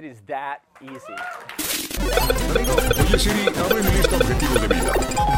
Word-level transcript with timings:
It 0.00 0.06
is 0.06 0.22
that 0.28 0.60
easy. 0.80 1.14
Oye 3.04 3.18
Siri, 3.18 3.48
abre 3.48 3.82
mi 3.82 3.90
lista 3.90 4.16
objetivo 4.16 4.54
de 4.58 4.68
vida. 4.68 4.92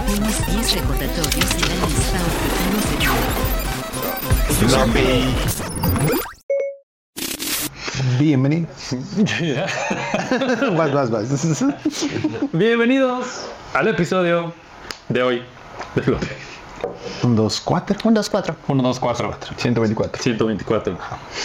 Unos 0.07 0.47
10 0.47 0.75
recordatorios 0.75 1.51
de 1.57 1.67
la 1.67 1.75
lista 1.85 2.19
objetivos 2.31 2.85
de 2.85 2.95
vida. 2.95 3.11
Bienvenido. 8.21 8.69
vas, 10.77 10.93
vas, 10.93 11.11
vas. 11.11 11.65
Bienvenidos 12.53 13.51
al 13.75 13.89
episodio 13.89 14.55
de 15.09 15.23
hoy 15.25 15.43
de. 15.97 16.21
Un, 17.23 17.37
dos, 17.37 17.61
cuatro. 17.61 17.97
Un, 18.05 18.15
dos, 18.15 18.29
cuatro. 18.29 18.55
1, 18.67 18.83
2, 18.83 19.01
4, 19.01 19.35
124. 19.57 20.23
124. 20.23 20.99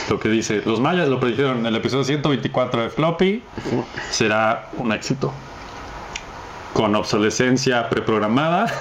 Lo 0.10 0.20
que 0.20 0.30
dice, 0.30 0.62
los 0.66 0.80
mayas 0.80 1.08
lo 1.08 1.20
predijeron 1.20 1.60
en 1.60 1.66
el 1.68 1.76
episodio 1.76 2.04
124 2.04 2.84
de 2.84 2.90
Floppy. 2.90 3.44
Será 4.12 4.70
un 4.78 4.92
éxito. 4.92 5.32
Con 6.74 6.96
obsolescencia 6.96 7.90
preprogramada. 7.90 8.72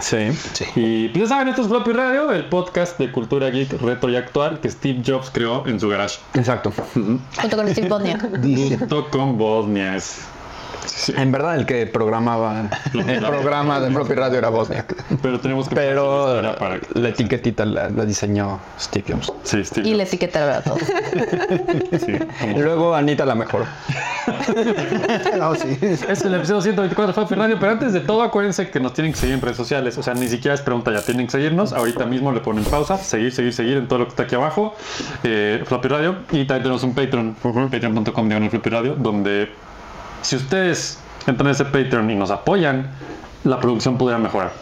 Sí. 0.00 0.30
Y 0.76 1.08
pues 1.08 1.24
ya 1.24 1.28
saben, 1.28 1.48
esto 1.48 1.62
es 1.62 1.68
Floppy 1.68 1.92
Radio, 1.92 2.30
el 2.32 2.46
podcast 2.46 2.98
de 2.98 3.12
cultura 3.12 3.50
geek 3.50 3.80
retro 3.82 4.08
y 4.10 4.16
actual 4.16 4.60
que 4.60 4.70
Steve 4.70 5.02
Jobs 5.04 5.30
creó 5.30 5.66
en 5.66 5.78
su 5.78 5.88
garage. 5.88 6.18
Exacto. 6.34 6.72
Junto 6.94 7.56
con 7.56 7.68
Steve. 7.68 8.18
Dice. 8.38 8.78
Junto 8.78 9.10
con 9.10 9.36
Bosnia. 9.36 9.98
En 11.16 11.32
verdad, 11.32 11.56
el 11.56 11.66
que 11.66 11.86
programaba 11.86 12.68
el 12.92 13.18
programa 13.20 13.80
de 13.80 13.90
propio 13.90 14.14
radio 14.16 14.38
era 14.38 14.48
Bosniak. 14.50 14.94
Pero 15.22 15.40
tenemos 15.40 15.68
que 15.68 15.74
Pero 15.74 16.42
para- 16.58 16.78
la 16.94 17.08
etiquetita 17.08 17.64
la, 17.64 17.88
la 17.88 18.04
diseñó 18.04 18.60
Steve 18.78 19.04
Jobs. 19.14 19.32
Sí, 19.42 19.64
Steve 19.64 19.88
Y 19.88 19.94
la 19.94 20.02
etiqueta 20.04 20.42
era 20.44 20.60
todo. 20.62 20.76
sí. 22.04 22.18
Luego 22.56 22.94
Anita 22.94 23.24
la 23.24 23.34
mejoró. 23.34 23.64
No, 25.38 25.54
sí. 25.54 25.76
Es 25.80 26.22
el 26.24 26.34
episodio 26.34 26.60
124 26.62 27.06
de 27.08 27.12
Floppy 27.12 27.34
Radio, 27.34 27.56
pero 27.58 27.72
antes 27.72 27.92
de 27.92 28.00
todo 28.00 28.22
acuérdense 28.22 28.70
que 28.70 28.78
nos 28.80 28.92
tienen 28.94 29.12
que 29.12 29.18
seguir 29.18 29.34
en 29.34 29.40
redes 29.40 29.56
sociales, 29.56 29.96
o 29.98 30.02
sea, 30.02 30.14
ni 30.14 30.28
siquiera 30.28 30.54
es 30.54 30.60
pregunta, 30.60 30.92
ya 30.92 31.02
tienen 31.02 31.26
que 31.26 31.32
seguirnos, 31.32 31.72
ahorita 31.72 32.06
mismo 32.06 32.30
le 32.32 32.40
ponen 32.40 32.64
pausa, 32.64 32.96
seguir, 32.98 33.32
seguir, 33.32 33.52
seguir 33.52 33.76
en 33.78 33.88
todo 33.88 34.00
lo 34.00 34.04
que 34.06 34.10
está 34.10 34.22
aquí 34.24 34.34
abajo, 34.34 34.74
eh, 35.24 35.62
Floppy 35.66 35.88
Radio, 35.88 36.16
y 36.30 36.44
también 36.44 36.62
tenemos 36.62 36.82
un 36.84 36.94
Patreon, 36.94 37.34
patreon.com 37.70 38.28
diagonal 38.28 38.50
Floppy 38.50 38.70
Radio, 38.70 38.94
donde 38.96 39.50
si 40.22 40.36
ustedes 40.36 40.98
entran 41.26 41.48
a 41.48 41.50
ese 41.52 41.64
Patreon 41.64 42.10
y 42.10 42.14
nos 42.16 42.30
apoyan, 42.30 42.90
la 43.44 43.60
producción 43.60 43.98
podría 43.98 44.18
mejorar. 44.18 44.52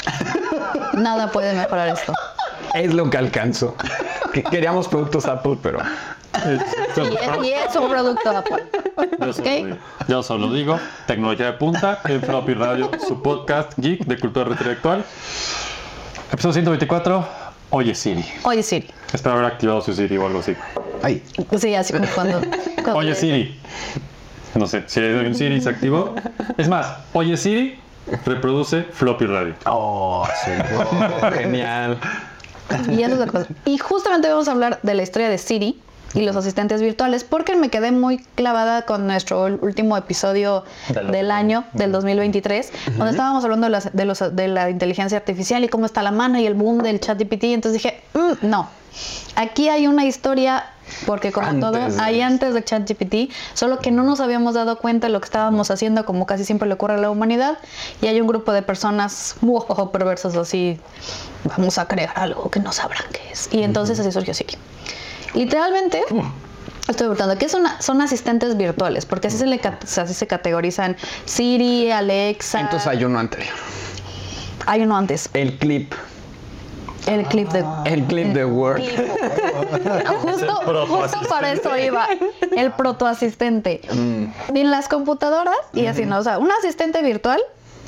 Nada 0.94 1.30
puede 1.30 1.54
mejorar 1.54 1.88
esto. 1.88 2.12
Es 2.74 2.92
lo 2.94 3.08
que 3.10 3.18
alcanzó. 3.18 3.74
Que 4.32 4.42
queríamos 4.42 4.88
productos 4.88 5.26
Apple, 5.26 5.58
pero 5.62 5.78
Y 6.46 6.54
es, 6.54 7.44
y 7.44 7.48
es 7.52 7.76
un 7.76 7.88
producto 7.90 8.30
Apple. 8.30 8.64
Yo 9.20 9.32
solo, 9.32 9.48
Ok. 9.48 9.56
digo, 9.64 9.76
yo 10.08 10.22
solo 10.22 10.52
digo, 10.52 10.80
tecnología 11.06 11.46
de 11.46 11.52
punta 11.54 12.00
en 12.04 12.20
Floppy 12.22 12.54
Radio, 12.54 12.90
su 13.06 13.20
podcast 13.22 13.72
geek 13.76 14.04
de 14.04 14.18
cultura 14.18 14.44
retroactual. 14.46 15.04
Episodio 16.32 16.52
124, 16.54 17.26
Oye 17.70 17.94
Siri. 17.94 18.24
Oye, 18.44 18.62
Siri. 18.62 18.88
Espero 19.12 19.34
haber 19.34 19.46
activado 19.46 19.80
su 19.80 19.92
Siri 19.92 20.16
o 20.16 20.26
algo 20.26 20.38
así. 20.40 20.54
ay, 21.02 21.22
Sí, 21.58 21.74
así 21.74 21.92
como 21.92 22.06
cuando. 22.14 22.40
cuando- 22.76 22.96
Oye 22.96 23.14
Siri. 23.14 23.58
No 24.54 24.66
sé, 24.66 24.84
si 24.86 25.00
hay 25.00 25.12
un 25.14 25.34
Siri 25.34 25.60
se 25.60 25.68
activó. 25.70 26.14
Es 26.58 26.68
más, 26.68 26.86
Oye 27.12 27.36
Siri 27.36 27.78
reproduce 28.26 28.82
Floppy 28.82 29.26
Radio. 29.26 29.54
oh, 29.66 30.26
sí. 30.44 30.50
Oh, 30.76 31.30
genial. 31.32 31.98
Y, 32.90 33.02
eso 33.02 33.14
es 33.14 33.18
la 33.20 33.26
cosa. 33.26 33.46
Y 33.64 33.78
justamente 33.78 34.28
vamos 34.28 34.48
a 34.48 34.52
hablar 34.52 34.78
de 34.82 34.94
la 34.94 35.02
historia 35.02 35.28
de 35.28 35.38
Siri 35.38 35.80
y 36.14 36.22
los 36.22 36.34
asistentes 36.34 36.82
virtuales, 36.82 37.22
porque 37.22 37.54
me 37.54 37.68
quedé 37.68 37.92
muy 37.92 38.18
clavada 38.34 38.82
con 38.82 39.06
nuestro 39.06 39.44
último 39.44 39.96
episodio 39.96 40.64
Del- 40.88 41.12
del 41.12 41.30
año, 41.30 41.64
del 41.72 41.92
2023, 41.92 42.72
donde 42.96 43.10
estábamos 43.12 43.44
hablando 43.44 43.66
de, 43.66 43.70
las- 43.70 43.92
de 43.94 44.04
los- 44.04 44.34
de 44.34 44.48
la 44.48 44.70
inteligencia 44.70 45.18
artificial 45.18 45.62
y 45.62 45.68
cómo 45.68 45.86
está 45.86 46.02
la 46.02 46.10
mano 46.10 46.38
y 46.40 46.46
el 46.46 46.54
boom 46.54 46.78
del 46.82 46.98
chat 46.98 47.16
GPT. 47.18 47.52
Entonces 47.54 47.80
dije, 47.82 48.00
"Mm, 48.14 48.48
no, 48.48 48.68
aquí 49.36 49.68
hay 49.68 49.86
una 49.86 50.04
historia. 50.04 50.64
Porque 51.06 51.32
como 51.32 51.46
Antes 51.46 51.60
todo, 51.60 51.72
de 51.72 52.00
hay 52.00 52.20
eso. 52.20 52.26
antes 52.26 52.54
de 52.54 52.64
ChatGPT, 52.64 53.32
solo 53.54 53.78
que 53.78 53.90
no 53.90 54.02
nos 54.02 54.20
habíamos 54.20 54.54
dado 54.54 54.78
cuenta 54.78 55.06
de 55.06 55.12
lo 55.12 55.20
que 55.20 55.26
estábamos 55.26 55.70
haciendo, 55.70 56.04
como 56.04 56.26
casi 56.26 56.44
siempre 56.44 56.68
le 56.68 56.74
ocurre 56.74 56.94
a 56.94 56.98
la 56.98 57.10
humanidad, 57.10 57.58
y 58.02 58.06
hay 58.06 58.20
un 58.20 58.26
grupo 58.26 58.52
de 58.52 58.62
personas 58.62 59.36
muy 59.40 59.60
perversas 59.92 60.36
así, 60.36 60.78
vamos 61.44 61.78
a 61.78 61.86
crear 61.86 62.12
algo 62.16 62.50
que 62.50 62.60
no 62.60 62.72
sabrán 62.72 63.04
qué 63.12 63.20
es. 63.32 63.48
Y 63.52 63.62
entonces 63.62 63.98
así 63.98 64.12
surgió 64.12 64.34
Siri. 64.34 64.54
Literalmente, 65.34 66.02
estoy 66.80 66.96
preguntando, 66.96 67.38
¿qué 67.38 67.48
son, 67.48 67.62
son 67.78 68.00
asistentes 68.00 68.56
virtuales? 68.56 69.06
Porque 69.06 69.28
así 69.28 69.38
se, 69.38 69.46
le, 69.46 69.60
así 69.62 70.14
se 70.14 70.26
categorizan 70.26 70.96
Siri, 71.24 71.90
Alexa. 71.90 72.60
Entonces 72.60 72.88
hay 72.88 73.04
uno 73.04 73.18
anterior. 73.18 73.54
hay 74.66 74.82
uno 74.82 74.96
antes, 74.96 75.30
El 75.34 75.56
clip. 75.58 75.92
El 77.06 77.24
clip 77.26 77.48
de... 77.50 77.64
El 77.84 78.04
clip 78.04 78.28
de 78.28 78.44
Word. 78.44 78.82
Justo, 80.22 80.86
justo 80.86 81.18
para 81.28 81.52
eso 81.52 81.76
iba 81.76 82.06
el 82.56 82.72
protoasistente. 82.72 83.80
En 83.90 84.70
las 84.70 84.88
computadoras 84.88 85.56
y 85.72 85.86
así, 85.86 86.04
¿no? 86.04 86.18
O 86.18 86.22
sea, 86.22 86.38
un 86.38 86.50
asistente 86.50 87.02
virtual, 87.02 87.40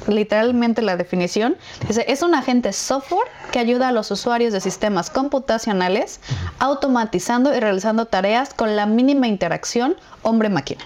literalmente 0.09 0.83
la 0.83 0.97
definición, 0.97 1.57
dice, 1.87 2.05
es 2.09 2.23
un 2.23 2.35
agente 2.35 2.73
software 2.73 3.29
que 3.51 3.59
ayuda 3.59 3.89
a 3.89 3.93
los 3.93 4.11
usuarios 4.11 4.53
de 4.53 4.61
sistemas 4.61 5.11
computacionales 5.11 6.21
automatizando 6.59 7.55
y 7.55 7.61
realizando 7.61 8.07
tareas 8.07 8.55
con 8.55 8.77
la 8.77 8.87
mínima 8.87 9.29
interacción 9.29 9.97
hombre-máquina. 10.23 10.83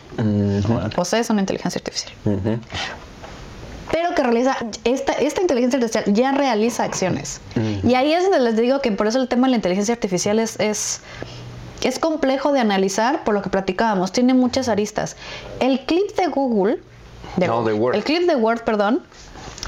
O 0.96 1.04
sea, 1.04 1.20
es 1.20 1.30
una 1.30 1.40
inteligencia 1.40 1.78
artificial. 1.78 2.12
Pero 3.92 4.14
que 4.14 4.22
realiza, 4.22 4.56
esta, 4.84 5.12
esta 5.12 5.40
inteligencia 5.40 5.78
artificial 5.78 6.14
ya 6.14 6.32
realiza 6.32 6.84
acciones. 6.84 7.40
Y 7.84 7.94
ahí 7.94 8.12
es 8.12 8.24
donde 8.24 8.40
les 8.40 8.56
digo 8.56 8.80
que 8.80 8.90
por 8.92 9.06
eso 9.06 9.20
el 9.20 9.28
tema 9.28 9.46
de 9.46 9.52
la 9.52 9.56
inteligencia 9.56 9.94
artificial 9.94 10.38
es, 10.38 10.58
es, 10.58 11.00
es 11.82 11.98
complejo 11.98 12.52
de 12.52 12.60
analizar 12.60 13.22
por 13.24 13.34
lo 13.34 13.42
que 13.42 13.50
platicábamos, 13.50 14.12
tiene 14.12 14.34
muchas 14.34 14.68
aristas. 14.68 15.16
El 15.60 15.80
clip 15.86 16.16
de 16.16 16.26
Google, 16.26 16.80
No, 17.46 17.66
el 17.94 18.04
clip 18.04 18.26
de 18.26 18.34
Word, 18.36 18.62
perdón, 18.62 19.02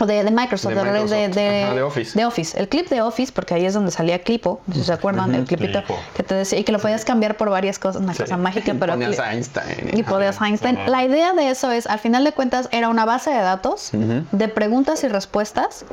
de, 0.06 0.24
de 0.24 0.30
Microsoft, 0.30 0.74
De 0.74 0.76
de, 0.76 0.82
Microsoft. 0.84 1.34
de- 1.34 1.62
Ajá, 1.64 1.74
de 1.74 1.82
Office. 1.82 2.18
de 2.18 2.24
Office. 2.24 2.58
El 2.58 2.68
clip 2.68 2.88
de 2.88 3.02
Office, 3.02 3.32
porque 3.32 3.54
ahí 3.54 3.64
es 3.66 3.74
donde 3.74 3.90
salía 3.90 4.18
Clipo, 4.20 4.60
si 4.72 4.82
se 4.84 4.92
acuerdan, 4.92 5.34
el 5.34 5.44
clipito 5.44 5.82
Clipo. 5.84 6.00
que 6.14 6.22
te 6.22 6.34
decía, 6.34 6.58
y 6.58 6.64
que 6.64 6.72
lo 6.72 6.78
podías 6.78 7.04
cambiar 7.04 7.36
por 7.36 7.50
varias 7.50 7.78
cosas, 7.78 8.02
una 8.02 8.14
cosa 8.14 8.36
mágica, 8.36 8.74
pero... 8.78 8.94
Cli- 8.94 9.18
a 9.18 9.32
Einstein. 9.34 9.90
y 9.98 10.02
podías 10.02 10.40
Einstein. 10.40 10.78
La 10.86 11.04
idea 11.04 11.32
de 11.32 11.50
eso 11.50 11.70
es, 11.70 11.86
al 11.86 11.98
final 11.98 12.24
de 12.24 12.32
cuentas, 12.32 12.68
era 12.72 12.88
una 12.88 13.04
base 13.04 13.30
de 13.30 13.40
datos 13.40 13.90
de 13.92 14.48
preguntas 14.48 15.02
y 15.04 15.08
respuestas 15.08 15.84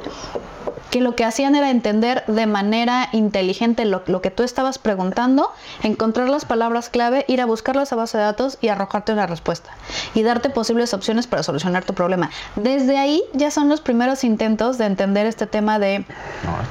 que 0.92 1.02
lo 1.02 1.16
que 1.16 1.26
hacían 1.26 1.56
era 1.56 1.72
entender 1.72 2.24
de 2.28 2.46
manera 2.46 3.10
inteligente 3.12 3.84
lo, 3.86 4.04
lo 4.06 4.22
que 4.22 4.32
tú 4.32 4.44
estabas 4.44 4.78
preguntando, 4.78 5.52
encontrar 5.84 6.30
las 6.30 6.46
palabras 6.46 6.90
clave, 6.90 7.26
ir 7.28 7.42
a 7.42 7.46
buscar 7.46 7.76
esa 7.78 7.96
base 7.98 8.18
de 8.18 8.24
datos 8.24 8.58
y 8.62 8.70
arrojarte 8.70 9.12
una 9.12 9.26
respuesta 9.28 9.72
y 10.14 10.24
darte 10.24 10.50
posibles 10.50 10.94
opciones 10.94 11.28
para 11.28 11.44
solucionar 11.44 11.84
tu 11.84 11.94
problema. 11.94 12.30
Desde 12.56 12.98
ahí 12.98 13.22
ya 13.34 13.52
son 13.52 13.68
los 13.68 13.82
primeros 13.82 13.95
intentos 14.24 14.78
de 14.78 14.86
entender 14.86 15.26
este 15.26 15.48
tema 15.48 15.80
de 15.80 16.06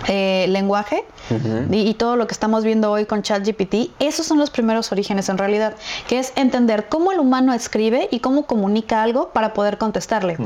eh, 0.09 0.47
lenguaje 0.49 1.05
y, 1.71 1.89
y 1.89 1.95
todo 1.95 2.17
lo 2.17 2.27
que 2.27 2.33
estamos 2.33 2.65
viendo 2.65 2.91
hoy 2.91 3.07
con 3.07 3.23
ChatGPT. 3.23 3.91
Esos 3.99 4.27
son 4.27 4.39
los 4.39 4.51
primeros 4.51 4.93
orígenes 4.93 5.29
en 5.29 5.39
realidad, 5.39 5.75
que 6.09 6.19
es 6.19 6.33
entender 6.37 6.89
cómo 6.89 7.13
el 7.13 7.21
humano 7.21 7.53
escribe 7.55 8.09
y 8.11 8.21
cómo 8.21 8.47
comunica 8.47 9.03
algo 9.03 9.31
para 9.31 9.55
poder 9.55 9.79
contestarle. 9.79 10.37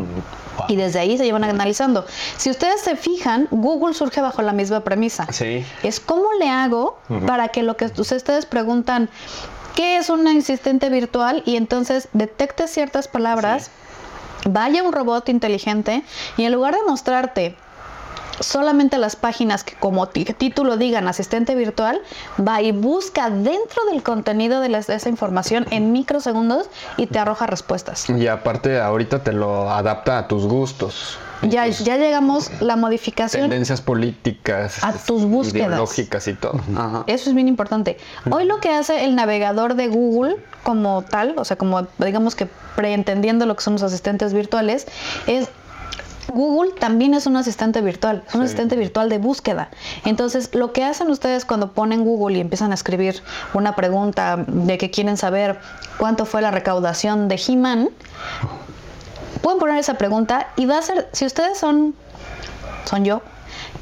Y 0.68 0.76
desde 0.76 0.98
ahí 0.98 1.16
se 1.18 1.24
llevan 1.24 1.44
analizando. 1.44 2.04
Si 2.36 2.50
ustedes 2.50 2.80
se 2.80 2.96
fijan, 2.96 3.48
Google 3.50 3.94
surge 3.94 4.20
bajo 4.20 4.42
la 4.42 4.52
misma 4.52 4.80
premisa. 4.80 5.26
Sí. 5.32 5.64
Es 5.82 6.00
cómo 6.00 6.32
le 6.38 6.48
hago 6.48 6.98
para 7.26 7.48
que 7.48 7.62
lo 7.62 7.76
que 7.76 7.86
ustedes 7.86 8.46
preguntan, 8.46 9.08
¿qué 9.74 9.96
es 9.96 10.10
un 10.10 10.26
asistente 10.26 10.90
virtual? 10.90 11.42
Y 11.46 11.56
entonces 11.56 12.08
detecte 12.12 12.66
ciertas 12.68 13.08
palabras, 13.08 13.70
vaya 14.44 14.82
un 14.82 14.92
robot 14.92 15.28
inteligente 15.28 16.02
y 16.36 16.44
en 16.44 16.52
lugar 16.52 16.74
de 16.74 16.82
mostrarte 16.86 17.56
solamente 18.40 18.98
las 18.98 19.16
páginas 19.16 19.64
que 19.64 19.74
como 19.74 20.08
título 20.08 20.76
digan 20.76 21.08
asistente 21.08 21.54
virtual, 21.54 22.00
va 22.46 22.60
y 22.62 22.72
busca 22.72 23.30
dentro 23.30 23.84
del 23.90 24.02
contenido 24.02 24.60
de, 24.60 24.68
las- 24.68 24.86
de 24.86 24.94
esa 24.96 25.08
información 25.08 25.66
en 25.70 25.92
microsegundos 25.92 26.68
y 26.96 27.06
te 27.06 27.18
arroja 27.18 27.46
respuestas. 27.46 28.08
Y 28.10 28.26
aparte, 28.26 28.80
ahorita 28.80 29.22
te 29.22 29.32
lo 29.32 29.70
adapta 29.70 30.18
a 30.18 30.28
tus 30.28 30.44
gustos. 30.46 31.18
Ya, 31.42 31.68
ya 31.68 31.96
llegamos 31.96 32.50
la 32.60 32.74
modificación. 32.74 33.42
Tendencias 33.42 33.80
políticas. 33.80 34.82
A 34.82 34.92
tus 34.92 35.24
búsquedas. 35.24 35.68
Ideológicas 35.68 36.26
y 36.26 36.34
todo. 36.34 36.60
Ajá. 36.76 37.04
Eso 37.06 37.30
es 37.30 37.34
bien 37.36 37.46
importante. 37.46 37.96
Hoy 38.28 38.44
lo 38.44 38.58
que 38.58 38.70
hace 38.72 39.04
el 39.04 39.14
navegador 39.14 39.74
de 39.74 39.86
Google 39.86 40.36
como 40.64 41.02
tal, 41.02 41.34
o 41.38 41.44
sea, 41.44 41.56
como 41.56 41.86
digamos 41.98 42.34
que 42.34 42.48
preentendiendo 42.74 43.46
lo 43.46 43.54
que 43.54 43.62
son 43.62 43.74
los 43.74 43.84
asistentes 43.84 44.32
virtuales, 44.34 44.88
es 45.28 45.48
Google 46.32 46.72
también 46.78 47.14
es 47.14 47.26
un 47.26 47.36
asistente 47.36 47.80
virtual, 47.80 48.22
un 48.34 48.42
asistente 48.42 48.76
virtual 48.76 49.08
de 49.08 49.18
búsqueda. 49.18 49.70
Entonces, 50.04 50.54
lo 50.54 50.72
que 50.72 50.84
hacen 50.84 51.10
ustedes 51.10 51.44
cuando 51.44 51.72
ponen 51.72 52.04
Google 52.04 52.38
y 52.38 52.40
empiezan 52.40 52.70
a 52.70 52.74
escribir 52.74 53.22
una 53.54 53.74
pregunta 53.74 54.36
de 54.46 54.78
que 54.78 54.90
quieren 54.90 55.16
saber 55.16 55.58
cuánto 55.98 56.26
fue 56.26 56.42
la 56.42 56.50
recaudación 56.50 57.28
de 57.28 57.40
He-Man, 57.46 57.88
pueden 59.42 59.58
poner 59.58 59.78
esa 59.78 59.94
pregunta 59.94 60.48
y 60.56 60.66
va 60.66 60.78
a 60.78 60.82
ser, 60.82 61.08
si 61.12 61.24
ustedes 61.26 61.58
son, 61.58 61.94
son 62.84 63.04
yo, 63.04 63.22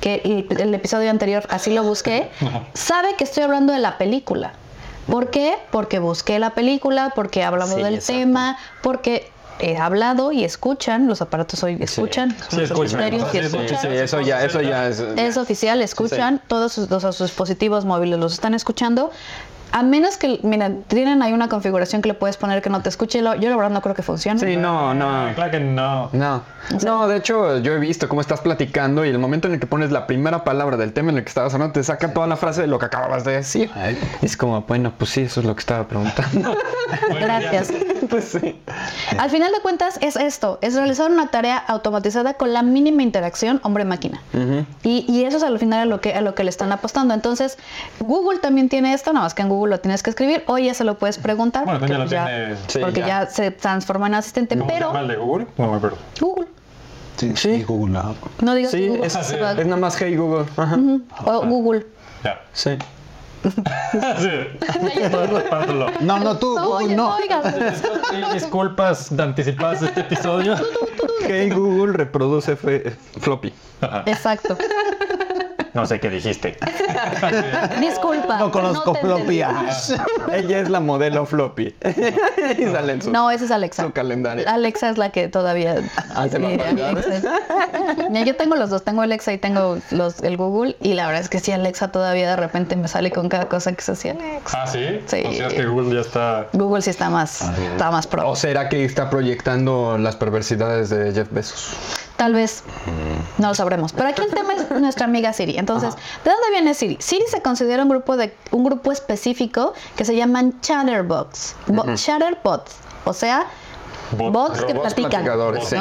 que 0.00 0.46
el, 0.50 0.60
el 0.60 0.74
episodio 0.74 1.10
anterior 1.10 1.44
así 1.50 1.72
lo 1.72 1.82
busqué, 1.82 2.30
sabe 2.74 3.14
que 3.16 3.24
estoy 3.24 3.42
hablando 3.42 3.72
de 3.72 3.78
la 3.80 3.98
película. 3.98 4.52
¿Por 5.10 5.30
qué? 5.30 5.56
Porque 5.70 6.00
busqué 6.00 6.38
la 6.40 6.50
película, 6.50 7.12
porque 7.14 7.44
hablamos 7.44 7.76
Sí, 7.76 7.82
del 7.82 7.94
exacto. 7.94 8.20
tema, 8.20 8.58
porque 8.82 9.30
he 9.60 9.76
hablado 9.76 10.32
y 10.32 10.44
escuchan, 10.44 11.06
los 11.08 11.22
aparatos 11.22 11.62
hoy 11.62 11.76
escuchan, 11.80 12.30
Sí, 12.50 12.56
los 12.60 12.70
escuchan. 12.70 13.00
estéreos 13.00 13.28
y 13.34 13.38
Sí, 13.38 13.38
sí, 13.48 13.56
escuchan. 13.56 13.80
Sí, 13.80 13.88
eso 13.96 14.20
ya, 14.20 14.44
eso 14.44 14.60
ya 14.60 14.88
es. 14.88 15.00
Es 15.00 15.36
oficial, 15.36 15.80
escuchan, 15.82 16.40
todos 16.48 16.72
sus, 16.72 16.90
los- 16.90 17.02
sus 17.02 17.26
dispositivos 17.28 17.84
móviles 17.84 18.18
los 18.18 18.32
están 18.34 18.54
escuchando. 18.54 19.10
A 19.72 19.82
menos 19.82 20.16
que, 20.16 20.38
mira, 20.44 20.70
tienen 20.86 21.22
ahí 21.22 21.32
una 21.32 21.48
configuración 21.48 22.00
que 22.00 22.06
le 22.08 22.14
puedes 22.14 22.36
poner 22.36 22.62
que 22.62 22.70
no 22.70 22.82
te 22.82 22.88
escuche. 22.88 23.20
lo- 23.20 23.34
Yo 23.34 23.50
la 23.50 23.56
verdad 23.56 23.70
no 23.72 23.82
creo 23.82 23.96
que 23.96 24.02
funcione. 24.02 24.38
Sí, 24.38 24.56
no, 24.56 24.94
no. 24.94 25.32
Claro 25.34 25.50
que 25.50 25.58
no. 25.60 26.08
No, 26.12 26.42
no, 26.84 27.08
de 27.08 27.16
hecho 27.16 27.58
yo 27.58 27.72
he 27.72 27.78
visto 27.78 28.08
cómo 28.08 28.20
estás 28.20 28.40
platicando 28.40 29.04
y 29.04 29.08
el 29.08 29.18
momento 29.18 29.48
en 29.48 29.54
el 29.54 29.60
que 29.60 29.66
pones 29.66 29.90
la 29.90 30.06
primera 30.06 30.44
palabra 30.44 30.76
del 30.76 30.92
tema 30.92 31.10
en 31.10 31.18
el 31.18 31.24
que 31.24 31.28
estabas 31.30 31.52
hablando 31.52 31.72
te 31.74 31.82
saca 31.82 32.12
toda 32.14 32.28
la 32.28 32.36
frase 32.36 32.60
de 32.62 32.68
lo 32.68 32.78
que 32.78 32.86
acababas 32.86 33.24
de 33.24 33.32
decir. 33.32 33.70
Es 34.22 34.36
como, 34.36 34.62
bueno, 34.62 34.92
pues 34.96 35.10
sí, 35.10 35.22
eso 35.22 35.40
es 35.40 35.46
lo 35.46 35.54
que 35.56 35.60
estaba 35.60 35.86
preguntando. 35.88 36.56
Gracias. 37.20 37.72
Pues 38.08 38.24
sí. 38.24 38.60
Al 39.18 39.30
final 39.30 39.52
de 39.52 39.60
cuentas 39.60 39.98
es 40.00 40.16
esto, 40.16 40.58
es 40.62 40.74
realizar 40.74 41.10
una 41.10 41.28
tarea 41.28 41.56
automatizada 41.58 42.34
con 42.34 42.52
la 42.52 42.62
mínima 42.62 43.02
interacción 43.02 43.60
hombre-máquina. 43.62 44.20
y, 44.82 45.04
y 45.08 45.24
eso 45.24 45.36
es 45.38 45.42
al 45.42 45.58
final 45.58 45.80
a 45.80 45.84
lo, 45.86 46.00
que, 46.00 46.14
a 46.14 46.20
lo 46.20 46.34
que 46.34 46.44
le 46.44 46.50
están 46.50 46.72
apostando. 46.72 47.14
Entonces, 47.14 47.58
Google 48.00 48.38
también 48.40 48.68
tiene 48.68 48.92
esto, 48.94 49.12
nada 49.12 49.24
más 49.26 49.34
que 49.34 49.42
en 49.42 49.48
Google 49.48 49.70
lo 49.76 49.80
tienes 49.80 50.02
que 50.02 50.10
escribir, 50.10 50.42
o 50.46 50.58
ya 50.58 50.74
se 50.74 50.84
lo 50.84 50.98
puedes 50.98 51.18
preguntar. 51.18 51.64
Bueno, 51.64 51.80
porque, 51.80 51.92
ya 51.92 51.98
lo 51.98 52.06
tiene- 52.06 52.56
Sí, 52.68 52.78
porque 52.80 53.00
ya. 53.00 53.06
ya. 53.24 53.26
se 53.26 53.50
transforma 53.50 54.06
en 54.06 54.14
asistente, 54.14 54.56
¿Cómo 54.56 54.68
se 54.70 54.74
pero 54.76 54.88
llama 54.88 55.00
el 55.00 55.08
de 55.08 55.16
Google? 55.16 55.46
No 55.56 55.70
me 55.70 55.76
acuerdo. 55.76 55.98
Google, 56.20 56.46
Sí, 57.16 57.32
Sí. 57.34 57.62
Google. 57.62 57.98
ah. 57.98 58.12
no 58.42 58.54
digas 58.54 58.72
Sí, 58.72 58.88
Google. 58.88 59.06
es, 59.06 59.12
sí. 59.14 59.34
es 59.36 59.66
nada 59.66 59.76
más 59.80 59.96
Hey 60.00 60.16
Google. 60.16 60.44
Ajá. 60.56 60.76
o 61.24 61.46
Google. 61.46 61.86
Ya. 62.24 62.40
Sí. 62.52 62.76
Sí. 63.50 64.30
No, 66.00 66.18
no, 66.18 66.36
tú, 66.38 66.54
No, 66.54 66.64
Google, 66.64 66.76
oye, 66.76 66.96
no. 66.96 67.16
Disculpas 68.32 69.12
anticipadas 69.18 69.80
de 69.80 69.86
este 69.88 70.00
episodio. 70.00 70.56
Hey 71.28 71.50
Google 71.50 71.92
reproduce 71.94 72.56
floppy. 72.56 73.52
Exacto. 74.06 74.56
No 75.76 75.84
sé 75.84 76.00
qué 76.00 76.08
dijiste. 76.08 76.56
Disculpa. 77.80 78.38
No 78.38 78.50
conozco 78.50 78.92
te 78.94 79.00
floppy. 79.00 79.42
entendí. 79.42 79.42
ah. 79.44 80.32
Ella 80.32 80.60
es 80.60 80.70
la 80.70 80.80
modelo 80.80 81.26
floppy. 81.26 81.74
y 82.58 82.64
sale 82.64 82.94
en 82.94 83.02
su, 83.02 83.10
No, 83.10 83.30
ese 83.30 83.44
es 83.44 83.50
Alexa. 83.50 83.84
su 83.84 83.92
calendario. 83.92 84.48
Alexa 84.48 84.88
es 84.88 84.96
la 84.96 85.10
que 85.12 85.28
todavía. 85.28 85.76
Ah, 86.14 86.26
Sí. 86.30 86.38
Mira, 88.10 88.24
yo 88.24 88.36
tengo 88.36 88.56
los 88.56 88.70
dos, 88.70 88.84
tengo 88.84 89.02
Alexa 89.02 89.34
y 89.34 89.38
tengo 89.38 89.78
los, 89.90 90.22
el 90.22 90.38
Google, 90.38 90.76
y 90.80 90.94
la 90.94 91.06
verdad 91.06 91.20
es 91.20 91.28
que 91.28 91.40
sí, 91.40 91.52
Alexa 91.52 91.88
todavía 91.92 92.30
de 92.30 92.36
repente 92.36 92.74
me 92.74 92.88
sale 92.88 93.10
con 93.10 93.28
cada 93.28 93.46
cosa 93.48 93.72
que 93.74 93.82
se 93.82 93.92
hacía 93.92 94.12
Alexa. 94.12 94.62
Ah, 94.62 94.66
sí. 94.66 95.00
Sí. 95.06 95.22
O 95.26 95.32
sea, 95.32 95.46
es 95.48 95.54
que 95.54 95.66
Google 95.66 95.94
ya 95.94 96.00
está. 96.00 96.46
Google 96.54 96.80
sí 96.80 96.88
está 96.90 97.10
más, 97.10 97.42
está 97.42 97.90
más 97.90 98.06
pro. 98.06 98.30
¿O 98.30 98.34
será 98.34 98.70
que 98.70 98.82
está 98.84 99.10
proyectando 99.10 99.98
las 99.98 100.16
perversidades 100.16 100.88
de 100.88 101.12
Jeff 101.12 101.28
Bezos? 101.30 101.76
Tal 102.16 102.32
vez 102.32 102.62
no 103.38 103.48
lo 103.48 103.54
sabremos. 103.54 103.92
Pero 103.92 104.08
aquí 104.08 104.22
el 104.22 104.32
tema 104.32 104.54
es 104.54 104.70
nuestra 104.70 105.04
amiga 105.04 105.32
Siri. 105.32 105.58
Entonces, 105.58 105.94
¿de 106.24 106.30
dónde 106.30 106.50
viene 106.50 106.72
Siri? 106.74 106.96
Siri 107.00 107.24
se 107.28 107.42
considera 107.42 107.82
un 107.82 107.88
grupo 107.90 108.16
de 108.16 108.34
un 108.52 108.64
grupo 108.64 108.90
específico 108.92 109.74
que 109.96 110.04
se 110.04 110.16
llaman 110.16 110.60
chatterbots, 110.62 111.54
bo- 111.66 111.84
chatterbots, 111.94 112.72
o 113.04 113.12
sea, 113.12 113.46
Bot- 114.16 114.32
bots 114.32 114.62
que 114.64 114.74
platican. 114.74 115.10
platicadores. 115.24 115.74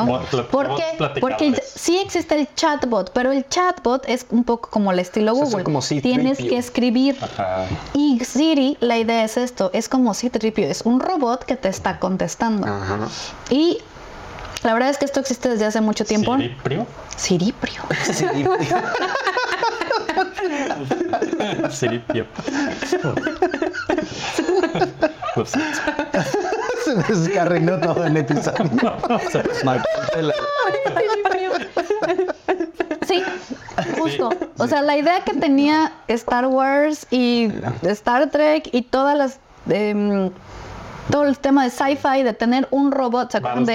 Porque 1.22 1.62
sí 1.64 1.98
existe 2.00 2.40
el 2.40 2.48
chatbot, 2.56 3.12
pero 3.14 3.32
el 3.32 3.48
chatbot 3.48 4.04
es 4.08 4.26
un 4.32 4.44
poco 4.44 4.70
como 4.70 4.92
el 4.92 5.00
estilo 5.00 5.34
O 5.34 5.46
sea, 5.46 5.64
como 5.64 5.82
C-3PO. 5.82 6.02
Tienes 6.02 6.38
que 6.40 6.58
escribir. 6.58 7.18
Ajá. 7.22 7.66
Y 7.94 8.20
Siri, 8.26 8.78
la 8.80 8.98
idea 8.98 9.24
es 9.24 9.38
esto, 9.38 9.70
es 9.74 9.88
como 9.90 10.14
C-3PO, 10.14 10.64
es 10.64 10.82
un 10.84 11.00
robot 11.00 11.44
que 11.46 11.56
te 11.56 11.70
está 11.70 12.00
contestando. 12.00 12.68
Ajá. 12.68 12.98
Y 13.50 13.80
la 14.66 14.74
verdad 14.74 14.90
es 14.90 14.98
que 14.98 15.06
esto 15.06 15.20
existe 15.20 15.48
desde 15.48 15.66
hace 15.66 15.80
mucho 15.80 16.06
tiempo. 16.06 16.36
Siriprio. 16.36 16.88
Siriprio. 17.16 17.84
Siripio. 21.70 22.26
Ups. 25.36 25.52
Se 26.84 26.96
descarriló 26.96 27.80
todo 27.80 28.06
el 28.06 28.18
episodio. 28.18 28.72
Sí, 33.08 33.24
justo. 34.00 34.30
O 34.58 34.68
sea, 34.68 34.82
la 34.82 34.98
idea 34.98 35.24
que 35.24 35.34
tenía 35.34 35.92
Star 36.08 36.48
Wars 36.48 37.06
y 37.12 37.52
Star 37.84 38.32
Trek 38.32 38.70
y 38.72 38.82
todas 38.82 39.16
las... 39.16 39.40
em, 39.70 40.32
todo 41.12 41.26
el 41.26 41.38
tema 41.40 41.64
de 41.64 41.70
sci-fi, 41.70 42.24
de 42.24 42.34
tener 42.34 42.68
un 42.72 42.92
robot, 42.92 43.32
¿se 43.32 43.38
acuerdan 43.38 43.66
de. 43.66 43.74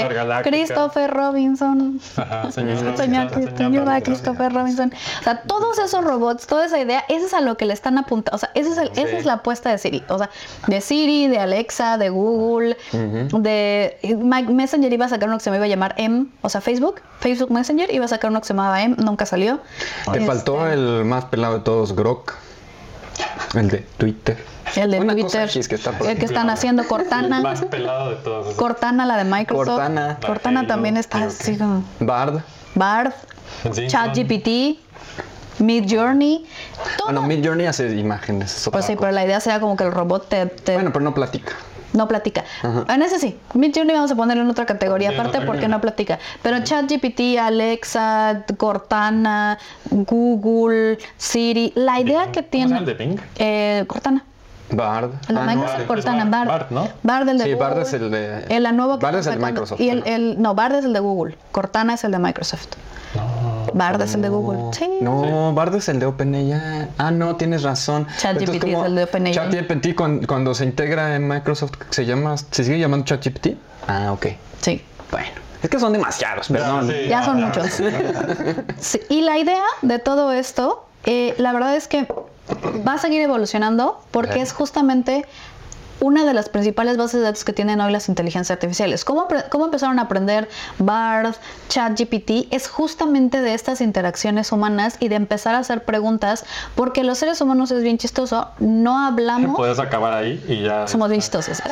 Christopher 0.51 1.11
Robinson? 1.11 2.01
Ajá, 2.17 2.51
señora 3.57 4.01
Christopher 4.01 4.53
Robinson. 4.53 4.93
O 5.21 5.23
sea, 5.23 5.43
todos 5.43 5.79
esos 5.79 6.05
robots, 6.05 6.47
toda 6.47 6.67
esa 6.67 6.79
idea, 6.81 7.05
eso 7.09 7.27
es 7.27 7.35
a 7.35 7.41
lo 7.41 7.57
que 7.57 7.67
le 7.67 7.73
están 7.75 7.99
apuntando. 7.99 8.37
O 8.37 8.39
sea, 8.39 8.51
ese 8.55 8.71
es 8.71 8.79
el- 8.79 8.91
esa 8.93 9.17
es 9.19 9.25
la 9.25 9.35
apuesta 9.35 9.71
de 9.71 9.79
Siri. 9.79 10.03
O 10.09 10.19
sea, 10.19 10.31
de 10.67 10.81
Siri, 10.81 11.29
de 11.29 11.39
Alexa, 11.39 11.99
de 11.99 12.09
Google, 12.11 12.77
de 12.93 13.97
Mike 14.19 14.53
Messenger 14.53 14.93
iba 14.93 15.07
a 15.07 15.09
sacar 15.09 15.29
uno 15.29 15.39
que 15.39 15.45
se 15.45 15.51
me 15.51 15.57
iba 15.57 15.67
a 15.67 15.69
llamar 15.69 15.95
M, 15.99 16.27
o 16.43 16.49
sea, 16.49 16.61
Facebook. 16.61 17.01
Facebook 17.21 17.51
Messenger 17.53 17.93
iba 17.93 18.05
a 18.05 18.09
sacar 18.09 18.31
uno 18.31 18.41
que 18.41 18.47
se 18.49 18.55
llamaba 18.55 18.83
M, 18.83 18.97
nunca 18.99 19.27
salió. 19.27 19.61
Te 20.07 20.19
Este, 20.19 20.27
faltó 20.27 20.67
el 20.67 21.05
más 21.05 21.27
pelado 21.27 21.55
de 21.59 21.61
todos, 21.61 21.95
Grok. 21.95 22.35
El 23.55 23.69
de 23.69 23.79
Twitter. 23.99 24.39
El 24.77 24.91
de 24.91 25.01
Twitter, 25.01 25.49
que 25.51 25.75
está 25.75 25.91
el 26.09 26.19
que 26.19 26.25
están 26.25 26.51
haciendo 26.51 26.83
El 26.83 26.89
Cortana. 26.89 27.41
más 27.43 27.65
pelado 27.65 28.11
de 28.11 28.17
todos. 28.17 28.47
esos. 28.47 28.59
Cortana, 28.59 29.07
la 29.07 29.17
de 29.17 29.25
Microsoft. 29.25 29.67
Cortana. 29.69 30.19
Cortana 30.25 30.67
también 30.67 30.97
está 30.97 31.25
así 31.25 31.57
como 31.57 31.83
Bard. 32.01 32.41
Bard, 32.75 33.13
ChatGPT, 33.89 34.79
Mid 35.59 35.85
Journey. 35.89 36.47
Todo. 36.97 37.07
Bueno, 37.07 37.23
Mid 37.23 37.45
Journey 37.45 37.67
hace 37.67 37.91
imágenes. 37.97 38.69
Pues 38.73 38.85
sí, 38.87 38.93
cosa. 38.95 39.01
pero 39.01 39.13
la 39.13 39.25
idea 39.25 39.41
sería 39.41 39.61
como 39.61 39.77
que 39.77 39.85
el 39.85 39.93
robot 39.93 40.29
te, 40.29 40.47
te- 40.47 40.75
Bueno, 40.75 40.91
pero 40.93 41.05
no 41.05 41.13
platica. 41.15 41.53
no 41.93 42.07
platica. 42.07 42.45
En 42.89 43.03
ese 43.03 43.19
sí, 43.19 43.37
Mid 43.55 43.73
Journey 43.75 43.95
vamos 43.95 44.13
a 44.13 44.15
ponerlo 44.15 44.43
en 44.45 44.49
otra 44.51 44.65
categoría 44.65 45.11
aparte 45.11 45.41
porque 45.43 45.67
no 45.69 45.81
platica. 45.81 46.19
Pero 46.43 46.63
ChatGPT, 46.63 47.39
Alexa, 47.41 48.45
Cortana, 48.57 49.59
Google, 49.91 50.99
Siri, 51.17 51.73
la 51.75 52.01
idea 52.01 52.31
que 52.31 52.43
¿Cómo 52.45 52.51
se 52.53 52.59
llama 52.59 52.77
tiene 52.77 52.79
el 52.79 52.85
de 52.87 52.95
Bing? 52.95 53.21
eh, 53.39 53.85
Cortana. 53.89 54.25
Bard. 54.73 55.11
El 55.29 55.35
de 55.37 55.41
Ah, 55.41 55.45
Microsoft 55.45 55.87
Cortana, 55.87 56.25
Bard, 56.27 56.49
Bard. 56.49 56.67
¿no? 56.71 56.89
Bard 57.03 57.29
el 57.29 57.39
de 57.39 57.45
Sí, 57.45 57.55
Bard 57.55 57.71
Google. 57.71 57.83
es 57.87 57.93
el 57.95 58.11
de- 58.11 58.45
El 58.49 58.63
la 58.63 58.73
Bard 58.73 59.17
es 59.17 59.27
el 59.27 59.39
de. 59.39 59.47
Microsoft, 59.47 59.81
Y 59.81 59.91
el, 59.91 60.03
el- 60.07 60.41
no, 60.41 60.55
Bard 60.55 60.75
es 60.77 60.85
el 60.85 60.93
de 60.93 61.01
Google. 61.01 61.37
Cortana 61.53 61.95
es 61.95 62.05
el 62.05 62.13
de 62.13 62.19
Microsoft. 62.19 62.69
Bard 63.75 64.01
es 64.03 64.15
el 64.15 64.23
de 64.23 64.29
Google. 64.29 64.59
Sí. 64.73 64.89
No, 65.01 65.53
Bard 65.55 65.75
es 65.77 65.89
el 65.89 65.99
de 66.01 66.07
OpenAI. 66.07 66.89
Ah, 66.99 67.11
no, 67.11 67.37
tienes 67.37 67.63
razón. 67.63 68.07
ChatGPT 68.19 68.41
Entonces, 68.55 68.61
¿cómo- 68.75 68.83
es 68.85 68.89
el 68.91 68.95
de 68.97 69.05
OpenAI. 69.05 69.33
ChatGPT 69.35 69.95
cuando, 69.97 70.27
cuando 70.27 70.55
se 70.55 70.65
integra 70.65 71.15
en 71.17 71.27
Microsoft, 71.29 71.73
¿se 71.91 72.05
llama, 72.07 72.37
se 72.37 72.65
sigue 72.65 72.79
llamando 72.79 73.05
ChatGPT? 73.07 73.49
Ah, 73.89 74.13
ok. 74.13 74.27
Sí. 74.61 74.83
Bueno, 75.11 75.29
es 75.63 75.69
que 75.71 75.79
son 75.81 75.93
demasiados, 75.93 76.49
perdón. 76.49 76.89
Sí, 76.89 77.09
Ya 77.09 77.25
son 77.25 77.39
ya. 77.41 77.47
muchos. 77.47 77.67
Sí, 78.79 79.01
y 79.09 79.23
la 79.23 79.39
idea 79.39 79.63
de 79.83 79.99
todo 79.99 80.33
esto, 80.33 80.87
eh, 81.05 81.35
la 81.39 81.53
verdad 81.53 81.75
es 81.77 81.89
que 81.89 82.07
va 82.87 82.95
a 82.95 82.99
seguir 82.99 83.21
evolucionando 83.21 84.01
porque 84.11 84.41
es 84.41 84.53
justamente 84.53 85.27
una 86.01 86.25
de 86.25 86.35
las 86.35 86.49
principales 86.49 86.97
bases 86.97 87.21
de 87.21 87.27
datos 87.27 87.45
que 87.45 87.53
tienen 87.53 87.81
hoy 87.81 87.93
las 87.93 88.09
inteligencias 88.09 88.57
artificiales. 88.57 89.05
¿Cómo, 89.05 89.29
cómo 89.51 89.67
empezaron 89.67 89.99
a 89.99 90.03
aprender 90.03 90.49
BARD, 90.79 91.35
ChatGPT? 91.69 92.49
Es 92.51 92.69
justamente 92.69 93.43
de 93.43 93.55
estas 93.55 93.81
interacciones 93.81 94.51
humanas 94.51 94.97
y 94.99 95.09
de 95.09 95.17
empezar 95.17 95.55
a 95.55 95.59
hacer 95.59 95.85
preguntas, 95.85 96.45
porque 96.75 97.05
los 97.05 97.19
seres 97.19 97.41
humanos 97.41 97.71
es 97.71 97.83
bien 97.83 97.99
chistoso, 97.99 98.49
no 98.59 98.99
hablamos... 98.99 99.57
Puedes 99.57 99.79
acabar 99.79 100.15
ahí 100.15 100.43
y 100.49 100.63
ya. 100.63 100.89
Somos 100.89 101.11
bien 101.11 101.21
chistosos. 101.21 101.63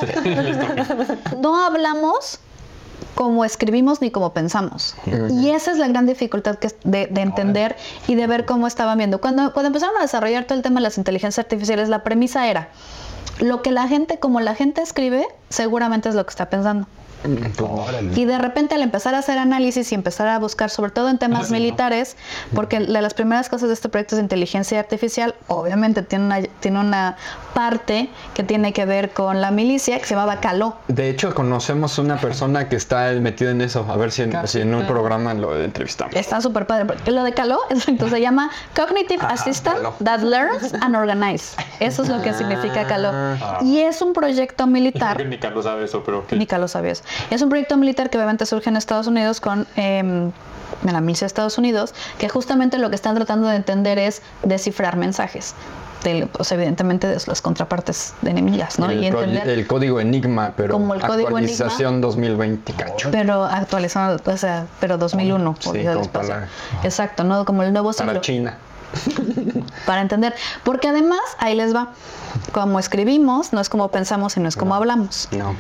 no 1.41 1.65
hablamos 1.65 2.41
como 3.15 3.45
escribimos 3.45 4.01
ni 4.01 4.11
como 4.11 4.33
pensamos. 4.33 4.95
Y 5.31 5.51
esa 5.51 5.73
es 5.73 5.79
la 5.79 5.89
gran 5.89 6.07
dificultad 6.07 6.57
que 6.57 6.69
es 6.69 6.77
de, 6.85 7.07
de 7.07 7.21
entender 7.21 7.77
y 8.07 8.15
de 8.15 8.27
ver 8.27 8.45
cómo 8.45 8.67
estaban 8.67 8.99
viendo. 8.99 9.21
Cuando, 9.21 9.53
cuando 9.53 9.69
empezaron 9.69 9.97
a 9.99 10.03
desarrollar 10.03 10.45
todo 10.45 10.57
el 10.57 10.63
tema 10.63 10.77
de 10.77 10.85
las 10.85 10.99
inteligencias 10.99 11.45
artificiales, 11.45 11.89
la 11.89 12.05
premisa 12.05 12.49
era 12.49 12.69
lo 13.41 13.63
que 13.63 13.71
la 13.71 13.89
gente, 13.89 14.19
como 14.19 14.41
la 14.41 14.55
gente 14.55 14.83
escribe, 14.83 15.27
seguramente 15.49 16.09
es 16.09 16.15
lo 16.15 16.25
que 16.25 16.31
está 16.31 16.51
pensando. 16.51 16.87
Y 18.15 18.25
de 18.25 18.39
repente 18.39 18.75
al 18.75 18.83
empezar 18.83 19.15
a 19.15 19.19
hacer 19.19 19.39
análisis 19.39 19.91
y 19.93 19.95
empezar 19.95 20.29
a 20.29 20.39
buscar, 20.39 20.71
sobre 20.71 20.91
todo 20.91 21.09
en 21.09 21.19
temas 21.19 21.51
militares, 21.51 22.17
porque 22.55 22.81
de 22.81 23.03
las 23.03 23.15
primeras 23.15 23.49
cosas 23.49 23.69
de 23.69 23.75
este 23.75 23.89
proyecto 23.89 24.17
es 24.17 24.23
inteligencia 24.23 24.79
artificial, 24.79 25.35
obviamente 25.49 26.03
tiene 26.03 26.27
una, 26.27 26.43
tiene 26.61 26.81
una 26.81 27.17
parte 27.55 28.09
que 28.35 28.43
tiene 28.45 28.73
que 28.73 28.85
ver 28.85 29.11
con 29.11 29.41
la 29.41 29.51
milicia 29.51 29.99
que 29.99 30.05
se 30.05 30.15
llamaba 30.15 30.41
Caló. 30.41 30.77
De 30.87 31.11
hecho, 31.11 31.35
conocemos 31.35 31.99
una 31.99 32.17
persona 32.21 32.69
que 32.69 32.77
está 32.77 33.11
metida 33.21 33.51
en 33.51 33.61
eso. 33.61 33.85
A 33.89 33.97
ver 33.97 34.13
si 34.13 34.23
en, 34.23 34.47
si 34.47 34.61
en 34.61 34.75
un 34.75 34.87
programa 34.87 35.35
lo 35.35 35.61
entrevistamos. 35.61 36.15
Está 36.15 36.41
súper 36.41 36.67
padre. 36.67 36.85
porque 36.87 37.11
Lo 37.11 37.25
de 37.25 37.33
Caló 37.33 37.59
exacto, 37.71 38.09
se 38.09 38.21
llama 38.21 38.51
Cognitive 38.77 39.25
Assistant 39.27 39.77
Caló. 39.77 39.95
That 40.05 40.21
Learns 40.21 40.75
and 40.81 40.95
Organize. 40.95 41.57
Eso 41.81 42.03
es 42.03 42.09
lo 42.09 42.23
que 42.23 42.33
significa 42.33 42.87
Caló. 42.87 43.13
Y 43.63 43.79
es 43.79 44.03
un 44.03 44.13
proyecto 44.13 44.67
militar. 44.67 45.25
Ni 45.27 45.39
Carlos 45.39 45.65
sabe 45.65 45.85
eso, 45.85 46.03
pero. 46.05 46.25
Ni 46.31 46.47
Carlos 46.47 46.73
sabía 46.73 46.93
eso. 46.93 47.03
Es 47.31 47.43
un 47.43 47.49
proyecto 47.49 47.77
militar 47.77 48.11
que 48.11 48.19
obviamente 48.19 48.47
surge 48.47 48.71
en 48.71 48.77
Estados 48.77 49.07
Unidos 49.07 49.41
con 49.41 49.67
eh, 49.77 49.99
en 49.99 50.33
la 50.93 51.01
milicia 51.01 51.25
de 51.25 51.29
Estados 51.29 51.59
Unidos, 51.59 51.95
que 52.19 52.29
justamente 52.29 52.79
lo 52.79 52.89
que 52.91 52.95
están 52.95 53.15
tratando 53.17 53.49
de 53.49 53.57
entender 53.57 53.99
es 53.99 54.23
descifrar 54.45 54.97
mensajes. 54.97 55.55
De, 56.05 56.29
pues, 56.33 56.53
evidentemente 56.53 57.09
de 57.09 57.21
las 57.27 57.43
contrapartes 57.43 58.15
de 58.23 58.31
enemigas, 58.31 58.79
¿no? 58.79 58.89
el, 58.89 59.03
y 59.03 59.11
co- 59.11 59.19
entender, 59.21 59.49
el 59.49 59.67
código 59.67 59.99
Enigma, 59.99 60.53
pero 60.57 60.75
Como 60.75 60.95
el 60.95 61.01
código 61.01 61.27
actualización 61.29 62.01
2020, 62.01 62.73
cacho. 62.75 63.09
pero 63.11 63.43
actualizando, 63.43 64.23
o 64.25 64.37
sea, 64.37 64.67
pero 64.79 64.97
2001, 64.97 65.55
por 65.55 65.75
Sí, 65.75 65.81
espacio. 65.81 66.11
para- 66.13 66.49
Exacto, 66.85 67.25
¿no? 67.25 67.45
Como 67.45 67.65
el 67.65 67.73
nuevo 67.73 67.91
Para 67.93 68.11
siglo. 68.11 68.21
China. 68.21 68.55
para 69.87 70.01
entender. 70.01 70.35
Porque 70.63 70.87
además, 70.87 71.21
ahí 71.39 71.57
les 71.57 71.75
va, 71.75 71.89
como 72.53 72.79
escribimos, 72.79 73.53
no 73.53 73.61
es 73.61 73.69
como 73.69 73.89
pensamos 73.89 74.37
y 74.37 74.41
no 74.41 74.49
es 74.49 74.55
como 74.57 74.77
hablamos. 74.77 75.29
No. 75.33 75.57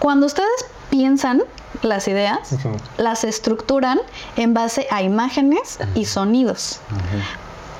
Cuando 0.00 0.26
ustedes 0.26 0.48
piensan 0.90 1.42
las 1.82 2.08
ideas, 2.08 2.56
las 2.98 3.22
estructuran 3.24 4.00
en 4.36 4.52
base 4.54 4.88
a 4.90 5.02
imágenes 5.02 5.78
y 5.94 6.04
sonidos. 6.06 6.80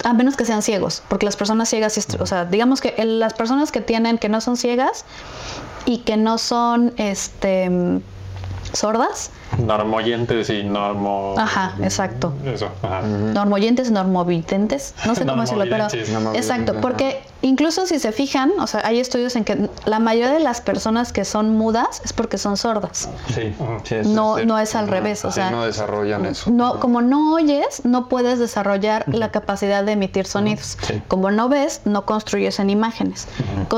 A 0.05 0.13
menos 0.15 0.37
que 0.37 0.45
sean 0.47 0.63
ciegos, 0.63 1.03
porque 1.09 1.27
las 1.27 1.37
personas 1.37 1.69
ciegas, 1.69 1.99
o 2.21 2.27
sea, 2.27 2.45
digamos 2.47 2.81
que 2.81 2.95
el- 2.97 3.19
las 3.21 3.35
personas 3.35 3.71
que 3.73 3.81
tienen, 3.83 4.17
que 4.17 4.29
no 4.31 4.41
son 4.41 4.57
ciegas 4.57 5.05
y 5.85 5.99
que 5.99 6.17
no 6.17 6.39
son, 6.39 6.95
este, 6.97 8.01
sordas, 8.73 9.31
Normoyentes 9.59 10.49
y 10.49 10.63
normo... 10.63 11.35
Ajá, 11.37 11.75
exacto. 11.83 12.33
Eso, 12.47 12.69
ajá. 12.83 13.03
normoyentes, 13.03 13.91
normovidentes, 13.91 14.95
no 15.05 15.15
sé 15.17 15.27
cómo 15.27 15.43
decirlo, 15.43 15.65
pero 15.69 15.89
exacto, 16.35 16.75
porque 16.81 17.21
incluso 17.43 17.87
si 17.87 17.99
se 17.99 18.13
fijan, 18.13 18.53
o 18.59 18.67
sea, 18.67 18.83
hay 18.85 19.01
estudios 19.01 19.37
en 19.37 19.45
que 19.45 19.69
la 19.87 19.99
mayoría 19.99 20.31
de 20.33 20.41
las 20.41 20.61
personas 20.61 21.13
que 21.13 21.25
son 21.25 21.57
mudas 21.57 22.03
es 22.05 22.13
porque 22.13 22.39
son 22.39 22.57
sordas. 22.57 23.09
Sí, 23.35 23.55
sí, 23.85 23.95
eso 23.95 24.09
No, 24.11 24.39
es 24.39 24.47
no 24.47 24.59
es 24.59 24.75
al 24.75 24.89
revés, 24.89 25.25
o 25.25 25.31
Sí, 25.31 25.37
sea, 25.37 25.51
no 25.51 25.65
desarrollan 25.65 26.27
eso. 26.27 26.51
no, 26.51 26.81
como 26.81 27.01
no 27.03 27.35
oyes, 27.35 27.83
no 27.85 28.09
puedes 28.09 28.39
desarrollar 28.39 29.05
la 29.09 29.31
capacidad 29.31 29.85
de 29.85 29.93
emitir 29.93 30.27
sonidos. 30.27 30.77
Sí. 30.83 31.03
Como 31.09 31.31
no 31.31 31.49
ves, 31.49 31.83
no 31.85 32.05
construyes 32.07 32.59
en 32.59 32.71
imágenes. 32.71 33.27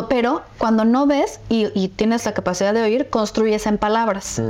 Pero 0.09 0.43
cuando 0.59 0.85
no 0.85 1.07
ves 1.07 1.41
y, 1.49 1.69
y 1.75 1.89
tienes 1.89 2.25
la 2.25 2.33
capacidad 2.33 2.73
de 2.75 2.83
oír, 2.83 3.11
construyes 3.11 3.67
en 3.67 3.79
palabras. 3.79 4.41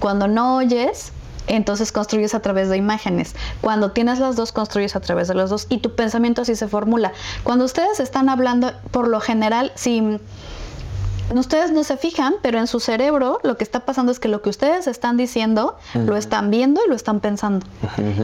Cuando 0.00 0.28
no 0.28 0.56
oyes, 0.56 1.12
entonces 1.46 1.92
construyes 1.92 2.34
a 2.34 2.40
través 2.40 2.68
de 2.68 2.76
imágenes. 2.76 3.34
Cuando 3.60 3.92
tienes 3.92 4.18
las 4.18 4.36
dos, 4.36 4.52
construyes 4.52 4.96
a 4.96 5.00
través 5.00 5.28
de 5.28 5.34
los 5.34 5.50
dos 5.50 5.66
y 5.68 5.78
tu 5.78 5.94
pensamiento 5.94 6.42
así 6.42 6.56
se 6.56 6.68
formula. 6.68 7.12
Cuando 7.42 7.64
ustedes 7.64 8.00
están 8.00 8.28
hablando, 8.28 8.72
por 8.90 9.08
lo 9.08 9.20
general, 9.20 9.72
si 9.74 10.18
ustedes 11.30 11.70
no 11.70 11.84
se 11.84 11.96
fijan, 11.96 12.34
pero 12.42 12.58
en 12.58 12.66
su 12.66 12.80
cerebro 12.80 13.40
lo 13.42 13.56
que 13.56 13.64
está 13.64 13.80
pasando 13.80 14.12
es 14.12 14.20
que 14.20 14.28
lo 14.28 14.42
que 14.42 14.50
ustedes 14.50 14.86
están 14.86 15.16
diciendo 15.16 15.76
lo 15.94 16.16
están 16.16 16.50
viendo 16.50 16.80
y 16.84 16.88
lo 16.88 16.96
están 16.96 17.20
pensando. 17.20 17.66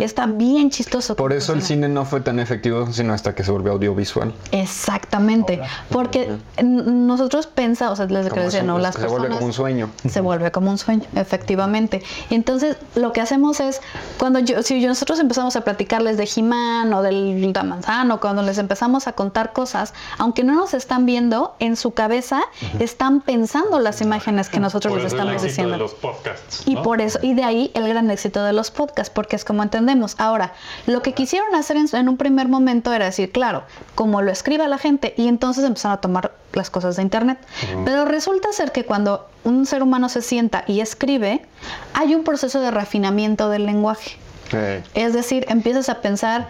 Está 0.01 0.27
bien 0.27 0.71
chistoso. 0.71 1.17
Por 1.17 1.33
eso 1.33 1.53
el 1.53 1.63
cine 1.63 1.89
no 1.89 2.05
fue 2.05 2.21
tan 2.21 2.39
efectivo, 2.39 2.93
sino 2.93 3.13
hasta 3.13 3.35
que 3.35 3.45
se 3.45 3.51
volvió 3.51 3.73
audiovisual. 3.73 4.33
Exactamente. 4.53 5.61
Porque 5.91 6.37
nosotros 6.63 7.47
pensamos, 7.47 7.95
o 7.95 7.97
sea, 7.97 8.07
les 8.07 8.33
decía, 8.33 8.63
no, 8.63 8.79
las 8.79 8.95
se 8.95 9.07
vuelve 9.07 9.29
como 9.29 9.47
un 9.47 9.53
sueño. 9.53 9.91
se 10.09 10.21
vuelve 10.21 10.51
como 10.51 10.71
un 10.71 10.79
sueño, 10.79 11.05
efectivamente. 11.15 12.03
Y 12.29 12.35
entonces 12.35 12.77
lo 12.95 13.13
que 13.13 13.21
hacemos 13.21 13.61
es, 13.61 13.81
cuando 14.19 14.39
yo, 14.41 14.63
si 14.63 14.85
nosotros 14.87 15.19
empezamos 15.21 15.57
a 15.57 15.63
platicarles 15.63 16.17
de 16.17 16.27
Jimán 16.27 16.93
o 16.93 17.03
del 17.03 17.53
Damanzano, 17.53 18.21
cuando 18.21 18.43
les 18.43 18.59
empezamos 18.59 19.07
a 19.07 19.13
contar 19.13 19.53
cosas, 19.53 19.95
aunque 20.19 20.45
no 20.45 20.55
nos 20.55 20.75
están 20.75 21.07
viendo, 21.07 21.55
en 21.59 21.77
su 21.77 21.93
cabeza 21.93 22.43
están 22.91 23.21
pensando 23.21 23.79
las 23.79 24.01
imágenes 24.01 24.49
que 24.49 24.61
nosotros 24.61 24.93
Por 24.93 25.03
les 25.03 25.13
el 25.13 25.19
estamos 25.19 25.35
éxito 25.35 25.49
diciendo. 25.49 25.73
de 25.73 25.79
los 25.79 25.95
podcasts. 25.95 26.63
Y 26.67 26.77
por 26.77 27.01
eso, 27.01 27.19
y 27.23 27.35
de 27.35 27.45
ahí 27.45 27.71
el 27.75 27.89
gran 27.89 28.11
éxito 28.11 28.43
de 28.45 28.53
los 28.53 28.71
podcasts, 28.71 29.11
porque 29.15 29.37
es 29.37 29.45
como 29.45 29.63
entendemos. 29.63 30.15
Ahora, 30.19 30.53
lo 30.87 31.03
que 31.03 31.15
quisieron 31.15 31.55
hacer 31.55 31.77
en, 31.77 31.87
en 31.93 32.09
un 32.09 32.17
primer 32.17 32.49
momento 32.49 32.93
era 32.93 33.05
decir, 33.07 33.31
claro, 33.33 33.63
como 33.95 34.23
lo 34.23 34.31
escriba 34.31 34.67
la 34.69 34.79
gente, 34.79 35.15
y 35.17 35.29
entonces 35.29 35.65
empezaron 35.65 35.99
a 35.99 36.01
tomar 36.01 36.33
las 36.53 36.69
cosas 36.71 36.97
de 36.97 37.03
internet. 37.03 37.39
Pero 37.85 38.05
resulta 38.05 38.53
ser 38.53 38.73
que 38.73 38.85
cuando 38.85 39.29
un 39.45 39.67
ser 39.67 39.83
humano 39.83 40.09
se 40.09 40.21
sienta 40.21 40.65
y 40.67 40.81
escribe, 40.81 41.47
hay 41.95 42.15
un 42.15 42.25
proceso 42.25 42.61
de 42.61 42.71
refinamiento 42.71 43.49
del 43.49 43.67
lenguaje. 43.67 44.17
Eh, 44.53 44.83
Es 44.95 45.13
decir, 45.13 45.47
empiezas 45.49 45.89
a 45.89 46.01
pensar 46.01 46.49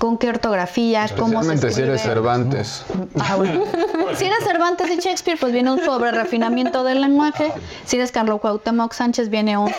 con 0.00 0.16
qué 0.16 0.30
ortografía, 0.30 1.06
cómo 1.16 1.42
se 1.44 1.52
especialmente 1.52 1.70
si 1.72 1.82
eres 1.82 1.94
escribe. 1.96 2.14
Cervantes. 2.14 2.84
Ah, 3.20 3.36
bueno. 3.36 3.64
Si 4.16 4.24
eres 4.24 4.38
Cervantes 4.44 4.90
y 4.90 4.96
Shakespeare, 4.96 5.38
pues 5.38 5.52
viene 5.52 5.70
un 5.70 5.84
sobre 5.84 6.10
refinamiento 6.10 6.82
del 6.84 7.02
lenguaje. 7.02 7.52
Si 7.84 7.96
eres 7.96 8.10
Carlos 8.10 8.40
Cuauhtémoc 8.40 8.94
Sánchez, 8.94 9.28
viene 9.28 9.58
un, 9.58 9.70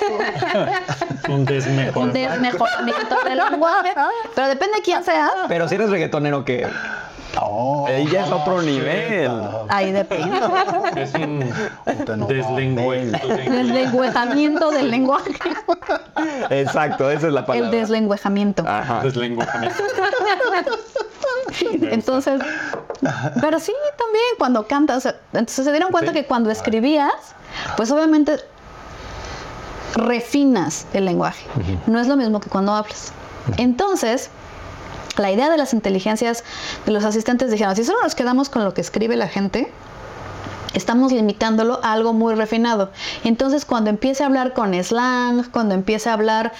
Un 1.27 1.43
desmejor. 1.43 2.03
un 2.03 2.13
desmejoramiento 2.13 3.15
del 3.25 3.37
lenguaje. 3.49 3.89
Pero 4.35 4.47
depende 4.47 4.77
de 4.77 4.83
quién 4.83 5.03
sea. 5.03 5.31
Pero 5.47 5.67
si 5.67 5.75
eres 5.75 5.89
reggaetonero, 5.89 6.45
que 6.45 6.67
Oh, 7.39 7.87
ella 7.89 8.25
es 8.25 8.31
otro 8.31 8.61
nivel. 8.61 9.31
Ahí 9.69 9.91
depende. 9.91 10.37
Es 10.95 11.13
un 11.13 12.27
deslengüe. 12.27 13.01
El 13.01 13.11
deslenguejamiento 13.11 14.71
del 14.71 14.91
lenguaje. 14.91 15.31
Exacto, 16.49 17.09
esa 17.09 17.27
es 17.27 17.33
la 17.33 17.39
El 17.41 17.45
palabra. 17.45 17.69
deslenguejamiento. 17.71 18.63
Ajá. 18.67 19.01
Deslenguajamiento. 19.03 19.83
Entonces, 21.91 22.41
pero 23.41 23.59
sí, 23.59 23.73
también 23.97 24.23
cuando 24.37 24.67
cantas, 24.67 25.05
entonces 25.33 25.65
se 25.65 25.71
dieron 25.71 25.91
cuenta 25.91 26.13
que 26.13 26.25
cuando 26.25 26.49
escribías, 26.49 27.11
pues 27.77 27.91
obviamente 27.91 28.37
refinas 29.95 30.85
el 30.93 31.05
lenguaje. 31.05 31.45
No 31.87 31.99
es 31.99 32.07
lo 32.07 32.15
mismo 32.15 32.39
que 32.39 32.49
cuando 32.49 32.73
hablas. 32.73 33.11
Entonces, 33.57 34.29
la 35.17 35.31
idea 35.31 35.49
de 35.49 35.57
las 35.57 35.73
inteligencias 35.73 36.43
de 36.85 36.91
los 36.91 37.03
asistentes 37.03 37.51
dijeron, 37.51 37.75
si 37.75 37.83
solo 37.83 38.01
nos 38.03 38.15
quedamos 38.15 38.49
con 38.49 38.63
lo 38.63 38.73
que 38.73 38.81
escribe 38.81 39.15
la 39.15 39.27
gente, 39.27 39.71
estamos 40.73 41.11
limitándolo 41.11 41.79
a 41.83 41.93
algo 41.93 42.13
muy 42.13 42.35
refinado. 42.35 42.91
Entonces, 43.23 43.65
cuando 43.65 43.89
empiece 43.89 44.23
a 44.23 44.27
hablar 44.27 44.53
con 44.53 44.73
slang, 44.83 45.49
cuando 45.51 45.75
empiece 45.75 46.09
a 46.09 46.13
hablar 46.13 46.53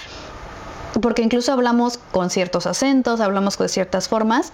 porque 1.00 1.22
incluso 1.22 1.52
hablamos 1.52 1.98
con 2.10 2.28
ciertos 2.28 2.66
acentos, 2.66 3.20
hablamos 3.20 3.56
con 3.56 3.68
ciertas 3.68 4.08
formas, 4.08 4.52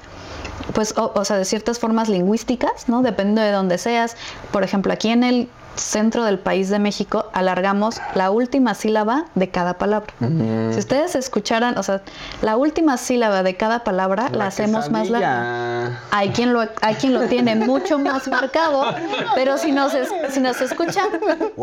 pues, 0.73 0.95
o, 0.97 1.25
sea, 1.25 1.37
de 1.37 1.45
ciertas 1.45 1.78
formas 1.78 2.09
lingüísticas, 2.09 2.88
¿no? 2.88 3.02
Depende 3.02 3.43
de 3.43 3.50
dónde 3.50 3.78
seas. 3.78 4.17
Por 4.52 4.62
ejemplo, 4.62 4.93
aquí 4.93 5.09
en 5.09 5.25
el 5.25 5.49
centro 5.78 6.25
del 6.25 6.38
país 6.38 6.68
de 6.70 6.78
México 6.78 7.26
alargamos 7.32 8.00
la 8.14 8.30
última 8.30 8.75
sílaba 8.75 9.25
de 9.35 9.49
cada 9.50 9.75
palabra. 9.75 10.12
Mm. 10.20 10.73
Si 10.73 10.78
ustedes 10.78 11.14
escucharan, 11.14 11.78
o 11.78 11.82
sea, 11.82 12.02
la 12.42 12.56
última 12.56 12.97
sílaba 12.97 13.42
de 13.42 13.56
cada 13.56 13.85
palabra 13.85 14.28
la, 14.30 14.47
hacemos 14.47 14.90
más 14.90 15.08
larga. 15.11 16.00
Hay 16.11 16.30
quien 16.30 16.52
lo, 16.52 16.62
hay 16.82 16.94
quien 16.97 17.14
lo 17.14 17.23
tiene 17.26 17.54
mucho 17.54 17.99
más 17.99 18.28
marcado, 18.28 18.85
pero 19.35 19.56
si 19.58 19.73
nos, 19.73 19.94
es- 19.94 20.08
si 20.30 20.40
nos 20.40 20.61
escuchan 20.61 21.06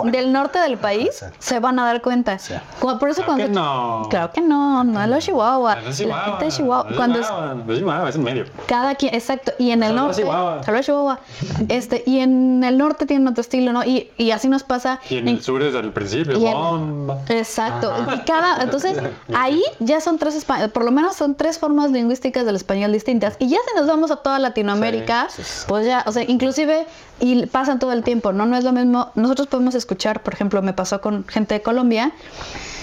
del 0.06 0.32
norte 0.32 0.60
del 0.60 0.78
país, 0.78 1.24
se 1.40 1.60
van 1.60 1.80
a 1.80 1.86
dar 1.86 2.02
cuenta. 2.02 2.38
Cu- 2.80 2.98
Por 3.00 3.10
eso 3.10 3.24
Claro 3.24 3.26
cuando... 3.26 3.46
que 3.46 3.52
no. 3.52 4.08
Claro 4.10 4.32
que 4.32 4.42
no, 4.42 4.84
no 4.84 5.02
es 5.02 5.10
los 5.10 5.24
Chihuahua. 5.26 5.76
No 5.76 5.82
es 5.82 6.00
La 6.00 6.06
Chihuahua, 6.06 6.26
gente 6.26 6.46
de 6.46 6.52
Chihuahua. 6.52 6.84
no 6.86 6.90
es 6.92 6.96
Cuando 6.98 7.20
es 7.20 7.80
Chihuahua, 7.80 8.10
es 8.10 8.16
en 8.16 8.24
medio. 8.24 8.46
cada 8.68 8.96
quien, 8.96 9.14
exacto. 9.14 9.52
Y 9.58 9.72
en 9.72 9.84
el 9.84 9.96
norte, 9.96 10.22
Chihuahua. 10.22 10.62
Chihuahua. 10.82 11.20
Este, 11.70 12.04
y 12.06 12.20
en 12.20 12.64
el 12.64 12.78
norte 12.78 13.06
tienen 13.06 13.28
otro 13.28 13.42
estilo, 13.42 13.74
¿no? 13.74 13.84
Y, 13.84 14.05
y 14.18 14.32
así 14.32 14.48
nos 14.48 14.64
pasa. 14.64 15.00
Y 15.10 15.18
en 15.18 15.28
el 15.28 15.42
sur 15.42 15.62
es 15.62 15.76
al 15.76 15.92
principio, 15.92 16.40
bomba. 16.40 17.20
Exacto. 17.30 17.94
Y 18.14 18.20
cada, 18.20 18.62
entonces, 18.64 18.98
ahí 19.34 19.62
ya 19.80 20.02
son 20.02 20.18
tres, 20.18 20.46
por 20.74 20.84
lo 20.84 20.92
menos 20.92 21.16
son 21.16 21.36
tres 21.36 21.60
formas 21.60 21.92
lingüísticas 21.92 22.46
del 22.46 22.56
español 22.56 22.92
distintas. 22.92 23.36
Y 23.40 23.50
ya 23.50 23.58
si 23.68 23.80
nos 23.80 23.88
vamos 23.88 24.12
a 24.12 24.18
toda 24.18 24.40
Latinoamérica, 24.40 25.28
pues 25.68 25.86
ya, 25.86 26.04
o 26.06 26.12
sea, 26.12 26.24
inclusive, 26.24 26.86
y 27.20 27.46
pasan 27.48 27.80
todo 27.80 27.92
el 27.94 28.04
tiempo, 28.04 28.32
¿no? 28.32 28.46
No 28.46 28.58
es 28.58 28.64
lo 28.64 28.72
mismo. 28.72 29.12
Nosotros 29.16 29.48
podemos 29.48 29.76
escuchar, 29.76 30.24
por 30.24 30.34
ejemplo, 30.34 30.62
me 30.62 30.74
pasó 30.74 31.02
con 31.02 31.26
gente 31.28 31.56
de 31.56 31.62
Colombia, 31.62 32.12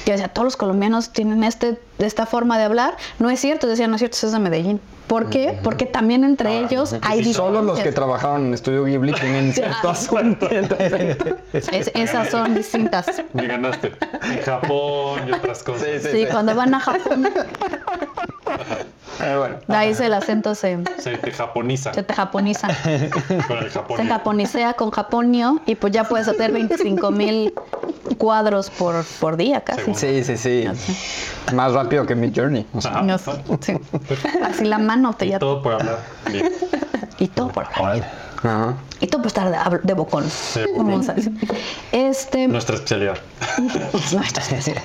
que 0.05 0.12
decía, 0.12 0.29
todos 0.29 0.45
los 0.45 0.57
colombianos 0.57 1.11
tienen 1.11 1.45
este, 1.45 1.79
esta 1.99 2.26
forma 2.26 2.59
de 2.59 2.64
hablar. 2.64 2.97
No 3.19 3.31
es 3.31 3.41
cierto, 3.41 3.67
decía, 3.67 3.87
no 3.87 3.97
es 3.97 4.00
cierto, 4.00 4.17
eso 4.17 4.26
es 4.26 4.33
de 4.33 4.38
Medellín. 4.38 4.81
¿Por 5.12 5.28
qué? 5.28 5.59
Porque 5.62 5.85
también 5.85 6.25
entre 6.25 6.61
ellos 6.61 6.97
hay 7.02 7.21
Y 7.21 7.35
solo 7.35 7.61
los 7.61 7.78
que 7.81 7.92
trabajaron 7.92 8.47
en 8.47 8.54
Estudio 8.54 8.85
Ghibli 8.87 9.12
tienen 9.12 9.52
cierto 9.52 9.90
asunto. 9.90 10.49
Es- 11.52 11.90
esas 11.95 12.31
son 12.31 12.54
distintas. 12.54 13.23
Me 13.35 13.47
ganaste. 13.47 13.92
En 14.23 14.40
Japón 14.42 15.21
y 15.28 15.33
otras 15.33 15.62
cosas. 15.64 15.87
Sí, 16.11 16.25
cuando 16.31 16.54
van 16.54 16.73
a 16.75 16.81
Japón, 16.81 17.28
Pero 19.19 19.38
bueno. 19.40 19.57
ahí 19.69 19.90
es 19.90 20.00
el 20.00 20.14
acento 20.14 20.54
se, 20.54 20.78
Se 20.99 21.16
te 21.19 21.31
japoniza 21.31 21.92
se 21.92 22.02
te 22.02 22.14
japoniza. 22.14 22.69
con 23.47 23.59
el 23.59 23.71
Japón. 23.71 23.97
Se 23.99 24.07
japonicea 24.07 24.73
con 24.75 24.90
japonio 24.90 25.61
y 25.66 25.75
pues 25.75 25.92
ya 25.92 26.04
puedes 26.04 26.26
hacer 26.28 26.50
25 26.52 27.11
mil 27.11 27.52
cuadros 28.19 28.71
por, 28.71 29.04
por 29.21 29.37
día 29.37 29.61
casi. 29.61 29.95
Sí, 29.95 30.25
sí, 30.25 30.37
sí. 30.37 30.64
Más 31.54 31.73
rápido 31.73 32.07
que 32.07 32.14
mi 32.14 32.33
journey. 32.35 32.66
o 32.73 32.81
sea. 32.81 32.92
Ajá. 32.92 33.02
No 33.02 33.19
sé, 33.19 33.33
sí. 33.61 33.75
Así 34.45 34.64
la 34.64 34.78
mano 34.78 35.02
te 35.13 35.27
Y 35.27 35.31
ya. 35.31 35.39
todo 35.39 35.63
por 35.63 35.75
hablar. 35.75 35.99
Y 37.19 37.29
todo 37.29 37.49
por 37.49 37.67
Órale. 37.79 38.05
Ajá. 38.43 38.75
Y 39.01 39.07
todo 39.07 39.23
por 39.23 39.27
estar 39.29 39.71
de, 39.71 39.79
de 39.83 39.95
bocón. 39.95 40.25
Decir. 40.25 41.33
Este. 41.93 42.49
Nuestra 42.49 42.75
especialidad. 42.77 43.17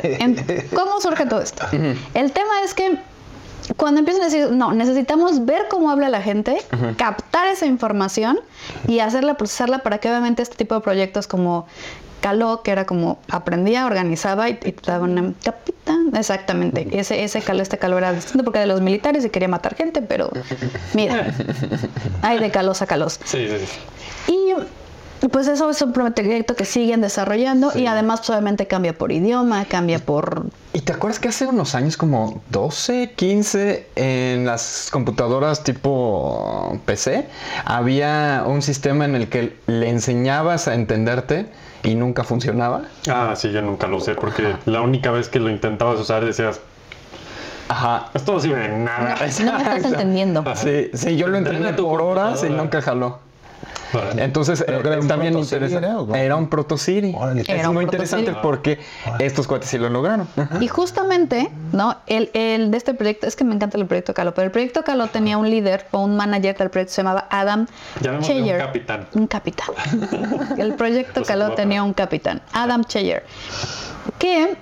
En- 0.03 0.35
¿Cómo 0.75 0.99
surge 1.01 1.25
todo 1.25 1.41
esto? 1.41 1.65
El 2.13 2.31
tema 2.31 2.61
es 2.63 2.73
que 2.73 2.97
cuando 3.75 3.99
empiezan 3.99 4.23
a 4.23 4.25
decir, 4.25 4.51
no, 4.51 4.71
necesitamos 4.73 5.45
ver 5.45 5.67
cómo 5.69 5.91
habla 5.91 6.09
la 6.09 6.21
gente, 6.21 6.57
captar 6.97 7.47
esa 7.47 7.65
información 7.65 8.39
y 8.87 8.99
hacerla, 8.99 9.35
procesarla 9.35 9.79
para 9.79 9.97
que 9.97 10.09
obviamente 10.09 10.41
este 10.41 10.55
tipo 10.55 10.75
de 10.75 10.81
proyectos 10.81 11.27
como 11.27 11.67
Caló, 12.21 12.63
que 12.63 12.71
era 12.71 12.85
como 12.85 13.19
aprendía, 13.29 13.85
organizaba 13.85 14.49
y, 14.49 14.53
y 14.53 14.71
te 14.71 14.91
daban 14.91 15.19
un 15.19 15.33
capitán. 15.33 16.09
Exactamente. 16.15 16.87
Ese, 16.91 17.23
ese 17.23 17.41
caló, 17.41 17.61
este 17.61 17.77
caló 17.77 17.97
era 17.99 18.11
distinto 18.11 18.43
porque 18.43 18.57
era 18.57 18.67
de 18.67 18.73
los 18.73 18.81
militares 18.81 19.23
y 19.23 19.29
quería 19.29 19.47
matar 19.47 19.75
gente, 19.75 20.01
pero 20.01 20.31
mira, 20.95 21.31
hay 22.23 22.39
de 22.39 22.49
calos 22.49 22.81
a 22.81 22.87
calos. 22.87 23.19
Sí, 23.23 23.47
sí, 23.47 23.65
sí. 23.65 24.33
Y 24.33 24.53
pues 25.31 25.47
eso 25.47 25.69
es 25.69 25.81
un 25.81 25.93
proyecto 25.93 26.55
que 26.55 26.65
siguen 26.65 27.01
desarrollando 27.01 27.71
y 27.75 27.87
además 27.87 28.19
pues, 28.19 28.29
obviamente 28.31 28.67
cambia 28.67 28.93
por 28.93 29.11
idioma, 29.11 29.65
cambia 29.65 29.99
por... 29.99 30.45
¿Y 30.73 30.81
te 30.81 30.93
acuerdas 30.93 31.19
que 31.19 31.29
hace 31.29 31.47
unos 31.47 31.73
años, 31.75 31.97
como 31.97 32.41
12, 32.51 33.13
15, 33.15 33.87
en 33.95 34.45
las 34.45 34.89
computadoras 34.91 35.63
tipo 35.63 36.79
PC, 36.85 37.27
había 37.65 38.43
un 38.45 38.61
sistema 38.61 39.05
en 39.05 39.15
el 39.15 39.27
que 39.27 39.55
le 39.65 39.89
enseñabas 39.89 40.67
a 40.67 40.75
entenderte 40.75 41.47
y 41.83 41.95
nunca 41.95 42.23
funcionaba? 42.23 42.83
Ah, 43.09 43.33
sí, 43.35 43.51
yo 43.51 43.61
nunca 43.61 43.87
lo 43.87 43.97
usé 43.97 44.13
porque 44.13 44.55
la 44.65 44.81
única 44.81 45.11
vez 45.11 45.29
que 45.29 45.39
lo 45.39 45.49
intentabas 45.49 45.99
usar 45.99 46.23
decías, 46.23 46.59
Ajá. 47.69 48.09
esto 48.13 48.33
no 48.33 48.39
sirve 48.39 48.59
de 48.59 48.77
nada. 48.77 49.15
No 49.43 49.53
me 49.53 49.61
estás 49.61 49.85
entendiendo. 49.85 50.43
Sí, 50.55 50.91
sí, 50.93 51.17
yo 51.17 51.27
lo 51.27 51.37
entrené 51.37 51.73
por 51.73 52.01
horas 52.01 52.43
y 52.43 52.49
nunca 52.49 52.81
jaló. 52.81 53.26
Vale. 53.93 54.23
Entonces, 54.23 54.63
¿Pero 54.65 54.77
eh, 54.79 54.81
era 54.81 54.99
Proto 54.99 55.17
Siri, 55.17 55.39
interesante. 55.39 55.87
era, 55.87 55.95
o 55.99 56.05
cómo? 56.05 56.15
Era 56.15 56.35
un 56.35 56.49
Proto 56.49 56.77
Siri. 56.77 57.13
Órale. 57.17 57.41
Era 57.47 57.61
Es 57.61 57.67
un 57.67 57.73
muy 57.75 57.83
interesante 57.85 58.33
porque 58.41 58.79
estos 59.19 59.47
cuates 59.47 59.69
sí 59.69 59.77
lo 59.77 59.89
lograron. 59.89 60.27
Y 60.59 60.67
justamente, 60.67 61.49
¿no? 61.71 61.95
El, 62.07 62.29
el 62.33 62.71
de 62.71 62.77
este 62.77 62.93
proyecto, 62.93 63.27
es 63.27 63.35
que 63.35 63.43
me 63.43 63.55
encanta 63.55 63.77
el 63.77 63.85
proyecto 63.85 64.13
Calo, 64.13 64.33
pero 64.33 64.45
el 64.45 64.51
proyecto 64.51 64.83
Calo 64.83 65.07
tenía 65.07 65.37
un 65.37 65.49
líder 65.49 65.85
o 65.91 65.99
un 66.03 66.15
manager 66.15 66.57
del 66.57 66.69
proyecto, 66.69 66.93
se 66.93 67.01
llamaba 67.01 67.27
Adam 67.29 67.67
Llamémosle 68.01 68.33
un 68.35 68.39
Cheyer. 68.43 68.57
capitán. 68.59 69.07
Un 69.13 69.27
capitán. 69.27 69.67
El 70.57 70.73
proyecto 70.73 71.13
Pues 71.15 71.27
Calo 71.27 71.51
tenía 71.53 71.83
un 71.83 71.93
capitán, 71.93 72.41
Adam 72.53 72.83
Cheyer, 72.83 73.23
que 74.19 74.55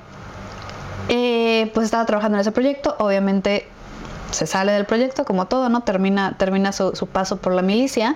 eh, 1.09 1.71
pues 1.73 1.85
estaba 1.85 2.05
trabajando 2.05 2.37
en 2.37 2.41
ese 2.41 2.51
proyecto, 2.51 2.95
obviamente 2.99 3.67
se 4.35 4.45
sale 4.45 4.71
del 4.71 4.85
proyecto, 4.85 5.25
como 5.25 5.47
todo, 5.47 5.69
¿no? 5.69 5.81
Termina, 5.81 6.35
termina 6.37 6.71
su, 6.71 6.95
su 6.95 7.07
paso 7.07 7.37
por 7.37 7.53
la 7.53 7.61
milicia 7.61 8.15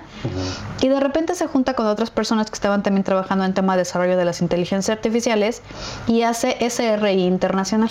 y 0.82 0.88
de 0.88 1.00
repente 1.00 1.34
se 1.36 1.48
junta 1.48 1.74
con 1.74 1.88
otras 1.88 2.12
personas 2.12 2.50
que 2.50 2.54
estaban 2.54 2.84
también 2.84 3.04
trabajando 3.04 3.46
en 3.46 3.54
tema 3.54 3.74
de 3.74 3.80
desarrollo 3.80 4.18
de 4.18 4.26
las 4.26 4.42
inteligencias 4.42 4.96
artificiales 4.96 5.62
y 6.08 6.22
hace 6.22 6.58
SRI 6.70 7.24
Internacional. 7.24 7.90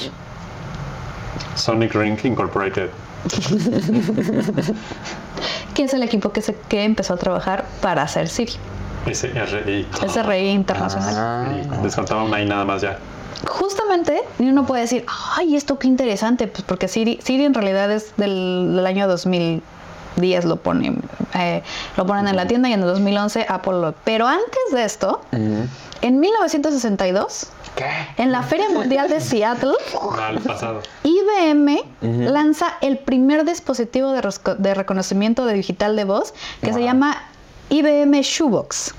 Sonic 1.56 1.94
Ring 1.94 2.18
Incorporated. 2.24 2.90
que 5.74 5.82
es 5.84 5.94
el 5.94 6.02
equipo 6.02 6.32
que, 6.32 6.40
se, 6.40 6.54
que 6.68 6.84
empezó 6.84 7.14
a 7.14 7.16
trabajar 7.16 7.64
para 7.80 8.02
hacer 8.02 8.28
Siri. 8.28 8.52
SRI. 9.12 9.86
SRI 10.08 10.48
Internacional. 10.50 11.66
Una 12.26 12.40
y 12.40 12.46
nada 12.46 12.64
más 12.64 12.82
ya. 12.82 12.98
Justamente, 13.46 14.22
uno 14.38 14.66
puede 14.66 14.82
decir, 14.82 15.04
ay, 15.36 15.56
esto 15.56 15.78
qué 15.78 15.86
interesante, 15.86 16.46
pues 16.48 16.62
porque 16.64 16.88
Siri, 16.88 17.18
Siri 17.22 17.44
en 17.44 17.54
realidad 17.54 17.90
es 17.90 18.16
del, 18.16 18.74
del 18.74 18.86
año 18.86 19.06
2010, 19.06 20.44
lo 20.44 20.56
ponen, 20.56 21.02
eh, 21.34 21.62
lo 21.96 22.06
ponen 22.06 22.28
en 22.28 22.36
la 22.36 22.46
tienda 22.46 22.68
y 22.68 22.72
en 22.72 22.80
el 22.80 22.86
2011 22.86 23.46
Apple 23.48 23.72
lo... 23.74 23.94
Pero 24.04 24.26
antes 24.26 24.72
de 24.72 24.84
esto, 24.84 25.20
en 25.32 26.20
1962, 26.20 27.48
en 28.16 28.32
la 28.32 28.42
Feria 28.42 28.68
Mundial 28.70 29.08
de 29.08 29.20
Seattle, 29.20 29.74
pasado. 30.44 30.80
IBM 31.04 31.78
lanza 32.00 32.74
el 32.80 32.98
primer 32.98 33.44
dispositivo 33.44 34.12
de 34.12 34.74
reconocimiento 34.74 35.46
de 35.46 35.54
digital 35.54 35.94
de 35.96 36.04
voz 36.04 36.34
que 36.60 36.72
se 36.72 36.82
llama 36.82 37.22
IBM 37.70 38.20
Shoebox. 38.22 38.94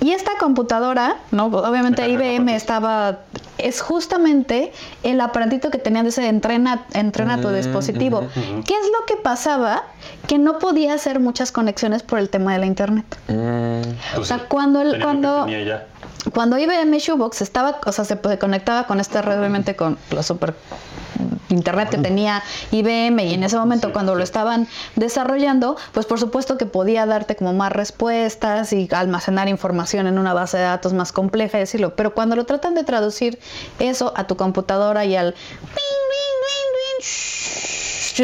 Y 0.00 0.12
esta 0.12 0.32
computadora, 0.38 1.16
¿no? 1.32 1.46
Obviamente 1.46 2.08
IBM 2.08 2.54
estaba, 2.54 3.18
es 3.58 3.80
justamente 3.80 4.72
el 5.02 5.20
aparatito 5.20 5.70
que 5.70 5.78
tenían 5.78 6.04
de 6.04 6.10
ese 6.10 6.28
entrena, 6.28 6.84
entrena 6.94 7.40
tu 7.40 7.48
dispositivo. 7.50 8.20
¿Qué 8.64 8.74
es 8.74 8.86
lo 8.96 9.06
que 9.06 9.16
pasaba? 9.16 9.82
Que 10.28 10.38
no 10.38 10.58
podía 10.60 10.94
hacer 10.94 11.18
muchas 11.18 11.50
conexiones 11.50 12.02
por 12.04 12.20
el 12.20 12.28
tema 12.30 12.52
de 12.52 12.58
la 12.60 12.66
internet. 12.66 13.04
Pues 13.26 14.18
O 14.18 14.24
sea, 14.24 14.46
cuando 14.48 14.80
el- 14.82 15.02
cuando-. 15.02 15.46
Cuando 16.34 16.58
IBM 16.58 16.98
Shoebox 16.98 17.40
estaba, 17.42 17.78
o 17.86 17.92
sea, 17.92 18.04
se 18.04 18.18
conectaba 18.38 18.86
con 18.86 19.00
esta 19.00 19.22
red, 19.22 19.38
obviamente 19.38 19.76
con 19.76 19.96
la 20.10 20.22
super 20.22 20.54
internet 21.48 21.90
que 21.90 21.98
tenía 21.98 22.42
IBM 22.70 23.20
y 23.20 23.34
en 23.34 23.42
ese 23.42 23.56
momento 23.56 23.92
cuando 23.92 24.14
lo 24.14 24.22
estaban 24.22 24.68
desarrollando, 24.96 25.76
pues 25.92 26.06
por 26.06 26.18
supuesto 26.18 26.58
que 26.58 26.66
podía 26.66 27.06
darte 27.06 27.36
como 27.36 27.52
más 27.52 27.72
respuestas 27.72 28.72
y 28.72 28.88
almacenar 28.92 29.48
información 29.48 30.06
en 30.06 30.18
una 30.18 30.34
base 30.34 30.58
de 30.58 30.64
datos 30.64 30.92
más 30.92 31.12
compleja 31.12 31.58
y 31.58 31.60
decirlo, 31.60 31.94
pero 31.96 32.14
cuando 32.14 32.36
lo 32.36 32.44
tratan 32.44 32.74
de 32.74 32.84
traducir 32.84 33.38
eso 33.78 34.12
a 34.16 34.26
tu 34.26 34.36
computadora 34.36 35.04
y 35.04 35.16
al 35.16 35.34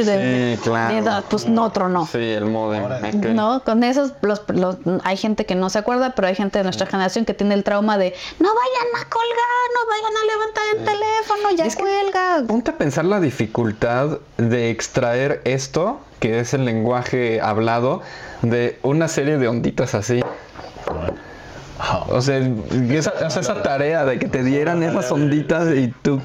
de, 0.03 0.57
Sí, 0.57 0.63
claro. 0.63 0.93
de 0.95 1.01
edad, 1.01 1.25
pues 1.29 1.47
no 1.49 1.71
tronó. 1.73 2.07
Sí, 2.07 2.19
el 2.19 2.47
modem. 2.47 2.83
No, 3.35 3.63
con 3.65 3.85
esos, 3.85 4.13
los, 4.23 4.43
los- 4.49 4.77
hay 5.05 5.17
gente 5.17 5.47
que 5.47 5.55
no 5.55 5.71
se 5.71 5.79
acuerda, 5.79 6.15
pero 6.15 6.29
hay 6.29 6.35
gente 6.35 6.59
de 6.59 6.65
nuestra 6.65 6.87
generación 6.87 7.25
que 7.25 7.35
tiene 7.35 7.55
el 7.55 7.65
trauma 7.65 7.99
de 7.99 8.15
no 8.41 8.49
vayan 8.49 9.05
a 9.07 9.09
colgar, 9.09 9.65
no 9.75 9.91
vayan 9.91 10.17
a 10.17 10.33
levantar 10.33 10.65
el 10.77 10.85
teléfono, 10.85 11.57
ya 11.57 11.65
Es 11.67 11.77
que- 11.77 11.83
cuelga. 11.83 12.43
Ponte 12.47 12.71
a 12.71 12.77
pensar 12.79 13.05
la 13.05 13.21
dificultad 13.21 14.19
de 14.37 14.71
extraer 14.71 15.41
esto, 15.45 16.01
que 16.21 16.41
es 16.41 16.55
el 16.55 16.65
lenguaje 16.65 17.41
hablado, 17.41 18.03
de 18.43 18.79
una 18.83 19.09
serie 19.09 19.39
de 19.39 19.49
onditas 19.49 19.95
así. 19.95 20.23
O 22.09 22.21
sea, 22.23 22.39
esa, 22.91 23.13
o 23.27 23.31
sea, 23.31 23.43
esa 23.43 23.63
tarea 23.63 24.05
de 24.05 24.19
que 24.19 24.29
te 24.29 24.43
dieran 24.43 24.83
esas 24.83 25.11
onditas 25.11 25.69
y 25.75 25.89
tú, 25.89 26.21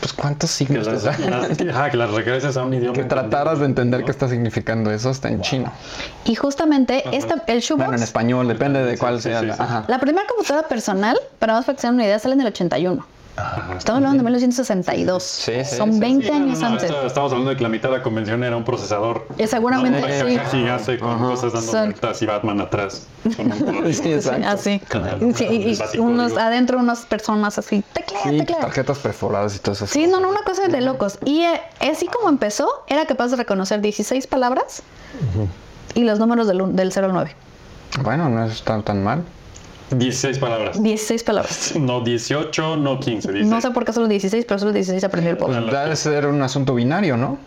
pues 0.00 0.12
cuántos 0.12 0.50
Que 0.50 0.56
signos 0.66 0.86
las, 0.86 1.02
las- 1.20 1.60
ajá, 1.60 1.90
que 1.90 1.96
las 1.96 2.10
regreses 2.10 2.56
a 2.56 2.62
un 2.64 2.74
idioma. 2.74 2.92
Que 2.94 3.04
trataras 3.04 3.58
de 3.58 3.66
entender 3.66 4.04
qué 4.04 4.10
está 4.10 4.28
significando 4.28 4.90
eso 4.90 5.10
está 5.10 5.28
en 5.28 5.40
chino. 5.40 5.72
Y 6.24 6.34
justamente 6.34 7.04
esta, 7.16 7.42
el 7.46 7.60
shoebox, 7.60 7.84
Bueno, 7.86 7.96
en 7.96 8.02
español, 8.02 8.48
depende 8.48 8.84
de 8.84 8.96
cuál 8.98 9.16
Sí, 9.18 9.24
sea. 9.30 9.40
sí, 9.40 9.46
la-. 9.46 9.54
Ajá. 9.54 9.84
la 9.88 9.98
primera 9.98 10.26
computadora 10.26 10.68
personal, 10.68 11.18
para 11.38 11.54
más 11.54 11.64
para 11.64 11.76
que 11.76 11.80
se 11.82 11.86
den 11.88 11.94
una 11.94 12.04
idea, 12.04 12.18
sale 12.18 12.34
en 12.34 12.40
el 12.42 12.46
81. 12.48 13.06
Estamos 13.78 13.98
hablando 13.98 14.18
de 14.18 14.22
1962. 14.24 15.22
Sí, 15.22 15.52
sí, 15.64 15.76
Son 15.76 15.92
sí, 15.92 16.00
20 16.00 16.26
Sí, 16.26 16.30
no, 16.30 16.36
años 16.36 16.58
no, 16.60 16.66
antes. 16.66 16.90
Estamos 17.06 17.32
hablando 17.32 17.50
de 17.50 17.56
que 17.56 17.62
la 17.62 17.68
mitad 17.68 17.90
de 17.90 17.98
la 17.98 18.02
convención 18.02 18.42
era 18.44 18.56
un 18.56 18.64
procesador. 18.64 19.26
Eh, 19.38 19.46
seguramente 19.46 20.00
¿no? 20.00 20.28
sí. 20.28 20.36
Acá 20.36 20.48
Gigante 20.50 20.98
con 20.98 21.18
cosas 21.18 21.52
dando 21.52 21.70
Son- 21.72 21.84
vueltas 21.90 22.22
y 22.22 22.26
Batman 22.26 22.60
atrás. 22.60 23.06
Así. 24.46 24.80
Claro. 24.88 25.18
Sí, 25.34 25.44
y- 25.44 25.78
y 25.96 25.98
unos 25.98 26.28
digo. 26.30 26.40
adentro, 26.40 26.78
unas 26.78 27.00
personas 27.06 27.58
así. 27.58 27.82
Teclea, 27.92 28.22
Sí, 28.22 28.38
teclea. 28.38 28.60
tarjetas 28.60 28.98
perforadas 28.98 29.56
y 29.56 29.58
todo 29.58 29.72
eso. 29.74 29.86
Sí, 29.86 30.06
no, 30.06 30.20
no, 30.20 30.28
una 30.30 30.42
cosa 30.42 30.68
de 30.68 30.80
locos. 30.80 31.18
Y 31.24 31.42
eh, 31.42 31.60
así 31.90 32.06
como 32.06 32.28
empezó, 32.28 32.68
era 32.86 33.06
capaz 33.06 33.28
de 33.28 33.36
reconocer 33.36 33.80
16 33.80 34.26
palabras 34.26 34.82
y 35.94 36.04
los 36.04 36.18
números 36.18 36.46
del, 36.46 36.74
del 36.74 36.92
0 36.92 37.06
al 37.08 37.12
9. 37.12 37.34
Bueno, 38.02 38.28
no 38.28 38.44
está 38.44 38.80
tan 38.82 39.02
mal. 39.02 39.24
16 39.90 40.38
palabras. 40.38 40.82
16 40.82 41.22
palabras. 41.24 41.72
No 41.78 42.00
18, 42.02 42.76
no 42.76 43.00
15. 43.00 43.32
16. 43.32 43.46
No 43.46 43.60
sé 43.60 43.70
por 43.70 43.84
qué 43.84 43.92
solo 43.92 44.08
16, 44.08 44.44
pero 44.46 44.58
solo 44.58 44.72
16 44.72 45.02
aprendió 45.04 45.32
el 45.32 45.36
Pues 45.38 45.56
pobre. 45.56 45.76
debe 45.78 45.96
ser 45.96 46.26
un 46.26 46.42
asunto 46.42 46.74
binario, 46.74 47.16
¿no? 47.16 47.38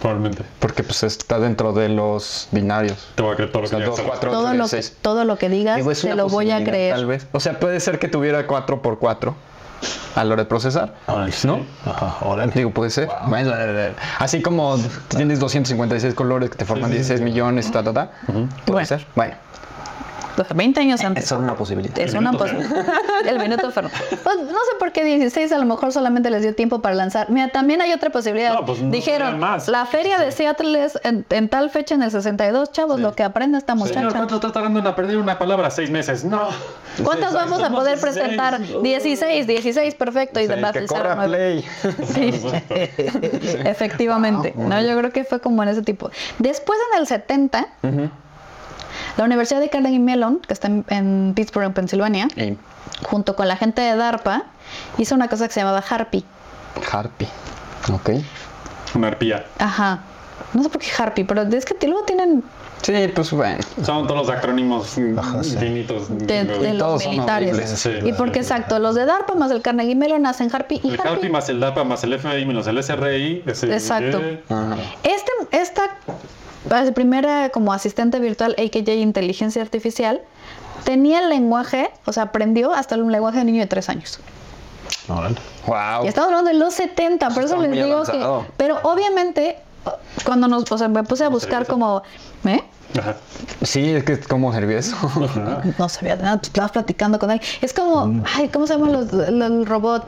Probablemente. 0.00 0.42
Porque 0.58 0.82
pues 0.82 1.02
está 1.02 1.38
dentro 1.38 1.72
de 1.74 1.90
los 1.90 2.48
binarios. 2.52 3.08
Te 3.14 3.22
voy 3.22 3.32
a 3.34 3.36
creer 3.36 3.52
todo 3.52 3.62
lo 3.62 3.66
O 3.66 3.68
sea, 3.68 3.78
que 3.78 3.84
digas. 3.84 3.96
Todo 4.20 4.54
lo, 4.54 4.66
que, 4.66 4.82
todo 5.02 5.24
lo 5.24 5.36
que 5.36 5.48
digas, 5.50 5.76
Digo, 5.76 5.92
te 5.92 6.14
lo 6.14 6.28
voy 6.28 6.50
a 6.50 6.64
creer. 6.64 6.94
Tal 6.94 7.04
vez. 7.06 7.26
O 7.32 7.40
sea, 7.40 7.58
puede 7.60 7.80
ser 7.80 7.98
que 7.98 8.08
tuviera 8.08 8.46
4 8.46 8.80
por 8.80 8.98
4 8.98 9.34
a 10.14 10.24
la 10.24 10.32
hora 10.32 10.42
de 10.44 10.48
procesar. 10.48 10.94
Órale, 11.06 11.32
sí. 11.32 11.46
¿No? 11.46 11.60
Ajá, 11.84 12.16
órale. 12.26 12.50
Digo, 12.54 12.70
puede 12.70 12.90
ser. 12.90 13.08
Bueno, 13.26 13.52
eh, 13.54 13.92
así 14.18 14.40
como 14.40 14.78
tienes 15.08 15.38
256 15.38 16.14
colores 16.14 16.48
que 16.48 16.56
te 16.56 16.64
forman 16.64 16.90
16 16.90 17.20
millones, 17.20 17.70
ta, 17.70 17.82
ta, 17.82 17.92
ta. 17.92 18.10
Puede 18.26 18.48
Bueno. 18.66 18.86
ser. 18.86 19.06
Bueno, 19.14 19.34
20 20.54 20.80
años 20.80 21.02
antes. 21.02 21.24
Es 21.24 21.32
una 21.32 21.54
posibilidad. 21.54 21.98
Es 21.98 22.14
una 22.14 22.32
posibilidad. 22.32 22.86
El 23.26 23.38
minuto 23.38 23.70
Ferno. 23.70 23.90
Pues 24.22 24.36
no 24.38 24.44
sé 24.48 24.76
por 24.78 24.92
qué 24.92 25.04
16 25.04 25.52
a 25.52 25.58
lo 25.58 25.64
mejor 25.66 25.92
solamente 25.92 26.30
les 26.30 26.42
dio 26.42 26.54
tiempo 26.54 26.80
para 26.80 26.94
lanzar. 26.94 27.30
Mira, 27.30 27.48
también 27.48 27.82
hay 27.82 27.92
otra 27.92 28.10
posibilidad. 28.10 28.54
No, 28.54 28.64
pues 28.64 28.80
no 28.80 28.90
Dijeron, 28.90 29.38
más. 29.38 29.68
la 29.68 29.86
feria 29.86 30.18
de 30.18 30.32
Seattle 30.32 30.84
es 30.84 30.98
en, 31.04 31.24
en 31.30 31.48
tal 31.48 31.70
fecha 31.70 31.94
en 31.94 32.02
el 32.02 32.10
62, 32.10 32.72
chavos, 32.72 33.00
lo 33.00 33.14
que 33.14 33.22
aprende 33.22 33.58
esta 33.58 33.74
Señor, 33.74 33.88
muchacha. 33.88 34.16
¿cuánto 34.16 34.34
está 34.36 34.52
tardando 34.52 34.80
en 34.80 34.86
aprender 34.86 35.16
una 35.18 35.38
palabra? 35.38 35.70
Seis 35.70 35.90
meses. 35.90 36.24
No. 36.24 36.48
¿Cuántas 37.04 37.32
vamos 37.34 37.62
a 37.62 37.70
poder 37.70 37.98
16. 37.98 38.00
presentar? 38.00 38.60
16, 38.82 39.46
16, 39.46 39.94
perfecto. 39.94 40.40
Y 40.40 40.46
de 40.46 40.56
nueve. 40.56 40.86
Play. 41.26 41.64
Sí. 42.04 42.40
Efectivamente. 43.64 44.54
No, 44.56 44.80
yo 44.80 44.96
creo 44.98 45.10
que 45.10 45.24
fue 45.24 45.40
como 45.40 45.62
en 45.62 45.70
ese 45.70 45.82
tipo. 45.82 46.10
Después 46.38 46.78
en 46.92 47.00
el 47.00 47.06
70, 47.06 47.68
la 49.16 49.24
Universidad 49.24 49.60
de 49.60 49.68
Carnegie 49.68 49.98
Mellon, 49.98 50.40
que 50.40 50.52
está 50.52 50.68
en, 50.68 50.84
en 50.88 51.32
Pittsburgh, 51.34 51.66
en 51.66 51.72
Pensilvania, 51.74 52.28
junto 53.04 53.36
con 53.36 53.48
la 53.48 53.56
gente 53.56 53.80
de 53.82 53.96
DARPA, 53.96 54.44
hizo 54.98 55.14
una 55.14 55.28
cosa 55.28 55.46
que 55.48 55.54
se 55.54 55.60
llamaba 55.60 55.82
Harpy. 55.88 56.24
Harpy. 56.90 57.26
Ok. 57.92 58.10
Una 58.94 59.08
arpía. 59.08 59.44
Ajá. 59.58 60.00
No 60.52 60.62
sé 60.62 60.68
por 60.68 60.80
qué 60.80 60.88
Harpy, 60.96 61.24
pero 61.24 61.42
es 61.42 61.64
que 61.64 61.86
luego 61.86 62.04
tienen 62.04 62.42
Sí, 62.82 62.94
pues 63.14 63.30
bueno. 63.32 63.58
Son 63.84 64.06
todos 64.06 64.26
los 64.26 64.30
acrónimos 64.34 64.96
infinitos. 64.96 66.08
de, 66.18 66.44
de 66.44 66.72
los 66.74 67.06
militares. 67.06 67.78
sí, 67.78 67.90
y 68.04 68.14
porque 68.14 68.38
exacto, 68.38 68.78
los 68.78 68.94
de 68.94 69.04
DARPA 69.04 69.34
más 69.34 69.50
el 69.50 69.60
Carnegie 69.60 69.94
Mellon 69.94 70.24
hacen 70.24 70.48
Harpy 70.54 70.80
y 70.82 70.88
El 70.88 70.94
Harpy. 71.00 71.08
Harpy 71.08 71.28
más 71.28 71.48
el 71.50 71.60
DAPA 71.60 71.84
más 71.84 72.02
el 72.04 72.18
FBI 72.18 72.46
menos 72.46 72.66
el 72.68 72.82
SRI. 72.82 73.42
ese- 73.46 73.70
Exacto. 73.72 74.18
eh, 74.22 74.42
Ajá. 74.48 74.76
Este, 75.02 75.30
esta 75.52 75.82
la 76.68 76.92
primera 76.92 77.50
como 77.50 77.72
asistente 77.72 78.18
virtual, 78.18 78.54
AKJ 78.58 78.88
Inteligencia 78.96 79.62
Artificial, 79.62 80.20
tenía 80.84 81.20
el 81.20 81.28
lenguaje, 81.28 81.90
o 82.06 82.12
sea, 82.12 82.24
aprendió 82.24 82.72
hasta 82.72 82.96
un 82.96 83.12
lenguaje 83.12 83.38
de 83.38 83.44
niño 83.44 83.60
de 83.60 83.66
tres 83.66 83.88
años. 83.88 84.20
Wow. 85.66 86.04
Y 86.04 86.08
estamos 86.08 86.28
hablando 86.28 86.50
de 86.50 86.56
los 86.56 86.74
70, 86.74 87.30
por 87.30 87.44
eso 87.44 87.60
les 87.60 87.72
digo 87.72 87.94
avanzado. 87.94 88.42
que... 88.42 88.52
Pero 88.56 88.78
obviamente, 88.82 89.56
cuando 90.24 90.48
nos, 90.48 90.70
o 90.70 90.78
sea, 90.78 90.88
me 90.88 91.02
puse 91.04 91.24
a 91.24 91.28
buscar 91.28 91.66
como... 91.66 92.02
¿Eh? 92.44 92.62
Ajá. 92.98 93.16
Sí, 93.62 93.90
es 93.90 94.04
que 94.04 94.18
cómo 94.20 94.52
sirvió 94.52 94.78
eso. 94.78 94.96
No 95.78 95.88
sabía 95.88 96.16
de 96.16 96.24
nada, 96.24 96.40
estabas 96.42 96.72
platicando 96.72 97.18
con 97.18 97.30
él. 97.30 97.40
Es 97.60 97.72
como, 97.72 98.22
ay, 98.34 98.48
¿cómo 98.48 98.66
se 98.66 98.74
llama 98.74 98.90
los, 98.90 99.12
el, 99.12 99.42
el 99.42 99.66
robot? 99.66 100.04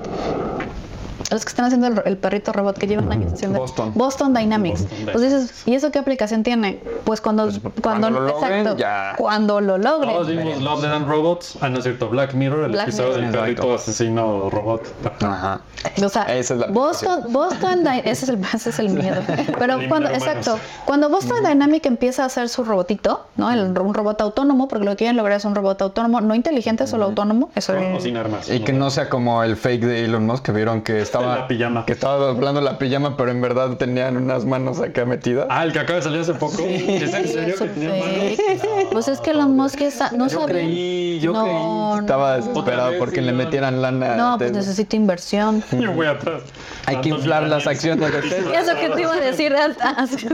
Los 1.31 1.45
que 1.45 1.49
están 1.49 1.67
haciendo 1.67 1.87
el, 1.87 2.03
el 2.05 2.17
perrito 2.17 2.53
robot 2.53 2.79
que 2.79 2.87
llevan 2.87 3.11
años 3.11 3.33
haciendo. 3.33 3.59
Boston. 3.59 3.93
Boston 3.95 4.35
Dynamics. 4.35 4.83
Boston 4.83 5.09
Pues 5.13 5.23
dices, 5.23 5.63
¿y 5.67 5.75
eso 5.75 5.91
qué 5.91 5.99
aplicación 5.99 6.43
tiene? 6.43 6.81
Pues 7.05 7.21
cuando, 7.21 7.49
cuando, 7.83 8.11
lo 8.11 8.21
logren, 8.21 8.53
exacto, 8.61 8.79
ya. 8.79 9.15
cuando 9.17 9.61
lo 9.61 9.79
logren. 9.79 10.13
Todos 10.13 10.29
vimos 10.29 10.61
Love, 10.61 10.85
and 10.85 11.09
Robots. 11.09 11.59
Ah, 11.61 11.69
no 11.69 11.79
es 11.79 11.85
cierto. 11.85 12.09
Black 12.09 12.35
Mirror, 12.35 12.65
el 12.65 12.73
Black 12.73 12.89
episodio 12.89 13.15
del 13.15 13.31
perrito 13.31 13.75
asesino 13.75 14.51
robot. 14.51 14.83
Ajá. 15.23 15.61
O 16.05 16.09
sea, 16.09 16.23
Esa 16.25 16.55
es 16.55 16.61
la 16.61 16.67
Boston, 16.69 17.25
Boston 17.33 17.87
ese 18.05 18.11
es 18.25 18.29
el, 18.29 18.39
ese 18.55 18.71
es 18.71 18.79
el 18.79 18.91
miedo. 18.91 19.21
Pero 19.59 19.79
cuando, 19.89 20.09
exacto, 20.11 20.59
cuando 20.85 21.09
Boston 21.09 21.45
Dynamic 21.45 21.87
empieza 21.87 22.23
a 22.23 22.27
hacer 22.27 22.49
su 22.49 22.65
robotito, 22.65 23.27
¿no? 23.37 23.51
El, 23.51 23.79
un 23.79 23.95
robot 23.95 24.21
autónomo, 24.21 24.69
porque 24.69 24.85
lo 24.85 24.93
que 24.93 24.99
quieren 24.99 25.17
lograr 25.17 25.39
es 25.39 25.45
un 25.45 25.55
robot 25.55 25.83
autónomo, 25.83 26.21
no 26.21 26.35
inteligente, 26.35 26.87
solo 26.87 27.07
autónomo. 27.07 27.51
Eso 27.55 27.75
Con 27.75 27.83
es- 27.83 27.99
o 27.99 28.01
sin 28.01 28.17
armas. 28.17 28.49
Y 28.49 28.61
que 28.61 28.73
no 28.73 28.91
sea 28.91 29.09
como 29.09 29.43
el 29.43 29.57
fake 29.57 29.83
de 29.85 30.05
Elon 30.05 30.27
Musk 30.27 30.45
que 30.45 30.53
vieron 30.53 30.83
que 30.83 31.02
estaba 31.03 31.37
La 31.39 31.49
pijama. 31.49 31.85
que 31.87 31.93
estaba 31.93 32.17
doblando 32.17 32.61
la 32.61 32.79
pijama, 32.79 33.17
pero 33.17 33.31
en 33.31 33.41
verdad 33.41 33.77
tenían 33.77 34.17
unas 34.17 34.45
manos 34.45 34.81
acá 34.81 35.05
metidas. 35.05 35.47
Ah, 35.51 35.65
el 35.65 35.73
que 35.73 35.79
acaba 35.81 35.97
de 35.97 36.03
salir 36.03 36.21
hace 36.21 36.35
poco. 36.35 36.63
¿Es 36.63 37.13
en 37.15 37.29
serio 37.29 37.55
que 37.59 37.65
tenía 37.67 37.91
manos? 37.91 38.89
Pues 38.93 39.09
es 39.09 39.21
que 39.21 39.35
los 39.35 39.49
mosques 39.49 39.99
no 40.13 40.29
Yo 40.29 40.41
saben. 40.41 40.49
creí, 40.57 41.21
yo 41.21 41.33
no, 41.33 41.43
creí. 41.45 41.55
no. 41.55 41.99
Estaba 42.01 42.37
desesperado 42.37 42.91
vez, 42.91 42.99
porque 42.99 43.21
le 43.23 43.33
metieran 43.33 43.81
lana. 43.83 44.17
No, 44.17 44.39
pues 44.39 44.53
necesita 44.53 44.97
inversión. 44.97 45.63
Yo 45.73 45.93
voy 45.93 46.07
atrás. 46.07 46.43
Hay 46.87 46.97
que 47.01 47.11
inflar 47.11 47.45
las 47.45 47.67
acciones 47.67 48.13
de 48.13 48.21
Tesla. 48.23 48.61
Eso 48.61 48.75
que 48.81 48.89
te 48.91 49.01
iba 49.03 49.13
a 49.15 49.21
decir, 49.21 49.55
ah, 49.81 50.07
sí. 50.09 50.27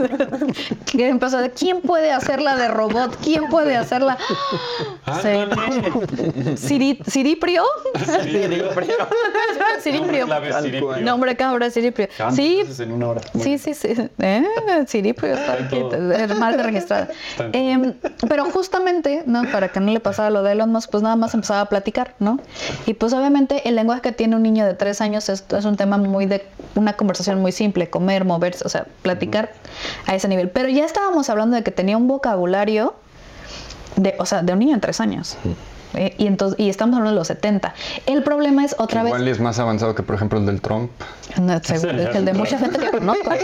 que 0.85 1.07
empezó 1.09 1.37
de 1.37 1.51
quién 1.51 1.81
puede 1.81 2.11
hacerla 2.11 2.55
de 2.55 2.67
robot, 2.69 3.15
quién 3.23 3.47
puede 3.49 3.75
hacerla. 3.77 4.17
Sí. 5.21 5.29
Siri- 6.57 6.99
Siriprio. 7.05 7.63
Siriprio. 9.83 10.27
Siriprio. 10.61 11.01
Nombre 11.01 11.35
cabra, 11.35 11.69
Siriprio. 11.69 12.07
Sí, 12.31 12.59
veces 12.61 12.79
en 12.79 12.91
una 12.91 13.09
hora. 13.09 13.21
Sí, 13.39 13.57
sí, 13.57 13.73
sí. 13.73 13.95
Eh, 14.19 14.43
Siriprio 14.87 15.33
está 15.33 15.53
aquí, 15.53 15.81
es 16.17 16.37
marca 16.37 16.63
registrada. 16.63 17.09
Em, 17.53 17.93
pero 18.27 18.45
justamente, 18.45 19.23
¿no? 19.25 19.43
Para 19.51 19.69
que 19.69 19.79
no 19.79 19.91
le 19.91 19.99
pasara 19.99 20.29
lo 20.29 20.43
de 20.43 20.51
Elon 20.53 20.71
Musk, 20.71 20.89
pues 20.91 21.03
nada 21.03 21.15
más 21.15 21.33
empezaba 21.33 21.61
a 21.61 21.65
platicar, 21.65 22.15
¿no? 22.19 22.39
Y 22.85 22.93
pues 22.93 23.13
obviamente 23.13 23.67
el 23.67 23.75
lenguaje 23.75 24.01
que 24.01 24.11
tiene 24.11 24.35
un 24.35 24.43
niño 24.43 24.65
de 24.65 24.73
tres 24.73 25.01
años 25.01 25.29
es, 25.29 25.43
es 25.49 25.65
un 25.65 25.77
tema 25.77 25.97
muy 25.97 26.25
de 26.25 26.45
una 26.75 26.93
conversación 26.93 27.41
muy 27.41 27.51
simple, 27.51 27.89
comer, 27.89 28.25
moverse, 28.25 28.63
o 28.65 28.69
sea, 28.69 28.85
platicar 29.01 29.53
a 30.05 30.15
ese 30.15 30.27
nivel. 30.27 30.49
Pero 30.49 30.69
ya 30.69 30.85
estábamos 30.85 31.29
hablando 31.29 31.55
de 31.55 31.63
que 31.63 31.71
tenía 31.71 31.97
un 31.97 32.07
vocabulario 32.07 32.95
de, 33.95 34.15
o 34.19 34.25
sea, 34.25 34.41
de 34.41 34.53
un 34.53 34.59
niño 34.59 34.75
de 34.75 34.81
tres 34.81 34.99
años. 34.99 35.37
Eh, 35.95 36.13
y 36.17 36.27
entonces, 36.27 36.59
y 36.59 36.69
estamos 36.69 36.95
hablando 36.97 37.11
de 37.11 37.19
los 37.19 37.27
70. 37.27 37.73
El 38.05 38.23
problema 38.23 38.63
es 38.63 38.75
otra 38.77 39.01
vez. 39.03 39.09
Igual 39.11 39.27
es 39.27 39.39
más 39.39 39.57
avanzado 39.59 39.95
que 39.95 40.03
por 40.03 40.15
ejemplo 40.15 40.37
el 40.39 40.45
del 40.45 40.61
Trump. 40.61 40.91
No, 41.41 41.59
seguro, 41.63 41.91
es 41.99 42.15
el 42.15 42.25
de 42.25 42.33
mucha 42.33 42.57
gente 42.59 42.77
que 42.79 42.91
conozco. 42.91 43.29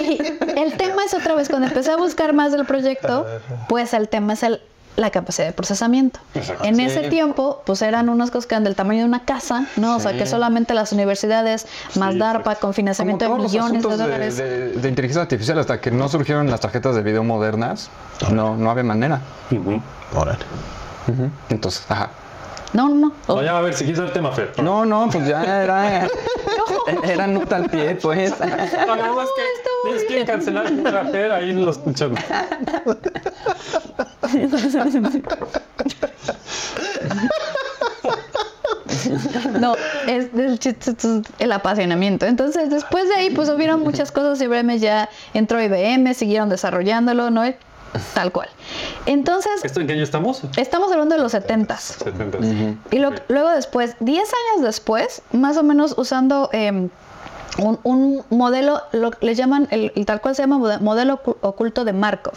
Y 0.00 0.18
el 0.58 0.72
tema 0.76 1.04
es 1.04 1.12
otra 1.14 1.34
vez, 1.34 1.48
cuando 1.48 1.66
empecé 1.68 1.90
a 1.90 1.96
buscar 1.96 2.32
más 2.32 2.52
del 2.52 2.64
proyecto, 2.64 3.26
pues 3.68 3.92
el 3.94 4.08
tema 4.08 4.32
es 4.34 4.42
el, 4.42 4.60
la 4.96 5.10
capacidad 5.10 5.46
de 5.46 5.52
procesamiento. 5.52 6.20
En 6.62 6.80
ese 6.80 7.08
tiempo, 7.10 7.62
pues 7.66 7.82
eran 7.82 8.08
unas 8.08 8.30
cosas 8.30 8.46
que 8.46 8.54
eran 8.54 8.64
del 8.64 8.74
tamaño 8.74 9.00
de 9.00 9.04
una 9.06 9.24
casa, 9.24 9.66
¿no? 9.76 9.96
O 9.96 10.00
sea, 10.00 10.16
que 10.16 10.24
solamente 10.26 10.72
las 10.74 10.92
universidades, 10.92 11.66
más 11.96 12.16
DARPA, 12.16 12.54
con 12.54 12.60
Como 12.60 12.72
financiamiento 12.72 13.24
de 13.26 13.30
millones 13.42 13.52
de 13.52 13.58
asuntos 13.78 13.98
de, 13.98 14.04
dólares. 14.04 14.36
de- 14.38 14.68
de 14.72 14.88
inteligencia 14.88 15.22
artificial 15.22 15.58
hasta 15.58 15.80
que 15.80 15.90
no 15.90 16.08
surgieron 16.08 16.48
las 16.50 16.60
tarjetas 16.60 16.94
de 16.94 17.02
video 17.02 17.22
modernas, 17.24 17.90
no, 18.32 18.56
no 18.56 18.70
había 18.70 18.84
manera. 18.84 19.20
Entonces, 21.48 21.84
ajá. 21.88 22.10
No, 22.72 22.88
no, 22.88 22.94
no. 22.94 23.12
No, 23.28 23.42
ya, 23.42 23.56
a 23.56 23.60
ver, 23.60 23.74
si 23.74 23.84
quieres 23.84 24.02
el 24.02 24.12
tema, 24.12 24.32
Fer. 24.32 24.52
No, 24.62 24.84
no, 24.84 25.08
pues 25.10 25.26
ya 25.26 25.62
era. 25.62 26.08
Era 27.04 27.26
nota 27.26 27.56
al 27.56 27.70
pie, 27.70 27.96
pues. 27.96 28.34
No, 28.86 29.14
más 29.14 29.28
que 29.34 29.42
tienes 29.84 30.04
que 30.04 30.24
cancelar 30.24 30.66
a 30.66 31.04
Fer 31.06 31.32
ahí 31.32 31.50
en 31.50 31.64
los 31.64 31.80
chavos. 31.94 32.18
No, 39.60 39.74
es 40.06 40.28
es 40.34 40.96
el 41.38 41.52
apasionamiento. 41.52 42.26
Entonces, 42.26 42.70
después 42.70 43.08
de 43.08 43.14
ahí, 43.14 43.30
pues 43.30 43.48
hubieron 43.48 43.80
muchas 43.80 44.12
cosas. 44.12 44.40
IBM 44.40 44.78
ya 44.78 45.08
entró 45.34 45.62
IBM, 45.62 46.14
siguieron 46.14 46.48
desarrollándolo, 46.48 47.30
¿no? 47.30 47.44
Tal 48.14 48.32
cual. 48.32 48.48
Entonces, 49.06 49.64
¿Esto 49.64 49.80
en 49.80 49.86
qué 49.86 49.92
año 49.94 50.02
estamos? 50.02 50.42
estamos 50.56 50.90
hablando 50.92 51.14
de 51.16 51.22
los 51.22 51.32
70s. 51.34 51.78
70. 52.04 52.38
Y 52.90 52.98
lo- 52.98 53.12
luego 53.28 53.50
después, 53.50 53.96
10 54.00 54.28
años 54.52 54.64
después, 54.64 55.22
más 55.32 55.56
o 55.56 55.62
menos 55.62 55.94
usando 55.96 56.48
eh, 56.52 56.88
un, 57.58 57.78
un 57.84 58.24
modelo, 58.30 58.82
lo, 58.92 59.10
le 59.20 59.34
llaman, 59.34 59.68
el, 59.70 59.92
el 59.94 60.06
tal 60.06 60.20
cual 60.20 60.34
se 60.36 60.42
llama 60.42 60.58
mode- 60.58 60.80
modelo 60.80 61.22
ocu- 61.22 61.36
oculto 61.40 61.84
de 61.84 61.92
Markov. 61.92 62.34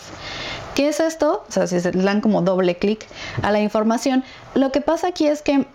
¿Qué 0.76 0.88
es 0.88 1.00
esto? 1.00 1.44
O 1.48 1.52
sea, 1.52 1.68
si 1.68 1.80
se 1.82 1.92
le 1.92 2.04
dan 2.04 2.22
como 2.22 2.42
doble 2.42 2.78
clic 2.78 3.06
a 3.42 3.52
la 3.52 3.60
información, 3.60 4.24
lo 4.56 4.72
que 4.72 4.80
pasa 4.82 5.08
aquí 5.08 5.28
es 5.28 5.42
que 5.42 5.66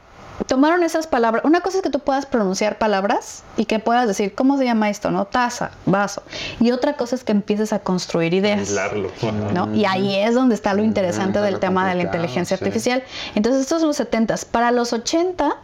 tomaron 0.47 0.83
esas 0.83 1.07
palabras. 1.07 1.45
Una 1.45 1.61
cosa 1.61 1.79
es 1.79 1.83
que 1.83 1.91
tú 1.91 2.01
puedas 2.01 2.27
pronunciar 2.27 2.79
palabras 2.79 3.45
y 3.57 3.65
que 3.67 3.79
puedas 3.79 4.07
decir, 4.07 4.35
¿cómo 4.35 4.59
se 4.59 4.65
llama 4.65 4.91
esto? 4.91 5.11
¿No? 5.11 5.27
Taza, 5.27 5.71
vaso. 5.87 6.23
Y 6.61 6.71
otra 6.71 6.95
cosa 6.97 7.17
es 7.17 7.25
que 7.25 7.33
empieces 7.33 7.73
a 7.73 7.79
construir 7.81 8.35
ideas. 8.35 8.59
Aislarlo. 8.59 9.11
¿no? 9.53 9.75
Y 9.75 9.85
ahí 9.85 10.15
es 10.17 10.35
donde 10.35 10.55
está 10.55 10.75
lo 10.75 10.83
interesante 10.83 11.41
del 11.41 11.55
lo 11.55 11.61
tema 11.61 11.89
de 11.89 11.95
la 11.95 12.03
inteligencia 12.03 12.57
sí. 12.57 12.65
artificial. 12.65 13.03
Entonces, 13.35 13.63
estos 13.63 13.81
son 13.81 13.89
los 13.89 13.97
70. 13.97 14.35
Para 14.51 14.71
los 14.71 14.93
80, 14.93 15.57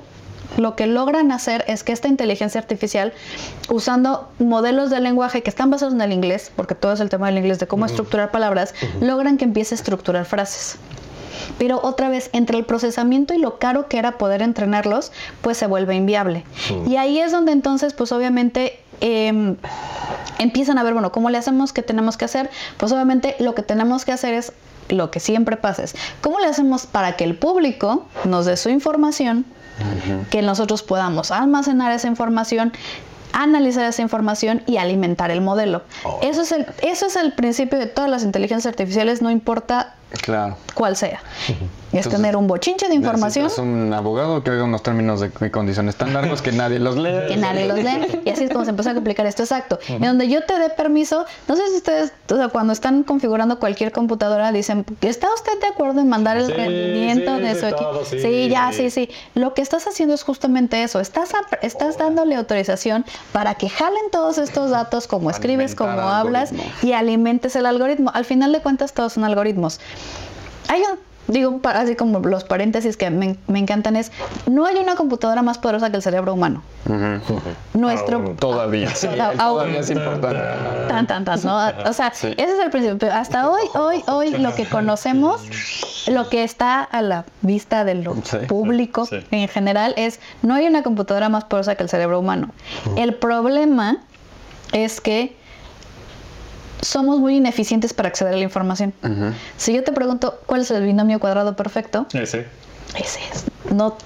lo 0.56 0.76
que 0.76 0.86
logran 0.86 1.32
hacer 1.32 1.64
es 1.68 1.84
que 1.84 1.92
esta 1.92 2.08
inteligencia 2.08 2.60
artificial, 2.60 3.12
usando 3.68 4.30
modelos 4.38 4.90
de 4.90 5.00
lenguaje 5.00 5.42
que 5.42 5.50
están 5.50 5.70
basados 5.70 5.94
en 5.94 6.00
el 6.00 6.12
inglés, 6.12 6.50
porque 6.54 6.74
todo 6.74 6.92
es 6.92 7.00
el 7.00 7.08
tema 7.08 7.26
del 7.26 7.38
inglés, 7.38 7.58
de 7.58 7.66
cómo 7.66 7.86
estructurar 7.86 8.30
palabras, 8.30 8.74
logran 9.00 9.36
que 9.36 9.44
empiece 9.44 9.74
a 9.74 9.76
estructurar 9.76 10.24
frases. 10.24 10.76
Pero 11.58 11.80
otra 11.82 12.08
vez, 12.08 12.30
entre 12.32 12.58
el 12.58 12.64
procesamiento 12.64 13.34
y 13.34 13.38
lo 13.38 13.58
caro 13.58 13.88
que 13.88 13.98
era 13.98 14.18
poder 14.18 14.42
entrenarlos, 14.42 15.12
pues 15.40 15.56
se 15.56 15.66
vuelve 15.66 15.94
inviable. 15.94 16.44
Y 16.86 16.96
ahí 16.96 17.18
es 17.18 17.32
donde 17.32 17.52
entonces, 17.52 17.94
pues 17.94 18.12
obviamente, 18.12 18.80
em, 19.00 19.56
empiezan 20.38 20.78
a 20.78 20.82
ver, 20.82 20.92
bueno, 20.92 21.12
¿cómo 21.12 21.30
le 21.30 21.38
hacemos? 21.38 21.72
¿Qué 21.72 21.82
tenemos 21.82 22.16
que 22.16 22.24
hacer? 22.24 22.50
Pues 22.76 22.92
obviamente 22.92 23.36
lo 23.38 23.54
que 23.54 23.62
tenemos 23.62 24.04
que 24.04 24.12
hacer 24.12 24.34
es 24.34 24.52
lo 24.88 25.10
que 25.10 25.20
siempre 25.20 25.56
pasa 25.56 25.84
es, 25.84 25.94
¿cómo 26.20 26.40
le 26.40 26.46
hacemos 26.46 26.86
para 26.86 27.16
que 27.16 27.24
el 27.24 27.36
público 27.36 28.06
nos 28.24 28.46
dé 28.46 28.56
su 28.56 28.68
información, 28.68 29.44
que 30.30 30.42
nosotros 30.42 30.82
podamos 30.82 31.30
almacenar 31.30 31.92
esa 31.92 32.08
información, 32.08 32.72
analizar 33.32 33.84
esa 33.86 34.02
información 34.02 34.62
y 34.66 34.76
alimentar 34.76 35.30
el 35.30 35.40
modelo? 35.40 35.82
Eso, 36.22 36.42
es 36.42 36.52
el, 36.52 36.66
eso 36.82 37.06
es 37.06 37.16
el 37.16 37.32
principio 37.32 37.78
de 37.78 37.86
todas 37.86 38.10
las 38.10 38.24
inteligencias 38.24 38.70
artificiales, 38.70 39.22
no 39.22 39.30
importa 39.30 39.94
Claro. 40.22 40.56
cuál 40.74 40.96
sea. 40.96 41.20
Es 41.90 42.06
Entonces, 42.06 42.20
tener 42.20 42.36
un 42.36 42.46
bochinche 42.46 42.86
de 42.86 42.94
información 42.94 43.46
Necesitas 43.46 43.66
un 43.66 43.92
abogado 43.92 44.44
que 44.44 44.52
oiga 44.52 44.62
unos 44.62 44.80
términos 44.80 45.18
de 45.18 45.50
condiciones 45.50 45.96
tan 45.96 46.14
largos 46.14 46.40
que 46.40 46.52
nadie 46.52 46.78
los 46.78 46.96
lee. 46.96 47.10
que 47.26 47.36
nadie 47.36 47.66
los 47.66 47.78
lee. 47.80 48.20
Y 48.24 48.30
así 48.30 48.44
es 48.44 48.50
como 48.52 48.62
se 48.64 48.70
empieza 48.70 48.92
a 48.92 48.94
complicar 48.94 49.26
esto 49.26 49.42
exacto. 49.42 49.80
En 49.88 50.02
donde 50.02 50.28
yo 50.28 50.44
te 50.46 50.56
dé 50.60 50.70
permiso, 50.70 51.24
no 51.48 51.56
sé 51.56 51.66
si 51.68 51.78
ustedes, 51.78 52.12
o 52.30 52.36
sea, 52.36 52.46
cuando 52.46 52.72
están 52.72 53.02
configurando 53.02 53.58
cualquier 53.58 53.90
computadora, 53.90 54.52
dicen, 54.52 54.86
¿está 55.00 55.26
usted 55.34 55.58
de 55.60 55.66
acuerdo 55.66 56.00
en 56.00 56.08
mandar 56.08 56.36
el 56.36 56.46
Sí, 56.46 56.52
rendimiento 56.52 57.34
sí, 57.38 57.42
de 57.42 57.54
su 57.58 57.66
equipo? 57.66 58.04
sí. 58.08 58.20
Sí, 58.20 58.48
ya, 58.48 58.70
sí, 58.72 58.90
sí. 58.90 59.10
Lo 59.34 59.52
que 59.54 59.60
estás 59.62 59.88
haciendo 59.88 60.14
es 60.14 60.22
justamente 60.22 60.84
eso. 60.84 61.00
Estás, 61.00 61.30
estás 61.60 61.98
dándole 61.98 62.36
autorización 62.36 63.04
para 63.32 63.56
que 63.56 63.68
jalen 63.68 64.04
todos 64.12 64.38
estos 64.38 64.70
datos, 64.70 65.08
como 65.08 65.28
escribes, 65.28 65.74
como 65.74 65.90
hablas, 65.90 66.52
algoritmo. 66.52 66.72
y 66.88 66.92
alimentes 66.92 67.56
el 67.56 67.66
algoritmo. 67.66 68.12
Al 68.14 68.24
final 68.24 68.52
de 68.52 68.60
cuentas, 68.60 68.92
todos 68.92 69.14
son 69.14 69.24
algoritmos. 69.24 69.80
Hay 70.68 70.82
un, 70.82 70.98
digo, 71.32 71.60
así 71.64 71.96
como 71.96 72.20
los 72.20 72.44
paréntesis 72.44 72.96
que 72.96 73.10
me, 73.10 73.36
me 73.48 73.58
encantan 73.58 73.96
es, 73.96 74.12
no 74.46 74.66
hay 74.66 74.76
una 74.76 74.94
computadora 74.96 75.42
más 75.42 75.58
poderosa 75.58 75.90
que 75.90 75.96
el 75.96 76.02
cerebro 76.02 76.34
humano. 76.34 76.62
Nuestro... 77.74 78.34
Todavía. 78.38 78.94
Sí, 78.94 79.08
Ah, 79.18 79.32
ah, 79.36 79.48
todavía 79.48 79.80
es 79.80 79.90
importante. 79.90 80.40
Tan, 80.88 81.06
tan, 81.06 81.24
tan, 81.24 81.42
¿no? 81.44 81.56
O 81.88 81.92
sea, 81.92 82.08
ese 82.08 82.32
es 82.36 82.58
el 82.58 82.70
principio. 82.70 82.98
Pero 82.98 83.12
hasta 83.14 83.48
hoy, 83.50 83.62
hoy, 83.74 84.02
hoy, 84.06 84.30
lo 84.38 84.54
que 84.54 84.66
conocemos, 84.66 85.42
lo 86.08 86.28
que 86.28 86.42
está 86.44 86.82
a 86.82 87.02
la 87.02 87.24
vista 87.42 87.84
del 87.84 88.08
Sí, 88.24 88.36
público 88.48 89.06
sí. 89.06 89.16
en 89.30 89.48
general 89.48 89.94
es, 89.96 90.20
no 90.42 90.54
hay 90.54 90.66
una 90.66 90.82
computadora 90.82 91.28
más 91.28 91.44
poderosa 91.44 91.74
que 91.74 91.82
el 91.82 91.88
cerebro 91.88 92.18
humano. 92.18 92.50
El 92.96 93.14
problema 93.14 93.98
es 94.72 95.00
que 95.00 95.36
somos 96.82 97.18
muy 97.18 97.36
ineficientes 97.36 97.92
para 97.92 98.08
acceder 98.08 98.34
a 98.34 98.36
la 98.36 98.42
información. 98.42 98.92
Si 99.56 99.72
yo 99.72 99.84
te 99.84 99.92
pregunto 99.92 100.40
cuál 100.46 100.62
es 100.62 100.70
el 100.70 100.84
binomio 100.84 101.20
cuadrado 101.20 101.56
perfecto, 101.56 102.06
Ese. 102.12 102.46
ese 102.96 103.20
es. 103.32 103.44
No 103.72 103.96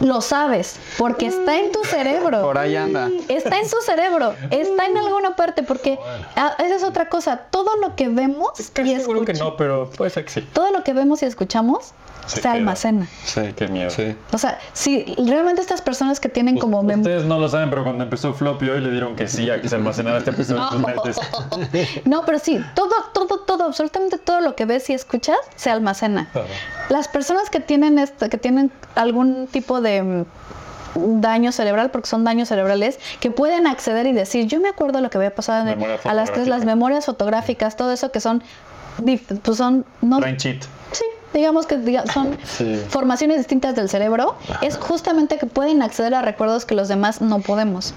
lo 0.00 0.20
sabes 0.20 0.76
porque 0.98 1.26
está 1.26 1.58
en 1.58 1.72
tu 1.72 1.82
cerebro. 1.84 2.42
Por 2.42 2.58
ahí 2.58 2.76
anda. 2.76 3.08
Está 3.28 3.58
en 3.58 3.68
su 3.68 3.80
cerebro, 3.80 4.34
está 4.50 4.86
en 4.86 4.96
alguna 4.96 5.36
parte, 5.36 5.62
porque 5.62 5.98
ah, 6.36 6.54
esa 6.58 6.76
es 6.76 6.84
otra 6.84 7.08
cosa. 7.08 7.38
Todo 7.50 7.76
lo 7.76 7.96
que 7.96 8.08
vemos 8.08 8.50
y 8.58 8.62
seguro 8.62 9.24
que 9.24 9.34
no, 9.34 9.56
pero 9.56 9.90
puede 9.90 10.10
ser 10.10 10.24
que 10.24 10.32
sí. 10.32 10.40
todo 10.52 10.70
lo 10.70 10.84
que 10.84 10.92
vemos 10.92 11.22
y 11.22 11.26
escuchamos 11.26 11.92
Se 12.26 12.46
almacena. 12.48 13.06
Sí, 13.24 13.40
Qué 13.56 13.68
miedo. 13.68 13.90
Sí. 13.90 14.16
O 14.32 14.38
sea, 14.38 14.58
si 14.72 15.04
realmente 15.26 15.60
estas 15.60 15.80
personas 15.80 16.18
que 16.20 16.28
tienen 16.28 16.58
como 16.58 16.82
mem- 16.82 16.98
Ustedes 16.98 17.24
no 17.24 17.38
lo 17.38 17.48
saben, 17.48 17.70
pero 17.70 17.84
cuando 17.84 18.04
empezó 18.04 18.34
Floppy 18.34 18.68
hoy 18.68 18.80
le 18.80 18.90
dieron 18.90 19.14
que 19.16 19.28
sí 19.28 19.48
a 19.50 19.60
que 19.60 19.68
se 19.68 19.76
almacenara 19.76 20.18
este 20.18 20.30
episodio 20.30 20.62
en 20.64 20.68
sus 20.70 20.80
mentes. 20.86 21.16
No, 22.04 22.24
pero 22.24 22.38
sí, 22.38 22.60
todo, 22.74 22.90
todo, 23.12 23.38
todo, 23.40 23.64
absolutamente 23.64 24.18
todo 24.18 24.40
lo 24.40 24.56
que 24.56 24.64
ves 24.64 24.90
y 24.90 24.94
escuchas 24.94 25.36
se 25.54 25.70
almacena. 25.70 26.28
Las 26.88 27.08
personas 27.08 27.48
que 27.50 27.60
tienen 27.60 27.98
esto, 27.98 28.28
que 28.28 28.38
tienen 28.38 28.70
algún 28.94 29.46
tipo 29.46 29.80
de 29.80 30.02
mm, 30.02 31.20
daño 31.20 31.52
cerebral, 31.52 31.90
porque 31.90 32.08
son 32.08 32.24
daños 32.24 32.48
cerebrales, 32.48 32.98
que 33.20 33.30
pueden 33.30 33.66
acceder 33.66 34.06
y 34.06 34.12
decir, 34.12 34.46
yo 34.46 34.60
me 34.60 34.68
acuerdo 34.68 35.00
lo 35.00 35.10
que 35.10 35.18
había 35.18 35.34
pasado 35.34 35.68
en- 35.68 35.84
a 36.04 36.14
las 36.14 36.32
tres, 36.32 36.48
las 36.48 36.64
memorias 36.64 37.04
fotográficas, 37.06 37.76
todo 37.76 37.92
eso 37.92 38.10
que 38.10 38.20
son, 38.20 38.42
pues 39.42 39.58
son, 39.58 39.84
no, 40.00 40.20
cheat. 40.36 40.62
Sí, 40.92 41.04
digamos 41.34 41.66
que 41.66 41.76
diga- 41.78 42.04
son 42.12 42.36
Sí. 42.44 42.80
formaciones 42.88 43.38
distintas 43.38 43.74
del 43.74 43.88
cerebro. 43.88 44.36
Es 44.62 44.76
justamente 44.78 45.38
que 45.38 45.46
pueden 45.46 45.82
acceder 45.82 46.14
a 46.14 46.22
recuerdos 46.22 46.64
que 46.64 46.74
los 46.74 46.88
demás 46.88 47.20
no 47.20 47.40
podemos. 47.40 47.94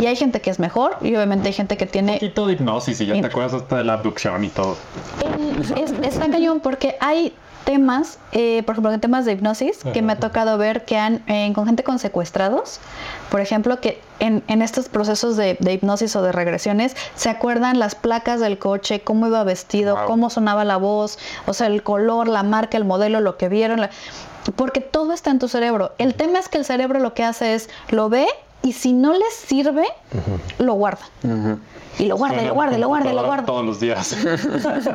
Y 0.00 0.06
hay 0.06 0.16
gente 0.16 0.40
que 0.40 0.50
es 0.50 0.58
mejor 0.58 0.96
y 1.02 1.14
obviamente 1.16 1.48
hay 1.48 1.54
gente 1.54 1.76
que 1.76 1.84
Un 1.84 1.90
tiene... 1.90 2.12
poquito 2.14 2.46
de 2.46 2.52
hipnosis 2.54 3.00
y 3.00 3.06
ya 3.06 3.14
te 3.20 3.26
acuerdas 3.26 3.54
hasta 3.54 3.76
de 3.78 3.84
la 3.84 3.94
abducción 3.94 4.44
y 4.44 4.48
todo. 4.48 4.76
El- 5.24 5.82
es, 5.82 5.92
está 6.02 6.28
cañón 6.30 6.60
porque 6.60 6.96
hay 7.00 7.32
temas, 7.66 8.18
eh, 8.32 8.62
por 8.64 8.74
ejemplo, 8.74 8.92
en 8.92 9.00
temas 9.00 9.24
de 9.26 9.32
hipnosis, 9.32 9.80
que 9.92 10.00
me 10.00 10.12
ha 10.14 10.16
tocado 10.20 10.56
ver 10.56 10.84
que 10.84 10.96
han, 10.96 11.22
eh, 11.26 11.52
con 11.52 11.66
gente 11.66 11.82
con 11.82 11.98
secuestrados, 11.98 12.78
por 13.28 13.40
ejemplo, 13.40 13.80
que 13.80 14.00
en, 14.20 14.44
en 14.46 14.62
estos 14.62 14.88
procesos 14.88 15.36
de, 15.36 15.56
de 15.58 15.72
hipnosis 15.72 16.14
o 16.14 16.22
de 16.22 16.30
regresiones, 16.30 16.96
se 17.16 17.28
acuerdan 17.28 17.78
las 17.80 17.96
placas 17.96 18.38
del 18.40 18.58
coche, 18.58 19.00
cómo 19.00 19.26
iba 19.26 19.42
vestido, 19.42 19.96
Wow. 19.96 20.06
cómo 20.06 20.30
sonaba 20.30 20.64
la 20.64 20.76
voz, 20.76 21.18
o 21.46 21.52
sea, 21.52 21.66
el 21.66 21.82
color, 21.82 22.28
la 22.28 22.44
marca, 22.44 22.76
el 22.78 22.84
modelo, 22.84 23.20
lo 23.20 23.36
que 23.36 23.48
vieron, 23.48 23.80
la- 23.80 23.90
porque 24.54 24.80
todo 24.80 25.12
está 25.12 25.30
en 25.32 25.40
tu 25.40 25.48
cerebro. 25.48 25.90
El 25.98 26.14
tema 26.14 26.38
es 26.38 26.48
que 26.48 26.58
el 26.58 26.64
cerebro 26.64 27.00
lo 27.00 27.14
que 27.14 27.24
hace 27.24 27.54
es, 27.54 27.68
lo 27.90 28.08
ve 28.08 28.26
y 28.66 28.72
si 28.72 28.92
no 28.92 29.12
le 29.12 29.24
sirve, 29.30 29.86
lo 30.58 30.74
guarda. 30.74 31.06
Y 32.00 32.06
lo 32.06 32.16
guarda, 32.16 32.42
y 32.42 32.46
lo 32.46 32.54
guarda, 32.54 32.76
y 32.76 32.80
lo 32.80 32.88
guarda, 32.88 33.12
y 33.12 33.14
lo 33.14 33.24
guarda. 33.24 33.46
Todos 33.46 33.64
los 33.64 33.78
días. 33.78 34.12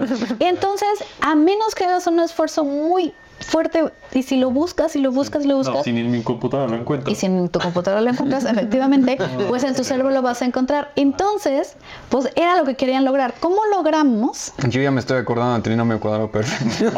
Entonces, 0.39 1.05
a 1.21 1.35
menos 1.35 1.73
que 1.73 1.85
hagas 1.85 2.05
un 2.05 2.19
esfuerzo 2.19 2.65
muy 2.65 3.13
fuerte, 3.45 3.91
y 4.13 4.23
si 4.23 4.37
lo 4.37 4.51
buscas, 4.51 4.95
y 4.95 4.99
lo 4.99 5.11
buscas, 5.11 5.45
y 5.45 5.47
lo 5.47 5.57
buscas, 5.57 5.75
No, 5.75 5.83
sin 5.83 5.97
en 5.97 6.11
mi 6.11 6.21
computadora 6.21 6.69
lo 6.69 6.77
encuentro. 6.77 7.11
y 7.11 7.15
si 7.15 7.25
en 7.25 7.49
tu 7.49 7.59
computadora 7.59 8.01
lo 8.01 8.09
encuentras, 8.09 8.45
efectivamente, 8.51 9.17
pues 9.47 9.63
en 9.63 9.75
tu 9.75 9.83
cerebro 9.83 10.09
lo 10.11 10.21
vas 10.21 10.41
a 10.41 10.45
encontrar. 10.45 10.91
Entonces, 10.95 11.75
pues 12.09 12.29
era 12.35 12.57
lo 12.57 12.65
que 12.65 12.75
querían 12.75 13.05
lograr. 13.05 13.33
¿Cómo 13.39 13.57
logramos? 13.73 14.53
Yo 14.69 14.81
ya 14.81 14.91
me 14.91 14.99
estoy 14.99 15.17
acordando 15.17 15.53
del 15.53 15.63
trinomio 15.63 15.99
cuadrado 15.99 16.29
perfecto. 16.31 16.91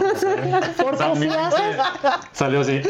Porque 0.84 0.98
si 1.18 1.28
haces 1.28 1.78
Salió 2.32 2.62
así. 2.62 2.82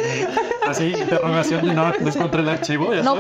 Así, 0.68 0.86
interrogación 0.94 1.66
y 1.68 1.72
no, 1.72 1.94
encontré 1.94 2.42
el 2.42 2.50
archivo. 2.50 2.94
ya 2.94 3.04
no, 3.04 3.16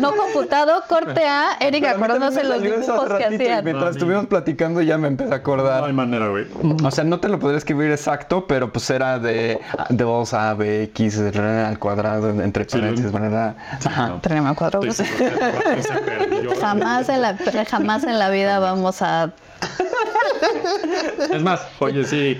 no 0.00 0.16
computado, 0.16 0.82
corte 0.88 1.24
A, 1.26 1.56
Eric 1.60 1.84
acordándose 1.84 2.44
los 2.44 2.62
dibujos 2.62 3.12
que 3.14 3.24
hacían. 3.24 3.64
Mientras 3.64 3.96
estuvimos 3.96 4.26
platicando 4.26 4.80
ya 4.82 4.98
me 4.98 5.08
empecé 5.08 5.28
a 5.28 5.30
No 5.30 5.34
hay 5.36 5.40
acordar. 5.40 5.92
manera, 5.92 6.28
güey. 6.28 6.46
O 6.82 6.90
sea, 6.90 7.04
no 7.04 7.20
te 7.20 7.28
lo 7.28 7.38
podría 7.38 7.58
escribir 7.58 7.90
exacto, 7.90 8.46
pero 8.46 8.72
pues 8.72 8.88
era 8.90 9.18
de, 9.18 9.59
de 9.88 10.04
2a, 10.04 10.56
b, 10.56 10.82
x 10.84 11.18
r, 11.18 11.64
al 11.64 11.78
cuadrado, 11.78 12.30
entre 12.30 12.64
Sí, 12.64 12.78
paréntesis, 12.78 13.12
¿verdad? 13.12 13.56
Ajá. 13.84 14.08
no. 14.08 14.54
Cuadrado. 14.54 14.84
Estoy 14.84 15.06
seguro 15.06 15.36
que 15.74 15.82
se 15.82 15.92
perdió. 15.92 16.60
Jamás 16.60 17.08
en, 17.08 17.22
la, 17.22 17.36
jamás 17.68 18.04
en 18.04 18.18
la 18.18 18.30
vida 18.30 18.58
vamos 18.58 19.02
a... 19.02 19.32
Es 21.32 21.42
más, 21.42 21.60
oye, 21.78 22.04
sí. 22.04 22.38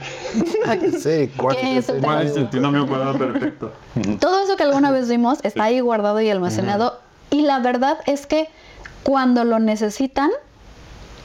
Sí, 0.98 1.30
cuatro. 1.36 1.60
¿Qué 1.60 1.78
es 1.78 1.88
el 1.88 2.00
¿Cuál 2.00 2.26
es 2.26 2.36
el 2.36 2.48
trinomio 2.48 2.86
cuadrado 2.86 3.18
perfecto? 3.18 3.72
Todo 4.20 4.42
eso 4.42 4.56
que 4.56 4.62
alguna 4.62 4.90
vez 4.90 5.08
vimos 5.08 5.38
está 5.42 5.64
ahí 5.64 5.80
guardado 5.80 6.20
y 6.20 6.30
almacenado. 6.30 6.98
Y 7.30 7.42
la 7.42 7.58
verdad 7.60 7.98
es 8.06 8.26
que 8.26 8.48
cuando 9.02 9.44
lo 9.44 9.58
necesitan, 9.58 10.30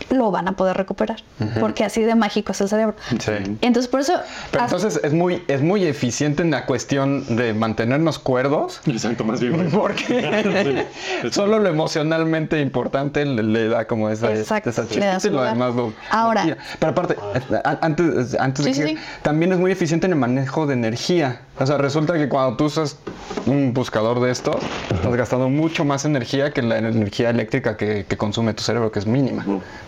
lo 0.10 0.32
van 0.32 0.48
a 0.48 0.54
poder 0.54 0.78
recuperar. 0.78 1.18
Porque 1.60 1.84
así 1.84 2.02
de 2.02 2.16
mágico 2.16 2.52
es 2.52 2.62
el 2.62 2.70
cerebro. 2.70 2.96
Sí. 3.20 3.32
Entonces, 3.62 3.88
por 3.90 4.00
eso. 4.02 4.14
Pero 4.52 4.64
entonces 4.66 5.00
es 5.04 5.14
muy, 5.14 5.44
es 5.48 5.62
muy 5.62 5.86
eficiente 5.86 6.44
en 6.44 6.52
la 6.52 6.66
cuestión 6.66 7.36
de 7.36 7.54
mantenernos 7.54 8.20
cuerdos. 8.20 8.82
Exacto, 8.86 9.24
más 9.24 9.40
bien. 9.42 9.70
Porque 9.72 10.86
Sí. 11.24 11.30
solo 11.32 11.60
lo 11.60 11.70
emocionalmente 11.70 12.60
importante 12.62 13.26
le, 13.26 13.44
le 13.44 13.68
da 13.68 13.86
como 13.86 14.10
esa, 14.10 14.32
Exacto, 14.34 14.70
esa 14.70 14.86
y 15.28 15.30
lo 15.30 15.44
demás 15.44 15.76
lo- 15.76 15.94
Ahora. 16.12 16.46
lo. 16.46 16.56
Pero 16.80 16.92
aparte, 16.92 17.16
a- 17.64 17.78
antes, 17.82 18.36
antes 18.40 18.66
de 18.66 18.74
Sí, 18.74 18.82
que 18.82 18.88
sí, 18.90 18.96
sí. 18.96 19.02
también 19.22 19.52
es 19.54 19.60
muy 19.60 19.72
eficiente 19.72 20.06
en 20.08 20.14
el 20.14 20.20
manejo 20.20 20.66
de 20.68 20.74
energía. 20.74 21.42
O 21.60 21.66
sea, 21.66 21.78
resulta 21.78 22.14
que 22.14 22.28
cuando 22.30 22.58
tú 22.58 22.66
usas 22.66 22.98
un 23.46 23.74
buscador 23.74 24.20
de 24.20 24.32
esto, 24.32 24.60
estás 24.94 25.16
gastando 25.16 25.50
mucho 25.50 25.86
más 25.86 26.04
energía 26.06 26.52
que 26.52 26.62
la 26.62 26.78
energía 26.78 27.30
eléctrica 27.30 27.78
que, 27.78 28.06
que 28.08 28.18
consume 28.18 28.54
tu 28.54 28.62
cerebro, 28.64 28.92
que 28.92 29.00
es 29.00 29.06
mínima. 29.08 29.46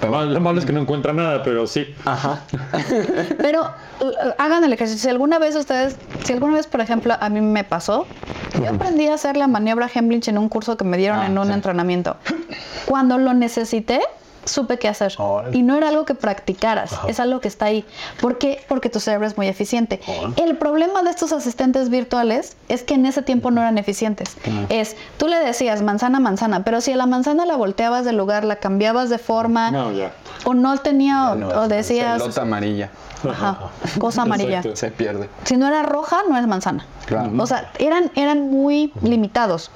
Lo 0.10 0.39
malo 0.39 0.60
es 0.60 0.65
que 0.65 0.74
no 0.74 0.82
encuentra 0.82 1.13
nada, 1.13 1.43
pero 1.43 1.67
sí. 1.67 1.93
Ajá. 2.06 2.41
Pero 3.38 3.62
uh, 4.02 4.12
hagan 4.38 4.63
el 4.63 4.74
ejercicio. 4.74 5.02
Si 5.02 5.10
alguna 5.10 5.39
vez 5.39 5.56
ustedes, 5.56 5.96
si 6.24 6.34
alguna 6.34 6.56
vez, 6.56 6.67
por 6.67 6.82
ejemplo, 6.82 7.15
a 7.20 7.30
mí 7.30 7.41
me 7.41 7.63
pasó, 7.63 8.06
yo 8.62 8.70
aprendí 8.70 9.08
a 9.08 9.13
hacer 9.15 9.38
la 9.38 9.48
maniobra 9.48 9.89
Hemlich 9.93 10.28
en 10.28 10.38
un 10.38 10.50
curso 10.50 10.78
que 10.78 10.84
me 10.84 10.98
dieron 10.98 11.20
Ah, 11.20 11.28
en 11.28 11.38
un 11.38 11.48
sí. 11.48 11.54
entrenamiento. 11.54 12.17
Cuando 12.86 13.17
lo 13.17 13.34
necesité, 13.34 14.02
supe 14.48 14.80
qué 14.80 14.88
hacer. 14.88 15.14
Y 15.54 15.62
no 15.64 15.76
era 15.78 15.90
algo 15.90 16.06
que 16.06 16.16
practicaras, 16.16 16.92
es 17.08 17.20
algo 17.20 17.40
que 17.40 17.48
está 17.48 17.66
ahí. 17.66 17.86
¿Por 18.22 18.38
qué? 18.38 18.64
Porque 18.68 18.90
tu 18.90 19.00
cerebro 19.00 19.28
es 19.28 19.38
muy 19.38 19.48
eficiente. 19.48 20.00
El 20.36 20.58
problema 20.58 21.04
de 21.04 21.10
estos 21.10 21.32
asistentes 21.32 21.90
virtuales 21.90 22.56
es 22.70 22.84
que 22.84 22.96
en 22.96 23.06
ese 23.06 23.22
tiempo 23.22 23.52
no 23.52 23.62
eran 23.62 23.78
eficientes. 23.78 24.38
Es, 24.70 24.96
tú 25.18 25.28
le 25.28 25.38
decías 25.38 25.82
manzana, 25.82 26.20
manzana, 26.20 26.64
pero 26.64 26.82
si 26.82 26.92
a 26.92 26.96
la 26.96 27.06
manzana 27.06 27.46
la 27.46 27.56
volteabas 27.56 28.06
de 28.06 28.14
lugar, 28.14 28.44
la 28.44 28.58
cambiabas 28.58 29.10
de 29.10 29.18
forma, 29.18 29.72
No, 29.72 29.92
o 30.46 30.54
no 30.54 30.78
tenía, 30.78 31.36
no, 31.36 31.48
o 31.50 31.68
decías, 31.68 32.22
Pelota 32.22 32.42
amarilla. 32.42 32.90
ajá, 33.30 33.60
cosa 34.00 34.22
amarilla. 34.24 34.58
Exacto. 34.60 34.76
Se 34.78 34.92
pierde. 34.92 35.30
Si 35.44 35.58
no 35.58 35.68
era 35.68 35.84
roja, 35.84 36.18
no 36.30 36.38
es 36.38 36.48
manzana. 36.48 36.86
Claro. 37.06 37.32
O 37.38 37.48
sea, 37.48 37.72
eran, 37.80 38.12
eran 38.16 38.50
muy 38.50 38.92
limitados. 39.02 39.72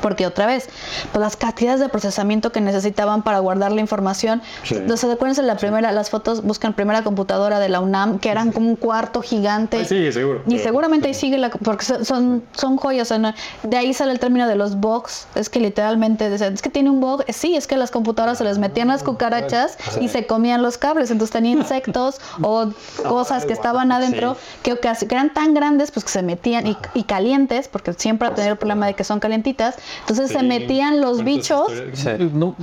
Porque 0.00 0.26
otra 0.26 0.46
vez, 0.46 0.68
pues 1.12 1.20
las 1.20 1.36
cantidades 1.36 1.80
de 1.80 1.88
procesamiento 1.88 2.52
que 2.52 2.60
necesitaban 2.60 3.22
para 3.22 3.38
guardar 3.38 3.72
la 3.72 3.80
información. 3.80 4.42
No 4.86 4.96
sé, 4.96 5.10
acuérdense 5.10 5.42
la 5.42 5.56
primera, 5.56 5.92
las 5.92 6.10
fotos, 6.10 6.42
buscan 6.42 6.72
primera 6.74 7.02
computadora 7.02 7.58
de 7.60 7.68
la 7.68 7.80
UNAM, 7.80 8.18
que 8.18 8.30
eran 8.30 8.52
como 8.52 8.68
un 8.68 8.76
cuarto 8.76 9.22
gigante. 9.22 9.78
Ay, 9.78 9.84
sí, 9.84 10.12
seguro. 10.12 10.42
Y 10.46 10.58
seguramente 10.58 11.08
ahí 11.08 11.14
sigue 11.14 11.38
la, 11.38 11.50
porque 11.50 11.84
son- 11.84 12.42
son, 12.52 12.76
joyas, 12.76 13.02
o 13.02 13.08
sea, 13.08 13.18
no- 13.18 13.34
de 13.62 13.76
ahí 13.76 13.94
sale 13.94 14.12
el 14.12 14.18
término 14.18 14.48
de 14.48 14.56
los 14.56 14.76
bugs, 14.76 15.26
es 15.34 15.48
que 15.48 15.60
literalmente 15.60 16.32
es 16.34 16.62
que 16.62 16.70
tiene 16.70 16.90
un 16.90 17.00
bug, 17.00 17.24
sí, 17.28 17.56
es 17.56 17.66
que 17.66 17.76
las 17.76 17.90
computadoras 17.90 18.38
se 18.38 18.44
les 18.44 18.58
metían 18.58 18.88
las 18.88 19.02
cucarachas 19.02 19.78
y 20.00 20.08
se 20.08 20.26
comían 20.26 20.62
los 20.62 20.78
cables, 20.78 21.10
entonces 21.10 21.32
tenía 21.32 21.52
insectos 21.58 22.20
o 22.42 22.68
cosas 23.08 23.44
que 23.44 23.52
estaban 23.52 23.92
adentro 23.92 24.36
que, 24.62 24.78
eran 25.10 25.32
tan 25.32 25.54
grandes 25.54 25.90
pues 25.90 26.04
que 26.04 26.10
se 26.10 26.22
metían 26.22 26.66
y, 26.66 26.76
y 26.94 27.04
calientes, 27.04 27.68
porque 27.68 27.92
siempre 27.92 28.28
a 28.28 28.34
tener 28.34 28.52
el 28.52 28.56
problema 28.58 28.86
de 28.86 28.94
que 28.94 29.04
son 29.04 29.20
calientitas, 29.20 29.76
entonces 30.00 30.30
se 30.30 30.38
Sí. 30.40 30.44
metían 30.46 31.00
los 31.00 31.16
¿Cuántas 31.16 31.24
bichos. 31.24 31.72
historias? 31.92 32.32
No, 32.32 32.54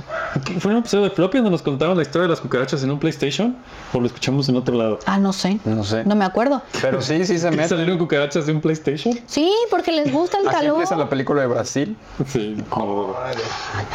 ¿Fue 0.60 0.72
un 0.72 0.78
episodio 0.78 1.04
de 1.04 1.10
Floppy 1.10 1.38
donde 1.38 1.50
nos 1.50 1.62
contaron 1.62 1.96
la 1.96 2.02
historia 2.02 2.22
de 2.22 2.28
las 2.28 2.40
cucarachas 2.40 2.82
en 2.82 2.90
un 2.90 2.98
PlayStation? 2.98 3.56
¿O 3.92 4.00
lo 4.00 4.06
escuchamos 4.06 4.48
en 4.48 4.56
otro 4.56 4.74
lado? 4.76 4.98
Ah, 5.06 5.18
no 5.18 5.32
sé. 5.32 5.58
No 5.64 5.84
sé. 5.84 6.04
No 6.04 6.14
me 6.14 6.24
acuerdo. 6.24 6.62
Pero 6.80 7.00
sí, 7.02 7.24
sí 7.26 7.38
se 7.38 7.50
¿Que 7.50 7.56
mete. 7.56 7.68
¿Salieron 7.70 7.98
cucarachas 7.98 8.46
de 8.46 8.52
un 8.52 8.60
PlayStation? 8.60 9.18
Sí, 9.26 9.52
porque 9.70 9.92
les 9.92 10.12
gusta 10.12 10.38
el 10.38 10.46
Así 10.48 10.56
calor. 10.56 10.72
empieza 10.74 10.96
la 10.96 11.08
película 11.08 11.42
de 11.42 11.46
Brasil. 11.48 11.96
Sí. 12.26 12.56
no. 12.70 13.14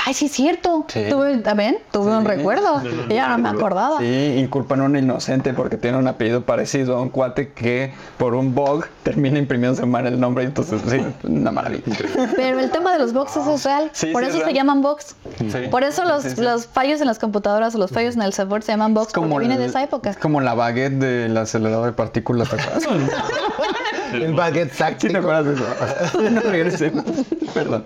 Ay, 0.05 0.13
sí, 0.13 0.25
es 0.25 0.31
cierto. 0.31 0.85
Sí. 0.87 1.05
Tuve, 1.09 1.37
¿ven? 1.55 1.77
Tuve 1.91 2.15
un 2.17 2.25
recuerdo. 2.25 2.81
Ya 3.09 3.29
no 3.29 3.37
me 3.37 3.49
acordaba. 3.49 3.99
Sí, 3.99 4.35
inculpan 4.37 4.81
a 4.81 4.83
un 4.85 4.97
inocente 4.97 5.53
porque 5.53 5.77
tiene 5.77 5.97
un 5.97 6.07
apellido 6.07 6.41
parecido 6.41 6.97
a 6.97 7.01
un 7.01 7.09
cuate 7.09 7.51
que 7.53 7.93
por 8.17 8.35
un 8.35 8.53
bug 8.53 8.85
termina 9.03 9.39
imprimiéndose 9.39 9.85
mal 9.85 10.05
el 10.07 10.19
nombre 10.19 10.43
y 10.43 10.47
entonces 10.47 10.81
sí, 10.87 11.01
una 11.23 11.51
maravilla. 11.51 11.83
Pero 12.35 12.59
el 12.59 12.69
tema 12.71 12.93
de 12.93 12.99
los 12.99 13.13
boxes 13.17 13.45
es 13.47 13.63
real. 13.65 13.89
Sí, 13.93 14.07
Por 14.07 14.23
sí, 14.23 14.29
eso 14.29 14.37
es 14.37 14.43
se 14.43 14.45
real. 14.45 14.55
llaman 14.55 14.81
box. 14.81 15.15
Sí. 15.39 15.67
Por 15.69 15.83
eso 15.83 16.05
los, 16.05 16.23
Sí, 16.23 16.29
sí. 16.31 16.41
los 16.41 16.67
fallos 16.67 17.01
en 17.01 17.07
las 17.07 17.19
computadoras 17.19 17.75
o 17.75 17.77
los 17.77 17.91
fallos 17.91 18.15
en 18.15 18.21
el 18.21 18.33
software 18.33 18.63
se 18.63 18.71
llaman 18.71 18.93
box. 18.93 19.13
Como 19.13 19.37
viene 19.39 19.57
de 19.57 19.65
esa 19.65 19.83
época. 19.83 20.09
es 20.11 20.17
como 20.17 20.39
la 20.41 20.53
baguette 20.53 20.93
del 20.99 21.35
acelerador 21.37 21.87
de 21.87 21.93
partículas. 21.93 22.49
¿te 22.49 22.55
acuerdas? 22.61 22.83
El 24.13 24.33
baguette 24.35 24.71
¿Sí 24.71 24.77
táctico. 24.77 25.11
te 25.11 25.19
acuerdas 25.19 25.45
de 25.45 25.53
eso? 25.55 26.21
no 26.31 26.41
regresé. 26.41 26.93
Perdón. 27.53 27.83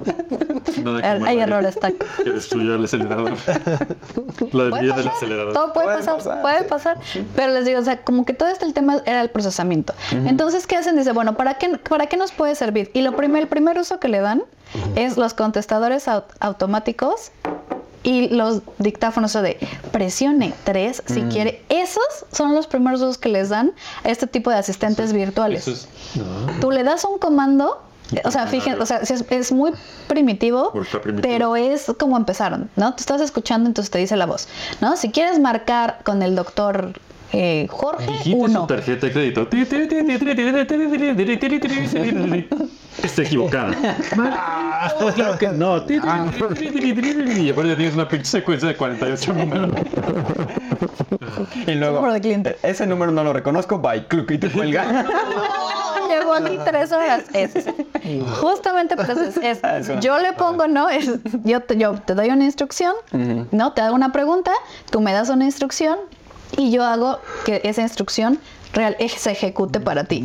Hay 1.26 1.40
errores. 1.40 1.78
Que 2.24 2.30
destruyó 2.30 2.76
el 2.76 2.86
acelerador. 2.86 3.32
La 4.52 4.64
desvía 4.66 4.94
del 4.96 5.08
acelerador. 5.08 5.54
Todo 5.54 5.74
puede, 5.74 5.88
Puede 5.88 5.98
pasar, 5.98 6.16
pasar, 6.18 6.42
puede 6.42 6.64
pasar. 6.64 6.98
Pero 7.36 7.54
les 7.54 7.66
digo, 7.66 7.80
o 7.80 7.84
sea, 7.84 8.04
como 8.04 8.24
que 8.26 8.34
todo 8.34 8.50
este 8.50 8.66
el 8.66 8.74
tema 8.74 8.98
era 9.06 9.22
el 9.22 9.30
procesamiento. 9.32 9.94
Entonces, 10.12 10.68
¿qué 10.68 10.78
hacen? 10.78 10.96
Dice, 10.96 11.12
bueno, 11.12 11.36
¿para 11.36 11.56
qué, 11.56 11.70
¿para 11.78 12.06
qué 12.08 12.18
nos 12.18 12.32
puede 12.32 12.54
servir? 12.56 12.92
Y 12.94 13.02
lo 13.02 13.16
primer, 13.16 13.42
el 13.44 13.48
primer 13.48 13.78
uso 13.80 14.00
que 14.00 14.08
le 14.08 14.20
dan 14.20 14.44
es 14.96 15.18
los 15.18 15.34
contestadores 15.34 16.08
au- 16.08 16.24
automáticos 16.40 17.32
y 18.04 18.30
los 18.30 18.62
dictáfonos 18.80 19.36
o 19.36 19.42
de 19.44 19.58
presione 19.92 20.54
3 20.64 21.04
si 21.06 21.22
quiere. 21.24 21.64
Esos 21.70 22.04
son 22.32 22.56
los 22.56 22.66
primeros 22.68 23.02
usos 23.02 23.18
que 23.20 23.30
les 23.30 23.50
dan 23.50 23.74
a 24.04 24.10
este 24.10 24.26
tipo 24.28 24.50
de 24.50 24.58
asistentes 24.58 25.14
virtuales. 25.14 25.68
Eso 25.68 25.72
es. 25.72 26.60
Tú 26.60 26.72
le 26.72 26.84
das 26.84 27.06
un 27.06 27.20
comando, 27.20 27.80
o 28.26 28.32
sea, 28.32 28.48
fíjense, 28.48 28.82
o 28.82 28.86
sea, 28.88 28.98
es, 28.98 29.12
es 29.30 29.52
muy 29.52 29.72
primitivo. 30.08 30.72
pero 31.22 31.56
es 31.56 31.92
como 32.00 32.18
empezaron, 32.18 32.70
¿no? 32.76 32.92
Tú 32.96 33.02
estás 33.02 33.22
escuchando, 33.22 33.68
entonces 33.70 33.92
te 33.92 34.00
dice 34.00 34.16
la 34.18 34.26
voz, 34.26 34.48
¿no? 34.82 34.98
Si 34.98 35.12
quieres 35.12 35.40
marcar 35.40 36.00
con 36.04 36.24
el 36.24 36.36
doctor 36.36 36.94
eh, 37.34 37.68
Jorge, 37.70 38.24
su 38.24 38.36
uno. 38.38 38.68
tarjeta 38.68 39.08
de 39.08 39.14
crédito. 39.14 39.48
Está 43.04 43.22
equivocada. 43.24 43.72
Claro 45.16 45.38
que 45.38 45.48
no. 45.50 45.78
Y 45.88 47.50
aparte 47.50 47.76
tienes 47.76 47.94
una 47.96 48.08
pinche 48.08 48.26
secuencia 48.26 48.68
de 48.68 48.76
48 48.76 49.34
números. 49.34 49.70
Y 51.68 51.72
luego, 51.76 51.96
Número 51.98 52.14
de 52.14 52.22
cliente. 52.22 52.58
ese 52.64 52.86
número 52.86 53.12
no 53.12 53.24
lo 53.24 53.34
reconozco, 53.34 53.80
bye, 53.80 54.06
cluc, 54.08 54.32
y 54.32 54.38
te 54.38 54.50
cuelga. 54.52 55.06
Llevo 56.10 56.34
aquí 56.34 56.58
tres 56.66 56.92
horas. 56.92 57.24
Es, 57.34 57.54
justamente 58.40 58.96
pues 58.96 59.10
es, 59.10 59.38
es- 59.38 59.64
Eso. 59.64 60.00
yo 60.00 60.20
le 60.20 60.34
pongo, 60.34 60.68
¿no? 60.68 60.90
Es- 60.90 61.10
yo, 61.44 61.62
te, 61.62 61.78
yo 61.78 61.94
te 61.94 62.14
doy 62.16 62.30
una 62.30 62.44
instrucción, 62.46 62.94
¿no? 63.52 63.74
Te 63.74 63.82
hago 63.82 63.96
una 63.96 64.12
pregunta, 64.12 64.52
tú 64.90 65.00
me 65.02 65.14
das 65.14 65.30
una 65.30 65.46
instrucción 65.46 65.98
y 66.58 66.72
yo 66.72 66.84
hago 66.84 67.20
que 67.46 67.62
esa 67.64 67.82
instrucción 67.82 68.40
real 68.74 68.96
se 69.18 69.32
ejecute 69.32 69.80
para 69.80 70.04
ti. 70.06 70.24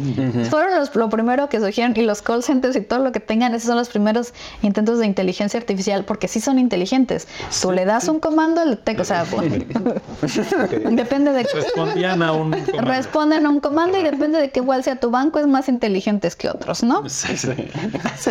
Fueron 0.50 0.74
los, 0.76 0.94
lo 0.94 1.08
primero 1.08 1.48
que 1.48 1.58
surgieron 1.58 1.92
y 1.96 2.02
los 2.02 2.22
call 2.22 2.42
centers 2.42 2.76
y 2.76 2.80
todo 2.80 3.00
lo 3.00 3.12
que 3.12 3.20
tengan, 3.20 3.54
esos 3.54 3.66
son 3.68 3.76
los 3.76 3.88
primeros 3.88 4.32
intentos 4.62 4.98
de 4.98 5.06
inteligencia 5.06 5.58
artificial 5.58 6.04
porque 6.04 6.28
sí 6.28 6.40
son 6.40 6.58
inteligentes. 6.58 7.26
Tú 7.60 7.72
le 7.72 7.84
das 7.84 8.08
un 8.08 8.20
comando, 8.20 8.62
el 8.62 8.78
te- 8.78 9.00
o 9.00 9.04
sea, 9.04 9.24
depende 10.90 11.32
de 11.32 11.42
Respondían 11.42 12.22
a 12.22 12.32
un. 12.32 12.50
comando. 12.52 12.80
responden 12.82 13.46
a 13.46 13.48
un 13.50 13.60
comando 13.60 13.98
y 13.98 14.02
depende 14.02 14.38
de 14.40 14.50
qué 14.50 14.60
igual 14.60 14.82
sea 14.84 14.96
tu 14.96 15.10
banco 15.10 15.38
es 15.38 15.46
más 15.46 15.68
inteligentes 15.68 16.36
que 16.36 16.48
otros, 16.48 16.82
¿no? 16.82 17.08
Sí, 17.08 17.36
sí. 17.36 17.50
Sí. 18.18 18.30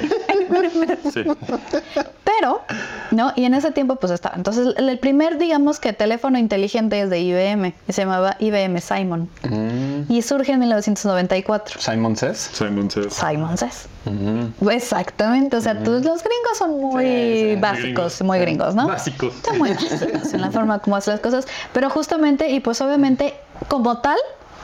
Pero, 2.23 2.61
¿no? 3.11 3.31
Y 3.35 3.45
en 3.45 3.53
ese 3.53 3.71
tiempo 3.71 3.95
pues 3.97 4.11
estaba. 4.11 4.35
Entonces, 4.35 4.73
el 4.77 4.89
el 4.95 4.99
primer, 4.99 5.37
digamos 5.37 5.79
que 5.79 5.91
teléfono 5.93 6.37
inteligente 6.39 7.01
es 7.01 7.09
de 7.09 7.19
IBM 7.19 7.73
y 7.87 7.91
se 7.93 8.01
llamaba 8.03 8.37
IBM 8.39 8.79
Simon 8.79 9.29
y 10.09 10.21
surge 10.21 10.51
en 10.53 10.59
1994. 10.59 11.79
Simon 11.81 12.15
Says. 12.15 12.37
Simon 12.53 12.89
Says. 12.91 13.13
Simon 13.13 13.57
Says. 13.57 13.87
Exactamente, 14.71 15.57
o 15.57 15.61
sea, 15.61 15.81
tú- 15.83 15.91
los 15.91 16.03
gringos 16.03 16.57
son 16.57 16.79
muy 16.79 17.03
Sí, 17.05 17.51
sí, 17.55 17.59
básicos, 17.59 18.21
muy 18.21 18.39
gringos, 18.39 18.75
¿no? 18.75 18.87
Básicos. 18.87 19.33
Son 19.43 19.57
muy 19.57 19.71
básicos 19.73 20.33
en 20.33 20.41
la 20.41 20.51
forma 20.51 20.79
como 20.79 20.95
hacen 20.95 21.13
las 21.13 21.21
cosas, 21.21 21.47
pero 21.73 21.89
justamente, 21.89 22.49
y 22.49 22.59
pues 22.59 22.81
obviamente, 22.81 23.33
como 23.67 23.97
tal, 23.99 24.17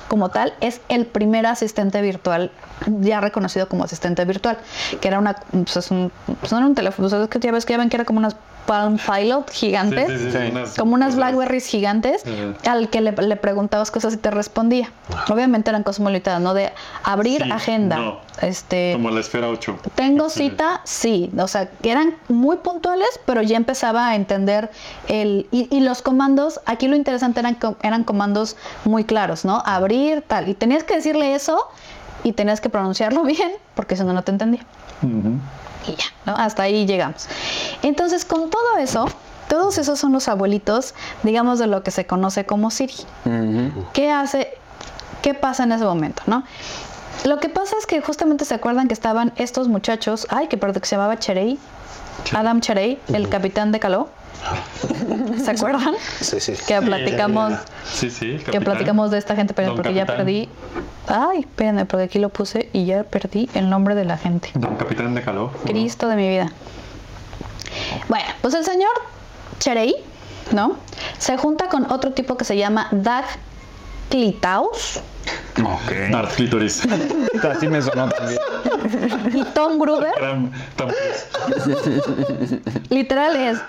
como 0.07 0.29
tal, 0.29 0.53
es 0.59 0.81
el 0.89 1.05
primer 1.05 1.45
asistente 1.45 2.01
virtual 2.01 2.51
ya 2.99 3.21
reconocido 3.21 3.67
como 3.69 3.83
asistente 3.85 4.25
virtual, 4.25 4.57
que 4.99 5.07
era 5.07 5.19
una, 5.19 5.35
pues 5.51 5.77
es 5.77 5.91
un, 5.91 6.11
pues 6.39 6.51
no 6.51 6.57
era 6.57 6.67
un 6.67 6.75
teléfono, 6.75 7.07
o 7.07 7.09
sea, 7.09 7.21
es 7.23 7.29
que 7.29 7.39
ya 7.39 7.51
ves 7.51 7.65
que 7.65 7.73
ya 7.73 7.77
ven 7.79 7.89
que 7.89 7.95
era 7.95 8.05
como 8.05 8.19
unas 8.19 8.35
Palm 8.65 8.97
Pilot 8.97 9.49
gigantes, 9.51 10.07
Sí, 10.07 10.17
sí, 10.17 10.31
sí, 10.31 10.37
unas- 10.51 10.77
como 10.77 10.93
unas 10.93 11.15
Blackberries 11.15 11.65
gigantes, 11.67 12.23
al 12.67 12.89
que 12.89 13.01
le, 13.01 13.11
le 13.11 13.35
preguntabas 13.35 13.91
cosas 13.91 14.13
y 14.13 14.17
te 14.17 14.31
respondía. 14.31 14.91
Obviamente 15.29 15.69
eran 15.69 15.83
cosas 15.83 15.99
muy 15.99 16.11
limitadas, 16.13 16.41
¿no? 16.41 16.53
De 16.53 16.71
abrir 17.03 17.43
Sí, 17.43 17.51
agenda, 17.51 17.97
no. 17.97 18.19
este... 18.41 18.91
Como 18.93 19.09
la 19.11 19.19
esfera 19.19 19.49
8. 19.49 19.77
Tengo 19.95 20.29
cita, 20.29 20.81
sí, 20.83 21.31
o 21.37 21.47
sea, 21.47 21.69
que 21.69 21.91
eran 21.91 22.15
muy 22.29 22.57
puntuales, 22.57 23.09
pero 23.25 23.41
ya 23.41 23.57
empezaba 23.57 24.07
a 24.09 24.15
entender 24.15 24.69
el... 25.07 25.47
Y, 25.51 25.67
y 25.75 25.79
los 25.81 26.01
comandos, 26.01 26.61
aquí 26.65 26.87
lo 26.87 26.95
interesante 26.95 27.39
eran, 27.39 27.57
eran 27.81 28.03
comandos 28.03 28.55
muy 28.85 29.03
claros, 29.03 29.43
¿no? 29.43 29.61
Abrir, 29.65 30.21
tal, 30.21 30.47
y 30.49 30.53
tenías 30.53 30.83
que 30.83 30.95
decirle 30.95 31.35
eso 31.35 31.67
y 32.23 32.33
tenías 32.33 32.61
que 32.61 32.69
pronunciarlo 32.69 33.23
bien, 33.25 33.51
porque 33.75 33.95
si 33.95 34.03
no, 34.03 34.13
no 34.13 34.21
te 34.23 34.31
entendía. 34.31 34.65
Y 35.87 35.91
ya, 35.95 36.05
¿no? 36.25 36.35
Hasta 36.35 36.63
ahí 36.63 36.85
llegamos. 36.85 37.27
Entonces, 37.81 38.25
con 38.25 38.49
todo 38.49 38.77
eso, 38.77 39.07
todos 39.49 39.77
esos 39.77 39.99
son 39.99 40.13
los 40.13 40.27
abuelitos, 40.27 40.93
digamos, 41.23 41.59
de 41.59 41.67
lo 41.67 41.83
que 41.83 41.91
se 41.91 42.05
conoce 42.05 42.45
como 42.45 42.71
Siri. 42.71 42.95
¿Qué 43.93 44.11
hace? 44.11 44.53
¿Qué 45.21 45.33
pasa 45.33 45.63
en 45.63 45.71
ese 45.71 45.83
momento, 45.83 46.23
no? 46.25 46.43
Lo 47.25 47.39
que 47.39 47.49
pasa 47.49 47.75
es 47.77 47.85
que 47.85 48.01
justamente 48.01 48.45
se 48.45 48.55
acuerdan 48.55 48.87
que 48.87 48.93
estaban 48.93 49.33
estos 49.35 49.67
muchachos, 49.67 50.25
ay, 50.29 50.47
que 50.47 50.57
perdón, 50.57 50.81
que 50.81 50.87
se 50.87 50.95
llamaba 50.95 51.19
Cherey, 51.19 51.59
Adam 52.33 52.61
Cherey, 52.61 52.99
el 53.13 53.29
capitán 53.29 53.71
de 53.71 53.79
Caló. 53.79 54.09
¿Se 55.43 55.51
acuerdan? 55.51 55.93
Sí, 56.19 56.39
sí. 56.39 56.53
Que 56.67 56.81
platicamos, 56.81 57.53
Sí, 57.85 58.09
sí. 58.09 58.37
que 58.49 58.59
platicamos 58.61 59.11
de 59.11 59.17
esta 59.19 59.35
gente, 59.35 59.53
pero 59.53 59.69
Don 59.69 59.75
porque 59.77 59.93
ya 59.93 60.05
perdí. 60.05 60.49
Ay, 61.07 61.41
espérenme, 61.41 61.85
porque 61.85 62.05
aquí 62.05 62.19
lo 62.19 62.29
puse 62.29 62.69
y 62.73 62.85
ya 62.85 63.03
perdí 63.03 63.49
el 63.53 63.69
nombre 63.69 63.93
de 63.95 64.05
la 64.05 64.17
gente. 64.17 64.49
Don 64.55 64.75
Capitán 64.75 65.13
de 65.13 65.21
Caló. 65.21 65.51
Cristo 65.65 66.07
de 66.07 66.15
mi 66.15 66.27
vida. 66.27 66.51
Bueno, 68.09 68.25
pues 68.41 68.53
el 68.53 68.65
señor 68.65 68.91
Cherey, 69.59 69.95
¿no? 70.51 70.75
Se 71.17 71.37
junta 71.37 71.67
con 71.69 71.91
otro 71.91 72.11
tipo 72.13 72.35
que 72.37 72.45
se 72.45 72.57
llama 72.57 72.87
Dag 72.91 73.25
Klitaus 74.11 74.99
Ok. 75.59 76.13
Art 76.15 76.31
Clitoris. 76.35 76.81
Así 77.51 77.67
me 77.67 77.81
sonó 77.81 78.09
también. 78.09 78.39
y 79.33 79.43
Tom 79.53 79.77
Gruber. 79.79 80.11
Literal 82.89 83.35
es. 83.35 83.59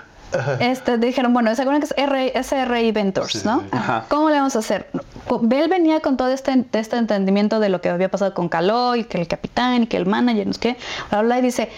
Este, 0.59 0.97
dijeron, 0.97 1.31
bueno, 1.31 1.53
¿se 1.53 1.61
acuerdan 1.61 1.81
que 1.81 1.85
es 1.85 1.93
R- 1.95 2.43
SRI 2.43 2.91
Ventures, 2.91 3.45
no? 3.45 3.63
Ajá. 3.71 4.05
¿Cómo 4.09 4.31
le 4.31 4.37
vamos 4.37 4.55
a 4.55 4.59
hacer? 4.59 4.87
Bell 5.41 5.69
venía 5.69 5.99
con 5.99 6.17
todo 6.17 6.29
este, 6.29 6.65
este 6.73 6.97
entendimiento 6.97 7.59
de 7.59 7.69
lo 7.69 7.81
que 7.81 7.89
había 7.89 8.09
pasado 8.09 8.33
con 8.33 8.49
Caló 8.49 8.95
y 8.95 9.03
que 9.03 9.21
el 9.21 9.27
capitán 9.27 9.83
y 9.83 9.87
que 9.87 9.97
el 9.97 10.07
manager, 10.07 10.47
no 10.47 10.53
sé 10.53 10.59
qué, 10.59 10.77
bla, 11.11 11.21
bla, 11.21 11.37
y 11.37 11.41
dice, 11.43 11.69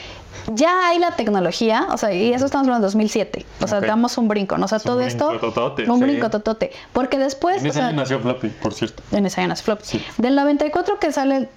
ya 0.53 0.87
hay 0.87 0.99
la 0.99 1.11
tecnología, 1.11 1.87
o 1.91 1.97
sea, 1.97 2.13
y 2.13 2.33
eso 2.33 2.45
estamos 2.45 2.67
hablando 2.67 2.85
de 2.85 2.87
2007, 2.87 3.45
o 3.61 3.67
sea, 3.67 3.81
damos 3.81 4.17
un 4.17 4.27
brinco, 4.27 4.57
¿no? 4.57 4.65
O 4.65 4.67
sea, 4.67 4.77
un 4.77 4.83
todo 4.83 5.01
esto, 5.01 5.29
brincototote, 5.29 5.89
un 5.89 5.97
sí. 5.99 6.03
brinco 6.05 6.29
totote, 6.29 6.71
porque 6.93 7.17
después, 7.17 7.57
En 7.57 7.65
o 7.67 7.69
ese 7.69 7.79
sea, 7.79 7.87
año 7.87 7.97
nació 7.97 8.19
Floppy, 8.19 8.49
por 8.49 8.73
cierto. 8.73 9.03
en 9.11 9.25
ese 9.25 9.41
año 9.41 9.49
nació 9.49 9.75
Flop. 9.75 9.81
Del 10.17 10.35
94 10.35 10.99
que 10.99 11.11
sale 11.11 11.49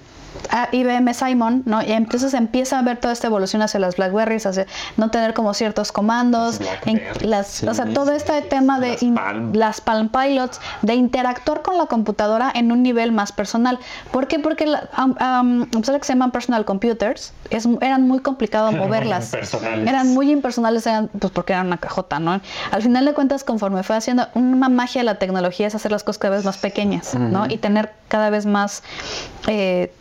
IBM 0.72 1.12
Simon, 1.14 1.62
¿no? 1.66 1.82
Y 1.82 1.93
entonces 1.93 2.34
empieza 2.34 2.78
a 2.78 2.82
ver 2.82 2.99
toda 2.99 3.12
esta 3.12 3.26
evolución 3.26 3.62
hacia 3.62 3.80
las 3.80 3.97
Blackberries, 3.97 4.47
hacia 4.47 4.66
no 4.97 5.11
tener 5.11 5.34
como 5.34 5.55
ciertos 5.55 5.93
comandos, 5.93 6.61
en 6.86 7.03
las, 7.22 7.62
o 7.64 7.74
sea, 7.74 7.86
todo 7.93 8.12
este 8.12 8.41
tema 8.43 8.80
de 8.80 8.91
Las 8.93 9.03
in- 9.03 9.14
Palm. 9.14 9.53
las 9.55 9.80
Palm 9.80 10.09
Pilots, 10.09 10.61
de 10.82 10.95
interactuar 10.95 11.62
con 11.62 11.76
la 11.78 11.86
computadora 11.86 12.51
en 12.55 12.72
un 12.72 12.82
nivel 12.82 13.12
más 13.12 13.32
personal. 13.32 13.78
¿Por 14.12 14.26
qué? 14.26 14.39
Porque 14.39 14.66
la- 14.66 14.89
am, 14.93 15.62
a 15.62 15.78
pesar 15.78 15.95
de 15.95 16.01
que 16.01 16.07
se 16.07 16.12
llaman 16.12 16.30
personal 16.30 16.64
computers, 16.64 17.32
es, 17.51 17.66
eran 17.80 18.07
muy 18.09 18.20
complicado 18.20 18.72
moverlas. 18.72 19.26
impersonales. 19.26 19.89
Eran 19.89 20.14
muy 20.14 20.30
impersonales, 20.30 20.86
eran, 20.86 21.09
pues 21.09 21.32
porque 21.32 21.53
eran 21.53 21.66
una 21.66 21.78
cajota, 21.78 22.18
¿no? 22.20 22.41
Al 22.70 22.82
final 22.82 23.05
de 23.05 23.12
cuentas, 23.14 23.45
conforme 23.45 23.82
fue 23.82 23.97
haciendo 23.97 24.26
una 24.34 24.68
magia 24.68 25.01
de 25.01 25.05
la 25.05 25.16
tecnología 25.16 25.66
es 25.66 25.74
hacer 25.74 25.93
las 25.93 26.05
cosas 26.05 26.18
cada 26.18 26.36
vez 26.36 26.45
más 26.45 26.59
pequeñas, 26.59 27.14
¿no? 27.14 27.47
Y 27.49 27.59
tener 27.59 27.93
cada 28.09 28.30
vez 28.30 28.47
más 28.47 28.82
eh, 29.47 29.93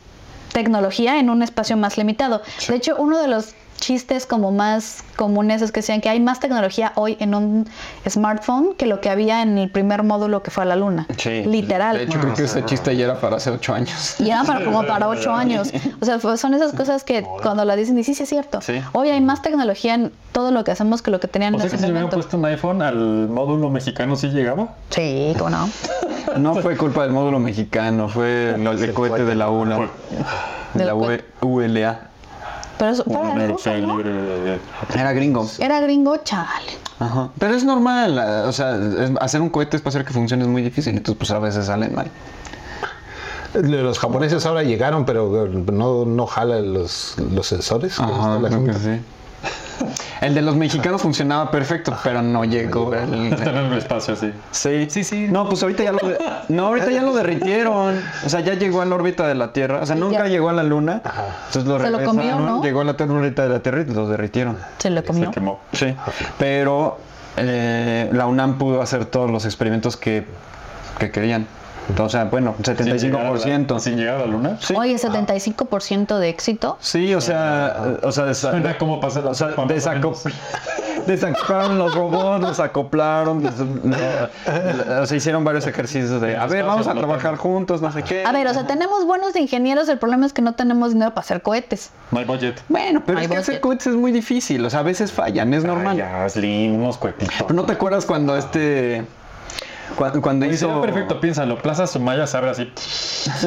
tecnología 0.58 1.20
en 1.20 1.30
un 1.30 1.44
espacio 1.44 1.78
más 1.78 2.00
limitado. 2.00 2.42
De 2.68 2.74
hecho, 2.74 2.96
uno 2.98 3.22
de 3.22 3.28
los 3.28 3.54
chistes 3.78 4.26
como 4.26 4.52
más 4.52 5.04
comunes 5.16 5.62
es 5.62 5.72
que 5.72 5.80
decían 5.82 6.02
que 6.02 6.10
hay 6.10 6.20
más 6.20 6.40
tecnología 6.40 6.92
hoy 6.96 7.16
en 7.20 7.34
un 7.36 7.68
smartphone 8.10 8.74
que 8.76 8.86
lo 8.88 9.02
que 9.02 9.10
había 9.10 9.42
en 9.44 9.58
el 9.58 9.70
primer 9.70 10.04
módulo 10.04 10.44
que 10.44 10.52
fue 10.52 10.64
a 10.64 10.66
la 10.66 10.76
luna. 10.76 11.08
Sí. 11.18 11.44
Literal. 11.46 11.98
De 11.98 12.04
hecho, 12.04 12.20
creo 12.20 12.34
que 12.34 12.44
ese 12.44 12.66
chiste 12.66 12.96
ya 12.98 13.06
era 13.06 13.20
para 13.22 13.38
hace 13.38 13.50
ocho 13.52 13.74
años. 13.74 14.16
Y 14.20 14.30
era 14.30 14.44
para, 14.44 14.66
como 14.66 14.84
para 14.86 15.08
ocho 15.10 15.32
años. 15.34 15.72
O 16.02 16.06
sea, 16.06 16.20
fue- 16.20 16.38
son 16.38 16.54
esas 16.54 16.74
cosas 16.74 17.04
que 17.04 17.24
cuando 17.42 17.66
la 17.66 17.76
dicen, 17.76 17.98
y 18.00 18.04
sí, 18.04 18.14
sí 18.16 18.24
es 18.24 18.30
cierto. 18.30 18.62
Sí. 18.62 18.82
Hoy 18.94 19.10
hay 19.10 19.22
más 19.22 19.42
tecnología 19.42 19.94
en 19.94 20.12
todo 20.32 20.52
lo 20.52 20.64
que 20.64 20.72
hacemos 20.72 21.02
que 21.02 21.12
lo 21.12 21.20
que 21.20 21.28
tenían 21.28 21.54
O 21.54 21.58
en 21.58 21.62
sea 21.62 21.70
que 21.72 21.78
si 21.78 21.92
momento. 21.92 22.16
puesto 22.16 22.38
un 22.38 22.46
iPhone 22.46 22.82
al 22.82 23.30
módulo 23.30 23.70
mexicano 23.70 24.16
sí 24.16 24.30
llegaba. 24.30 24.70
Sí, 24.90 25.34
¿cómo 25.38 25.50
no? 25.52 25.70
No 26.38 26.56
fue 26.56 26.76
culpa 26.78 27.04
del 27.04 27.12
módulo 27.14 27.40
mexicano, 27.40 28.10
fue 28.10 28.56
lo- 28.60 28.72
el 28.72 28.94
cohete 28.94 29.24
de 29.24 29.36
la 29.36 29.50
UNA, 29.50 29.88
de 30.74 30.86
la 30.86 30.94
ULA. 31.42 32.02
Pero 32.78 32.92
eso, 32.92 33.04
era 33.10 33.20
Una 33.20 33.48
ruso, 33.48 33.70
edición 33.72 33.88
¿no? 33.88 33.98
libre 33.98 34.14
de- 34.14 34.60
Era 34.94 35.12
gringo. 35.14 35.50
Era 35.60 35.80
gringo, 35.80 36.18
chale. 36.18 36.72
Ajá. 37.00 37.30
Pero 37.40 37.56
es 37.56 37.64
normal, 37.64 38.18
eh, 38.18 38.48
o 38.48 38.52
sea, 38.52 38.76
es- 38.76 39.12
hacer 39.20 39.42
un 39.42 39.50
cohete 39.50 39.78
es 39.78 39.82
para 39.82 39.90
hacer 39.90 40.06
que 40.06 40.14
funcione 40.14 40.44
es 40.44 40.50
muy 40.50 40.62
difícil, 40.62 40.96
entonces 40.96 41.18
pues 41.18 41.32
a 41.32 41.40
veces 41.40 41.66
salen 41.66 41.94
mal. 41.96 42.10
Los 43.54 43.98
japoneses 43.98 44.46
ahora 44.46 44.62
llegaron, 44.64 45.06
pero 45.06 45.48
no, 45.48 46.06
no 46.06 46.28
jalan 46.28 46.74
los, 46.74 47.16
los 47.32 47.48
sensores. 47.48 47.96
que 47.98 48.04
Ajá, 48.04 48.14
está 48.14 48.40
la 48.40 48.48
creo 48.50 48.64
que 48.66 48.74
gente. 48.74 48.98
sí. 48.98 49.02
El 50.22 50.34
de 50.34 50.42
los 50.42 50.56
mexicanos 50.56 51.02
funcionaba 51.02 51.52
perfecto, 51.52 51.96
pero 52.04 52.22
no 52.22 52.44
llegó. 52.46 52.94
el- 52.94 53.34
el 53.34 53.74
espacio 53.74 54.14
así. 54.16 54.32
Sí, 54.52 54.88
sí, 54.90 55.04
sí. 55.04 55.28
No, 55.30 55.48
pues 55.48 55.62
ahorita 55.64 55.84
ya 55.84 55.92
lo 55.92 56.00
de- 56.08 56.18
no, 56.50 56.68
ahorita 56.68 56.90
ya 56.92 57.02
lo 57.02 57.14
derritieron. 57.14 58.02
O 58.26 58.30
sea, 58.30 58.40
ya 58.40 58.54
llegó 58.56 58.82
a 58.82 58.86
la 58.86 58.96
órbita 58.96 59.28
de 59.28 59.36
la 59.36 59.54
Tierra. 59.54 59.80
O 59.82 59.86
sea, 59.86 59.96
nunca 59.96 60.20
Ya. 60.20 60.28
llegó 60.28 60.50
a 60.50 60.54
la 60.54 60.64
Luna. 60.64 61.02
Entonces 61.48 61.66
lo 61.66 61.80
Se 61.80 61.90
lo 61.92 62.04
comió, 62.04 62.22
regresaron, 62.24 62.46
¿no? 62.46 62.64
Llegó 62.64 62.82
a 62.82 62.84
la 62.84 62.92
órbita 62.92 63.44
de 63.44 63.50
la 63.50 63.60
Tierra 63.60 63.82
y 63.82 63.86
lo 63.94 64.08
derritieron. 64.08 64.58
Se 64.78 64.90
le 64.90 65.04
comió. 65.04 65.26
Se 65.28 65.32
quemó. 65.32 65.60
Sí. 65.74 65.96
Pero 66.40 66.98
eh, 67.38 68.10
la 68.14 68.26
UNAM 68.28 68.58
pudo 68.58 68.82
hacer 68.82 69.06
todos 69.06 69.30
los 69.30 69.46
experimentos 69.46 69.98
que, 69.98 70.26
que 71.00 71.12
querían. 71.12 71.46
O 72.00 72.10
sea, 72.10 72.26
bueno, 72.26 72.54
Sin 72.64 72.76
llegar 72.76 73.24
la- 73.24 73.32
75%. 73.40 73.80
Sin 73.80 73.98
llegar 73.98 74.16
a 74.16 74.20
la 74.20 74.26
luna. 74.28 74.58
Sí. 74.62 74.74
Oye, 74.76 74.98
75% 74.98 76.20
de 76.20 76.30
éxito. 76.30 76.78
Sí, 76.82 77.14
o 77.16 77.22
sea, 77.22 77.98
o 78.04 78.12
sea, 78.12 78.26
desa- 78.26 78.78
como 78.78 79.00
pasa 79.00 79.22
la 79.22 79.32
o 79.32 79.34
sea, 79.34 79.50
sopa, 79.50 79.66
más 79.66 79.72
o 79.72 79.76
desacop- 79.76 79.94
menos. 79.96 80.24
desacoplaron 81.08 81.78
los 81.78 81.96
robots, 81.96 82.42
los 82.42 82.60
acoplaron, 82.60 83.42
des- 83.42 83.54
o 85.02 85.06
sea, 85.06 85.18
hicieron 85.18 85.44
varios 85.44 85.66
ejercicios 85.68 86.20
de, 86.22 86.36
a 86.36 86.46
ver, 86.48 86.66
vamos 86.66 86.88
a 86.88 86.94
trabajar 86.94 87.36
juntos, 87.38 87.82
no 87.82 87.92
sé 87.92 88.04
qué. 88.04 88.26
A 88.26 88.32
ver, 88.32 88.48
o 88.48 88.54
sea, 88.54 88.68
tenemos 88.68 89.06
buenos 89.06 89.36
ingenieros, 89.36 89.88
el 89.90 89.98
problema 90.00 90.26
es 90.26 90.34
que 90.34 90.42
no 90.42 90.54
tenemos 90.54 90.94
dinero 90.94 91.12
para 91.12 91.22
hacer 91.22 91.42
cohetes. 91.42 91.92
No 92.12 92.20
hay 92.20 92.26
budget. 92.26 92.62
Bueno, 92.68 93.02
pero 93.06 93.20
es 93.20 93.28
que 93.28 93.38
hacer 93.38 93.62
cohetes 93.62 93.88
es 93.88 93.96
muy 93.96 94.12
difícil, 94.12 94.66
o 94.66 94.70
sea, 94.70 94.80
a 94.80 94.84
veces 94.84 95.12
fallan, 95.12 95.54
es 95.54 95.64
normal. 95.64 95.92
Ay, 95.94 95.98
ya, 96.00 96.30
Slim, 96.30 96.76
unos 96.76 96.98
cuetitos. 96.98 97.34
Pero 97.40 97.54
¿No 97.54 97.64
te 97.64 97.74
acuerdas 97.74 98.06
cuando 98.06 98.36
este, 98.36 99.06
cuando, 99.96 100.22
cuando 100.22 100.46
Hizo... 100.46 100.68
hizo... 100.68 100.82
perfecto, 100.82 101.20
piénsalo. 101.20 101.58
Plaza 101.58 101.88
Sumaya 101.88 102.28
se 102.28 102.38
abre 102.38 102.50
así. 102.52 102.72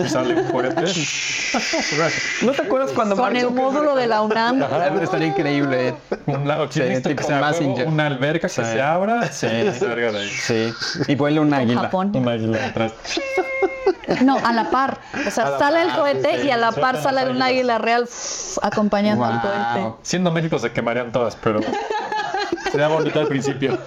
Y 0.05 0.09
sale 0.09 0.35
un 0.35 0.51
cohete. 0.51 0.83
¿No 2.43 2.53
te 2.53 2.63
acuerdas 2.63 2.93
cuando 2.93 3.17
Con 3.17 3.25
Mark 3.25 3.37
el 3.37 3.51
módulo 3.51 3.95
de 3.95 4.07
la 4.07 4.23
UNAM. 4.23 4.63
Estaría 5.03 5.29
increíble. 5.29 5.95
Un 6.27 6.47
lado 6.47 6.67
Sí, 6.71 6.81
que 6.81 7.23
se 7.23 7.85
una 7.87 8.07
alberca 8.07 8.49
que 8.49 8.55
se 8.55 8.81
abra. 8.83 9.31
Sí. 9.31 9.47
Sí, 10.41 10.73
y 11.09 11.15
vuela 11.15 11.41
un 11.41 11.53
águila. 11.53 11.83
Japón. 11.83 12.13
Un 12.15 12.29
águila 12.29 12.59
detrás. 12.59 12.93
No, 14.25 14.39
a 14.45 14.53
la 14.53 14.71
par. 14.71 14.99
O 15.27 15.31
sea, 15.31 15.59
sale 15.59 15.83
el 15.83 15.93
cohete 15.93 16.45
y 16.45 16.51
a 16.51 16.57
la 16.57 16.73
par 16.73 17.01
sale 17.03 17.31
un 17.31 17.41
águila 17.43 17.79
real 17.79 18.09
acompañando 18.63 19.25
al 19.25 19.41
cohete. 19.41 19.95
Siendo 20.03 20.31
México 20.31 20.59
se 20.59 20.73
quemarían 20.73 21.13
todas, 21.13 21.37
pero 21.37 21.61
sería 22.71 22.89
bonito 22.89 23.21
al 23.21 23.27
principio. 23.29 23.79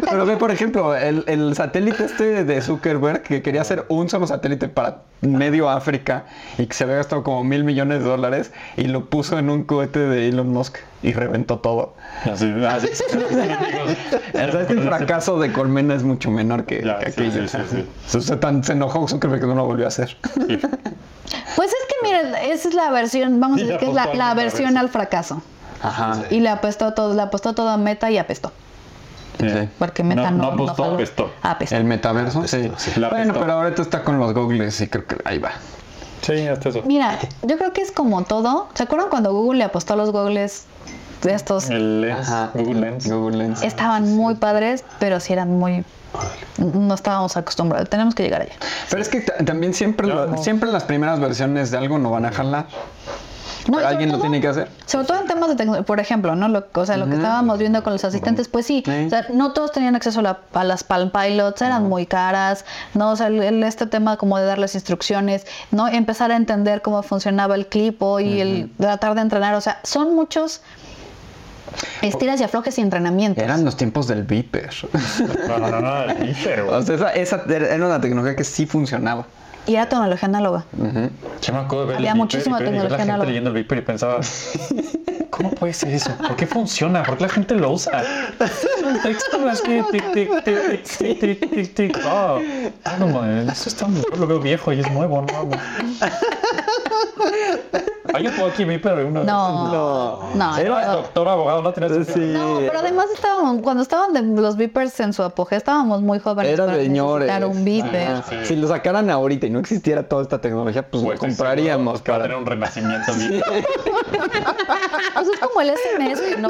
Pero 0.00 0.24
ve, 0.24 0.36
por 0.36 0.50
ejemplo, 0.50 0.94
el, 0.94 1.24
el 1.26 1.54
satélite 1.54 2.04
este 2.04 2.44
de 2.44 2.62
Zuckerberg 2.62 3.22
que 3.22 3.42
quería 3.42 3.60
hacer 3.62 3.84
un 3.88 4.08
solo 4.08 4.26
satélite 4.26 4.68
para 4.68 5.02
medio 5.20 5.68
África 5.68 6.24
y 6.56 6.66
que 6.66 6.74
se 6.74 6.84
había 6.84 6.96
gastado 6.96 7.22
como 7.24 7.42
mil 7.44 7.64
millones 7.64 8.02
de 8.02 8.08
dólares 8.08 8.52
y 8.76 8.84
lo 8.84 9.06
puso 9.10 9.38
en 9.38 9.50
un 9.50 9.64
cohete 9.64 9.98
de 9.98 10.28
Elon 10.28 10.48
Musk 10.48 10.78
y 11.02 11.12
reventó 11.12 11.58
todo. 11.58 11.94
Así, 12.24 12.52
así. 12.66 12.88
Este 14.32 14.76
fracaso 14.80 15.38
de 15.38 15.52
Colmena 15.52 15.94
es 15.94 16.02
mucho 16.04 16.30
menor 16.30 16.64
que, 16.64 16.82
Ya, 16.84 16.98
que 16.98 17.10
sí, 17.12 17.22
aquello. 17.26 17.48
sí, 17.48 17.58
sí, 17.70 17.84
sí. 18.06 18.18
O 18.18 18.20
sea, 18.20 18.40
tan- 18.40 18.62
se 18.64 18.72
enojó 18.72 19.06
Zuckerberg 19.08 19.40
que 19.40 19.46
no 19.46 19.54
lo 19.56 19.64
volvió 19.66 19.84
a 19.86 19.88
hacer. 19.88 20.16
Pues 21.56 21.70
es 21.70 21.86
que 21.88 21.94
miren, 22.08 22.34
esa 22.52 22.68
es 22.68 22.74
la 22.74 22.90
versión, 22.90 23.40
vamos 23.40 23.58
a 23.60 23.64
decir 23.64 23.78
que 23.78 23.88
es 23.88 23.94
la, 23.94 24.34
versión 24.34 24.76
al 24.78 24.88
fracaso. 24.88 25.42
Ajá. 25.82 26.22
Y 26.30 26.40
le 26.40 26.48
apostó 26.48 26.92
todo, 26.94 27.14
le 27.14 27.22
apostó 27.22 27.54
todo 27.54 27.68
a 27.68 27.76
Meta 27.76 28.10
y 28.10 28.18
apestó. 28.18 28.52
Sí. 29.38 29.46
Porque 29.78 30.02
Meta 30.02 30.30
no, 30.32 30.38
no 30.38 30.52
apostó, 30.52 30.82
jaló. 30.82 30.94
apestó. 30.96 31.30
Apestó. 31.42 31.76
El 31.76 31.84
metaverso, 31.84 32.46
sí. 32.48 32.70
Bueno, 32.96 33.06
apestó. 33.06 33.34
pero 33.40 33.52
ahorita 33.52 33.82
está 33.82 34.02
con 34.02 34.18
los 34.18 34.34
googles 34.34 34.80
y 34.80 34.88
creo 34.88 35.06
que 35.06 35.16
ahí 35.24 35.38
va. 35.38 35.52
Sí, 36.22 36.46
hasta 36.48 36.70
eso. 36.70 36.82
Mira, 36.84 37.16
yo 37.42 37.56
creo 37.56 37.72
que 37.72 37.80
es 37.80 37.92
como 37.92 38.24
todo. 38.24 38.68
¿Se 38.74 38.82
acuerdan 38.82 39.08
cuando 39.08 39.32
Google 39.32 39.58
le 39.58 39.64
apostó 39.64 39.92
a 39.92 39.96
los 39.96 40.10
googles 40.10 40.64
de 41.22 41.32
estos? 41.34 41.70
El 41.70 42.00
Lens, 42.00 42.18
Ajá. 42.28 42.50
Google 42.54 42.80
Lens. 42.80 43.08
Google 43.08 43.36
Lens. 43.36 43.62
Estaban 43.62 44.16
muy 44.16 44.34
padres, 44.34 44.84
pero 44.98 45.20
sí 45.20 45.32
eran 45.32 45.56
muy... 45.56 45.84
No 46.58 46.94
estábamos 46.94 47.36
acostumbrados. 47.36 47.88
Tenemos 47.88 48.16
que 48.16 48.24
llegar 48.24 48.40
allá. 48.42 48.54
Pero 48.90 49.00
es 49.00 49.08
que 49.08 49.20
ta- 49.20 49.36
también 49.44 49.72
siempre, 49.74 50.08
lo- 50.08 50.26
no. 50.26 50.38
siempre 50.42 50.68
las 50.72 50.82
primeras 50.82 51.20
versiones 51.20 51.70
de 51.70 51.78
algo 51.78 51.98
no 52.00 52.10
van 52.10 52.24
a 52.26 52.32
jalar. 52.32 52.66
No, 53.68 53.74
Pero 53.76 53.80
sobre 53.80 53.86
alguien 53.88 54.08
lo 54.10 54.14
todo- 54.16 54.22
tiene 54.22 54.40
que 54.40 54.48
hacer. 54.48 54.68
Sobre 54.86 55.06
todo 55.06 55.20
en 55.20 55.26
temas 55.26 55.48
de 55.50 55.56
tecnología, 55.56 55.84
por 55.86 56.00
ejemplo, 56.00 56.34
¿no? 56.34 56.48
Lo, 56.48 56.66
o 56.72 56.86
sea, 56.86 56.96
lo 56.96 57.06
que 57.06 57.16
estábamos 57.16 57.58
viendo 57.58 57.82
con 57.84 57.92
los 57.92 58.02
asistentes, 58.02 58.48
pues 58.48 58.64
sí, 58.66 58.82
o 58.86 59.10
sea, 59.10 59.26
no 59.32 59.52
todos 59.52 59.72
tenían 59.72 59.94
acceso 59.94 60.20
a, 60.20 60.22
la- 60.22 60.38
a 60.54 60.64
las 60.64 60.84
Palm 60.84 61.10
Pilots, 61.10 61.60
eran 61.62 61.86
muy 61.86 62.06
caras, 62.06 62.64
¿no? 62.94 63.10
O 63.10 63.16
sea, 63.16 63.26
el- 63.26 63.42
el- 63.42 63.62
este 63.62 63.86
tema 63.86 64.16
como 64.16 64.38
de 64.38 64.46
darles 64.46 64.74
instrucciones, 64.74 65.46
¿no? 65.70 65.86
Empezar 65.86 66.32
a 66.32 66.36
entender 66.36 66.80
cómo 66.82 67.02
funcionaba 67.02 67.54
el 67.54 67.66
clipo 67.66 68.20
y 68.20 68.40
el 68.40 68.72
tratar 68.78 69.14
de 69.14 69.20
entrenar, 69.20 69.54
o 69.54 69.60
sea, 69.60 69.80
son 69.84 70.14
muchos 70.14 70.62
estiras 72.02 72.40
y 72.40 72.44
aflojes 72.44 72.78
y 72.78 72.80
entrenamientos. 72.80 73.44
Eran 73.44 73.64
los 73.64 73.76
tiempos 73.76 74.06
del 74.08 74.22
Viper. 74.22 74.70
No, 75.46 75.58
no, 75.58 75.70
no, 75.70 75.80
no, 75.82 76.02
el 76.04 76.14
Viper, 76.26 76.64
güey. 76.64 76.74
o 76.76 76.82
sea, 76.82 76.94
esa, 76.94 77.10
esa 77.12 77.42
era 77.46 77.84
una 77.86 78.00
tecnología 78.00 78.34
que 78.34 78.44
sí 78.44 78.64
funcionaba. 78.66 79.26
Y 79.68 79.74
era 79.74 79.86
tecnología 79.86 80.26
análoga. 80.28 80.64
Yo 81.42 81.52
me 81.52 81.58
acuerdo 81.58 81.82
de 81.82 81.86
ver 81.88 81.96
Había 81.98 82.12
el 82.12 82.16
muchísima 82.16 82.56
y 82.58 82.62
y 82.62 82.64
ver 82.64 82.68
tecnología 82.70 82.90
la 82.90 82.96
gente 82.96 83.12
análoga. 83.12 83.28
leyendo 83.28 83.50
el 83.50 83.56
Viper 83.56 83.78
y 83.78 83.82
pensaba, 83.82 84.20
¿Cómo 85.38 85.50
puede 85.52 85.72
ser 85.72 85.94
eso? 85.94 86.10
¿Por 86.16 86.34
qué 86.34 86.48
funciona? 86.48 87.04
¿Por 87.04 87.16
qué 87.16 87.22
la 87.22 87.28
gente 87.28 87.54
lo 87.54 87.70
usa? 87.70 88.02
Son 88.80 89.00
texturas 89.00 89.62
que 89.62 89.84
tic, 89.92 90.12
tic, 90.12 90.44
tic, 90.44 90.82
tic, 90.82 91.20
tic, 91.20 91.50
tic, 91.50 91.74
tic. 91.74 91.98
No, 92.98 93.06
man, 93.06 93.48
eso 93.48 93.68
está 93.68 93.86
muy... 93.86 94.02
Lo 94.18 94.26
veo 94.26 94.40
viejo 94.40 94.72
y 94.72 94.80
es 94.80 94.90
nuevo, 94.90 95.22
¿no? 95.22 95.44
Man. 95.46 95.60
Hay 98.14 98.26
un 98.26 98.32
aquí 98.32 98.64
pero 98.78 99.06
uno 99.06 99.22
no. 99.22 99.68
No, 99.70 100.34
no. 100.34 100.56
Era 100.56 100.92
doctor 100.92 101.28
abogado, 101.28 101.62
no 101.62 101.72
tenía 101.72 102.04
sí. 102.04 102.20
No, 102.20 102.58
pero 102.60 102.78
además 102.78 103.06
estábamos, 103.14 103.60
cuando 103.62 103.82
estaban 103.82 104.12
de, 104.12 104.22
los 104.22 104.56
Vipers 104.56 104.98
en 105.00 105.12
su 105.12 105.22
apogeo, 105.22 105.58
estábamos 105.58 106.00
muy 106.00 106.18
jóvenes. 106.18 106.52
Era 106.52 106.66
para 106.66 106.78
señores. 106.78 107.30
un 107.44 107.64
Viper. 107.64 108.08
Ah, 108.08 108.24
sí. 108.28 108.36
Si 108.44 108.56
lo 108.56 108.68
sacaran 108.68 109.10
ahorita 109.10 109.46
y 109.46 109.50
no 109.50 109.58
existiera 109.58 110.08
toda 110.08 110.22
esta 110.22 110.40
tecnología, 110.40 110.88
pues, 110.88 111.02
pues 111.02 111.20
lo 111.20 111.26
compraríamos. 111.26 112.00
Para 112.02 112.22
tener 112.22 112.36
un 112.36 112.46
renacimiento. 112.46 113.12
Sí. 113.12 113.40
Es 115.32 115.38
como 115.40 115.60
el 115.60 115.70
SMS, 115.70 116.38
¿no? 116.38 116.48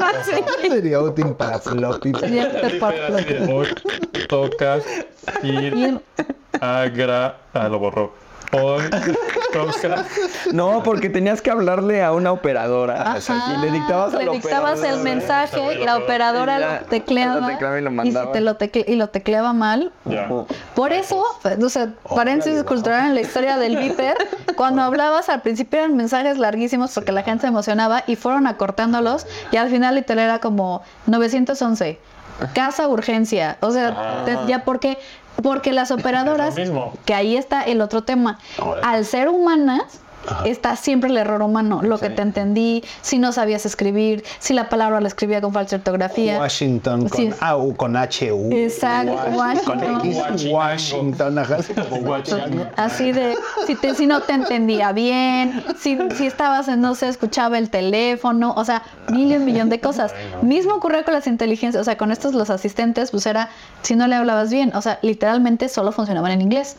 Sería 0.61 1.01
útil 1.01 1.33
para 1.35 1.59
floppy. 1.59 2.11
Hoy 3.51 3.67
tocas 4.27 4.83
ir 5.43 5.73
Y- 5.75 5.99
a 6.61 6.85
gra... 6.89 7.37
Ah, 7.53 7.67
lo 7.69 7.79
borró. 7.79 8.11
No, 10.53 10.81
porque 10.83 11.09
tenías 11.09 11.41
que 11.41 11.51
hablarle 11.51 12.03
a 12.03 12.11
una 12.11 12.31
operadora. 12.31 13.13
Ajá, 13.13 13.53
y 13.55 13.61
le 13.61 13.71
dictabas 13.71 14.13
le 14.13 14.29
dictabas 14.31 14.83
el 14.83 14.99
mensaje, 15.01 15.75
la 15.85 15.97
operadora 15.97 16.57
Y 16.57 16.61
lo 16.83 16.89
tecleaba, 16.89 17.39
lo 17.41 17.47
tecleaba 17.47 17.79
y 17.79 18.11
lo 18.11 18.29
te 18.29 18.41
lo 18.41 18.57
tecle- 18.57 18.85
y 18.87 18.95
lo 18.95 19.09
tecleaba 19.09 19.53
mal. 19.53 19.91
Ya. 20.05 20.27
Por 20.75 20.93
eso, 20.93 21.23
o 21.61 21.69
sea, 21.69 21.89
paréntesis 22.15 22.63
cultural 22.63 23.07
en 23.07 23.15
la 23.15 23.21
historia 23.21 23.57
del 23.57 23.77
Viper, 23.77 24.15
cuando 24.55 24.81
hablabas 24.81 25.29
al 25.29 25.41
principio 25.41 25.79
eran 25.79 25.95
mensajes 25.95 26.37
larguísimos 26.37 26.91
porque 26.93 27.11
la 27.11 27.23
gente 27.23 27.41
se 27.41 27.47
emocionaba 27.47 28.03
y 28.07 28.15
fueron 28.15 28.47
acortándolos 28.47 29.25
y 29.51 29.57
al 29.57 29.69
final 29.69 29.95
literal 29.95 30.25
era 30.25 30.39
como 30.39 30.81
911, 31.07 31.99
casa 32.53 32.87
urgencia, 32.87 33.57
o 33.61 33.71
sea, 33.71 34.23
te- 34.25 34.37
ya 34.47 34.63
porque 34.63 34.97
porque 35.41 35.73
las 35.73 35.91
operadoras, 35.91 36.55
que 37.05 37.13
ahí 37.13 37.37
está 37.37 37.63
el 37.63 37.81
otro 37.81 38.03
tema, 38.03 38.39
al 38.83 39.05
ser 39.05 39.29
humanas 39.29 40.01
está 40.45 40.75
siempre 40.75 41.09
el 41.09 41.17
error 41.17 41.41
humano, 41.41 41.81
lo 41.81 41.97
que 41.99 42.09
te 42.09 42.21
entendí, 42.21 42.83
si 43.01 43.17
no 43.17 43.31
sabías 43.31 43.65
escribir, 43.65 44.23
si 44.39 44.53
la 44.53 44.69
palabra 44.69 45.01
la 45.01 45.07
escribía 45.07 45.41
con 45.41 45.53
falsa 45.53 45.77
ortografía. 45.77 46.39
Washington 46.39 47.07
con 47.09 47.17
Sí. 47.17 47.29
A 47.39 47.57
u 47.57 47.75
con 47.75 47.95
H 47.97 48.31
U. 48.31 48.49
Exacto, 48.51 49.15
Con 49.15 49.35
Washington. 49.35 50.01
X, 50.05 50.45
Washington, 50.51 51.39
ajá, 51.39 51.57
así 52.75 53.11
de, 53.11 53.35
si, 53.65 53.75
te, 53.75 53.95
si 53.95 54.07
no 54.07 54.21
te 54.21 54.33
entendía 54.33 54.91
bien, 54.91 55.63
si, 55.79 55.97
si 56.15 56.27
estabas, 56.27 56.67
en, 56.67 56.81
no 56.81 56.95
sé, 56.95 57.07
escuchaba 57.07 57.57
el 57.57 57.69
teléfono, 57.69 58.53
o 58.55 58.65
sea, 58.65 58.83
mil 59.09 59.31
y 59.31 59.35
un 59.35 59.45
millón 59.45 59.69
de 59.69 59.79
cosas. 59.79 60.13
Mismo 60.41 60.75
ocurrió 60.75 61.03
con 61.03 61.13
las 61.13 61.27
inteligencias, 61.27 61.81
o 61.81 61.83
sea, 61.83 61.97
con 61.97 62.11
estos 62.11 62.33
los 62.33 62.49
asistentes, 62.49 63.11
pues 63.11 63.25
era, 63.25 63.49
si 63.81 63.95
no 63.95 64.07
le 64.07 64.15
hablabas 64.15 64.49
bien, 64.49 64.71
o 64.75 64.81
sea, 64.81 64.99
literalmente 65.01 65.69
solo 65.69 65.91
funcionaban 65.91 66.31
en 66.31 66.41
inglés. 66.41 66.77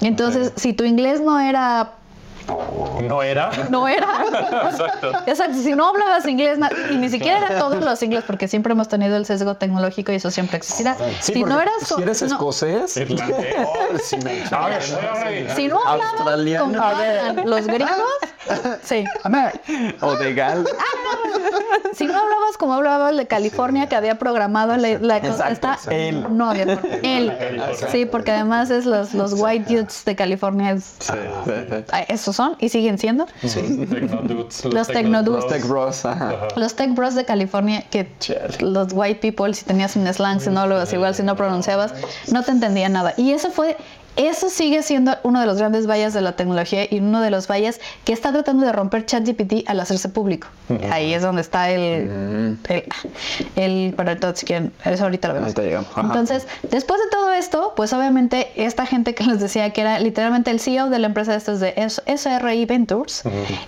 Entonces, 0.00 0.52
si 0.56 0.72
tu 0.72 0.84
inglés 0.84 1.20
no 1.20 1.38
era, 1.40 1.92
No 3.02 3.22
era. 3.22 3.50
no 3.70 3.88
era, 3.88 4.06
Exacto. 4.70 5.12
exacto, 5.26 5.54
si 5.62 5.72
no 5.74 5.88
hablabas 5.88 6.26
inglés, 6.26 6.58
y 6.90 6.96
ni 6.96 7.08
siquiera 7.08 7.38
era 7.38 7.58
todos 7.58 7.82
los 7.82 8.02
inglés, 8.02 8.24
porque 8.26 8.48
siempre 8.48 8.72
hemos 8.72 8.88
tenido 8.88 9.16
el 9.16 9.26
sesgo 9.26 9.54
tecnológico 9.56 10.12
y 10.12 10.16
eso 10.16 10.30
siempre 10.30 10.58
existirá. 10.58 10.96
Sí, 11.20 11.32
si 11.34 11.42
no 11.44 11.60
eras, 11.60 11.74
si 11.84 12.02
eres 12.02 12.22
no- 12.22 12.28
escocés, 12.28 12.96
Irlandés. 12.96 13.54
Sí, 14.04 14.16
ver, 14.68 14.82
si 15.54 15.68
no 15.68 15.80
hablabas 15.86 16.12
como 16.14 16.30
los 17.44 17.66
gringos, 17.66 17.96
sí. 18.82 19.04
o 20.00 20.14
de 20.16 20.34
Gal. 20.34 20.66
Si 21.94 22.06
no 22.06 22.14
hablabas 22.18 22.56
como 22.58 22.74
hablaba 22.74 23.10
el 23.10 23.16
de 23.16 23.26
California 23.26 23.88
que 23.88 23.96
había 23.96 24.18
programado 24.18 24.76
la, 24.76 24.98
la 24.98 25.20
cosa 25.20 25.50
Exacto, 25.50 25.68
esta, 25.72 25.94
él. 25.94 26.26
no 26.30 26.50
había 26.50 26.78
él. 27.02 27.32
Sí, 27.90 28.06
porque 28.06 28.30
además 28.30 28.70
es 28.70 28.86
los, 28.86 29.12
los 29.14 29.32
white 29.34 29.74
dudes 29.74 30.04
de 30.04 30.16
California. 30.16 30.72
es- 30.72 30.94
ah, 31.90 32.00
Son 32.32 32.56
y 32.60 32.68
siguen 32.68 32.98
siendo. 32.98 33.26
Tecnodudes, 33.42 34.64
Los 34.66 34.88
tecnodudes. 34.88 35.46
Tech 35.48 35.66
Bros. 35.66 36.04
ajá. 36.04 36.48
Los 36.56 36.74
tech 36.74 36.94
bros 36.94 37.14
de 37.14 37.24
California, 37.24 37.84
que 37.90 38.08
los 38.60 38.88
white 38.92 39.20
people, 39.20 39.52
si 39.54 39.64
tenías 39.64 39.96
un 39.96 40.06
slang, 40.12 40.40
si 40.40 40.50
no 40.50 40.66
lo 40.66 40.82
igual, 40.90 41.14
si 41.14 41.22
no 41.22 41.36
pronunciabas, 41.36 41.92
no 42.32 42.42
te 42.42 42.50
entendían 42.50 42.92
nada. 42.92 43.14
Y 43.16 43.32
eso 43.32 43.50
fue, 43.50 43.76
eso 44.16 44.50
sigue 44.50 44.82
siendo 44.82 45.16
uno 45.22 45.40
de 45.40 45.46
los 45.46 45.58
grandes 45.58 45.86
vallas 45.86 46.12
de 46.12 46.20
la 46.20 46.32
tecnología 46.32 46.86
y 46.90 46.98
uno 46.98 47.20
de 47.20 47.30
los 47.30 47.48
vallas 47.48 47.80
que 48.04 48.12
está 48.12 48.32
tratando 48.32 48.66
de 48.66 48.72
romper 48.72 49.06
ChatGPT 49.06 49.68
al 49.68 49.80
hacerse 49.80 50.08
público. 50.08 50.48
Ahí 50.90 51.14
es 51.14 51.22
donde 51.22 51.42
está 51.42 51.70
el, 51.70 52.58
el, 52.68 52.84
el 53.56 53.94
para 53.94 54.18
todos 54.18 54.38
si 54.38 54.46
quieren, 54.46 54.72
eso 54.84 55.04
ahorita 55.04 55.28
lo 55.28 55.34
vemos. 55.34 55.46
Ahorita 55.48 55.62
llegamos. 55.62 55.90
Ajá. 55.92 56.02
Entonces, 56.02 56.46
después 56.70 57.00
de 57.00 57.10
todo 57.10 57.32
esto, 57.32 57.72
pues 57.76 57.92
obviamente 57.92 58.50
esta 58.56 58.86
gente 58.86 59.14
que 59.14 59.24
les 59.30 59.40
decía 59.40 59.70
que 59.70 59.80
era 59.80 59.98
literalmente 59.98 60.50
el 60.50 60.60
CEO 60.60 60.90
de 60.90 60.98
la 60.98 61.06
empresa 61.06 61.32
de 61.32 61.38
estos 61.38 61.60
de 61.60 61.74
SRI 62.06 62.66
Ventures, 62.66 63.22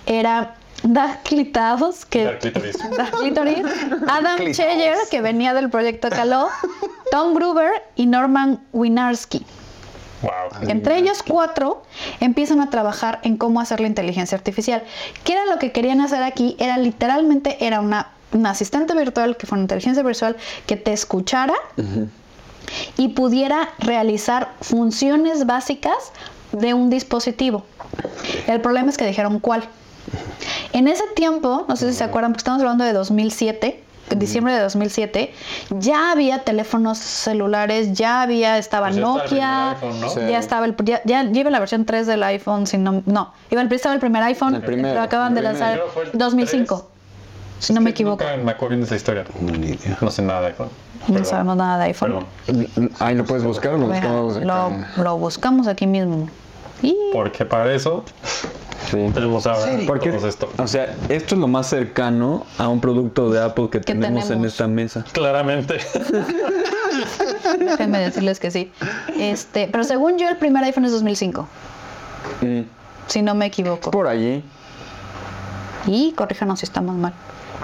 era 0.05 0.55
Doug 0.83 1.23
Clitados, 1.23 2.05
que 2.05 2.25
Doug 2.25 2.39
Clitoris. 2.39 2.77
Doug 2.97 3.19
Clitoris, 3.19 3.65
Adam 4.07 4.37
Cheyer, 4.51 4.97
que 5.09 5.21
venía 5.21 5.53
del 5.53 5.69
proyecto 5.69 6.09
Caló, 6.09 6.49
Tom 7.11 7.33
Gruber 7.33 7.71
y 7.95 8.05
Norman 8.05 8.59
Winarski. 8.73 9.45
Wow. 10.23 10.69
Entre 10.69 10.97
ellos 10.97 11.21
cuatro 11.21 11.83
empiezan 12.19 12.61
a 12.61 12.69
trabajar 12.69 13.19
en 13.23 13.37
cómo 13.37 13.59
hacer 13.59 13.79
la 13.79 13.87
inteligencia 13.87 14.37
artificial. 14.37 14.83
¿Qué 15.23 15.33
era 15.33 15.45
lo 15.45 15.59
que 15.59 15.71
querían 15.71 16.01
hacer 16.01 16.23
aquí? 16.23 16.55
Era 16.59 16.77
literalmente 16.77 17.65
era 17.65 17.81
una, 17.81 18.09
una 18.31 18.51
asistente 18.51 18.95
virtual 18.95 19.37
que 19.37 19.45
fue 19.45 19.57
una 19.57 19.63
inteligencia 19.63 20.01
virtual 20.01 20.37
que 20.65 20.77
te 20.77 20.93
escuchara 20.93 21.53
y 22.97 23.09
pudiera 23.09 23.69
realizar 23.79 24.53
funciones 24.61 25.45
básicas 25.45 26.11
de 26.53 26.73
un 26.73 26.89
dispositivo. 26.89 27.65
El 28.47 28.61
problema 28.61 28.89
es 28.89 28.97
que 28.97 29.05
dijeron 29.05 29.39
cuál. 29.39 29.67
En 30.71 30.87
ese 30.87 31.03
tiempo, 31.15 31.65
no 31.67 31.75
sé 31.75 31.91
si 31.91 31.97
se 31.97 32.03
acuerdan, 32.03 32.31
porque 32.31 32.39
estamos 32.39 32.61
hablando 32.61 32.83
de 32.83 32.93
2007, 32.93 33.82
en 34.09 34.19
diciembre 34.19 34.53
de 34.53 34.59
2007, 34.61 35.33
ya 35.71 36.11
había 36.11 36.39
teléfonos 36.43 36.97
celulares, 36.97 37.93
ya 37.93 38.21
había, 38.21 38.57
estaba 38.57 38.87
Pues 38.87 38.97
ya 38.97 39.01
estaba 39.01 39.23
el 39.23 39.29
Nokia, 39.29 39.69
iPhone, 39.71 40.01
¿no? 40.01 40.09
Sí. 40.09 40.19
ya 40.29 40.39
estaba 40.39 40.65
el, 40.65 40.75
ya, 40.83 41.01
ya 41.05 41.23
lleva 41.23 41.49
la 41.49 41.59
versión 41.59 41.85
3 41.85 42.07
del 42.07 42.23
iPhone, 42.23 42.67
si 42.67 42.77
no, 42.77 43.01
no, 43.05 43.33
iba 43.49 43.61
el, 43.61 43.71
estaba 43.71 43.95
el 43.95 44.01
primer 44.01 44.23
iPhone, 44.23 44.55
El 44.55 44.61
primero, 44.61 44.93
lo 44.93 45.01
acaban 45.01 45.33
de 45.33 45.39
el 45.39 45.45
lanzar 45.45 45.73
primero 45.73 45.91
fue 45.91 46.03
el 46.03 46.11
2005, 46.17 46.89
si 47.59 47.73
no 47.73 47.81
me 47.81 47.91
equivoco. 47.91 48.23
Nunca 48.23 48.37
me 48.37 48.51
acuerdo 48.51 48.77
de 48.77 48.83
esa 48.83 48.95
historia. 48.95 49.25
No 50.01 50.11
sé 50.11 50.21
nada 50.21 50.41
de 50.41 50.47
iPhone. 50.47 50.69
No 50.99 51.07
Perdón. 51.07 51.25
sabemos 51.25 51.57
nada 51.57 51.77
de 51.79 51.83
iPhone. 51.85 52.25
Perdón. 52.45 52.91
Ahí 52.99 53.15
lo 53.15 53.25
puedes 53.25 53.43
buscar 53.43 53.73
o 53.73 53.77
lo 53.77 53.87
buscamos 53.87 54.37
lo, 54.37 54.71
lo 55.03 55.17
buscamos 55.17 55.67
aquí 55.67 55.87
mismo. 55.87 56.29
Porque 57.13 57.45
para 57.45 57.73
eso 57.73 58.03
Sí. 58.89 58.97
tenemos 59.13 59.47
ahora 59.47 59.71
Porque, 59.87 60.09
esto. 60.15 60.49
o 60.57 60.67
sea, 60.67 60.95
esto 61.09 61.35
es 61.35 61.41
lo 61.41 61.47
más 61.47 61.67
cercano 61.67 62.45
a 62.57 62.67
un 62.67 62.81
producto 62.81 63.29
de 63.31 63.41
Apple 63.41 63.69
que, 63.71 63.79
tenemos, 63.79 64.29
en 64.29 64.43
esta 64.45 64.67
mesa. 64.67 65.05
Claramente. 65.13 65.79
déjenme 67.59 67.99
decirles 67.99 68.39
que 68.39 68.51
sí. 68.51 68.71
Este, 69.17 69.67
pero 69.71 69.83
según 69.83 70.17
yo 70.17 70.27
el 70.29 70.37
primer 70.37 70.63
iPhone 70.65 70.85
es 70.85 70.91
2005, 70.91 71.47
Mm, 72.41 72.61
si 73.07 73.21
no 73.21 73.35
me 73.35 73.45
equivoco. 73.47 73.91
Por 73.91 74.07
allí. 74.07 74.43
Y 75.87 76.13
corríjanos 76.13 76.59
si 76.59 76.65
estamos 76.65 76.95
mal. 76.95 77.13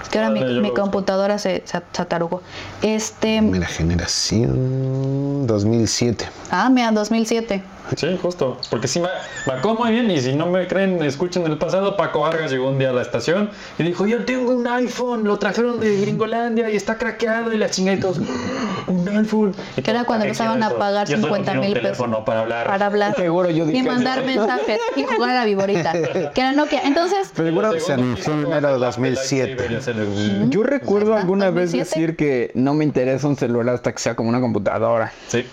Es 0.02 0.08
que 0.08 0.18
ahora 0.18 0.30
mi, 0.30 0.42
mi 0.60 0.70
computadora 0.72 1.38
se, 1.38 1.62
se, 1.66 1.80
se 1.92 2.02
atarugó. 2.02 2.42
Este, 2.82 3.40
Mira, 3.40 3.66
generación 3.66 5.46
2007. 5.46 6.28
ah, 6.50 6.68
mira, 6.70 6.90
2007. 6.92 7.62
Sí, 7.96 8.18
justo. 8.22 8.56
Porque 8.70 8.86
sí 8.86 9.00
me, 9.00 9.08
me 9.48 9.54
acuerdo 9.58 9.80
muy 9.80 9.90
bien. 9.90 10.08
Y 10.12 10.20
si 10.20 10.32
no 10.34 10.46
me 10.46 10.68
creen, 10.68 11.02
escuchen 11.02 11.44
el 11.46 11.58
pasado. 11.58 11.96
Paco 11.96 12.20
Vargas 12.20 12.52
llegó 12.52 12.68
un 12.68 12.78
día 12.78 12.90
a 12.90 12.92
la 12.92 13.02
estación 13.02 13.50
y 13.78 13.82
dijo: 13.82 14.06
Yo 14.06 14.24
tengo 14.24 14.52
un 14.54 14.64
iPhone, 14.68 15.24
lo 15.24 15.38
trajeron 15.40 15.80
de 15.80 16.00
Gringolandia 16.00 16.70
y 16.70 16.76
está 16.76 16.98
craqueado. 16.98 17.52
Y 17.52 17.56
la 17.58 17.68
chingada 17.68 17.96
y 17.96 18.00
todos, 18.00 18.20
Un 18.86 19.08
iPhone. 19.08 19.56
Y 19.76 19.82
Que 19.82 19.90
era 19.90 20.04
cuando 20.04 20.22
¿para 20.24 20.24
qué 20.24 20.28
empezaban 20.28 20.62
a 20.62 20.70
pagar 20.70 21.08
Yo 21.08 21.16
solo 21.16 21.34
50 21.34 21.50
quiero 21.52 21.60
un 21.66 21.66
mil 21.72 21.82
pesos. 21.82 22.06
para 22.24 22.40
hablar. 22.42 22.66
Para 22.68 22.86
hablar. 22.86 23.16
Seguro 23.16 23.50
yo 23.50 23.64
y 23.64 23.72
dije. 23.72 23.82
mandar 23.82 24.24
mensajes 24.24 24.78
y 24.94 25.02
jugar 25.02 25.30
a 25.30 25.34
la 25.34 25.44
viborita. 25.44 25.92
Que 26.32 26.40
era 26.40 26.52
Nokia. 26.52 26.82
Entonces, 26.84 27.32
Seguro 27.34 27.72
se 27.72 27.80
Segundo, 27.80 28.04
anunció 28.04 28.32
sí, 28.34 28.40
enero 28.46 28.72
de 28.72 28.78
la- 28.78 28.86
2007. 28.86 29.89
Yo 30.48 30.62
recuerdo 30.62 31.12
Ajá, 31.12 31.22
alguna 31.22 31.50
vez 31.50 31.72
2007. 31.72 31.78
decir 32.00 32.16
que 32.16 32.50
no 32.54 32.74
me 32.74 32.84
interesa 32.84 33.26
un 33.28 33.36
celular 33.36 33.74
hasta 33.74 33.92
que 33.92 33.98
sea 33.98 34.14
como 34.16 34.28
una 34.28 34.40
computadora. 34.40 35.12
Sí, 35.28 35.44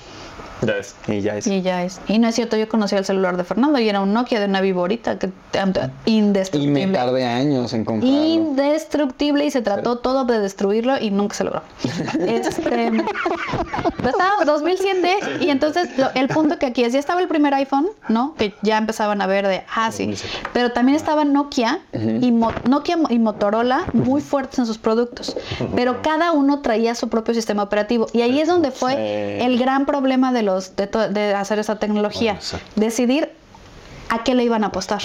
ya 0.62 0.74
es. 0.78 0.96
Y 1.08 1.22
ya 1.22 1.38
es. 1.38 1.48
y 1.48 1.62
ya 1.62 1.84
es. 1.84 2.00
Y 2.08 2.20
no 2.20 2.28
es 2.28 2.36
cierto, 2.36 2.58
yo 2.58 2.68
conocí 2.68 2.96
el 2.96 3.06
celular 3.06 3.38
de 3.38 3.44
Fernando 3.44 3.80
y 3.80 3.88
era 3.90 4.02
un 4.02 4.14
Nokia 4.14 4.40
de 4.40 4.46
una 4.46 4.62
viborita 4.62 5.18
que 5.20 5.30
Y 6.06 6.12
indestructible. 6.18 6.88
me 6.88 6.94
tardé 6.94 7.26
años 7.26 7.74
en 7.74 7.86
comprarlo. 7.86 8.18
indestructible 8.26 9.46
y 9.46 9.52
se 9.52 9.62
trató 9.62 9.98
todo 10.00 10.26
de 10.26 10.40
destruirlo 10.40 10.98
y 11.00 11.12
nunca 11.12 11.36
se 11.36 11.44
logró. 11.44 11.62
Este, 12.28 12.62
pero 13.98 14.10
estaba 14.10 14.46
2007 14.46 15.18
y 15.42 15.50
entonces 15.50 15.90
lo- 15.98 16.10
el 16.16 16.28
punto 16.28 16.58
que 16.60 16.66
aquí 16.68 16.84
es, 16.84 16.94
ya 16.94 17.00
estaba 17.00 17.22
el 17.22 17.28
primer 17.28 17.54
iPhone, 17.54 17.88
¿no? 18.10 18.34
Que 18.36 18.54
ya 18.62 18.78
empezaban 18.78 19.22
a 19.22 19.28
ver 19.28 19.48
de, 19.48 19.64
ah, 19.76 19.92
sí. 19.92 20.14
Pero 20.54 20.72
también 20.72 20.96
estaba 20.96 21.26
Nokia 21.26 21.80
y 21.94 22.32
Mo- 22.32 22.52
Nokia 22.68 22.98
y 23.10 23.20
Motorola 23.20 23.86
muy 23.94 24.22
fuertes 24.22 24.60
en 24.60 24.66
sus 24.66 24.78
productos. 24.78 25.36
Pero 25.76 26.02
cada 26.02 26.32
uno 26.32 26.62
traía 26.62 26.96
su 26.96 27.10
propio 27.10 27.34
sistema 27.34 27.64
operativo. 27.64 28.08
Y 28.14 28.22
ahí 28.22 28.40
es 28.40 28.48
donde 28.48 28.72
fue 28.72 28.94
Sí. 28.94 29.46
el 29.46 29.58
gran 29.60 29.86
problema 29.86 30.32
de, 30.34 30.47
los, 30.48 30.76
de, 30.76 30.88
de 30.88 31.36
hacer 31.36 31.60
esa 31.60 31.76
tecnología. 31.78 32.40
Bueno. 32.52 32.66
Decidir 32.76 33.24
a 34.10 34.24
qué 34.24 34.34
le 34.34 34.44
iban 34.44 34.64
a 34.64 34.68
apostar. 34.68 35.02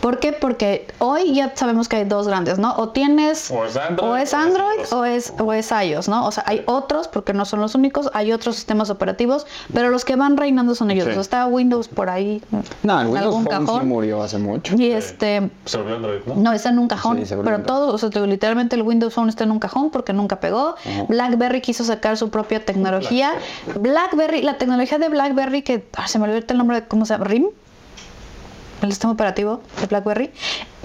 ¿Por 0.00 0.20
qué? 0.20 0.32
Porque 0.32 0.86
hoy 0.98 1.34
ya 1.34 1.52
sabemos 1.56 1.88
que 1.88 1.96
hay 1.96 2.04
dos 2.04 2.28
grandes, 2.28 2.58
¿no? 2.58 2.74
O 2.76 2.90
tienes 2.90 3.50
O 3.50 3.64
es 3.64 3.76
Android, 3.76 4.08
o 4.08 4.16
es, 4.16 4.32
o 4.32 4.32
es 4.32 4.34
Android 4.34 4.78
iOS. 4.80 4.92
o 4.92 5.04
es, 5.04 5.32
o 5.40 5.52
es 5.52 5.70
iOS, 5.72 6.08
¿no? 6.08 6.26
O 6.26 6.30
sea, 6.30 6.44
hay 6.46 6.62
otros, 6.66 7.08
porque 7.08 7.32
no 7.32 7.44
son 7.44 7.60
los 7.60 7.74
únicos, 7.74 8.08
hay 8.14 8.32
otros 8.32 8.54
sistemas 8.56 8.90
operativos, 8.90 9.46
pero 9.74 9.90
los 9.90 10.04
que 10.04 10.14
van 10.16 10.36
reinando 10.36 10.74
son 10.74 10.90
ellos. 10.90 11.04
Sí. 11.04 11.10
O 11.10 11.14
sea, 11.14 11.22
está 11.22 11.46
Windows 11.46 11.88
por 11.88 12.10
ahí 12.10 12.40
No, 12.82 13.00
el 13.00 13.06
en 13.08 13.12
Windows 13.12 13.24
algún 13.34 13.44
Phone 13.44 13.60
sí 13.60 13.66
cajón. 13.66 13.88
murió 13.88 14.22
hace 14.22 14.38
mucho. 14.38 14.74
Y 14.76 14.90
este, 14.92 15.50
Se 15.64 15.76
volvió 15.78 15.96
Android, 15.96 16.20
¿no? 16.26 16.34
no, 16.36 16.52
está 16.52 16.68
en 16.68 16.78
un 16.78 16.88
cajón. 16.88 17.26
Sí, 17.26 17.34
pero 17.44 17.62
todo, 17.62 17.92
o 17.92 17.98
sea, 17.98 18.10
te- 18.10 18.26
literalmente 18.26 18.76
el 18.76 18.82
Windows 18.82 19.12
Phone 19.14 19.28
está 19.28 19.44
en 19.44 19.50
un 19.50 19.58
cajón 19.58 19.90
porque 19.90 20.12
nunca 20.12 20.38
pegó. 20.40 20.76
BlackBerry 21.08 21.60
quiso 21.60 21.82
sacar 21.84 22.16
su 22.16 22.30
propia 22.30 22.64
tecnología. 22.64 23.32
BlackBerry, 23.80 24.42
la 24.42 24.58
tecnología 24.58 24.98
de 24.98 25.08
BlackBerry, 25.08 25.62
que 25.62 25.86
ah, 25.96 26.08
se 26.08 26.18
me 26.18 26.24
olvidó 26.28 26.44
el 26.48 26.58
nombre 26.58 26.80
de 26.82 26.86
cómo 26.86 27.04
se 27.04 27.14
llama, 27.14 27.24
RIM. 27.24 27.46
El 28.82 28.90
sistema 28.90 29.12
operativo 29.12 29.60
de 29.80 29.86
BlackBerry. 29.86 30.30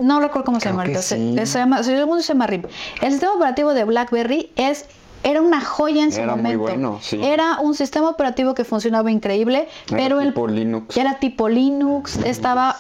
No 0.02 0.20
recuerdo 0.20 0.46
cómo 0.46 0.60
se 0.60 0.70
llama 0.70 0.82
ahorita. 0.84 1.02
Se, 1.02 1.46
se 1.46 1.60
llama, 1.60 1.84
se 1.84 1.96
llama, 1.96 2.22
se 2.22 2.28
llama 2.34 2.48
RIM. 2.48 2.64
El 3.02 3.12
sistema 3.12 3.34
operativo 3.34 3.74
de 3.74 3.84
BlackBerry 3.84 4.50
es 4.56 4.86
era 5.24 5.42
una 5.42 5.62
joya 5.62 6.04
en 6.04 6.12
su 6.12 6.20
Era 6.20 6.34
muy 6.36 6.42
momento. 6.58 6.62
bueno, 6.64 7.00
sí. 7.02 7.20
Era 7.24 7.60
un 7.62 7.76
sistema 7.76 8.10
operativo 8.10 8.54
que 8.54 8.66
funcionaba 8.66 9.10
increíble, 9.10 9.70
Era 9.88 9.98
pero 9.98 10.20
el 10.20 10.30
tipo 10.30 10.48
Linux. 10.48 10.96
ya 10.96 11.02
era 11.04 11.20
tipo 11.20 11.48
Linux, 11.48 12.18
estaba 12.18 12.76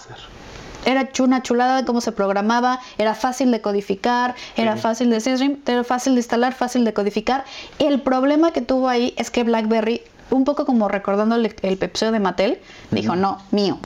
era 0.86 1.08
una 1.22 1.42
chulada 1.42 1.78
de 1.78 1.86
cómo 1.86 2.02
se 2.02 2.12
programaba, 2.12 2.82
era 2.98 3.16
fácil 3.16 3.52
de 3.52 3.62
codificar, 3.62 4.36
era 4.58 4.76
fácil 4.76 5.10
de 5.10 5.22
stream, 5.22 5.60
era 5.66 5.86
fácil 5.86 6.16
de 6.16 6.20
instalar, 6.20 6.54
fácil 6.54 6.84
de 6.84 6.94
codificar. 6.94 7.46
El 7.80 8.02
problema 8.02 8.52
que 8.52 8.60
tuvo 8.60 8.90
ahí 8.90 9.14
es 9.16 9.32
que 9.32 9.46
BlackBerry, 9.46 10.02
un 10.30 10.44
poco 10.44 10.66
como 10.66 10.90
recordando 10.90 11.36
el, 11.36 11.56
el 11.62 11.80
de 11.80 12.20
Mattel, 12.20 12.60
dijo, 12.92 13.16
no, 13.16 13.38
mío. 13.52 13.80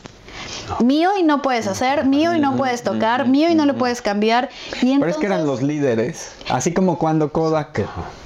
Mío 0.84 1.12
y 1.18 1.24
no 1.24 1.42
puedes 1.42 1.68
hacer, 1.68 2.06
mío 2.06 2.34
y 2.36 2.40
no 2.40 2.56
puedes 2.58 2.84
tocar, 2.84 3.28
mío 3.28 3.50
y 3.50 3.56
no 3.56 3.66
le 3.66 3.74
puedes 3.74 4.02
cambiar. 4.02 4.50
Y 4.82 4.98
Pero 5.00 5.10
es 5.10 5.18
que 5.18 5.26
eran 5.28 5.42
entonces- 5.42 5.64
los 5.64 5.70
líderes. 5.70 6.32
Así 6.50 6.74
como 6.74 6.98
cuando 6.98 7.32
Kodak. 7.32 7.86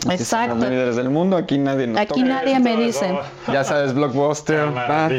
Exacto. 0.10 0.56
Los 0.56 0.70
líderes 0.70 0.96
del 0.96 1.10
mundo, 1.10 1.38
aquí 1.38 1.58
nadie 1.58 1.88
nos 1.88 2.00
Aquí 2.00 2.22
toca. 2.22 2.34
nadie 2.34 2.60
me 2.60 2.76
dice. 2.78 3.18
Ya 3.52 3.64
sabes, 3.64 3.94
Blockbuster. 3.94 4.68
ah, 4.76 5.10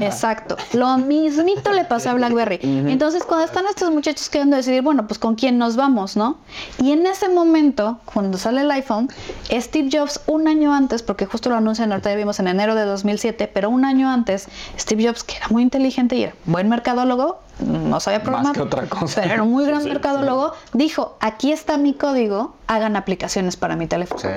Exacto. 0.00 0.56
Lo 0.72 0.98
mismito 0.98 1.72
le 1.72 1.84
pasó 1.84 2.10
a 2.10 2.14
BlackBerry. 2.14 2.58
Entonces, 2.62 3.24
cuando 3.24 3.46
están 3.46 3.64
estos 3.66 3.90
muchachos 3.90 4.28
queriendo 4.28 4.56
decidir, 4.56 4.82
bueno, 4.82 5.06
pues 5.06 5.18
con 5.18 5.34
quién 5.34 5.58
nos 5.58 5.76
vamos, 5.76 6.16
¿no? 6.16 6.38
Y 6.78 6.92
en 6.92 7.06
ese 7.06 7.28
momento, 7.28 7.98
cuando 8.04 8.38
sale 8.38 8.62
el 8.62 8.70
iPhone, 8.70 9.08
Steve 9.50 9.88
Jobs, 9.92 10.20
un 10.26 10.48
año 10.48 10.72
antes, 10.74 11.02
porque 11.02 11.26
justo 11.26 11.48
lo 11.50 11.56
anuncian, 11.56 11.92
ahorita 11.92 12.10
ya 12.10 12.16
vimos 12.16 12.38
en 12.40 12.48
enero 12.48 12.74
de 12.74 12.84
2007, 12.84 13.50
pero 13.52 13.70
un 13.70 13.84
año 13.84 14.08
antes, 14.10 14.48
Steve 14.78 15.06
Jobs, 15.06 15.24
que 15.24 15.36
era 15.36 15.48
muy 15.48 15.55
inteligente 15.62 16.16
y 16.16 16.22
era 16.24 16.34
buen 16.44 16.68
mercadólogo, 16.68 17.40
no 17.60 18.00
sabía 18.00 18.22
programar, 18.22 18.54
que 18.54 18.60
otra 18.60 18.86
cosa. 18.86 19.22
pero 19.22 19.34
era 19.34 19.42
un 19.42 19.52
muy 19.52 19.64
gran 19.64 19.84
mercadólogo, 19.84 20.52
dijo, 20.74 21.16
aquí 21.20 21.52
está 21.52 21.78
mi 21.78 21.94
código, 21.94 22.54
hagan 22.66 22.96
aplicaciones 22.96 23.56
para 23.56 23.76
mi 23.76 23.86
teléfono. 23.86 24.20
Sí. 24.20 24.28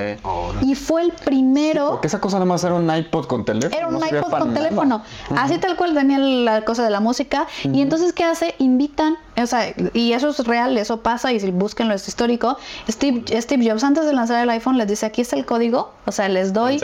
Y 0.61 0.75
fue 0.75 1.01
el 1.01 1.11
primero... 1.11 1.91
Porque 1.91 2.07
esa 2.07 2.21
cosa 2.21 2.37
nada 2.37 2.45
más 2.45 2.63
era 2.63 2.75
un 2.75 2.93
iPod 2.93 3.25
con 3.25 3.43
teléfono. 3.43 3.75
Era 3.75 3.87
un 3.87 3.99
no 3.99 4.05
iPod 4.05 4.29
con 4.29 4.53
nada. 4.53 4.53
teléfono. 4.53 5.03
Así 5.35 5.57
tal 5.57 5.75
cual 5.75 5.93
tenía 5.93 6.17
la 6.17 6.63
cosa 6.63 6.83
de 6.83 6.91
la 6.91 7.01
música. 7.01 7.47
Y 7.63 7.81
entonces, 7.81 8.13
¿qué 8.13 8.23
hace? 8.23 8.55
Invitan, 8.57 9.17
o 9.37 9.45
sea, 9.45 9.73
y 9.93 10.13
eso 10.13 10.29
es 10.29 10.39
real, 10.45 10.77
eso 10.77 11.01
pasa, 11.01 11.33
y 11.33 11.39
si 11.39 11.51
búsquenlo, 11.51 11.93
es 11.93 12.07
histórico. 12.07 12.57
Steve, 12.89 13.23
Steve 13.41 13.69
Jobs, 13.69 13.83
antes 13.83 14.05
de 14.05 14.13
lanzar 14.13 14.41
el 14.41 14.49
iPhone, 14.49 14.77
les 14.77 14.87
dice, 14.87 15.05
aquí 15.05 15.21
está 15.21 15.35
el 15.35 15.45
código, 15.45 15.91
o 16.05 16.11
sea, 16.11 16.29
les 16.29 16.53
doy, 16.53 16.81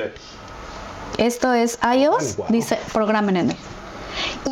esto 1.17 1.53
es 1.53 1.79
iOS, 1.81 2.37
dice, 2.49 2.77
programen 2.91 3.37
en 3.37 3.51
él. 3.51 3.57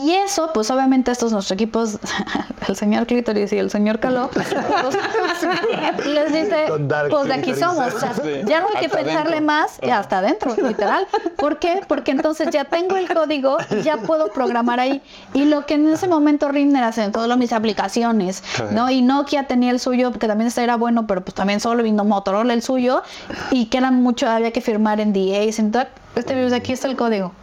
Y 0.01 0.11
eso, 0.11 0.51
pues 0.53 0.69
obviamente 0.71 1.11
estos 1.11 1.31
nuestros 1.31 1.51
equipos, 1.55 1.99
el 2.67 2.75
señor 2.75 3.07
Clitoris 3.07 3.51
y 3.53 3.57
el 3.57 3.69
señor 3.69 3.99
Caló, 3.99 4.29
pues, 4.33 6.07
les 6.07 6.33
dice, 6.33 6.65
pues 7.09 7.27
de 7.27 7.33
aquí 7.33 7.53
somos. 7.55 7.93
O 7.93 7.99
sea, 7.99 8.13
Sí. 8.13 8.41
ya 8.45 8.61
no 8.61 8.67
hay 8.73 8.81
que 8.81 8.89
pensarle 8.89 9.41
más, 9.41 9.79
ya 9.81 9.99
hasta 9.99 10.19
adentro, 10.19 10.55
literal. 10.55 11.07
¿Por 11.37 11.59
qué? 11.59 11.81
Porque 11.87 12.11
entonces 12.11 12.49
ya 12.51 12.65
tengo 12.65 12.95
el 12.95 13.11
código 13.11 13.57
y 13.71 13.81
ya 13.81 13.97
puedo 13.97 14.31
programar 14.31 14.79
ahí. 14.79 15.01
Y 15.33 15.45
lo 15.45 15.65
que 15.65 15.75
en 15.75 15.87
ese 15.89 16.07
momento 16.07 16.49
Rimner 16.49 16.83
hace 16.83 17.03
en 17.03 17.11
todas 17.11 17.37
mis 17.37 17.53
aplicaciones, 17.53 18.43
¿no? 18.71 18.89
Y 18.89 19.01
Nokia 19.01 19.47
tenía 19.47 19.71
el 19.71 19.79
suyo, 19.79 20.11
que 20.11 20.27
también 20.27 20.47
este 20.47 20.63
era 20.63 20.75
bueno, 20.77 21.07
pero 21.07 21.21
pues 21.23 21.35
también 21.35 21.59
solo 21.59 21.83
vino 21.83 22.03
Motorola 22.03 22.53
el 22.53 22.61
suyo, 22.61 23.03
y 23.51 23.65
que 23.65 23.77
eran 23.77 24.01
mucho, 24.01 24.29
había 24.29 24.51
que 24.51 24.61
firmar 24.61 24.99
en 24.99 25.13
DAs, 25.13 25.59
entonces, 25.59 25.91
este 26.15 26.35
virus 26.35 26.51
de 26.51 26.57
aquí 26.57 26.71
está 26.73 26.87
el 26.87 26.95
código. 26.95 27.33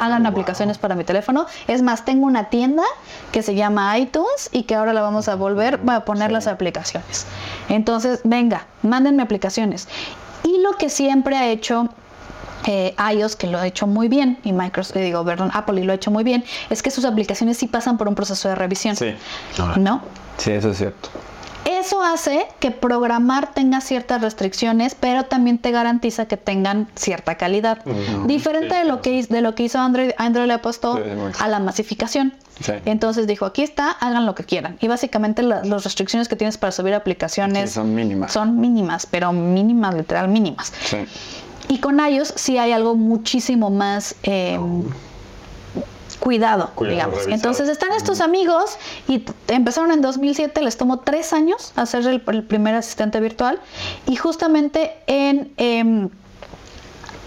Hagan 0.00 0.24
aplicaciones 0.24 0.78
para 0.78 0.94
mi 0.94 1.04
teléfono. 1.04 1.46
Es 1.66 1.82
más, 1.82 2.04
tengo 2.04 2.26
una 2.26 2.48
tienda 2.48 2.84
que 3.32 3.42
se 3.42 3.54
llama 3.54 3.98
iTunes 3.98 4.48
y 4.52 4.62
que 4.62 4.74
ahora 4.74 4.92
la 4.92 5.02
vamos 5.02 5.28
a 5.28 5.34
volver 5.34 5.80
a 5.88 6.04
poner 6.04 6.30
las 6.30 6.46
aplicaciones. 6.46 7.26
Entonces, 7.68 8.20
venga, 8.24 8.66
mándenme 8.82 9.22
aplicaciones. 9.22 9.88
Y 10.44 10.62
lo 10.62 10.72
que 10.72 10.88
siempre 10.88 11.36
ha 11.36 11.48
hecho 11.48 11.88
eh, 12.66 12.94
iOS, 13.14 13.36
que 13.36 13.46
lo 13.46 13.58
ha 13.58 13.66
hecho 13.66 13.86
muy 13.86 14.08
bien, 14.08 14.38
y 14.44 14.52
Microsoft, 14.52 14.96
eh, 14.96 15.02
digo, 15.02 15.24
perdón, 15.24 15.50
Apple 15.54 15.80
y 15.80 15.84
lo 15.84 15.92
ha 15.92 15.96
hecho 15.96 16.10
muy 16.10 16.24
bien, 16.24 16.44
es 16.68 16.82
que 16.82 16.90
sus 16.90 17.04
aplicaciones 17.04 17.56
sí 17.56 17.66
pasan 17.66 17.98
por 17.98 18.06
un 18.08 18.14
proceso 18.14 18.48
de 18.48 18.54
revisión. 18.54 18.96
Sí. 18.96 19.14
¿No? 19.76 20.02
Sí, 20.36 20.52
eso 20.52 20.70
es 20.70 20.78
cierto. 20.78 21.08
Eso 21.64 22.02
hace 22.02 22.46
que 22.58 22.70
programar 22.70 23.52
tenga 23.52 23.80
ciertas 23.80 24.20
restricciones, 24.22 24.94
pero 24.94 25.24
también 25.24 25.58
te 25.58 25.70
garantiza 25.70 26.26
que 26.26 26.36
tengan 26.36 26.88
cierta 26.94 27.36
calidad. 27.36 27.84
Diferente 28.26 28.74
de 28.74 28.84
lo 28.84 29.00
que 29.02 29.12
hizo, 29.12 29.32
de 29.32 29.40
lo 29.42 29.54
que 29.54 29.64
hizo 29.64 29.78
Android, 29.78 30.10
Android 30.16 30.46
le 30.46 30.54
apostó 30.54 30.96
Sí, 30.96 31.02
a 31.38 31.48
la 31.48 31.58
masificación. 31.60 32.32
Sí. 32.60 32.72
Entonces 32.84 33.26
dijo, 33.26 33.44
aquí 33.46 33.62
está, 33.62 33.90
hagan 33.90 34.26
lo 34.26 34.34
que 34.34 34.44
quieran. 34.44 34.76
Y 34.80 34.88
básicamente 34.88 35.42
la- 35.42 35.64
las 35.64 35.84
restricciones 35.84 36.28
que 36.28 36.36
tienes 36.36 36.58
para 36.58 36.72
subir 36.72 36.94
aplicaciones 36.94 37.72
son 37.72 37.94
mínimas. 37.94 38.32
son 38.32 38.58
mínimas, 38.60 39.06
pero 39.06 39.32
mínimas, 39.32 39.94
literal 39.94 40.28
mínimas. 40.28 40.72
Y 41.68 41.78
con 41.78 42.00
iOS 42.00 42.32
sí 42.36 42.58
hay 42.58 42.72
algo 42.72 42.96
muchísimo 42.96 43.70
más 43.70 44.14
eh, 44.24 44.58
cuidado, 46.20 46.70
Cuidado, 46.74 46.94
digamos. 46.94 47.14
revisado. 47.24 47.34
Entonces 47.34 47.68
están 47.68 47.92
estos 47.92 48.20
amigos 48.20 48.76
y 49.08 49.24
empezaron 49.48 49.90
en 49.90 50.00
2007, 50.02 50.60
les 50.62 50.76
tomó 50.76 51.00
tres 51.00 51.32
años 51.32 51.72
hacer 51.76 52.06
el, 52.06 52.22
el 52.28 52.42
primer 52.44 52.74
asistente 52.74 53.18
virtual 53.20 53.58
y 54.06 54.16
justamente 54.16 54.92
en 55.06 55.52
em, 55.56 56.08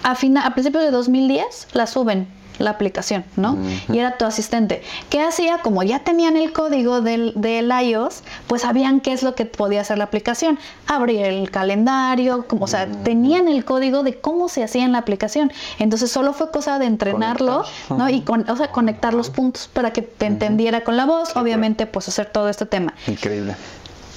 a, 0.03 0.15
fina- 0.15 0.45
a 0.45 0.53
principios 0.53 0.83
de 0.83 0.91
2010 0.91 1.67
la 1.73 1.87
suben 1.87 2.27
la 2.59 2.71
aplicación, 2.71 3.25
¿no? 3.35 3.57
Y 3.91 3.99
era 3.99 4.17
tu 4.17 4.25
asistente. 4.25 4.81
¿Qué 5.09 5.21
hacía? 5.21 5.59
Como 5.59 5.83
ya 5.83 5.99
tenían 5.99 6.37
el 6.37 6.51
código 6.51 7.01
del, 7.01 7.33
del 7.35 7.71
iOS, 7.71 8.23
pues 8.47 8.63
sabían 8.63 8.99
qué 8.99 9.13
es 9.13 9.23
lo 9.23 9.35
que 9.35 9.45
podía 9.45 9.81
hacer 9.81 9.97
la 9.97 10.05
aplicación. 10.05 10.59
Abrir 10.87 11.25
el 11.25 11.51
calendario, 11.51 12.47
como, 12.47 12.65
o 12.65 12.67
sea, 12.67 12.87
tenían 13.03 13.47
el 13.47 13.65
código 13.65 14.03
de 14.03 14.19
cómo 14.19 14.49
se 14.49 14.63
hacía 14.63 14.85
en 14.85 14.91
la 14.91 14.99
aplicación. 14.99 15.51
Entonces 15.79 16.11
solo 16.11 16.33
fue 16.33 16.51
cosa 16.51 16.79
de 16.79 16.85
entrenarlo, 16.85 17.63
¿no? 17.89 18.09
Y 18.09 18.21
con, 18.21 18.49
o 18.49 18.55
sea, 18.55 18.67
conectar 18.71 19.13
los 19.13 19.29
puntos 19.29 19.69
para 19.71 19.91
que 19.91 20.01
te 20.01 20.25
entendiera 20.25 20.83
con 20.83 20.97
la 20.97 21.05
voz, 21.05 21.35
obviamente, 21.35 21.85
pues 21.85 22.07
hacer 22.07 22.27
todo 22.27 22.49
este 22.49 22.65
tema 22.65 22.93
Increíble. 23.07 23.55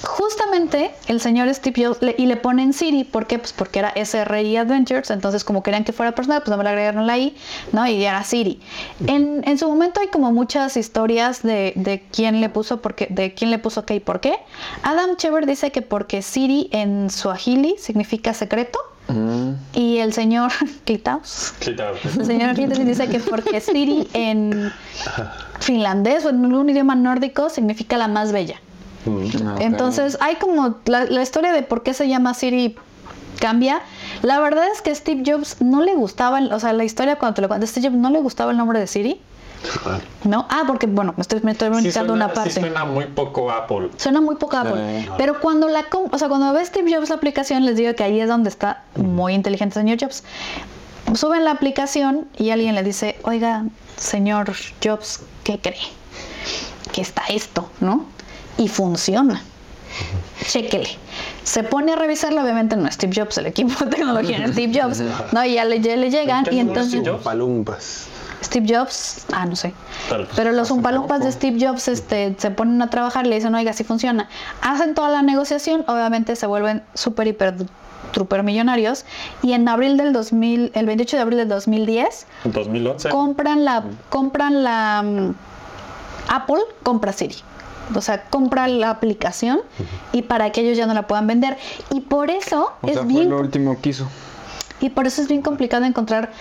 Justamente 0.03 0.91
el 1.07 1.19
señor 1.19 1.53
Steve 1.53 1.85
Jobs 1.85 2.01
le- 2.01 2.15
y 2.17 2.25
le 2.27 2.37
ponen 2.37 2.73
Siri, 2.73 3.03
¿por 3.03 3.25
qué? 3.27 3.39
Pues 3.39 3.53
porque 3.53 3.79
era 3.79 3.93
SRI 3.95 4.57
Adventures, 4.57 5.09
entonces 5.09 5.43
como 5.43 5.63
querían 5.63 5.83
que 5.83 5.93
fuera 5.93 6.13
personal, 6.13 6.41
pues 6.41 6.49
no 6.51 6.57
me 6.57 6.63
le 6.63 6.69
agregaron 6.69 7.07
la 7.07 7.17
I, 7.17 7.35
¿no? 7.71 7.85
Y 7.87 8.03
era 8.03 8.23
Siri. 8.23 8.59
En, 9.07 9.41
en 9.47 9.57
su 9.57 9.67
momento 9.67 9.99
hay 9.99 10.07
como 10.07 10.31
muchas 10.31 10.77
historias 10.77 11.41
de, 11.43 11.73
de 11.75 12.03
quién 12.11 12.41
le 12.41 12.49
puso 12.49 12.81
por 12.81 12.95
qué, 12.95 13.07
de 13.09 13.33
quién 13.33 13.51
le 13.51 13.59
puso 13.59 13.85
qué 13.85 13.95
y 13.95 13.99
por 13.99 14.19
qué. 14.19 14.35
Adam 14.83 15.15
Chever 15.17 15.45
dice 15.45 15.71
que 15.71 15.81
porque 15.81 16.21
Siri 16.21 16.69
en 16.71 17.09
Swahili 17.09 17.75
significa 17.79 18.33
secreto. 18.33 18.79
Y 19.73 19.99
el 19.99 20.11
señor 20.11 20.51
Klitaus, 20.85 21.53
el 22.19 22.25
señor 22.25 22.55
Klitaus 22.55 22.85
dice 22.85 23.07
que 23.07 23.19
porque 23.21 23.61
Siri 23.61 24.05
en 24.13 24.69
finlandés 25.61 26.25
o 26.25 26.29
en 26.29 26.43
algún 26.43 26.69
idioma 26.69 26.93
nórdico 26.93 27.49
significa 27.49 27.97
la 27.97 28.09
más 28.09 28.33
bella. 28.33 28.59
Ah. 29.05 29.55
Entonces 29.59 30.17
hay 30.21 30.35
como 30.35 30.75
la, 30.85 31.05
la 31.05 31.21
historia 31.21 31.51
de 31.53 31.63
por 31.63 31.83
qué 31.83 31.93
se 31.93 32.07
llama 32.07 32.33
Siri 32.33 32.75
cambia. 33.37 33.81
La 34.21 34.39
verdad 34.39 34.65
es 34.73 34.81
que 34.81 34.93
Steve 34.93 35.23
Jobs 35.25 35.61
no 35.61 35.81
le 35.81 35.95
gustaba, 35.95 36.39
o 36.39 36.59
sea, 36.59 36.73
la 36.73 36.83
historia 36.83 37.17
cuando 37.17 37.35
te 37.35 37.41
lo 37.41 37.47
cuento, 37.47 37.65
Steve 37.67 37.87
Jobs 37.87 37.99
no 37.99 38.09
le 38.09 38.19
gustaba 38.19 38.51
el 38.51 38.57
nombre 38.57 38.79
de 38.79 38.87
Siri, 38.87 39.21
¿no? 40.23 40.45
Ah, 40.49 40.63
porque 40.67 40.87
bueno, 40.87 41.13
me 41.15 41.21
estoy, 41.21 41.41
me 41.43 41.51
estoy 41.51 41.69
brincando 41.69 42.13
una 42.13 42.33
parte. 42.33 42.51
suena 42.51 42.85
muy 42.85 43.05
poco 43.05 43.51
Apple. 43.51 43.89
Suena 43.97 44.21
muy 44.21 44.35
poco 44.35 44.57
Apple. 44.57 45.01
Sí. 45.01 45.09
Pero 45.17 45.39
cuando 45.39 45.67
la 45.67 45.85
o 45.91 46.17
sea, 46.17 46.27
cuando 46.27 46.51
ve 46.53 46.65
Steve 46.65 46.93
Jobs 46.93 47.09
la 47.09 47.15
aplicación, 47.15 47.65
les 47.65 47.77
digo 47.77 47.93
que 47.95 48.03
ahí 48.03 48.19
es 48.19 48.27
donde 48.27 48.49
está 48.49 48.83
muy 48.95 49.33
inteligente 49.33 49.79
el 49.79 49.85
señor 49.85 49.99
Jobs. 49.99 50.23
Suben 51.13 51.45
la 51.45 51.51
aplicación 51.51 52.27
y 52.37 52.49
alguien 52.49 52.75
le 52.75 52.83
dice, 52.83 53.17
oiga, 53.23 53.63
señor 53.95 54.51
Jobs, 54.83 55.21
¿qué 55.43 55.59
cree? 55.59 55.77
Que 56.91 57.01
está 57.01 57.23
esto, 57.29 57.69
¿no? 57.79 58.05
Y 58.57 58.67
funciona. 58.67 59.41
Chéquele. 60.47 60.89
Se 61.43 61.63
pone 61.63 61.93
a 61.93 61.95
revisarlo, 61.95 62.41
obviamente 62.41 62.75
no 62.75 62.87
es 62.87 62.95
Steve 62.95 63.13
Jobs, 63.15 63.37
el 63.37 63.47
equipo 63.47 63.85
de 63.85 63.91
tecnología 63.91 64.39
no 64.39 64.45
es 64.45 64.51
Steve 64.51 64.79
Jobs, 64.79 65.01
¿no? 65.31 65.45
Y 65.45 65.55
ya 65.55 65.65
le, 65.65 65.79
ya 65.81 65.95
le 65.95 66.09
llegan 66.09 66.45
y 66.51 66.59
entonces... 66.59 67.01
Palumpas. 67.23 68.07
Steve 68.43 68.67
Jobs, 68.69 69.25
ah, 69.33 69.45
no 69.45 69.55
sé. 69.55 69.73
Tal. 70.09 70.27
Pero 70.35 70.51
los 70.51 70.69
umpalumpas 70.69 71.23
de 71.23 71.31
Steve 71.31 71.57
Jobs 71.59 71.87
este, 71.87 72.35
se 72.37 72.51
ponen 72.51 72.81
a 72.81 72.89
trabajar 72.89 73.25
y 73.25 73.29
le 73.29 73.35
dicen, 73.35 73.53
oiga, 73.55 73.73
si 73.73 73.83
funciona. 73.83 74.29
Hacen 74.61 74.93
toda 74.93 75.09
la 75.09 75.21
negociación, 75.23 75.83
obviamente 75.87 76.35
se 76.35 76.45
vuelven 76.45 76.83
súper, 76.93 77.27
hiper, 77.27 77.55
truper 78.11 78.43
millonarios. 78.43 79.05
Y 79.41 79.53
en 79.53 79.67
abril 79.67 79.97
del 79.97 80.13
2000, 80.13 80.71
el 80.75 80.85
28 80.85 81.17
de 81.17 81.21
abril 81.21 81.37
del 81.39 81.49
2010, 81.49 82.27
2011. 82.45 83.09
compran 83.09 83.65
la, 83.65 83.83
compran 84.09 84.63
la 84.63 85.01
mm, 85.03 85.35
Apple, 86.29 86.61
compra 86.83 87.13
Siri. 87.13 87.35
O 87.95 88.01
sea, 88.01 88.23
compra 88.25 88.67
la 88.67 88.89
aplicación 88.89 89.59
y 90.11 90.23
para 90.23 90.51
que 90.51 90.61
ellos 90.61 90.77
ya 90.77 90.85
no 90.87 90.93
la 90.93 91.07
puedan 91.07 91.27
vender. 91.27 91.57
Y 91.91 92.01
por 92.01 92.29
eso 92.29 92.71
O 92.81 92.87
es 92.87 92.93
sea, 92.93 93.03
fue 93.03 93.13
bien 93.13 93.29
lo 93.29 93.39
último 93.39 93.79
que 93.81 93.89
hizo. 93.89 94.07
Y 94.79 94.89
por 94.89 95.07
eso 95.07 95.21
es 95.21 95.27
bien 95.27 95.41
complicado 95.41 95.85
encontrar 95.85 96.31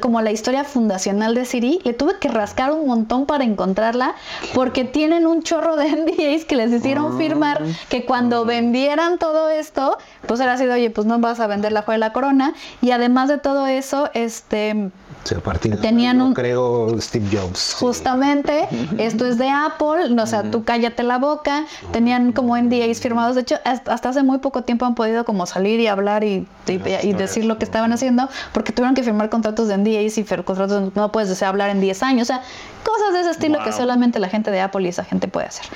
como 0.00 0.20
la 0.20 0.30
historia 0.30 0.64
fundacional 0.64 1.34
de 1.34 1.44
Siri. 1.44 1.80
Le 1.84 1.94
tuve 1.94 2.18
que 2.18 2.28
rascar 2.28 2.72
un 2.72 2.86
montón 2.86 3.24
para 3.24 3.44
encontrarla 3.44 4.14
porque 4.54 4.84
tienen 4.84 5.26
un 5.26 5.42
chorro 5.42 5.76
de 5.76 5.90
NDAs 5.92 6.44
que 6.44 6.56
les 6.56 6.72
hicieron 6.72 7.16
firmar 7.16 7.62
que 7.88 8.04
cuando 8.04 8.44
vendieran 8.44 9.18
todo 9.18 9.48
esto, 9.48 9.96
pues 10.26 10.40
era 10.40 10.54
así 10.54 10.66
de, 10.66 10.72
oye, 10.72 10.90
pues 10.90 11.06
no 11.06 11.18
vas 11.18 11.40
a 11.40 11.46
vender 11.46 11.72
la 11.72 11.82
joya 11.82 11.94
de 11.94 12.00
la 12.00 12.12
corona. 12.12 12.54
Y 12.82 12.90
además 12.90 13.28
de 13.28 13.38
todo 13.38 13.66
eso, 13.66 14.10
este... 14.14 14.90
A 15.36 15.40
partir 15.40 15.74
de 15.76 15.78
Tenían 15.82 16.20
un- 16.20 16.34
creo 16.34 17.00
Steve 17.00 17.26
Jobs. 17.32 17.74
Justamente, 17.78 18.68
esto 18.98 19.26
es 19.26 19.38
de 19.38 19.48
Apple, 19.50 20.20
o 20.20 20.26
sea, 20.26 20.50
tú 20.50 20.64
cállate 20.64 21.02
la 21.02 21.18
boca, 21.18 21.64
tenían 21.92 22.32
como 22.32 22.56
NDAs 22.56 23.00
firmados, 23.00 23.34
de 23.34 23.42
hecho, 23.42 23.56
hasta 23.64 24.08
hace 24.08 24.22
muy 24.22 24.38
poco 24.38 24.62
tiempo 24.62 24.84
han 24.86 24.94
podido 24.94 25.24
como 25.24 25.46
salir 25.46 25.80
y 25.80 25.86
hablar 25.86 26.24
y, 26.24 26.46
y- 26.66 27.06
y 27.08 27.12
decir 27.12 27.44
lo 27.44 27.58
que 27.58 27.64
estaban 27.64 27.92
haciendo, 27.92 28.28
porque 28.52 28.72
tuvieron 28.72 28.94
que 28.94 29.02
firmar 29.02 29.28
contratos 29.30 29.68
de 29.68 29.74
NDAs 29.74 30.18
y 30.18 30.24
contratos 30.24 30.94
no 30.94 31.12
puedes 31.12 31.28
desear 31.28 31.50
hablar 31.50 31.70
en 31.70 31.80
10 31.80 32.02
años, 32.02 32.22
o 32.22 32.26
sea, 32.32 32.42
cosas 32.84 33.12
de 33.12 33.20
ese 33.20 33.30
estilo 33.30 33.58
que 33.64 33.72
solamente 33.72 34.18
la 34.18 34.28
gente 34.28 34.50
de 34.50 34.60
Apple 34.60 34.82
y 34.84 34.88
esa 34.88 35.04
gente 35.04 35.28
puede 35.28 35.46
hacer. 35.46 35.66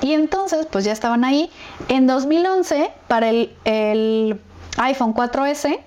Y 0.00 0.12
entonces, 0.12 0.66
pues 0.70 0.84
ya 0.84 0.92
estaban 0.92 1.24
ahí. 1.24 1.50
En 1.88 2.06
2011, 2.06 2.90
para 3.08 3.28
el, 3.28 3.52
el 3.64 4.40
iPhone 4.78 5.14
4S, 5.14 5.78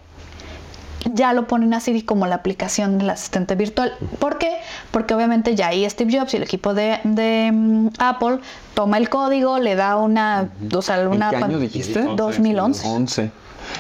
ya 1.14 1.34
lo 1.34 1.48
ponen 1.48 1.74
a 1.74 1.80
Siri 1.80 2.02
como 2.04 2.28
la 2.28 2.36
aplicación 2.36 2.98
del 2.98 3.10
asistente 3.10 3.56
virtual. 3.56 3.94
¿Por 4.20 4.38
qué? 4.38 4.58
Porque 4.92 5.14
obviamente 5.14 5.56
ya 5.56 5.68
ahí 5.68 5.90
Steve 5.90 6.18
Jobs 6.18 6.34
y 6.34 6.38
el 6.38 6.44
equipo 6.44 6.74
de, 6.74 7.00
de, 7.04 7.52
mm, 7.54 7.88
Apple 8.00 8.40
toma 8.74 8.98
el 8.98 9.10
código, 9.10 9.60
le 9.60 9.76
da 9.76 9.96
una, 9.98 10.50
o 10.76 10.82
sea, 10.82 11.00
¿En 11.02 11.08
una 11.08 11.30
qué 11.30 11.38
año 11.38 11.60
dijiste? 11.60 12.04
2011. 12.16 12.88
11. 12.88 13.32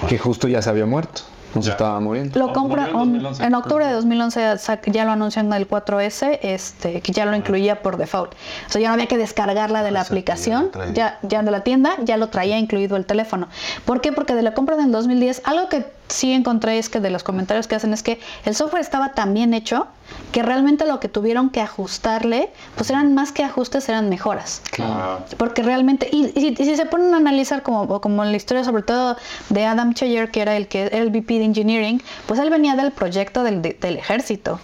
Que 0.07 0.17
justo 0.17 0.47
ya 0.47 0.61
se 0.61 0.69
había 0.69 0.85
muerto. 0.85 1.21
No 1.55 1.63
se 1.63 1.69
Ya. 1.69 1.73
estaba 1.73 1.99
muriendo. 1.99 2.37
Lo 2.39 2.53
compra 2.53 2.89
en 2.89 2.95
un- 2.95 3.13
2011. 3.13 3.43
en 3.43 3.55
octubre 3.55 3.83
de 3.87 3.91
2011 3.93 4.39
sac- 4.59 4.91
ya 4.91 5.03
lo 5.03 5.11
anuncian 5.13 5.47
en 5.47 5.53
el 5.53 5.67
4S, 5.67 6.39
este, 6.43 7.01
que 7.01 7.11
ya 7.11 7.25
lo 7.25 7.35
incluía 7.35 7.81
por 7.81 7.97
default. 7.97 8.33
O 8.33 8.71
sea, 8.71 8.79
ya 8.79 8.89
no 8.89 8.93
había 8.93 9.07
que 9.07 9.17
descargarla 9.17 9.81
de 9.81 9.89
la 9.89 10.01
Exacto, 10.01 10.13
ya 10.13 10.19
aplicación, 10.59 10.71
ya, 10.93 11.17
ya 11.23 11.41
de 11.41 11.49
la 11.49 11.61
tienda, 11.61 11.93
ya 12.03 12.17
lo 12.17 12.29
traía 12.29 12.59
incluido 12.59 12.97
el 12.97 13.05
teléfono. 13.07 13.47
¿Por 13.83 13.99
qué? 13.99 14.11
Porque 14.11 14.35
de 14.35 14.43
la 14.43 14.53
compra 14.53 14.75
del 14.77 14.91
2010, 14.91 15.41
algo 15.43 15.69
que 15.69 15.85
sí 16.09 16.33
encontré 16.33 16.77
es 16.77 16.89
que 16.89 16.99
de 16.99 17.09
los 17.09 17.23
comentarios 17.23 17.67
que 17.67 17.75
hacen 17.75 17.93
es 17.93 18.03
que 18.03 18.19
el 18.45 18.55
software 18.55 18.81
estaba 18.81 19.13
tan 19.13 19.33
bien 19.33 19.53
hecho 19.53 19.87
que 20.31 20.41
realmente 20.41 20.85
lo 20.87 20.99
que 20.99 21.07
tuvieron 21.07 21.51
que 21.51 21.61
ajustarle, 21.61 22.49
pues 22.75 22.89
eran 22.89 23.13
más 23.13 23.31
que 23.31 23.43
ajustes, 23.43 23.87
eran 23.89 24.09
mejoras. 24.09 24.63
Ah, 24.79 25.19
Porque 25.37 25.61
realmente, 25.61 26.09
y, 26.11 26.31
y- 26.35 26.55
y 26.57 26.65
si 26.65 26.75
se 26.75 26.87
ponen 26.87 27.13
a 27.13 27.17
analizar 27.17 27.61
como, 27.61 28.01
como 28.01 28.25
la 28.25 28.35
historia 28.35 28.63
sobre 28.63 28.81
todo 28.81 29.17
de 29.49 29.65
Adam 29.65 29.93
Cheyer, 29.93 30.31
que 30.31 30.41
era 30.41 30.57
el 30.57 30.67
que 30.67 30.81
era 30.87 30.97
el 30.97 31.09
VP 31.11 31.35
de 31.37 31.45
Engineering, 31.45 32.01
pues 32.25 32.39
él 32.39 32.49
venía 32.49 32.75
del 32.75 32.91
proyecto 32.91 33.43
del, 33.43 33.61
de- 33.61 33.77
del 33.79 33.97
ejército. 33.97 34.59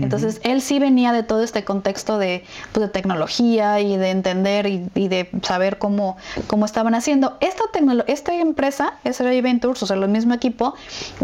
Entonces, 0.00 0.38
él 0.44 0.60
sí 0.60 0.78
venía 0.78 1.12
de 1.12 1.22
todo 1.22 1.42
este 1.42 1.64
contexto 1.64 2.18
de, 2.18 2.44
pues, 2.72 2.86
de 2.86 2.92
tecnología 2.92 3.80
y 3.80 3.96
de 3.96 4.10
entender 4.10 4.66
y, 4.66 4.86
y 4.94 5.08
de 5.08 5.30
saber 5.42 5.78
cómo, 5.78 6.18
cómo 6.46 6.66
estaban 6.66 6.94
haciendo. 6.94 7.38
Esta, 7.40 7.64
esta 8.06 8.34
empresa, 8.34 8.94
SRI 9.04 9.40
Ventures, 9.40 9.82
o 9.82 9.86
sea, 9.86 9.96
el 9.96 10.08
mismo 10.08 10.34
equipo, 10.34 10.74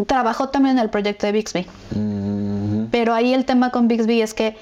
trabajó 0.06 0.48
también 0.48 0.78
en 0.78 0.82
el 0.82 0.90
proyecto 0.90 1.26
de 1.26 1.32
Bixby. 1.32 1.66
Pero 2.90 3.14
ahí 3.14 3.34
el 3.34 3.44
tema 3.44 3.70
con 3.70 3.88
Bixby 3.88 4.22
es 4.22 4.34
que 4.34 4.56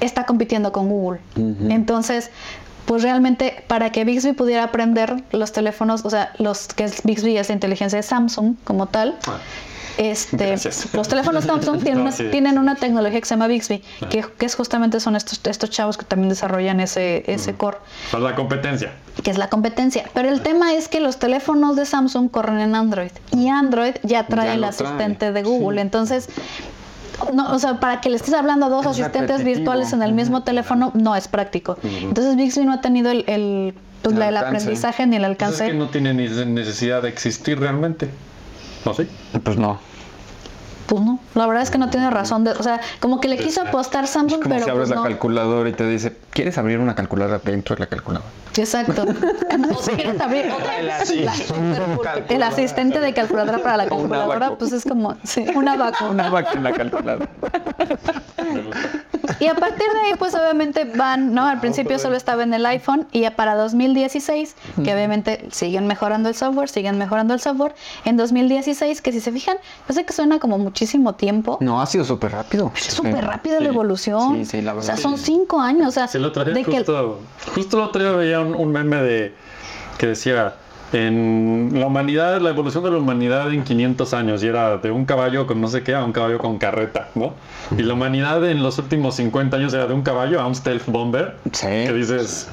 está 0.00 0.26
compitiendo 0.26 0.72
con 0.72 0.88
Google. 0.88 1.20
Entonces, 1.36 2.30
pues 2.86 3.02
realmente 3.02 3.64
para 3.66 3.90
que 3.92 4.04
Bixby 4.04 4.32
pudiera 4.32 4.64
aprender 4.64 5.22
los 5.32 5.52
teléfonos, 5.52 6.04
o 6.04 6.10
sea, 6.10 6.32
los 6.38 6.68
que 6.68 6.84
es 6.84 7.02
Bixby 7.02 7.36
es 7.36 7.48
la 7.48 7.54
inteligencia 7.54 7.96
de 7.96 8.02
Samsung 8.02 8.56
como 8.64 8.86
tal. 8.86 9.16
Este, 9.96 10.36
Gracias. 10.48 10.88
los 10.92 11.06
teléfonos 11.08 11.44
Samsung 11.44 11.76
tienen, 11.82 11.98
No, 11.98 12.02
una, 12.02 12.12
sí. 12.12 12.24
tienen 12.30 12.58
una 12.58 12.74
tecnología 12.74 13.20
que 13.20 13.26
se 13.26 13.34
llama 13.34 13.46
Bixby, 13.46 13.82
que, 14.10 14.24
que 14.36 14.46
es 14.46 14.54
justamente 14.56 14.98
son 15.00 15.14
estos, 15.16 15.40
estos 15.46 15.70
chavos 15.70 15.96
que 15.96 16.04
también 16.04 16.28
desarrollan 16.30 16.80
ese, 16.80 17.22
ese 17.32 17.54
core 17.54 17.78
para 18.10 18.24
la 18.24 18.34
competencia. 18.34 18.92
que 19.22 19.30
es 19.30 19.38
la 19.38 19.48
competencia. 19.48 20.04
Pero 20.12 20.28
el 20.28 20.40
tema 20.40 20.72
es 20.74 20.88
que 20.88 20.98
los 21.00 21.18
teléfonos 21.18 21.76
de 21.76 21.86
Samsung 21.86 22.28
corren 22.30 22.58
en 22.58 22.74
Android 22.74 23.12
y 23.30 23.48
Android 23.48 23.94
ya 24.02 24.26
trae 24.26 24.46
Ya 24.46 24.54
el 24.54 24.60
trae, 24.60 24.70
asistente 24.70 25.30
de 25.32 25.42
Google. 25.44 25.80
Entonces, 25.80 26.28
no, 27.32 27.52
o 27.54 27.58
sea, 27.60 27.78
para 27.78 28.00
que 28.00 28.10
le 28.10 28.16
estés 28.16 28.34
hablando 28.34 28.66
a 28.66 28.68
dos 28.70 28.80
Es 28.86 28.90
asistentes 28.92 29.38
repetitivo. 29.38 29.56
virtuales 29.58 29.92
en 29.92 30.02
el 30.02 30.12
mismo 30.12 30.42
teléfono 30.42 30.90
no 30.94 31.14
es 31.14 31.28
práctico. 31.28 31.78
Entonces, 31.84 32.34
Bixby 32.36 32.64
no 32.64 32.72
ha 32.72 32.80
tenido 32.80 33.12
el, 33.12 33.24
el, 33.28 33.74
pues, 34.02 34.16
El 34.16 34.22
el 34.22 34.36
aprendizaje 34.36 35.06
ni 35.06 35.14
el 35.16 35.22
Pues 35.22 35.30
alcance. 35.30 35.64
es 35.66 35.70
que 35.72 35.78
no 35.78 35.88
tiene 35.88 36.12
ni 36.12 36.26
necesidad 36.28 37.02
de 37.02 37.08
existir 37.10 37.60
realmente. 37.60 38.08
¿No 38.84 38.94
sí? 38.94 39.08
Pues 39.42 39.56
no. 39.56 39.93
Pues 40.86 41.00
no, 41.02 41.18
la 41.34 41.46
verdad 41.46 41.62
es 41.62 41.70
que 41.70 41.78
no 41.78 41.88
tiene 41.88 42.10
razón 42.10 42.44
de, 42.44 42.50
o 42.52 42.62
sea, 42.62 42.80
como 43.00 43.20
que 43.20 43.28
le 43.28 43.38
quiso 43.38 43.62
apostar 43.62 44.06
Samsung, 44.06 44.42
Como 44.42 44.54
pero 44.54 44.64
si 44.66 44.70
abres 44.70 44.88
pues, 44.88 44.90
la 44.90 44.96
no. 44.96 45.02
calculadora 45.02 45.68
y 45.70 45.72
te 45.72 45.86
dice, 45.86 46.14
¿quieres 46.30 46.58
abrir 46.58 46.78
una 46.78 46.94
calculadora 46.94 47.40
dentro 47.42 47.74
de 47.74 47.80
la 47.80 47.86
calculadora? 47.86 48.28
Exacto. 48.56 49.04
O 49.74 49.82
si 49.82 49.90
quieres 49.92 50.20
abrir 50.20 50.50
otra- 50.50 50.82
la- 50.82 52.24
el 52.28 52.42
asistente 52.42 53.00
de 53.00 53.14
calculadora 53.14 53.58
para 53.58 53.76
la 53.78 53.86
calculadora, 53.88 54.56
pues 54.56 54.72
es 54.72 54.84
como 54.84 55.16
sí, 55.24 55.44
una 55.54 55.76
vaca. 55.76 56.04
Una 56.10 56.28
la 56.28 56.72
calculadora. 56.72 57.28
Y 59.40 59.46
a 59.46 59.54
partir 59.54 59.86
de 59.92 60.00
ahí, 60.06 60.12
pues 60.18 60.34
obviamente 60.34 60.84
van, 60.84 61.32
¿no? 61.34 61.46
Al 61.46 61.60
principio 61.60 61.98
solo 61.98 62.16
estaba 62.16 62.42
en 62.42 62.52
el 62.54 62.64
iPhone 62.66 63.06
y 63.10 63.20
ya 63.20 63.34
para 63.36 63.54
2016, 63.54 64.54
que 64.84 64.94
obviamente 64.94 65.46
siguen 65.50 65.86
mejorando 65.86 66.28
el 66.28 66.34
software, 66.34 66.68
siguen 66.68 66.98
mejorando 66.98 67.32
el 67.34 67.40
software. 67.40 67.74
En 68.04 68.16
2016, 68.16 69.00
que 69.00 69.12
si 69.12 69.20
se 69.20 69.32
fijan, 69.32 69.56
yo 69.88 69.94
sé 69.94 70.04
que 70.04 70.12
suena 70.12 70.38
como 70.38 70.58
muchísimo 70.74 71.14
tiempo. 71.14 71.56
No, 71.60 71.80
ha 71.80 71.86
sido 71.86 72.04
súper 72.04 72.32
rápido. 72.32 72.72
Es 72.76 72.82
súper 72.92 73.24
rápida 73.24 73.60
la 73.60 73.68
evolución. 73.68 74.34
Sí, 74.38 74.44
sí, 74.44 74.60
la 74.60 74.74
O 74.74 74.82
sea, 74.82 74.94
verdad. 74.96 75.08
son 75.08 75.18
cinco 75.18 75.60
años. 75.60 75.86
O 75.86 75.90
sea, 75.92 76.08
Se 76.08 76.18
lo 76.18 76.32
traía 76.32 76.52
de 76.52 76.64
que 76.64 76.78
justo, 76.78 77.20
justo 77.54 77.76
el 77.78 77.82
otro 77.84 78.02
día 78.02 78.10
veía 78.10 78.40
un, 78.40 78.56
un 78.56 78.72
meme 78.72 78.96
de 78.96 79.34
que 79.98 80.08
decía 80.08 80.56
en 80.94 81.70
la 81.74 81.86
humanidad, 81.86 82.40
la 82.40 82.50
evolución 82.50 82.84
de 82.84 82.90
la 82.90 82.98
humanidad 82.98 83.52
en 83.52 83.64
500 83.64 84.14
años 84.14 84.42
y 84.42 84.46
era 84.46 84.78
de 84.78 84.90
un 84.90 85.04
caballo 85.04 85.46
con 85.46 85.60
no 85.60 85.68
sé 85.68 85.82
qué 85.82 85.94
a 85.94 86.04
un 86.04 86.12
caballo 86.12 86.38
con 86.38 86.58
carreta, 86.58 87.08
¿no? 87.14 87.34
Y 87.76 87.82
la 87.82 87.94
humanidad 87.94 88.48
en 88.48 88.62
los 88.62 88.78
últimos 88.78 89.16
50 89.16 89.56
años 89.56 89.74
era 89.74 89.86
de 89.86 89.94
un 89.94 90.02
caballo 90.02 90.40
a 90.40 90.46
un 90.46 90.54
stealth 90.54 90.86
bomber. 90.86 91.36
Sí. 91.52 91.66
Que 91.66 91.92
dices, 91.92 92.48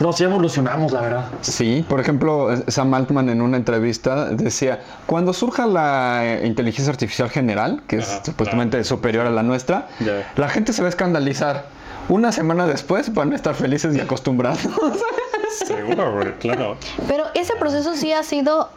no, 0.00 0.12
sí 0.12 0.24
evolucionamos, 0.24 0.92
la 0.92 1.00
verdad. 1.00 1.24
Sí, 1.40 1.84
por 1.88 2.00
ejemplo, 2.00 2.48
Sam 2.68 2.92
Altman 2.94 3.28
en 3.28 3.40
una 3.40 3.56
entrevista 3.56 4.30
decía, 4.30 4.80
cuando 5.06 5.32
surja 5.32 5.66
la 5.66 6.22
eh, 6.24 6.46
inteligencia 6.46 6.90
artificial 6.92 7.30
general, 7.30 7.82
que 7.86 7.96
es 7.96 8.10
Ajá, 8.10 8.24
supuestamente 8.24 8.82
superior 8.84 9.26
a 9.26 9.30
la 9.30 9.42
nuestra, 9.42 9.88
la 10.36 10.48
gente 10.48 10.72
se 10.72 10.82
va 10.82 10.88
a 10.88 10.90
escandalizar. 10.90 11.66
Una 12.08 12.32
semana 12.32 12.66
después 12.66 13.12
van 13.14 13.32
a 13.32 13.36
estar 13.36 13.54
felices 13.54 13.94
y 13.96 14.00
acostumbrados. 14.00 14.60
Seguro, 15.66 16.12
güey, 16.14 16.32
claro. 16.38 16.76
Pero 17.08 17.24
ese 17.34 17.54
proceso 17.56 17.94
sí 17.94 18.12
ha 18.12 18.22
sido 18.22 18.68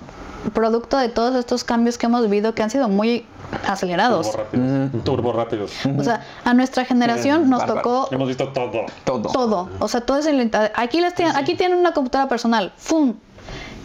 producto 0.54 0.98
de 0.98 1.10
todos 1.10 1.36
estos 1.36 1.64
cambios 1.64 1.98
que 1.98 2.06
hemos 2.06 2.22
vivido 2.22 2.54
que 2.56 2.64
han 2.64 2.70
sido 2.70 2.88
muy 2.88 3.26
acelerados. 3.68 4.32
Turbo 4.32 4.44
rápidos. 4.44 5.04
Turbo 5.04 5.34
rápidos. 5.34 5.72
O 5.98 6.04
sea, 6.04 6.24
a 6.46 6.54
nuestra 6.54 6.86
generación 6.86 7.50
nos 7.50 7.60
bárbaro. 7.62 7.82
tocó 7.82 8.08
Hemos 8.12 8.28
visto 8.28 8.48
todo. 8.50 8.86
Todo. 9.04 9.32
todo. 9.32 9.70
O 9.80 9.88
sea, 9.88 10.02
todo 10.02 10.18
es 10.20 10.26
el 10.28 10.52
aquí 10.76 11.02
les 11.02 11.16
tienen, 11.16 11.36
aquí 11.36 11.56
tienen 11.56 11.78
una 11.80 11.92
computadora 11.94 12.30
personal, 12.30 12.72
¡fum! 12.78 13.16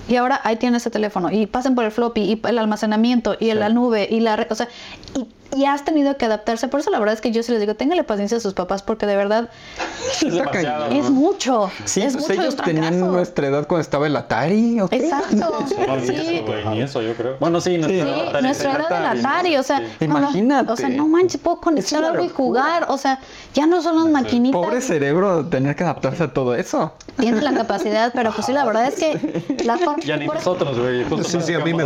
Y 0.08 0.16
ahora 0.16 0.40
ahí 0.44 0.56
tienen 0.56 0.76
ese 0.76 0.90
teléfono 0.90 1.30
y 1.30 1.46
pasen 1.46 1.74
por 1.74 1.84
el 1.84 1.90
floppy 1.92 2.20
y 2.22 2.42
el 2.46 2.58
almacenamiento 2.58 3.36
y 3.38 3.52
la 3.54 3.68
nube 3.70 4.06
y 4.10 4.20
la, 4.20 4.36
re- 4.36 4.48
o 4.50 4.54
sea, 4.54 4.68
y, 5.16 5.26
y 5.54 5.66
has 5.66 5.84
tenido 5.84 6.16
que 6.16 6.24
adaptarse. 6.24 6.68
Por 6.68 6.80
eso 6.80 6.90
la 6.90 6.98
verdad 6.98 7.14
es 7.14 7.20
que 7.20 7.30
yo 7.30 7.42
sí 7.42 7.52
les 7.52 7.60
digo, 7.60 7.74
ténganle 7.74 8.04
paciencia 8.04 8.38
a 8.38 8.40
sus 8.40 8.54
papás 8.54 8.82
porque 8.82 9.06
de 9.06 9.16
verdad 9.16 9.50
Es 10.22 11.02
es 11.02 11.10
mucho. 11.10 11.70
Sí, 11.84 12.02
es 12.02 12.14
pues 12.14 12.28
mucho 12.28 12.40
ellos 12.40 12.56
tenían 12.56 13.00
nuestra 13.00 13.48
edad 13.48 13.66
cuando 13.66 13.82
estaba 13.82 14.06
el 14.06 14.16
Atari. 14.16 14.80
¿o 14.80 14.88
qué? 14.88 14.96
Exacto. 14.96 15.58
Sí. 16.02 16.42
ni 16.70 16.80
eso, 16.80 17.02
yo 17.02 17.14
creo. 17.14 17.36
Bueno, 17.38 17.60
sí, 17.60 17.76
nuestra 17.78 18.04
Sí, 18.04 18.20
edad, 18.20 18.40
nuestra 18.40 18.72
edad 18.72 18.88
del 18.88 19.20
Atari, 19.20 19.56
o 19.56 19.62
sea, 19.62 19.78
Sí. 19.98 20.06
no, 20.08 20.18
Imagínate. 20.18 20.72
o 20.72 20.76
sea, 20.76 20.88
no 20.88 21.06
manches, 21.06 21.40
puedo 21.40 21.60
conectar 21.60 22.02
algo 22.04 22.24
y 22.24 22.28
jugar, 22.28 22.86
o 22.88 22.96
sea, 22.98 23.18
ya 23.54 23.66
no 23.66 23.82
son 23.82 23.96
las 23.96 24.06
maquinitas. 24.06 24.60
Pobre 24.60 24.80
cerebro 24.80 25.46
tener 25.46 25.76
que 25.76 25.84
adaptarse 25.84 26.24
a 26.24 26.32
todo 26.32 26.54
eso. 26.54 26.92
Tienes 27.18 27.42
la 27.42 27.52
capacidad, 27.52 28.12
pero 28.14 28.32
pues 28.32 28.46
sí, 28.46 28.52
la 28.52 28.64
verdad 28.64 28.86
es 28.86 28.94
que 28.94 29.56
la 29.64 29.78
Ya 30.04 30.16
ni 30.16 30.26
nosotros, 30.26 30.78
güey. 30.78 31.04
Sí, 31.24 31.40
sí, 31.40 31.54
a 31.54 31.58
mí 31.60 31.74
me 31.74 31.84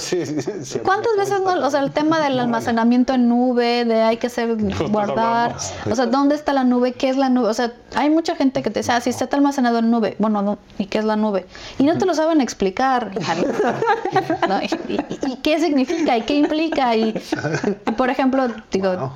sí, 0.00 0.24
sí. 0.62 0.78
¿Cuántas 0.84 1.16
veces 1.16 1.40
no, 1.40 1.66
o 1.66 1.70
sea, 1.70 1.80
el 1.80 1.90
tema 1.90 2.20
del 2.20 2.38
almacenamiento 2.38 2.59
en 2.68 3.28
nube, 3.28 3.84
de 3.84 4.02
hay 4.02 4.16
que 4.16 4.26
hacer 4.28 4.56
guardar, 4.90 5.56
o 5.90 5.94
sea, 5.94 6.06
¿dónde 6.06 6.34
está 6.34 6.52
la 6.52 6.64
nube? 6.64 6.92
¿Qué 6.92 7.08
es 7.08 7.16
la 7.16 7.28
nube? 7.28 7.48
O 7.48 7.54
sea, 7.54 7.72
hay 7.94 8.10
mucha 8.10 8.36
gente 8.36 8.62
que 8.62 8.70
te 8.70 8.80
dice, 8.80 8.92
ah, 8.92 9.00
sí 9.00 9.10
está 9.10 9.36
almacenado 9.36 9.78
en 9.78 9.90
nube. 9.90 10.16
Bueno, 10.18 10.42
no, 10.42 10.58
¿y 10.78 10.86
qué 10.86 10.98
es 10.98 11.04
la 11.04 11.16
nube? 11.16 11.46
Y 11.78 11.84
no 11.84 11.96
te 11.98 12.06
lo 12.06 12.14
saben 12.14 12.40
explicar. 12.40 13.10
¿no? 14.48 14.60
Y, 14.62 14.94
y- 14.94 15.32
y 15.32 15.36
qué 15.36 15.58
significa? 15.60 16.16
¿Y 16.16 16.22
qué 16.22 16.34
implica? 16.36 16.94
Y, 16.96 17.14
y, 17.86 17.90
por 17.92 18.10
ejemplo, 18.10 18.46
digo, 18.70 18.90
Wow. 18.96 19.10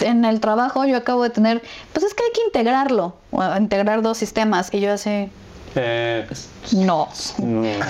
en 0.00 0.24
el 0.24 0.40
trabajo 0.40 0.84
yo 0.84 0.96
acabo 0.96 1.22
de 1.22 1.30
tener, 1.30 1.62
pues 1.92 2.04
es 2.04 2.14
que 2.14 2.24
hay 2.24 2.30
que 2.32 2.40
integrarlo, 2.46 3.14
o 3.30 3.56
integrar 3.56 4.02
dos 4.02 4.18
sistemas. 4.18 4.68
Y 4.72 4.80
yo 4.80 4.92
así, 4.92 5.28
Eh, 5.76 6.26
No. 6.72 7.08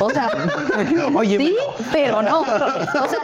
O 0.01 0.11
sea, 0.11 0.31
Oye, 1.15 1.39
sí, 1.39 1.57
pero 1.93 2.23
no. 2.23 2.41
O 2.41 2.45
sea, 2.45 3.19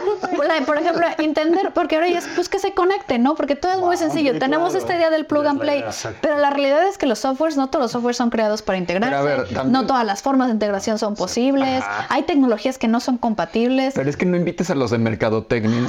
por 0.65 0.77
ejemplo, 0.77 1.05
entender, 1.19 1.71
porque 1.73 1.95
ahora 1.95 2.07
ya 2.09 2.19
es 2.19 2.27
pues 2.35 2.49
que 2.49 2.59
se 2.59 2.73
conecte, 2.73 3.19
¿no? 3.19 3.35
Porque 3.35 3.55
todo 3.55 3.71
es 3.73 3.79
muy 3.79 3.97
sencillo. 3.97 4.37
Tenemos 4.39 4.73
esta 4.75 4.95
idea 4.95 5.09
del 5.09 5.25
plug 5.25 5.45
and 5.47 5.59
play, 5.61 5.83
pero 6.21 6.37
la 6.37 6.49
realidad 6.49 6.87
es 6.87 6.97
que 6.97 7.05
los 7.05 7.19
softwares, 7.19 7.55
no 7.57 7.67
todos 7.69 7.83
los 7.83 7.91
softwares 7.91 8.17
son 8.17 8.29
creados 8.29 8.61
para 8.61 8.77
integrarse. 8.77 9.15
Pero 9.15 9.19
a 9.19 9.37
ver, 9.37 9.47
también- 9.47 9.71
no 9.71 9.85
todas 9.85 10.05
las 10.05 10.21
formas 10.21 10.47
de 10.47 10.53
integración 10.53 10.97
son 10.99 11.15
posibles. 11.15 11.83
Hay 12.09 12.23
tecnologías 12.23 12.77
que 12.77 12.87
no 12.87 12.99
son 12.99 13.17
compatibles. 13.17 13.93
Pero 13.95 14.09
es 14.09 14.17
que 14.17 14.25
no 14.25 14.37
invites 14.37 14.69
a 14.69 14.75
los 14.75 14.91
de 14.91 14.97
mercadotecnia. 14.97 15.87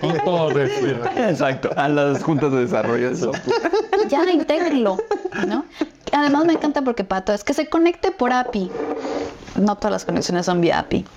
con 0.00 0.18
todo 0.24 0.50
respeto. 0.50 1.08
Exacto, 1.16 1.70
a 1.76 1.88
las 1.88 2.22
juntas 2.22 2.52
de 2.52 2.60
desarrollo 2.60 3.10
de 3.10 3.16
software. 3.16 3.60
ya 4.08 4.24
intégrenlo, 4.30 4.96
¿no? 5.46 5.64
Además 6.12 6.44
me 6.44 6.52
encanta 6.54 6.82
porque 6.82 7.04
Pato 7.04 7.32
es 7.32 7.44
que 7.44 7.54
se 7.54 7.68
conecte 7.68 8.10
por 8.10 8.32
API. 8.32 8.70
No 9.56 9.76
todas 9.76 9.92
las 9.92 10.04
conexiones 10.04 10.46
son 10.46 10.60
vía 10.60 10.78
API. 10.80 11.04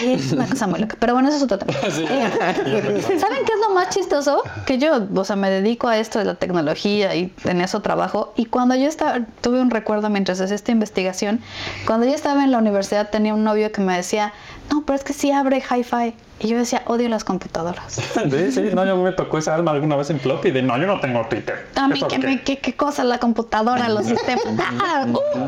Ay, 0.00 0.14
es 0.14 0.32
una 0.32 0.46
cosa 0.46 0.66
muy 0.66 0.80
loca. 0.80 0.96
Pero 0.98 1.14
bueno, 1.14 1.28
eso 1.28 1.36
es 1.38 1.42
otro 1.44 1.58
tema. 1.58 1.72
Eh, 1.84 3.18
¿Saben 3.18 3.44
qué 3.44 3.52
es 3.52 3.60
lo 3.60 3.74
más 3.74 3.90
chistoso? 3.90 4.42
Que 4.66 4.78
yo, 4.78 5.06
o 5.14 5.24
sea, 5.24 5.36
me 5.36 5.50
dedico 5.50 5.88
a 5.88 5.98
esto 5.98 6.18
de 6.18 6.24
la 6.24 6.34
tecnología 6.34 7.14
y 7.14 7.32
en 7.44 7.60
eso 7.60 7.80
trabajo. 7.80 8.32
Y 8.36 8.46
cuando 8.46 8.74
yo 8.74 8.88
estaba, 8.88 9.20
tuve 9.40 9.60
un 9.60 9.70
recuerdo 9.70 10.08
mientras 10.10 10.40
hacía 10.40 10.56
esta 10.56 10.72
investigación, 10.72 11.40
cuando 11.86 12.06
yo 12.06 12.14
estaba 12.14 12.44
en 12.44 12.50
la 12.50 12.58
universidad 12.58 13.10
tenía 13.10 13.34
un 13.34 13.44
novio 13.44 13.70
que 13.72 13.80
me 13.80 13.96
decía, 13.96 14.32
no, 14.70 14.82
pero 14.84 14.96
es 14.96 15.04
que 15.04 15.12
sí 15.12 15.30
abre 15.30 15.58
hi-fi. 15.58 16.14
Y 16.42 16.48
yo 16.48 16.56
decía, 16.58 16.82
odio 16.86 17.08
las 17.08 17.24
computadoras. 17.24 18.00
Sí, 18.32 18.52
sí, 18.52 18.60
no, 18.74 18.84
yo 18.84 18.96
me 18.96 19.12
tocó 19.12 19.38
esa 19.38 19.54
alma 19.54 19.70
alguna 19.72 19.96
vez 19.96 20.10
en 20.10 20.18
floppy 20.20 20.50
de 20.50 20.62
no, 20.62 20.76
yo 20.78 20.86
no 20.86 21.00
tengo 21.00 21.24
Twitter. 21.28 21.66
A 21.76 21.88
mí, 21.88 21.94
¿Eso 21.96 22.08
¿qué, 22.08 22.18
qué? 22.20 22.26
me- 22.26 22.42
qué, 22.42 22.58
qué 22.58 22.74
cosa 22.74 23.04
la 23.04 23.18
computadora, 23.18 23.88
los 23.88 24.06
sistemas. 24.12 24.44
Ah, 24.80 25.06
uh, 25.08 25.46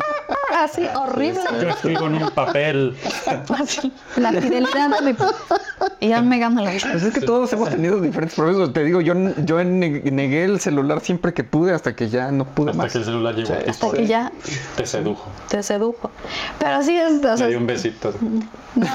así, 0.56 0.82
horrible. 0.94 1.40
Yo 1.60 1.68
escribo 1.68 2.06
en 2.06 2.22
un 2.22 2.30
papel. 2.30 2.96
Así, 3.58 3.92
la 4.16 4.32
fidelidad 4.32 4.90
de 5.00 5.12
mi... 5.12 5.16
Y 6.00 6.08
ya 6.08 6.20
me 6.22 6.38
gana 6.38 6.62
la 6.62 6.70
vida. 6.70 6.88
Pues 6.92 7.02
es 7.02 7.14
que 7.14 7.20
todos 7.20 7.52
hemos 7.52 7.70
tenido 7.70 8.00
diferentes 8.00 8.36
problemas. 8.36 8.72
Te 8.72 8.84
digo, 8.84 9.00
yo, 9.00 9.14
yo 9.44 9.62
ne- 9.64 10.02
negué 10.10 10.44
el 10.44 10.60
celular 10.60 11.00
siempre 11.00 11.32
que 11.34 11.44
pude 11.44 11.72
hasta 11.72 11.94
que 11.96 12.08
ya 12.08 12.30
no 12.30 12.44
pude 12.44 12.70
Hasta 12.70 12.82
más. 12.82 12.92
que 12.92 12.98
el 12.98 13.04
celular 13.04 13.34
llegó. 13.34 13.54
Hasta 13.68 13.90
que 13.92 14.06
ya 14.06 14.32
Te 14.76 14.86
sedujo. 14.86 15.28
te 15.48 15.62
sedujo. 15.62 16.10
Pero 16.58 16.82
sí, 16.82 16.96
es- 16.96 17.24
o 17.24 17.30
Me 17.32 17.36
sea, 17.36 17.46
dio 17.46 17.58
un 17.58 17.66
besito. 17.66 18.12
no, 18.74 18.86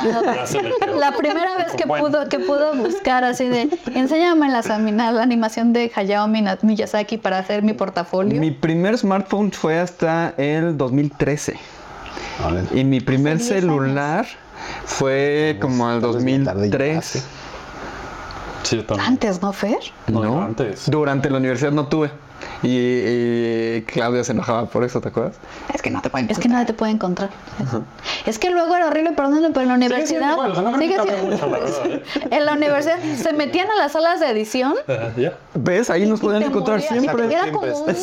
quedó. 0.82 0.95
la 1.00 1.12
primera 1.14 1.58
vez 1.58 1.74
que 1.74 1.86
Bueno. 1.90 2.06
pudo, 2.08 2.30
que 2.30 2.40
pudo 2.40 2.76
buscar 2.76 3.24
así 3.24 3.46
de, 3.50 3.68
enséñame 3.96 4.50
las 4.50 4.68
la 4.68 5.22
animación 5.24 5.74
de 5.74 5.92
Hayao 5.94 6.28
Miyazaki 6.28 7.18
para 7.18 7.40
hacer 7.40 7.64
mi 7.64 7.74
portafolio. 7.74 8.40
Mi 8.40 8.52
primer 8.52 8.98
smartphone 8.98 9.52
fue 9.52 9.80
hasta 9.80 10.36
el 10.38 10.78
2013. 10.78 11.58
Y 12.74 12.84
mi 12.84 13.02
primer 13.02 13.38
Hace 13.38 13.54
10 13.56 13.62
celular 13.62 14.28
fue 14.86 15.58
como 15.60 15.90
al 15.90 16.00
tal 16.02 16.14
vez 16.14 16.24
bien 16.24 16.46
tarde 16.46 16.70
ya, 16.70 16.78
2003. 16.78 17.06
sí. 17.06 17.20
Sí, 18.64 18.76
yo 18.76 18.86
también. 18.86 19.10
Antes, 19.10 19.42
¿no, 19.42 19.52
Fer? 19.52 19.80
No, 20.08 20.24
No, 20.24 20.42
antes. 20.44 20.90
Durante 20.90 21.30
la 21.30 21.38
universidad 21.38 21.72
no 21.72 21.88
tuve. 21.88 22.12
Y, 22.62 22.68
y 23.78 23.82
Claudia 23.84 24.24
se 24.24 24.34
enojaba 24.34 24.66
por 24.66 24.84
eso, 24.84 24.99
¿te 24.99 25.07
acuerdas? 25.10 25.36
Es 25.74 25.82
que 25.82 25.89
no 25.89 26.01
te 26.01 26.10
pueden 26.10 26.30
Es 26.30 26.39
que 26.39 26.49
nadie 26.49 26.66
te 26.66 26.74
puede 26.74 26.91
encontrar. 26.91 27.30
Es 28.26 28.38
que 28.38 28.49
luego 28.49 28.76
era 28.76 28.88
horrible, 28.88 29.14
perdónenme, 29.14 29.49
pero 29.49 29.62
en 29.62 29.68
la 29.70 29.74
universidad. 29.76 30.32
igual, 30.34 30.53
no 30.64 30.72
me 30.72 30.88
siendo- 31.03 31.05
¿eh? 31.86 32.03
en 32.32 32.45
la 32.45 32.53
universidad 32.53 32.97
se 33.18 33.32
metían 33.34 33.70
a 33.72 33.76
las 33.76 33.93
salas 33.93 34.20
de 34.20 34.30
edición. 34.30 34.76
Ya. 35.16 35.34
¿Ves? 35.53 35.89
Ahí 35.89 36.05
nos 36.05 36.20
te 36.20 36.41
encontrar 36.43 36.82
siempre. 36.82 37.34
Era 37.34 37.51
como 37.51 37.68
un, 37.86 37.95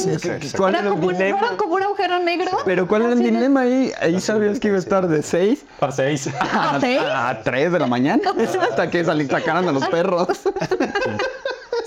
¿Cuál 0.57 0.75
era 0.75 0.81
era 0.81 0.89
el 0.89 0.95
como, 0.95 1.07
un- 1.07 1.13
dilema? 1.13 1.39
era 1.39 1.57
como 1.57 1.75
un 1.75 1.83
agujero 1.83 2.19
negro. 2.21 2.51
Pero 2.65 2.89
¿cuál 2.89 3.03
era 3.03 3.13
el 3.13 3.23
dilema 3.23 3.61
ahí? 3.61 3.93
Ahí 4.01 4.21
sabías 4.21 4.59
que 4.59 4.69
iba 4.69 4.77
a 4.77 4.81
estar 4.81 5.07
de 5.07 5.23
6 5.23 5.65
A 5.81 5.93
seis. 5.93 6.31
¿A 6.41 6.79
seis? 6.81 7.01
a 7.03 7.41
3 7.45 7.73
de 7.73 7.79
la 7.79 7.87
mañana. 7.87 8.23
Hasta 8.71 8.91
que 8.91 9.05
salí, 9.05 9.27
sacaran 9.27 9.69
a 9.69 9.73
los 9.73 9.87
perros. 9.89 10.29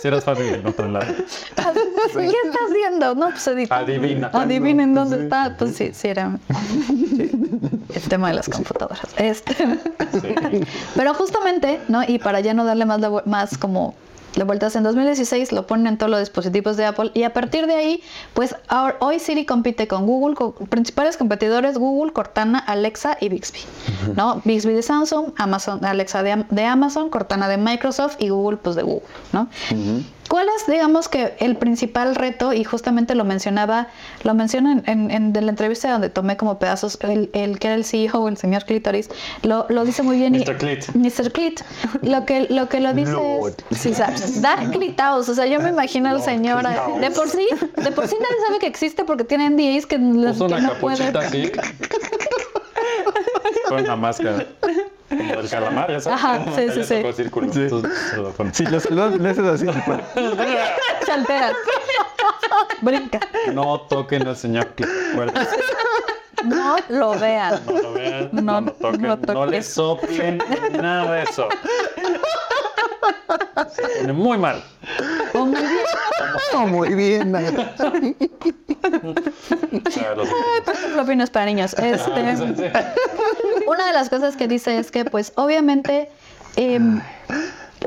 Si 0.01 0.07
eras 0.07 0.23
fácil 0.23 0.45
de 0.45 0.55
encontrarla. 0.55 0.99
¿Qué 1.01 1.13
estás 1.55 2.73
viendo? 2.73 3.15
No, 3.15 3.29
pues 3.29 3.47
edita. 3.47 3.77
Adivina. 3.77 4.29
Adivinen 4.33 4.93
dónde 4.93 5.23
está. 5.23 5.55
Pues 5.57 5.75
sí, 5.75 5.91
sí 5.93 6.07
era 6.07 6.37
el 6.49 8.01
tema 8.07 8.29
de 8.29 8.35
las 8.35 8.47
computadoras. 8.47 9.01
Este. 9.17 9.55
Pero 10.95 11.13
justamente, 11.13 11.81
¿no? 11.87 12.03
Y 12.07 12.19
para 12.19 12.39
ya 12.39 12.53
no 12.53 12.63
darle 12.63 12.85
más, 12.85 12.99
más 13.25 13.57
como 13.57 13.95
de 14.35 14.43
vueltas 14.43 14.75
en 14.75 14.83
2016 14.83 15.51
lo 15.51 15.65
ponen 15.67 15.87
en 15.87 15.97
todos 15.97 16.09
los 16.09 16.19
dispositivos 16.19 16.77
de 16.77 16.85
Apple 16.85 17.11
y 17.13 17.23
a 17.23 17.33
partir 17.33 17.65
de 17.67 17.73
ahí 17.75 18.03
pues 18.33 18.55
ahora- 18.67 18.95
hoy 18.99 19.19
Siri 19.19 19.45
compite 19.45 19.87
con 19.87 20.05
Google 20.05 20.35
con 20.35 20.53
principales 20.67 21.17
competidores 21.17 21.77
Google 21.77 22.13
Cortana 22.13 22.59
Alexa 22.59 23.17
y 23.19 23.29
Bixby 23.29 23.59
no 24.15 24.41
Bixby 24.45 24.73
de 24.73 24.83
Samsung 24.83 25.33
Amazon 25.37 25.83
Alexa 25.83 26.21
de 26.23 26.63
Amazon 26.65 27.09
Cortana 27.09 27.47
de 27.47 27.57
Microsoft 27.57 28.17
y 28.19 28.29
Google 28.29 28.57
pues 28.57 28.75
de 28.75 28.83
Google 28.83 29.07
no 29.33 29.47
¿Cuál 30.29 30.47
es, 30.55 30.67
digamos 30.67 31.09
que, 31.09 31.33
el 31.39 31.57
principal 31.57 32.15
reto? 32.15 32.53
Y 32.53 32.63
justamente 32.63 33.15
lo 33.15 33.25
mencionaba, 33.25 33.87
lo 34.23 34.33
menciona 34.35 34.81
en, 34.85 35.11
en- 35.11 35.33
la 35.33 35.49
entrevista 35.49 35.91
donde 35.91 36.09
tomé 36.09 36.37
como 36.37 36.59
pedazos 36.59 36.97
el, 37.01 37.29
el 37.33 37.57
que 37.59 37.67
era 37.67 37.75
el 37.75 37.83
CEO, 37.83 38.27
el 38.29 38.37
señor 38.37 38.63
Clitoris, 38.65 39.09
lo, 39.41 39.65
lo 39.69 39.83
dice 39.85 40.03
muy 40.03 40.17
bien. 40.17 40.35
y- 40.35 40.39
Mr. 40.39 40.57
Clit. 40.57 40.85
Mr. 40.95 41.31
Clit. 41.31 41.61
Lo 42.03 42.25
que 42.25 42.41
lo, 42.49 42.69
que 42.69 42.79
lo 42.79 42.93
dice 42.93 43.11
es... 43.71 43.79
Sí, 43.79 43.93
¿sabes? 43.93 44.41
Dar 44.41 44.69
clitaos. 44.71 45.27
O 45.29 45.33
sea, 45.35 45.45
yo 45.47 45.59
me 45.59 45.69
imagino 45.69 46.09
al 46.09 46.21
señor... 46.21 46.63
De 46.99 47.11
por 47.11 47.27
sí, 47.29 47.47
de 47.77 47.91
por 47.91 48.07
sí 48.07 48.15
nadie 48.19 48.35
sabe 48.47 48.59
que 48.59 48.67
existe 48.67 49.03
porque 49.03 49.23
tienen 49.23 49.55
NDAs 49.55 49.85
que, 49.87 49.95
que 49.95 49.99
no 49.99 50.33
puede... 50.79 50.97
capuchita 51.11 51.19
así. 51.19 51.51
Con 53.67 53.79
una 53.81 53.95
máscara. 53.95 54.45
Como 55.09 55.35
del 55.35 55.49
calamar, 55.49 55.91
ya 55.91 55.99
sabes. 55.99 56.19
Ajá, 56.23 56.45
sí, 56.55 56.67
sí, 56.73 56.83
sí. 56.83 57.13
círculo. 57.13 57.47
Pone. 58.37 58.53
Si 58.53 58.65
los 58.65 58.83
saludas, 58.83 59.15
le 59.19 59.29
haces 59.29 59.45
así. 59.45 59.65
Se 61.05 61.11
altera. 61.11 61.51
Brinca. 62.81 63.19
No 63.53 63.81
toquen 63.81 64.27
al 64.27 64.35
señor. 64.37 64.67
No 66.45 66.77
lo 66.89 67.19
vean. 67.19 67.59
No 67.65 67.81
lo 67.81 67.93
vean. 67.93 68.29
No, 68.31 68.41
No, 68.41 68.61
lo 68.61 68.71
toquen. 68.73 69.01
no 69.01 69.07
No, 69.09 69.17
toquen. 69.17 69.51
le 69.51 69.63
soplen 69.63 70.37
nada 70.79 71.11
de 71.13 71.23
eso. 71.23 71.49
Se 73.75 73.81
pone 74.01 74.13
muy 74.13 74.37
mal. 74.37 74.63
Oh, 75.33 75.45
muy 75.45 75.61
bien. 75.61 75.85
Oh, 76.53 76.67
muy 76.67 76.95
bien. 76.95 77.31
No 77.31 77.39
es 81.23 81.29
para 81.29 81.45
niños. 81.45 81.73
Este, 81.73 82.21
una 83.67 83.87
de 83.87 83.93
las 83.93 84.09
cosas 84.09 84.35
que 84.35 84.47
dice 84.47 84.77
es 84.77 84.91
que, 84.91 85.05
pues, 85.05 85.33
obviamente, 85.35 86.09
em, 86.55 87.01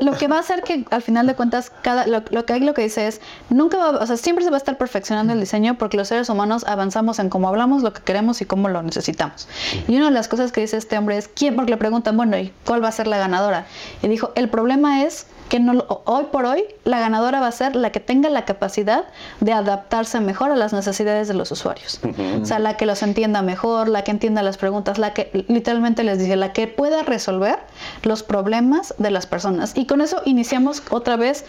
lo 0.01 0.13
que 0.13 0.27
va 0.27 0.37
a 0.37 0.39
hacer 0.39 0.63
que 0.63 0.85
al 0.89 1.01
final 1.01 1.27
de 1.27 1.35
cuentas, 1.35 1.71
cada, 1.81 2.07
lo, 2.07 2.23
lo 2.31 2.45
que 2.45 2.53
hay 2.53 2.59
lo 2.61 2.73
que 2.73 2.83
dice 2.83 3.07
es, 3.07 3.21
nunca 3.49 3.77
va, 3.77 3.89
o 3.99 4.07
sea, 4.07 4.17
siempre 4.17 4.43
se 4.43 4.49
va 4.49 4.57
a 4.57 4.59
estar 4.59 4.77
perfeccionando 4.77 5.33
el 5.33 5.39
diseño 5.39 5.77
porque 5.77 5.97
los 5.97 6.07
seres 6.07 6.29
humanos 6.29 6.63
avanzamos 6.67 7.19
en 7.19 7.29
cómo 7.29 7.47
hablamos, 7.47 7.83
lo 7.83 7.93
que 7.93 8.01
queremos 8.01 8.41
y 8.41 8.45
cómo 8.45 8.69
lo 8.69 8.81
necesitamos. 8.81 9.47
Y 9.87 9.95
una 9.95 10.05
de 10.05 10.11
las 10.11 10.27
cosas 10.27 10.51
que 10.51 10.61
dice 10.61 10.77
este 10.77 10.97
hombre 10.97 11.17
es, 11.17 11.27
¿quién? 11.27 11.55
Porque 11.55 11.71
le 11.71 11.77
preguntan, 11.77 12.17
bueno, 12.17 12.37
¿y 12.37 12.53
cuál 12.65 12.83
va 12.83 12.87
a 12.87 12.91
ser 12.91 13.07
la 13.07 13.17
ganadora? 13.17 13.65
Y 14.01 14.07
dijo, 14.07 14.31
el 14.35 14.49
problema 14.49 15.03
es 15.03 15.27
que 15.53 15.59
no, 15.59 15.85
hoy 16.05 16.23
por 16.31 16.45
hoy 16.45 16.63
la 16.83 16.99
ganadora 16.99 17.39
va 17.39 17.45
a 17.45 17.51
ser 17.51 17.75
la 17.75 17.91
que 17.91 17.99
tenga 17.99 18.27
la 18.31 18.43
capacidad 18.43 19.05
de 19.39 19.53
adaptarse 19.53 20.19
mejor 20.19 20.49
a 20.49 20.55
las 20.55 20.73
necesidades 20.73 21.27
de 21.27 21.35
los 21.35 21.51
usuarios. 21.51 21.99
O 22.41 22.43
sea, 22.43 22.57
la 22.57 22.75
que 22.75 22.87
los 22.87 23.03
entienda 23.03 23.43
mejor, 23.43 23.87
la 23.87 24.03
que 24.03 24.09
entienda 24.09 24.41
las 24.41 24.57
preguntas, 24.57 24.97
la 24.97 25.13
que 25.13 25.45
literalmente 25.47 26.03
les 26.03 26.17
dice, 26.17 26.37
la 26.37 26.53
que 26.53 26.65
pueda 26.65 27.03
resolver 27.03 27.59
los 28.01 28.23
problemas 28.23 28.95
de 28.97 29.11
las 29.11 29.27
personas. 29.27 29.73
Y 29.75 29.85
con 29.85 30.01
eso 30.01 30.23
iniciamos 30.25 30.81
otra 30.89 31.17
vez 31.17 31.45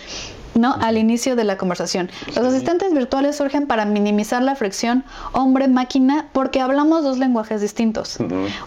¿no? 0.55 0.77
al 0.83 0.99
inicio 0.99 1.35
de 1.35 1.45
la 1.45 1.57
conversación. 1.57 2.11
Los 2.37 2.45
asistentes 2.45 2.93
virtuales 2.93 3.39
surgen 3.39 3.67
para 3.67 3.87
minimizar 3.87 4.43
la 4.43 4.55
fricción 4.55 5.03
hombre-máquina 5.33 6.29
porque 6.35 6.61
hablamos 6.61 7.05
dos 7.05 7.17
lenguajes 7.17 7.63
distintos. 7.63 8.19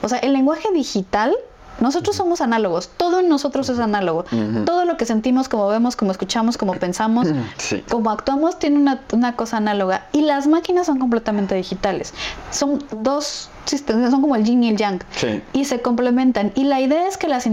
O 0.02 0.10
sea, 0.10 0.18
el 0.18 0.34
lenguaje 0.34 0.68
digital 0.74 1.38
nosotros 1.80 2.16
somos 2.16 2.42
análogos, 2.42 2.90
todo 2.98 3.20
en 3.20 3.30
nosotros 3.30 3.70
es 3.70 3.80
análogo. 3.80 4.26
Todo 4.66 4.86
lo 4.86 4.98
que 4.98 5.06
sentimos, 5.06 5.50
como 5.50 5.68
vemos, 5.68 5.96
como 5.96 6.12
escuchamos, 6.12 6.58
como 6.58 6.74
pensamos, 6.74 7.28
Sí. 7.58 7.84
como 7.90 8.10
actuamos, 8.12 8.60
tiene 8.60 8.78
una, 8.78 9.02
una 9.14 9.36
cosa 9.36 9.58
análoga. 9.58 10.08
Y 10.14 10.22
las 10.22 10.48
máquinas 10.48 10.86
son 10.86 11.00
completamente 11.00 11.56
digitales. 11.56 12.14
Son 12.52 12.84
dos 13.02 13.50
sistemas, 13.66 14.12
son 14.12 14.22
como 14.22 14.36
el 14.36 14.44
yin 14.46 14.64
y 14.64 14.70
el 14.70 14.78
yang. 14.78 15.02
Sí. 15.12 15.42
Y 15.54 15.66
se 15.66 15.82
complementan. 15.82 16.52
Y 16.56 16.64
la 16.64 16.80
idea 16.80 17.08
es 17.08 17.18
que 17.18 17.28
las 17.28 17.46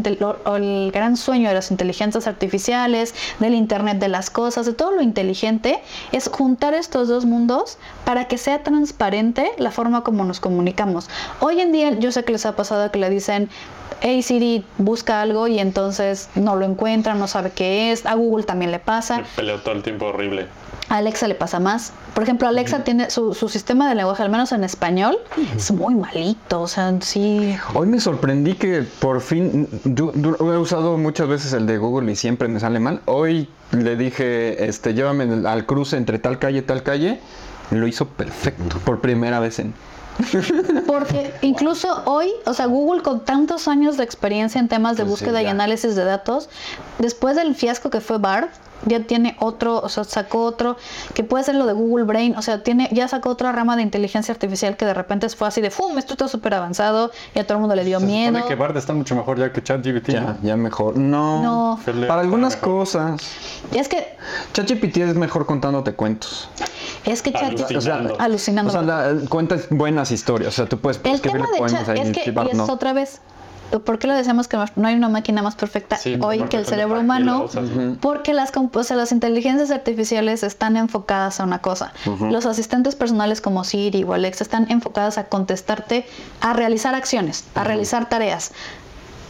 o 0.44 0.56
el 0.56 0.90
gran 0.92 1.16
sueño 1.16 1.48
de 1.48 1.54
las 1.54 1.70
inteligencias 1.70 2.26
artificiales, 2.26 3.14
del 3.40 3.54
Internet 3.54 3.98
de 3.98 4.08
las 4.08 4.30
cosas, 4.30 4.66
de 4.66 4.72
todo 4.72 4.92
lo 4.92 5.02
inteligente, 5.02 5.82
es 6.12 6.28
juntar 6.28 6.74
estos 6.74 7.08
dos 7.08 7.24
mundos 7.24 7.78
para 8.04 8.28
que 8.28 8.38
sea 8.38 8.62
transparente 8.62 9.50
la 9.58 9.70
forma 9.70 10.02
como 10.04 10.24
nos 10.24 10.40
comunicamos. 10.40 11.08
Hoy 11.40 11.60
en 11.60 11.72
día 11.72 11.90
yo 11.98 12.12
sé 12.12 12.24
que 12.24 12.32
les 12.32 12.46
ha 12.46 12.54
pasado 12.56 12.90
que 12.90 12.98
le 12.98 13.10
dicen, 13.10 13.48
hey 14.04 14.22
Siri, 14.22 14.62
busca 14.76 15.22
algo 15.22 15.48
y 15.48 15.58
entonces 15.58 16.28
no 16.34 16.56
lo 16.56 16.66
encuentra, 16.66 17.14
no 17.14 17.26
sabe 17.26 17.50
qué 17.50 17.90
es. 17.90 18.04
A 18.04 18.14
Google 18.14 18.44
también 18.44 18.70
le 18.70 18.78
pasa. 18.78 19.18
Me 19.18 19.24
peleo 19.34 19.60
todo 19.60 19.74
el 19.74 19.82
tiempo 19.82 20.06
horrible. 20.06 20.46
A 20.90 20.98
Alexa 20.98 21.26
le 21.26 21.34
pasa 21.34 21.58
más. 21.58 21.94
Por 22.12 22.22
ejemplo, 22.22 22.46
Alexa 22.46 22.84
tiene 22.84 23.08
su, 23.08 23.32
su 23.32 23.48
sistema 23.48 23.88
de 23.88 23.94
lenguaje, 23.94 24.22
al 24.22 24.28
menos 24.28 24.52
en 24.52 24.62
español, 24.62 25.16
es 25.56 25.72
muy 25.72 25.94
malito. 25.94 26.60
O 26.60 26.68
sea, 26.68 26.94
sí. 27.00 27.56
Hoy 27.72 27.86
me 27.86 27.98
sorprendí 27.98 28.52
que 28.52 28.82
por 28.82 29.22
fin, 29.22 29.66
yo, 29.84 30.12
yo 30.14 30.36
he 30.52 30.58
usado 30.58 30.98
muchas 30.98 31.26
veces 31.26 31.54
el 31.54 31.66
de 31.66 31.78
Google 31.78 32.12
y 32.12 32.16
siempre 32.16 32.46
me 32.48 32.60
sale 32.60 32.80
mal. 32.80 33.00
Hoy 33.06 33.48
le 33.72 33.96
dije, 33.96 34.66
este, 34.66 34.92
llévame 34.92 35.48
al 35.48 35.64
cruce 35.64 35.96
entre 35.96 36.18
tal 36.18 36.38
calle 36.38 36.58
y 36.58 36.62
tal 36.62 36.82
calle. 36.82 37.20
Lo 37.70 37.86
hizo 37.86 38.06
perfecto, 38.06 38.78
por 38.84 39.00
primera 39.00 39.40
vez 39.40 39.58
en... 39.60 39.72
Porque 40.86 41.34
incluso 41.42 42.02
hoy, 42.06 42.30
o 42.46 42.54
sea, 42.54 42.66
Google 42.66 43.02
con 43.02 43.24
tantos 43.24 43.68
años 43.68 43.96
de 43.96 44.04
experiencia 44.04 44.60
en 44.60 44.68
temas 44.68 44.96
de 44.96 45.04
Pues 45.04 45.18
sí, 45.18 45.24
búsqueda 45.24 45.42
y 45.42 45.46
análisis 45.46 45.96
de 45.96 46.04
datos, 46.04 46.48
después 46.98 47.36
del 47.36 47.54
fiasco 47.54 47.90
que 47.90 48.00
fue 48.00 48.18
BART, 48.18 48.50
ya 48.86 49.00
tiene 49.00 49.36
otro, 49.40 49.80
o 49.80 49.88
sea, 49.88 50.04
sacó 50.04 50.44
otro, 50.44 50.76
que 51.14 51.24
puede 51.24 51.44
ser 51.44 51.54
lo 51.56 51.66
de 51.66 51.72
Google 51.72 52.04
Brain, 52.04 52.36
o 52.36 52.42
sea, 52.42 52.62
tiene, 52.62 52.88
ya 52.92 53.08
sacó 53.08 53.30
otra 53.30 53.52
rama 53.52 53.76
de 53.76 53.82
inteligencia 53.82 54.32
artificial 54.32 54.76
que 54.76 54.84
de 54.84 54.94
repente 54.94 55.28
fue 55.30 55.48
así 55.48 55.60
de, 55.60 55.70
¡fum! 55.70 55.96
Esto 55.98 56.14
está 56.14 56.28
súper 56.28 56.54
avanzado 56.54 57.10
y 57.34 57.38
a 57.38 57.44
todo 57.46 57.54
el 57.54 57.60
mundo 57.60 57.74
le 57.74 57.84
dio 57.84 58.00
Se 58.00 58.06
miedo. 58.06 58.34
supone 58.34 58.48
que 58.48 58.54
Bard 58.54 58.76
está 58.76 58.92
mucho 58.92 59.14
mejor 59.16 59.38
ya 59.38 59.52
que 59.52 59.62
ChatGPT. 59.62 60.08
Ya, 60.10 60.20
¿no? 60.20 60.36
ya 60.42 60.56
mejor. 60.56 60.96
No. 60.96 61.42
No. 61.42 61.80
Que 61.84 61.92
le- 61.92 62.06
Para 62.06 62.20
algunas 62.22 62.54
mejor. 62.56 62.78
cosas. 62.80 63.22
Y 63.72 63.78
es 63.78 63.88
que, 63.88 64.16
ChatGPT 64.52 64.96
es 64.98 65.14
mejor 65.16 65.46
contándote 65.46 65.94
cuentos. 65.94 66.48
es 67.04 67.22
que 67.22 67.32
Chat- 67.32 67.60
Alucinando. 67.68 68.16
alucinando. 68.18 68.68
O 68.70 68.72
sea, 68.72 68.82
la- 68.82 69.14
cuentas 69.28 69.66
buenas 69.70 70.10
historias. 70.10 70.48
O 70.48 70.52
sea, 70.52 70.66
tú 70.66 70.78
puedes 70.78 71.00
El 71.04 71.12
escribir 71.14 71.42
tema 71.52 71.66
de 71.68 71.72
chat 71.72 71.88
ahí 71.88 72.00
es 72.00 72.12
que, 72.12 72.30
y 72.30 72.50
es 72.50 72.58
otra 72.68 72.92
vez, 72.92 73.20
¿por 73.80 73.98
qué 73.98 74.06
le 74.06 74.14
decíamos 74.14 74.48
que 74.48 74.56
no 74.56 74.88
hay 74.88 74.94
una 74.94 75.08
máquina 75.08 75.42
más 75.42 75.56
perfecta 75.56 75.96
Sí, 75.96 76.18
hoy 76.20 76.42
que 76.42 76.56
el 76.56 76.66
cerebro 76.66 76.96
la 76.96 77.00
humano? 77.00 77.46
Porque 78.00 78.34
las, 78.34 78.52
o 78.56 78.82
sea, 78.84 78.96
las 78.96 79.12
inteligencias 79.12 79.70
artificiales 79.70 80.42
están 80.42 80.76
enfocadas 80.76 81.40
a 81.40 81.44
una 81.44 81.60
cosa. 81.60 81.92
Los 82.30 82.46
asistentes 82.46 82.94
personales 82.94 83.40
como 83.40 83.64
Siri 83.64 84.04
o 84.04 84.12
Alexa 84.12 84.44
están 84.44 84.70
enfocadas 84.70 85.18
a 85.18 85.24
contestarte, 85.24 86.06
a 86.40 86.52
realizar 86.52 86.94
acciones, 86.94 87.44
a 87.54 87.64
realizar 87.64 88.08
tareas. 88.08 88.52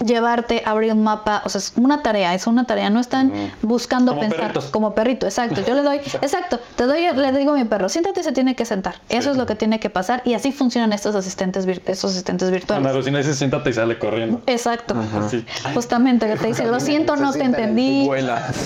Llevarte, 0.05 0.63
abrir 0.67 0.93
un 0.93 1.03
mapa, 1.03 1.43
o 1.45 1.49
sea, 1.49 1.59
es 1.61 1.73
una 1.77 2.03
tarea, 2.03 2.35
es 2.35 2.47
una 2.47 2.65
tarea, 2.65 2.91
no 2.91 3.01
están 3.01 3.33
buscando 3.63 4.13
Como 4.13 4.21
pensar 4.23 4.41
perritos. 4.41 4.65
como 4.67 4.95
perrito, 4.95 5.27
exacto. 5.27 5.63
Yo 5.67 5.75
le 5.75 5.83
doy, 5.83 5.97
exacto, 6.23 6.59
te 6.77 6.85
doy, 6.85 7.07
le 7.15 7.33
digo 7.33 7.53
a 7.53 7.57
mi 7.57 7.65
perro, 7.65 7.89
siéntate 7.89 8.21
y 8.21 8.25
se 8.25 8.33
tiene 8.33 8.55
que 8.57 8.65
sentar. 8.65 8.97
Eso 9.09 9.31
es 9.31 9.37
lo 9.37 9.47
que 9.47 9.55
tiene 9.55 9.81
que 9.81 9.91
pasar 9.91 10.23
y 10.25 10.35
así 10.35 10.53
funcionan 10.53 10.93
estos 10.93 11.15
asistentes, 11.15 11.67
vir- 11.67 11.83
estos 11.87 12.13
asistentes 12.13 12.51
virtuales. 12.51 12.85
Ana 12.85 12.95
Rosina 12.95 13.19
dice 13.19 13.35
siéntate 13.35 13.71
y 13.71 13.73
sale 13.73 13.99
corriendo. 13.99 14.43
Exacto. 14.47 14.95
Sí. 15.31 15.45
Justamente 15.75 16.27
que 16.27 16.37
te 16.37 16.47
dice, 16.49 16.67
lo 16.67 16.81
siento, 16.81 17.17
no 17.17 17.33
te 17.33 17.43
entendí. 17.43 18.05
Vuela. 18.07 18.49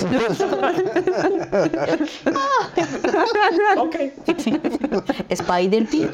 ok. 3.76 3.96
Spider 5.28 5.86
Pig. 5.86 6.10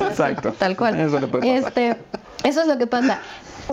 Exacto. 0.00 0.52
Tal 0.58 0.76
cual. 0.76 0.98
Eso 0.98 1.20
le 1.20 1.26
puede 1.26 1.60
pasar. 1.62 1.68
Este, 1.68 1.96
eso 2.44 2.60
es 2.62 2.66
lo 2.66 2.78
que 2.78 2.86
pasa. 2.86 3.18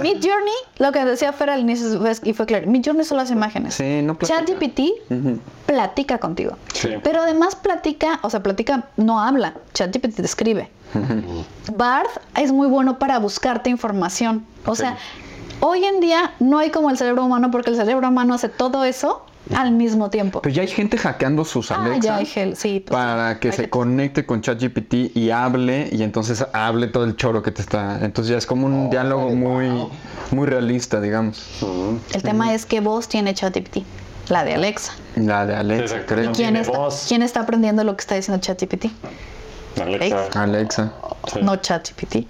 Mid 0.01 0.15
Journey, 0.15 0.53
lo 0.77 0.91
que 0.91 1.05
decía 1.05 1.31
Fer 1.33 1.49
al 1.49 1.59
inicio 1.59 2.01
y 2.23 2.33
fue 2.33 2.45
claro, 2.45 2.67
Mid 2.67 2.83
Journey 2.83 3.05
son 3.05 3.17
las 3.17 3.31
imágenes. 3.31 3.75
Sí, 3.75 4.01
no 4.01 4.15
platica. 4.17 4.45
ChatGPT 4.45 4.79
platica 5.65 6.17
contigo. 6.17 6.57
Sí. 6.73 6.89
Pero 7.03 7.21
además 7.21 7.55
platica, 7.55 8.19
o 8.23 8.29
sea, 8.29 8.41
platica, 8.41 8.87
no 8.97 9.19
habla. 9.19 9.53
ChatGPT 9.73 10.15
te 10.15 10.21
escribe. 10.23 10.69
Bard 11.75 12.09
es 12.35 12.51
muy 12.51 12.67
bueno 12.67 12.99
para 12.99 13.19
buscarte 13.19 13.69
información. 13.69 14.45
O 14.65 14.75
sea, 14.75 14.97
hoy 15.59 15.83
en 15.85 15.99
día 15.99 16.33
no 16.39 16.57
hay 16.59 16.69
como 16.69 16.89
el 16.89 16.97
cerebro 16.97 17.25
humano 17.25 17.51
porque 17.51 17.69
el 17.69 17.75
cerebro 17.75 18.07
humano 18.09 18.33
hace 18.33 18.49
todo 18.49 18.83
eso 18.83 19.25
al 19.55 19.71
mismo 19.71 20.09
tiempo. 20.09 20.41
Pero 20.41 20.55
ya 20.55 20.61
hay 20.61 20.67
gente 20.67 20.97
hackeando 20.97 21.43
sus 21.45 21.71
Ah, 21.71 21.83
Alexa 21.83 21.99
ya 22.01 22.15
hay 22.17 22.25
gel, 22.25 22.55
sí. 22.55 22.79
pues, 22.85 22.91
para 22.97 23.39
que 23.39 23.49
hay 23.49 23.53
se 23.55 23.69
conecte 23.69 24.25
con 24.25 24.41
ChatGPT 24.41 25.15
y 25.15 25.31
hable 25.31 25.89
y 25.91 26.03
entonces 26.03 26.45
hable 26.53 26.87
todo 26.87 27.03
el 27.03 27.15
choro 27.17 27.41
que 27.43 27.51
te 27.51 27.61
está. 27.61 27.99
Entonces 28.03 28.31
ya 28.31 28.37
es 28.37 28.45
como 28.45 28.65
un 28.67 28.89
diálogo 28.89 29.29
muy, 29.31 29.69
muy 30.31 30.47
realista, 30.47 31.01
digamos. 31.01 31.45
El 32.13 32.23
tema 32.23 32.53
es 32.53 32.65
qué 32.65 32.79
voz 32.79 33.07
tiene 33.07 33.33
ChatGPT. 33.33 33.79
La 34.29 34.45
de 34.45 34.53
Alexa. 34.53 34.93
La 35.17 35.45
de 35.45 35.55
Alexa, 35.55 35.83
Exacto. 35.95 36.15
creo. 36.15 36.25
No 36.27 36.31
¿Quién 36.31 36.55
está, 36.55 36.77
voz. 36.77 37.05
¿Quién 37.09 37.21
está 37.23 37.41
aprendiendo 37.41 37.83
lo 37.83 37.95
que 37.97 38.01
está 38.01 38.15
diciendo 38.15 38.41
ChatGPT? 38.41 38.85
Alexa. 39.81 40.27
Alexa. 40.41 40.93
Sí. 41.33 41.39
No 41.41 41.55
ChatGPT. 41.57 42.25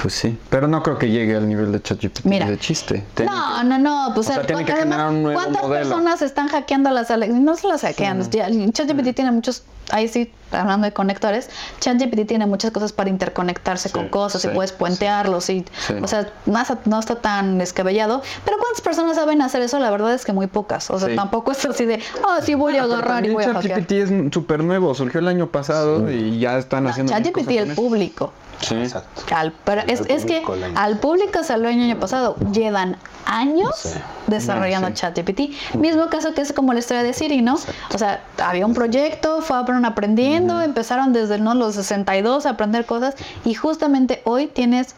Pues 0.00 0.14
sí. 0.14 0.38
Pero 0.50 0.68
no 0.68 0.82
creo 0.82 0.98
que 0.98 1.08
llegue 1.10 1.36
al 1.36 1.48
nivel 1.48 1.72
de 1.72 1.80
ChatGPT 1.80 2.24
Mira. 2.24 2.46
de 2.46 2.58
chiste. 2.58 3.04
No, 3.24 3.62
no, 3.64 3.78
no, 3.78 4.10
pues 4.14 4.28
O 4.28 4.32
sea, 4.32 4.40
el- 4.40 4.46
tiene 4.46 4.64
que 4.64 4.72
además, 4.72 4.96
generar 4.98 5.10
un 5.12 5.22
nuevo 5.22 5.40
¿cuántas 5.40 5.62
modelo. 5.62 5.88
personas 5.88 6.22
están 6.22 6.48
hackeando 6.48 6.90
las 6.90 7.10
Alexa? 7.10 7.38
No 7.38 7.56
se 7.56 7.66
las 7.68 7.80
hackean. 7.82 8.28
ya, 8.30 8.48
ChatGPT 8.72 9.14
tiene 9.14 9.30
muchos, 9.32 9.62
ahí 9.90 10.08
sí, 10.08 10.30
hablando 10.52 10.84
de 10.84 10.92
conectores, 10.92 11.48
ChatGPT 11.80 12.26
tiene 12.26 12.46
muchas 12.46 12.70
cosas 12.70 12.92
para 12.92 13.08
interconectarse 13.10 13.90
con 13.90 14.08
cosas 14.08 14.42
sí, 14.42 14.48
y 14.48 14.50
puedes 14.54 14.72
puentearlos 14.72 15.48
y, 15.50 15.64
Sí. 15.86 15.94
o 16.02 16.06
sea, 16.06 16.28
no 16.46 16.60
está, 16.60 16.78
no 16.84 17.00
está 17.00 17.16
tan 17.16 17.58
descabellado. 17.58 18.22
Pero 18.44 18.58
¿cuántas 18.58 18.80
personas 18.82 19.16
saben 19.16 19.40
hacer 19.42 19.62
eso? 19.62 19.78
La 19.78 19.90
verdad 19.90 20.12
es 20.14 20.24
que 20.24 20.32
muy 20.32 20.46
pocas. 20.48 20.90
O 20.90 20.98
sea, 20.98 21.08
Sí. 21.08 21.16
tampoco 21.16 21.52
es 21.52 21.64
así 21.64 21.84
de, 21.86 22.00
oh, 22.22 22.42
sí 22.42 22.54
voy 22.54 22.76
a 22.76 22.82
Pero 22.82 22.94
agarrar 22.94 23.24
y 23.26 23.30
voy 23.30 23.44
a 23.44 23.54
hackear. 23.54 23.80
ChatGPT 23.86 23.92
es 23.92 24.32
súper 24.34 24.62
nuevo, 24.64 24.94
surgió 24.94 25.20
el 25.20 25.28
año 25.28 25.48
pasado 25.50 26.10
y 26.10 26.38
ya 26.40 26.58
están 26.58 26.86
haciendo. 26.86 27.12
mil 27.14 27.22
ChatGPT 27.22 27.50
el 27.52 27.74
público. 27.74 28.32
Sí. 28.60 28.74
Exacto. 28.76 29.22
Al- 29.34 29.52
pero 29.64 29.82
es, 29.86 30.00
Al 30.00 30.10
es 30.10 30.24
que 30.24 30.42
al 30.76 30.98
público 30.98 31.42
salió 31.42 31.68
el 31.68 31.80
año 31.80 31.98
pasado. 31.98 32.36
Llevan 32.52 32.96
años 33.26 33.70
Sí. 33.76 33.88
desarrollando 34.26 34.88
Sí. 34.88 34.94
ChatGPT. 34.94 35.76
Mismo 35.76 36.08
caso 36.08 36.34
que 36.34 36.40
es 36.42 36.52
como 36.52 36.72
la 36.72 36.78
historia 36.80 37.02
de 37.02 37.12
Siri, 37.12 37.40
¿no? 37.42 37.54
O 37.94 37.98
sea, 37.98 38.22
había 38.42 38.66
un 38.66 38.74
proyecto, 38.74 39.40
fueron 39.42 39.84
aprendiendo, 39.84 40.60
empezaron 40.60 41.12
desde 41.12 41.38
¿no? 41.38 41.54
los 41.54 41.74
62 41.74 42.46
a 42.46 42.50
aprender 42.50 42.84
cosas 42.86 43.14
y 43.44 43.54
justamente 43.54 44.20
hoy 44.24 44.46
tienes 44.46 44.94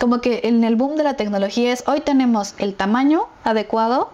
como 0.00 0.20
que 0.20 0.40
en 0.44 0.64
el 0.64 0.76
boom 0.76 0.96
de 0.96 1.04
la 1.04 1.14
tecnología 1.14 1.72
es 1.72 1.84
hoy 1.86 2.00
tenemos 2.00 2.54
el 2.58 2.74
tamaño 2.74 3.22
adecuado 3.44 4.10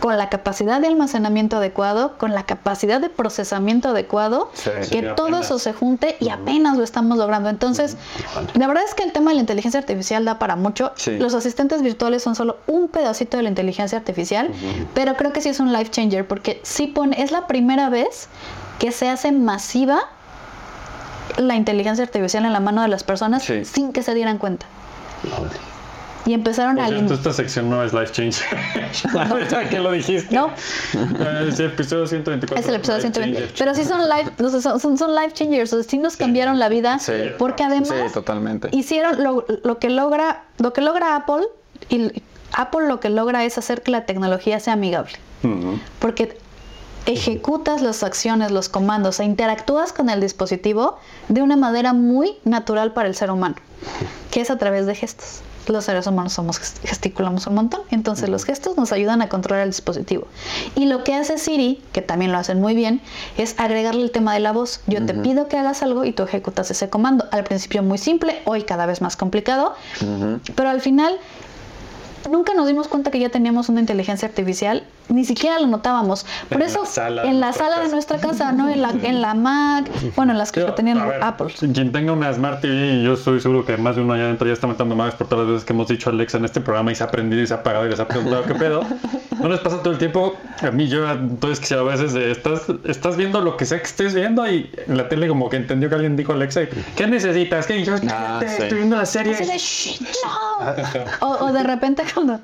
con 0.00 0.18
la 0.18 0.28
capacidad 0.28 0.80
de 0.80 0.86
almacenamiento 0.88 1.56
adecuado, 1.56 2.18
con 2.18 2.34
la 2.34 2.44
capacidad 2.44 3.00
de 3.00 3.08
procesamiento 3.08 3.88
adecuado, 3.90 4.50
Sí. 4.54 4.70
que 4.90 5.00
Sí, 5.00 5.06
todo 5.16 5.26
apenas. 5.28 5.46
eso 5.46 5.58
se 5.58 5.72
junte 5.72 6.16
y 6.20 6.28
apenas 6.28 6.76
lo 6.76 6.84
estamos 6.84 7.16
logrando. 7.16 7.48
Entonces, 7.48 7.96
la 8.54 8.66
verdad 8.66 8.84
es 8.86 8.94
que 8.94 9.02
el 9.02 9.12
tema 9.12 9.30
de 9.30 9.36
la 9.36 9.40
inteligencia 9.40 9.80
artificial 9.80 10.24
da 10.24 10.38
para 10.38 10.56
mucho. 10.56 10.92
Sí. 10.96 11.16
Los 11.18 11.32
asistentes 11.34 11.80
virtuales 11.82 12.22
son 12.22 12.34
solo 12.34 12.58
un 12.66 12.88
pedacito 12.88 13.36
de 13.38 13.44
la 13.44 13.48
inteligencia 13.48 13.96
artificial, 13.96 14.50
pero 14.94 15.14
creo 15.16 15.32
que 15.32 15.40
sí 15.40 15.48
es 15.48 15.60
un 15.60 15.72
life 15.72 15.90
changer 15.90 16.26
porque 16.28 16.60
sí 16.64 16.86
pone, 16.86 17.22
es 17.22 17.30
la 17.32 17.46
primera 17.46 17.88
vez 17.88 18.28
que 18.78 18.92
se 18.92 19.08
hace 19.08 19.32
masiva 19.32 20.00
la 21.38 21.54
inteligencia 21.56 22.04
artificial 22.04 22.44
en 22.44 22.52
la 22.52 22.60
mano 22.60 22.82
de 22.82 22.88
las 22.88 23.02
personas 23.04 23.42
sin 23.64 23.92
que 23.92 24.02
se 24.02 24.14
dieran 24.14 24.38
cuenta. 24.38 24.66
Y 26.26 26.32
empezaron 26.32 26.76
Por 26.76 26.84
a 26.84 26.88
cierto, 26.88 27.14
esta 27.14 27.32
sección 27.32 27.68
no 27.68 27.82
es 27.82 27.92
Life 27.92 28.12
Change. 28.12 28.40
Ya 29.50 29.68
que 29.68 29.78
lo 29.78 29.92
dijiste. 29.92 30.34
No, 30.34 30.48
Eh, 30.48 31.46
Es 31.48 31.58
el 31.60 31.66
episodio 31.66 32.06
124. 32.06 32.60
es 32.62 32.68
el 32.68 32.74
episodio 32.76 32.98
Life 32.98 33.12
120. 33.12 33.38
Changer. 33.40 33.54
Pero 33.58 33.74
sí 33.74 33.84
son 33.84 34.08
life, 34.08 34.78
son, 34.80 34.98
son- 34.98 35.14
life 35.14 35.32
changers, 35.34 35.72
o 35.72 35.82
sea, 35.82 35.90
sí 35.90 35.98
nos 35.98 36.16
cambiaron 36.16 36.58
la 36.58 36.68
vida. 36.68 36.98
Sí. 36.98 37.12
Porque 37.38 37.62
además 37.64 37.88
Sí, 37.88 38.12
totalmente. 38.12 38.68
hicieron 38.72 39.22
lo, 39.22 39.44
lo 39.64 39.78
que 39.78 39.90
logra 39.90 40.44
lo 40.58 40.72
que 40.72 40.80
logra 40.80 41.16
Apple 41.16 41.44
y 41.90 42.22
Apple 42.52 42.86
lo 42.88 43.00
que 43.00 43.10
logra 43.10 43.44
es 43.44 43.58
hacer 43.58 43.82
que 43.82 43.90
la 43.90 44.06
tecnología 44.06 44.60
sea 44.60 44.74
amigable 44.74 45.12
Ujú. 45.42 45.78
porque 45.98 46.38
ejecutas 47.06 47.82
las 47.82 48.02
acciones 48.02 48.50
los 48.50 48.68
comandos 48.68 49.20
e 49.20 49.24
interactúas 49.24 49.92
con 49.92 50.08
el 50.08 50.20
dispositivo 50.20 50.98
de 51.28 51.42
una 51.42 51.56
manera 51.56 51.92
muy 51.92 52.36
natural 52.44 52.92
para 52.92 53.08
el 53.08 53.14
ser 53.14 53.30
humano 53.30 53.56
que 54.30 54.40
es 54.40 54.50
a 54.50 54.56
través 54.56 54.86
de 54.86 54.94
gestos 54.94 55.40
los 55.68 55.84
seres 55.84 56.06
humanos 56.06 56.32
somos 56.32 56.60
gest- 56.60 56.80
gesticulamos 56.84 57.46
un 57.46 57.54
montón. 57.54 57.80
Entonces 57.90 58.28
los 58.28 58.44
gestos 58.44 58.76
nos 58.76 58.92
ayudan 58.92 59.22
a 59.22 59.28
controlar 59.28 59.64
el 59.64 59.70
dispositivo. 59.70 60.26
Y 60.74 60.86
lo 60.86 61.04
que 61.04 61.14
hace 61.14 61.38
Siri 61.38 61.82
que 61.92 62.02
también 62.02 62.32
lo 62.32 62.38
hacen 62.38 62.60
muy 62.60 62.74
bien 62.74 63.00
es 63.36 63.54
agregarle 63.58 64.02
el 64.02 64.10
tema 64.10 64.34
de 64.34 64.40
la 64.40 64.52
voz. 64.52 64.80
Yo 64.86 65.04
te 65.06 65.14
pido 65.14 65.48
que 65.48 65.56
hagas 65.58 65.82
algo 65.82 66.04
y 66.04 66.12
tú 66.12 66.22
ejecutas 66.22 66.70
ese 66.70 66.88
comando. 66.90 67.26
Al 67.32 67.44
principio 67.44 67.82
muy 67.82 67.98
simple 67.98 68.42
hoy 68.44 68.62
cada 68.64 68.86
vez 68.86 69.00
más 69.00 69.16
complicado. 69.16 69.74
Pero 70.54 70.68
al 70.68 70.80
final 70.80 71.16
nunca 72.30 72.54
nos 72.54 72.66
dimos 72.66 72.88
cuenta 72.88 73.10
que 73.10 73.18
ya 73.18 73.28
teníamos 73.28 73.68
una 73.68 73.80
inteligencia 73.80 74.28
artificial, 74.28 74.84
ni 75.08 75.24
siquiera 75.24 75.58
lo 75.58 75.66
notábamos. 75.66 76.24
Por 76.48 76.58
En 76.62 76.68
eso, 76.68 76.80
la 76.80 76.86
sala 76.86 77.24
en 77.24 77.40
la 77.40 77.52
sala 77.52 77.80
de 77.80 77.88
nuestra 77.88 78.18
casa, 78.18 78.52
¿no? 78.52 78.68
En 78.68 78.80
la, 78.82 78.90
en 78.90 79.20
la 79.20 79.34
Mac, 79.34 79.90
bueno, 80.16 80.32
en 80.32 80.38
las 80.38 80.50
que 80.52 80.60
Yo, 80.60 80.72
tenían 80.74 81.06
ver, 81.06 81.22
Apple. 81.22 81.48
Quien 81.72 81.92
tenga 81.92 82.12
una 82.12 82.32
Smart 82.32 82.60
TV, 82.60 83.02
yo 83.02 83.14
estoy 83.14 83.40
seguro 83.40 83.64
que 83.64 83.76
más 83.76 83.96
de 83.96 84.02
uno 84.02 84.14
allá 84.14 84.24
adentro 84.24 84.46
ya 84.46 84.52
está 84.54 84.66
matando 84.66 84.94
más 84.96 85.14
por 85.14 85.28
todas 85.28 85.44
las 85.44 85.52
veces 85.54 85.66
que 85.66 85.72
hemos 85.72 85.88
dicho 85.88 86.10
Alexa 86.10 86.38
en 86.38 86.44
este 86.46 86.60
programa 86.60 86.90
y 86.92 86.94
se 86.94 87.02
ha 87.04 87.06
aprendido 87.06 87.42
y 87.42 87.46
se 87.46 87.54
ha 87.54 87.58
apagado 87.58 87.86
y 87.86 87.90
les 87.90 88.00
ha 88.00 88.08
preguntado 88.08 88.44
qué 88.44 88.54
pedo. 88.54 88.82
No 89.40 89.48
les 89.48 89.60
pasa 89.60 89.78
todo 89.82 89.92
el 89.92 89.98
tiempo. 89.98 90.36
A 90.62 90.70
mí 90.70 90.88
yo 90.88 91.08
entonces 91.10 91.66
que 91.66 91.74
a 91.74 91.82
veces 91.82 92.14
estás, 92.14 92.62
estás 92.84 93.16
viendo 93.16 93.40
lo 93.40 93.56
que 93.56 93.66
sea 93.66 93.78
que 93.78 93.84
estés 93.86 94.14
viendo 94.14 94.48
y 94.50 94.70
en 94.86 94.96
la 94.96 95.08
tele 95.08 95.28
como 95.28 95.50
que 95.50 95.56
entendió 95.56 95.88
que 95.88 95.96
alguien 95.96 96.16
dijo 96.16 96.32
Alexa 96.32 96.62
y 96.62 96.68
¿qué 96.96 97.06
necesitas? 97.06 97.66
¿Qué? 97.66 97.78
Y 97.78 97.84
yo 97.84 97.94
Ah, 97.94 98.38
"Cállate, 98.38 98.48
sí. 98.48 98.62
estoy 98.62 98.78
viendo 98.78 98.96
la 98.96 99.06
serie. 99.06 99.34
Así 99.34 99.44
de, 99.44 99.58
"Shh, 99.58 100.00
no". 101.20 101.26
o, 101.28 101.44
o 101.46 101.52
de 101.52 101.62
repente 101.62 102.04
cuando 102.14 102.40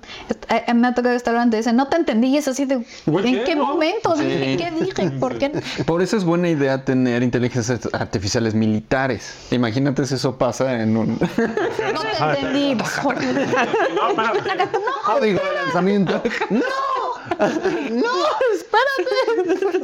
eh, 0.48 0.74
me 0.74 0.88
ha 0.88 0.94
tocado 0.94 1.14
estar 1.14 1.32
hablando 1.34 1.56
y 1.56 1.60
dicen, 1.60 1.76
no 1.76 1.88
te 1.88 1.96
entendí, 1.96 2.28
y 2.28 2.36
es 2.38 2.48
así 2.48 2.64
de, 2.64 2.84
¿Por 3.04 3.24
¿en 3.24 3.36
qué 3.36 3.44
qué 3.44 3.54
no? 3.56 3.66
momento? 3.66 4.14
dije? 4.16 4.56
¿Qué 4.56 4.70
dije? 4.84 5.10
¿Por 5.18 5.38
qué? 5.38 5.50
Por 5.86 6.02
eso 6.02 6.16
es 6.16 6.24
buena 6.24 6.48
idea 6.48 6.84
tener 6.84 7.22
inteligencias 7.22 7.88
artificiales 7.92 8.54
militares. 8.54 9.34
Imagínate 9.50 10.04
si 10.06 10.14
eso 10.14 10.36
pasa 10.36 10.80
en 10.82 10.96
un 10.96 11.18
No 11.18 12.00
te 12.00 12.24
entendí. 12.40 12.74
No, 12.74 12.84
espérate. 12.84 14.68
código 15.04 15.40
de 15.40 15.54
lanzamiento. 15.64 16.22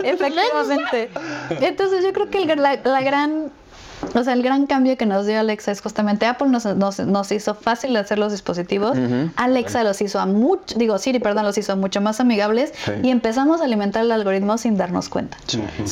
Efectivamente. 0.04 1.10
Entonces 1.60 2.04
yo 2.04 2.12
creo 2.12 2.30
que 2.30 2.42
el- 2.42 2.62
la, 2.62 2.76
la 2.82 3.00
gran, 3.02 3.50
o 4.14 4.24
sea, 4.24 4.32
el 4.32 4.42
gran 4.42 4.66
cambio 4.66 4.96
que 4.96 5.06
nos 5.06 5.26
dio 5.26 5.38
Alexa 5.40 5.72
es 5.72 5.80
justamente 5.80 6.26
Apple 6.26 6.48
nos, 6.48 6.64
nos, 6.64 6.98
nos 7.00 7.32
hizo 7.32 7.54
fácil 7.54 7.96
hacer 7.96 8.18
los 8.18 8.32
dispositivos, 8.32 8.96
Alexa 9.36 9.82
los 9.84 10.00
hizo 10.00 10.18
a 10.20 10.26
mucho, 10.26 10.78
digo 10.78 10.98
Siri, 10.98 11.18
perdón, 11.18 11.44
los 11.44 11.56
hizo 11.58 11.76
mucho 11.76 12.00
más 12.00 12.20
amigables 12.20 12.72
y 13.02 13.10
empezamos 13.10 13.60
a 13.60 13.64
alimentar 13.64 14.02
el 14.04 14.12
algoritmo 14.12 14.58
sin 14.58 14.76
darnos 14.76 15.08
cuenta. 15.08 15.36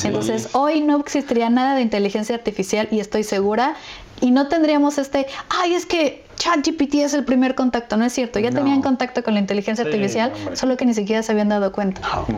Entonces 0.03 0.49
hoy 0.53 0.81
no 0.81 0.99
existiría 0.99 1.49
nada 1.49 1.75
de 1.75 1.81
inteligencia 1.81 2.35
artificial 2.35 2.87
y 2.91 2.99
estoy 2.99 3.23
segura 3.23 3.75
y 4.21 4.31
no 4.31 4.47
tendríamos 4.47 4.97
este, 4.97 5.27
ay, 5.49 5.73
es 5.73 5.85
que 5.85 6.23
ChatGPT 6.37 6.95
es 6.95 7.13
el 7.13 7.23
primer 7.25 7.55
contacto, 7.55 7.97
no 7.97 8.05
es 8.05 8.13
cierto, 8.13 8.39
ya 8.39 8.51
tenían 8.51 8.81
contacto 8.81 9.23
con 9.23 9.33
la 9.33 9.39
inteligencia 9.39 9.83
Sí, 9.85 9.89
artificial, 9.91 10.31
hombre. 10.35 10.55
solo 10.55 10.77
que 10.77 10.85
ni 10.85 10.93
siquiera 10.93 11.23
se 11.23 11.31
habían 11.31 11.49
dado 11.49 11.71
cuenta. 11.71 12.01
Ok. 12.21 12.29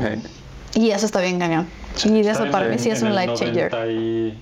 Y 0.76 0.92
eso 0.92 1.06
está 1.08 1.22
bien 1.22 1.40
cañón. 1.40 1.68
Y 2.06 2.22
de 2.22 2.30
eso 2.32 2.46
para 2.52 2.68
mí 2.68 2.78
sí 2.78 2.90
es 2.92 3.02
un 3.02 3.16
life 3.16 3.34
changer. 3.36 3.72
90 3.72 3.88
y- 3.92 4.38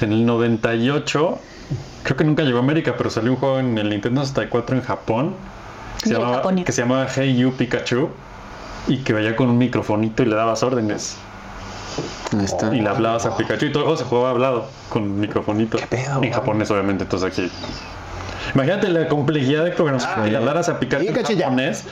En 0.00 0.12
el 0.12 0.24
98, 0.26 1.38
creo 2.02 2.16
que 2.16 2.24
nunca 2.24 2.42
llegó 2.42 2.58
a 2.58 2.60
América, 2.60 2.94
pero 2.96 3.10
salió 3.10 3.32
un 3.32 3.38
juego 3.38 3.58
en 3.58 3.78
el 3.78 3.90
Nintendo 3.90 4.24
64 4.24 4.76
en 4.76 4.82
Japón 4.82 5.34
que 6.02 6.08
se, 6.08 6.14
llamaba, 6.14 6.54
que 6.64 6.72
se 6.72 6.82
llamaba 6.82 7.06
Hey 7.12 7.36
You 7.36 7.52
Pikachu 7.52 8.10
y 8.86 8.98
que 8.98 9.12
veía 9.12 9.34
con 9.34 9.48
un 9.48 9.58
microfonito 9.58 10.22
y 10.22 10.26
le 10.26 10.36
dabas 10.36 10.62
órdenes. 10.62 11.16
Ahí 12.36 12.44
está. 12.44 12.74
y 12.74 12.80
le 12.80 12.88
hablabas 12.88 13.26
a 13.26 13.36
Pikachu 13.36 13.66
y 13.66 13.72
todo 13.72 13.80
el 13.80 13.86
juego 13.86 13.96
se 13.96 14.04
jugaba 14.04 14.30
hablado 14.30 14.68
con 14.88 15.18
microfonito. 15.18 15.78
Pedo, 15.88 16.22
en 16.22 16.32
japonés 16.32 16.70
obviamente 16.70 17.04
entonces 17.04 17.32
aquí 17.32 17.50
Imagínate 18.54 18.88
la 18.88 19.08
complejidad 19.08 19.64
de 19.64 19.70
programas 19.72 20.06
que 20.06 20.30
le 20.30 20.36
hablaras 20.36 20.68
a 20.68 20.78
Pikachu 20.78 21.02
en 21.06 21.08
Pikachu 21.14 21.32
ya. 21.34 21.44
japonés. 21.44 21.84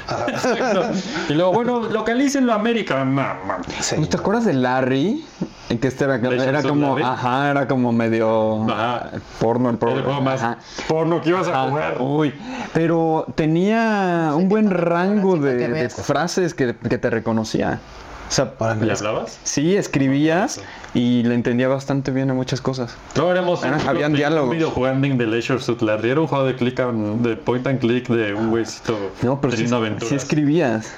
y 1.29 1.33
luego, 1.35 1.53
bueno, 1.53 1.81
localícenlo 1.81 2.53
a 2.53 2.57
América. 2.57 3.05
No, 3.05 3.23
mames. 3.47 3.67
Sí. 3.81 3.97
¿Te 4.07 4.17
acuerdas 4.17 4.45
de 4.45 4.55
Larry? 4.55 5.25
En 5.69 5.79
que 5.79 5.89
este 5.89 6.05
era, 6.05 6.21
como, 6.21 6.91
Larry. 6.91 7.03
ajá, 7.03 7.51
era 7.51 7.67
como 7.67 7.91
medio 7.93 8.71
Ajá. 8.71 9.11
porno 9.41 9.69
el 9.71 9.79
programa. 9.79 10.05
juego 10.05 10.21
más 10.21 10.41
Ajá. 10.43 10.59
porno 10.87 11.21
que 11.21 11.31
ibas 11.31 11.49
a 11.49 11.65
Ah, 11.65 11.69
jugar. 11.69 11.97
uy, 12.01 12.33
pero 12.73 13.27
tenía 13.35 14.31
un 14.37 14.49
buen 14.49 14.71
rango 14.71 15.37
de, 15.37 15.89
frases 15.91 16.55
que, 16.55 16.77
que 16.77 16.99
te 16.99 17.11
reconocía. 17.11 17.81
O 18.29 18.33
sea, 18.33 18.53
¿Le 18.81 18.93
hablabas? 18.93 19.39
sí, 19.45 19.77
escribías 19.77 20.61
y 20.95 21.23
le 21.23 21.35
entendía 21.35 21.69
bastante 21.69 22.11
bien 22.11 22.31
a 22.31 22.35
muchas 22.35 22.61
cosas. 22.61 22.97
No, 23.15 23.31
éramos 23.31 23.63
Eran- 23.65 23.81
un- 23.81 23.89
habían 23.89 24.13
un 24.13 24.17
diálogos. 24.19 24.51
videojugando 24.51 25.07
de 25.09 25.27
Leisure 25.27 25.61
Suit 25.61 25.81
Larry. 25.83 26.11
Era 26.11 26.21
un 26.21 26.27
juego 26.27 26.45
de 26.45 26.57
click 26.57 26.81
and- 26.81 27.25
de 27.25 27.37
point 27.37 27.67
and 27.67 27.79
click 27.79 28.09
de 28.09 28.35
un 28.35 28.51
güeycito 28.51 28.97
No, 29.23 29.41
pero 29.41 29.57
sí, 29.57 29.69
sí 30.09 30.15
escribías. 30.17 30.93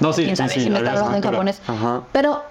No, 0.00 0.12
sí, 0.12 0.24
Quién 0.24 0.36
sí, 0.36 0.42
sabe 0.42 0.54
sí. 0.54 0.60
si 0.64 0.70
me 0.70 0.78
hablando 0.78 1.14
en 1.16 1.22
japonés. 1.22 1.60
Ajá. 1.66 2.02
Pero 2.12 2.42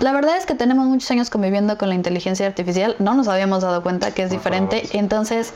la 0.00 0.12
verdad 0.12 0.36
es 0.38 0.46
que 0.46 0.54
tenemos 0.54 0.86
muchos 0.86 1.10
años 1.10 1.28
conviviendo 1.28 1.76
con 1.76 1.90
la 1.90 1.94
inteligencia 1.94 2.46
artificial. 2.46 2.96
No 2.98 3.14
nos 3.14 3.28
habíamos 3.28 3.62
dado 3.62 3.82
cuenta 3.82 4.12
que 4.12 4.22
es 4.22 4.30
diferente. 4.30 4.88
Entonces, 4.92 5.52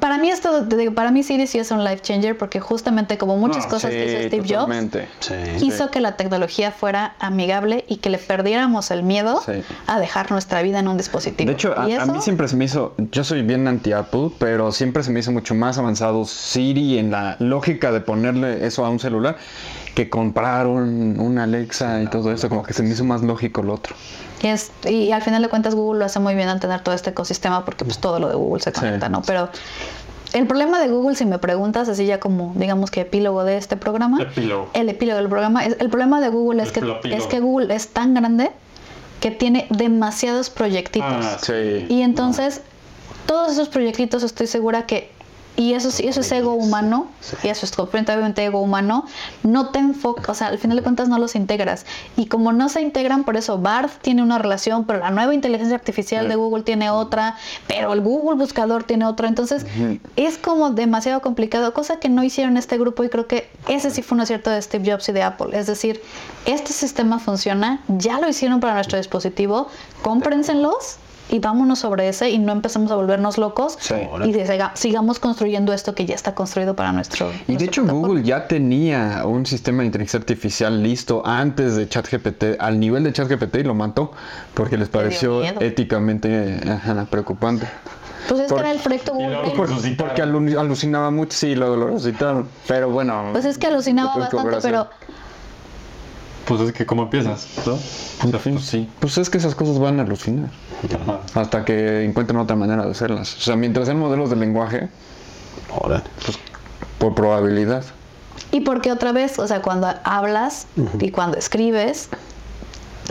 para 0.00 0.18
mí 0.18 0.30
esto, 0.30 0.64
te 0.66 0.76
digo, 0.76 0.94
para 0.94 1.10
mí 1.10 1.22
Siri 1.22 1.46
sí 1.46 1.58
es 1.58 1.70
un 1.70 1.84
life 1.84 2.00
changer 2.00 2.36
porque 2.38 2.60
justamente 2.60 3.18
como 3.18 3.36
muchas 3.36 3.64
No, 3.64 3.70
cosas 3.70 3.90
que 3.90 4.04
hizo 4.06 4.28
Steve 4.28 4.46
Jobs. 4.48 4.74
Sí. 5.20 5.34
hizo 5.66 5.90
que 5.90 6.00
la 6.00 6.16
tecnología 6.16 6.70
fuera 6.72 7.14
amigable 7.20 7.84
y 7.88 7.96
que 7.96 8.10
le 8.10 8.18
perdiéramos 8.18 8.90
el 8.90 9.02
miedo 9.02 9.40
Sí. 9.44 9.52
a 9.86 9.98
dejar 9.98 10.30
nuestra 10.30 10.62
vida 10.62 10.78
en 10.78 10.88
un 10.88 10.96
dispositivo. 10.96 11.48
De 11.48 11.54
hecho, 11.54 11.78
a, 11.78 11.88
Y 11.88 11.92
a 11.92 12.02
eso- 12.04 12.12
mí 12.12 12.20
siempre 12.20 12.48
se 12.48 12.56
me 12.56 12.64
hizo, 12.64 12.94
yo 13.10 13.24
soy 13.24 13.42
bien 13.42 13.66
anti-Apple, 13.68 14.30
pero 14.38 14.72
siempre 14.72 15.02
se 15.02 15.10
me 15.10 15.20
hizo 15.20 15.32
mucho 15.32 15.54
más 15.54 15.78
avanzado 15.78 16.24
Siri 16.24 16.98
en 16.98 17.10
la 17.10 17.36
lógica 17.38 17.92
de 17.92 18.00
ponerle 18.00 18.66
eso 18.66 18.84
a 18.84 18.90
un 18.90 18.98
celular 18.98 19.36
que 19.94 20.08
comprar 20.08 20.66
un, 20.66 21.20
un 21.20 21.38
Alexa 21.38 22.02
y 22.02 22.06
todo 22.06 22.32
eso, 22.32 22.48
como 22.48 22.62
que 22.62 22.72
se 22.72 22.82
me 22.82 22.90
hizo 22.90 23.04
más 23.04 23.22
lógico 23.22 23.62
lo 23.62 23.74
otro. 23.74 23.94
Y, 24.42 24.48
es- 24.48 24.70
y 24.88 25.12
al 25.12 25.22
final 25.22 25.40
de 25.42 25.48
cuentas 25.48 25.74
Google 25.74 26.00
lo 26.00 26.04
hace 26.06 26.18
muy 26.18 26.34
bien 26.34 26.48
al 26.48 26.58
tener 26.60 26.80
todo 26.80 26.94
este 26.94 27.10
ecosistema 27.10 27.64
porque 27.64 27.84
pues 27.84 27.98
todo 27.98 28.18
lo 28.18 28.28
de 28.28 28.34
Google 28.34 28.62
se 28.62 28.72
conecta, 28.72 29.08
¿no? 29.08 29.22
Pero 29.22 29.48
el 30.32 30.46
problema 30.46 30.80
de 30.80 30.88
Google, 30.88 31.14
si 31.14 31.26
me 31.26 31.38
preguntas, 31.38 31.88
así 31.88 32.06
ya 32.06 32.18
como 32.18 32.52
digamos 32.56 32.90
que 32.90 33.02
epílogo 33.02 33.44
de 33.44 33.56
este 33.58 33.76
programa, 33.76 34.20
Epílogo. 34.20 34.68
el 34.72 34.88
epílogo 34.88 35.18
del 35.18 35.28
programa, 35.28 35.64
es, 35.64 35.76
el 35.78 35.88
problema 35.90 36.20
de 36.20 36.30
Google 36.30 36.62
es 36.62 36.72
que, 36.72 36.80
es 37.04 37.26
que 37.26 37.38
Google 37.40 37.74
es 37.74 37.88
tan 37.88 38.14
grande 38.14 38.50
que 39.20 39.30
tiene 39.30 39.66
demasiados 39.70 40.50
proyectitos. 40.50 41.06
Ah, 41.24 41.36
Sí. 41.40 41.86
Y 41.88 42.02
entonces, 42.02 42.62
todos 43.26 43.52
esos 43.52 43.68
proyectitos 43.68 44.24
estoy 44.24 44.48
segura 44.48 44.84
que, 44.86 45.11
y 45.56 45.74
eso, 45.74 45.90
sí- 45.90 46.06
eso 46.08 46.20
es 46.20 46.32
ego 46.32 46.54
humano, 46.54 47.08
y 47.42 47.48
eso 47.48 47.66
es 47.66 47.72
completamente 47.72 48.44
ego 48.44 48.60
humano, 48.60 49.04
no 49.42 49.68
te 49.68 49.78
enfocas, 49.78 50.28
o 50.30 50.34
sea, 50.34 50.46
al 50.48 50.58
final 50.58 50.76
de 50.78 50.82
cuentas 50.82 51.08
no 51.08 51.18
los 51.18 51.34
integras. 51.34 51.84
Y 52.16 52.26
como 52.26 52.52
no 52.52 52.68
se 52.68 52.80
integran, 52.80 53.24
por 53.24 53.36
eso 53.36 53.58
Barth 53.58 53.92
tiene 54.00 54.22
una 54.22 54.38
relación, 54.38 54.84
pero 54.86 55.00
la 55.00 55.10
nueva 55.10 55.34
inteligencia 55.34 55.76
artificial 55.76 56.28
de 56.28 56.36
Google 56.36 56.62
tiene 56.62 56.88
otra, 56.90 57.36
pero 57.66 57.92
el 57.92 58.00
Google 58.00 58.36
Buscador 58.38 58.84
tiene 58.84 59.04
otra. 59.04 59.28
Entonces, 59.28 59.66
es 60.16 60.38
como 60.38 60.70
demasiado 60.70 61.20
complicado, 61.20 61.74
cosa 61.74 61.98
que 62.00 62.08
no 62.08 62.22
hicieron 62.24 62.56
este 62.56 62.78
grupo 62.78 63.04
y 63.04 63.08
creo 63.10 63.26
que 63.26 63.50
ese 63.68 63.90
sí 63.90 64.02
fue 64.02 64.16
un 64.16 64.22
acierto 64.22 64.48
de 64.50 64.60
Steve 64.62 64.90
Jobs 64.90 65.08
y 65.10 65.12
de 65.12 65.22
Apple. 65.22 65.48
Es 65.58 65.66
decir, 65.66 66.02
este 66.46 66.72
sistema 66.72 67.18
funciona, 67.18 67.82
ya 67.88 68.18
lo 68.20 68.28
hicieron 68.28 68.60
para 68.60 68.74
nuestro 68.74 68.96
dispositivo, 68.98 69.68
cómprenselos 70.02 70.96
y 71.32 71.38
vámonos 71.38 71.78
sobre 71.80 72.08
ese 72.08 72.28
y 72.30 72.38
no 72.38 72.52
empecemos 72.52 72.92
a 72.92 72.94
volvernos 72.96 73.38
locos 73.38 73.76
Sí. 73.80 73.94
y 74.24 74.32
siga- 74.34 74.70
sigamos 74.74 75.18
construyendo 75.18 75.72
esto 75.72 75.94
que 75.94 76.04
ya 76.04 76.14
está 76.14 76.34
construido 76.34 76.76
para 76.76 76.92
nuestro. 76.92 77.30
Y 77.48 77.56
de 77.56 77.64
hecho 77.64 77.82
plataforma. 77.82 78.06
Google 78.08 78.22
ya 78.22 78.46
tenía 78.46 79.22
un 79.24 79.46
sistema 79.46 79.80
de 79.80 79.86
inteligencia 79.86 80.18
artificial 80.18 80.82
listo 80.82 81.22
antes 81.26 81.74
de 81.76 81.88
ChatGPT, 81.88 82.44
al 82.60 82.78
nivel 82.78 83.02
de 83.04 83.12
ChatGPT 83.14 83.56
y 83.56 83.62
lo 83.64 83.74
mató 83.74 84.12
porque 84.54 84.76
les 84.76 84.88
pareció 84.90 85.42
éticamente 85.42 86.60
ajá, 86.70 87.06
preocupante. 87.10 87.66
Pues 88.28 88.42
es 88.42 88.48
por- 88.48 88.58
que 88.58 88.60
era 88.68 88.72
el 88.72 88.78
proyecto 88.78 89.14
Google. 89.14 89.38
porque 89.96 90.22
alu- 90.22 90.56
alucinaba 90.58 91.10
mucho, 91.10 91.32
sí, 91.36 91.54
lo, 91.56 91.74
lo 91.76 91.86
resucitaron. 91.88 92.46
Pero 92.68 92.90
bueno. 92.90 93.30
Pues 93.32 93.44
es 93.46 93.58
que 93.58 93.66
alucinaba 93.66 94.14
bastante, 94.16 94.58
pero. 94.62 94.88
Pues 96.46 96.60
es 96.60 96.72
que, 96.72 96.84
¿cómo 96.86 97.04
empiezas? 97.04 97.46
¿No? 97.66 97.74
O 97.74 97.78
sea, 97.78 98.38
pues 98.38 98.64
sí. 98.64 98.88
Pues 99.00 99.18
es 99.18 99.30
que 99.30 99.38
esas 99.38 99.54
cosas 99.54 99.78
van 99.78 100.00
a 100.00 100.02
alucinar. 100.02 100.50
Ajá. 101.02 101.20
Hasta 101.34 101.64
que 101.64 102.04
encuentren 102.04 102.38
otra 102.38 102.56
manera 102.56 102.84
de 102.84 102.90
hacerlas. 102.90 103.36
O 103.36 103.40
sea, 103.40 103.56
mientras 103.56 103.86
sean 103.86 103.98
modelos 103.98 104.30
de 104.30 104.36
lenguaje, 104.36 104.88
Ahora. 105.70 106.02
por 106.98 107.14
probabilidad. 107.14 107.84
Y 108.50 108.60
porque 108.60 108.92
otra 108.92 109.12
vez, 109.12 109.38
o 109.38 109.46
sea, 109.46 109.62
cuando 109.62 109.88
hablas 110.04 110.66
y 111.00 111.10
cuando 111.10 111.38
escribes, 111.38 112.08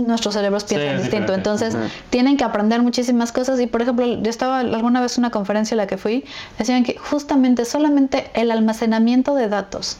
nuestros 0.05 0.35
cerebros 0.35 0.63
piensan 0.63 1.01
distinto. 1.01 1.33
Entonces, 1.33 1.75
tienen 2.09 2.37
que 2.37 2.43
aprender 2.43 2.81
muchísimas 2.81 3.31
cosas. 3.31 3.59
Y 3.59 3.67
por 3.67 3.81
ejemplo, 3.81 4.05
yo 4.05 4.29
estaba 4.29 4.59
alguna 4.59 5.01
vez 5.01 5.17
en 5.17 5.23
una 5.23 5.31
conferencia 5.31 5.75
a 5.75 5.77
la 5.77 5.87
que 5.87 5.97
fui, 5.97 6.25
decían 6.57 6.83
que 6.83 6.97
justamente 6.97 7.65
solamente 7.65 8.29
el 8.33 8.51
almacenamiento 8.51 9.35
de 9.35 9.49
datos 9.49 9.97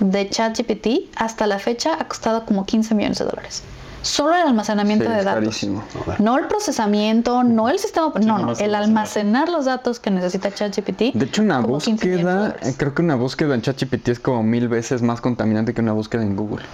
de 0.00 0.28
ChatGPT 0.28 1.14
hasta 1.16 1.46
la 1.46 1.58
fecha 1.58 1.96
ha 2.00 2.08
costado 2.08 2.44
como 2.44 2.64
15 2.66 2.94
millones 2.94 3.18
de 3.18 3.24
dólares. 3.26 3.62
Solo 4.02 4.34
el 4.34 4.42
almacenamiento 4.42 5.04
Sí, 5.04 5.10
de 5.12 5.16
datos. 5.22 5.34
carísimo. 5.44 5.84
No 6.18 6.36
el 6.36 6.46
procesamiento, 6.48 7.44
no 7.44 7.68
el 7.68 7.78
sistema, 7.78 8.12
no, 8.20 8.38
no, 8.38 8.52
el 8.52 8.74
almacenar. 8.74 9.48
los 9.48 9.66
datos 9.66 10.00
que 10.00 10.10
necesita 10.10 10.50
ChatGPT. 10.52 11.12
De 11.14 11.26
hecho, 11.26 11.42
una 11.42 11.62
como 11.62 11.78
15 11.78 12.04
millones 12.06 12.26
de 12.26 12.32
búsqueda, 12.48 12.68
eh, 12.68 12.74
creo 12.76 12.94
que 12.94 13.02
una 13.02 13.14
búsqueda 13.14 13.54
en 13.54 13.62
ChatGPT 13.62 14.08
es 14.08 14.18
como 14.18 14.42
mil 14.42 14.66
veces 14.66 15.02
más 15.02 15.20
contaminante 15.20 15.72
que 15.72 15.80
una 15.80 15.92
búsqueda 15.92 16.22
en 16.22 16.34
Google. 16.34 16.64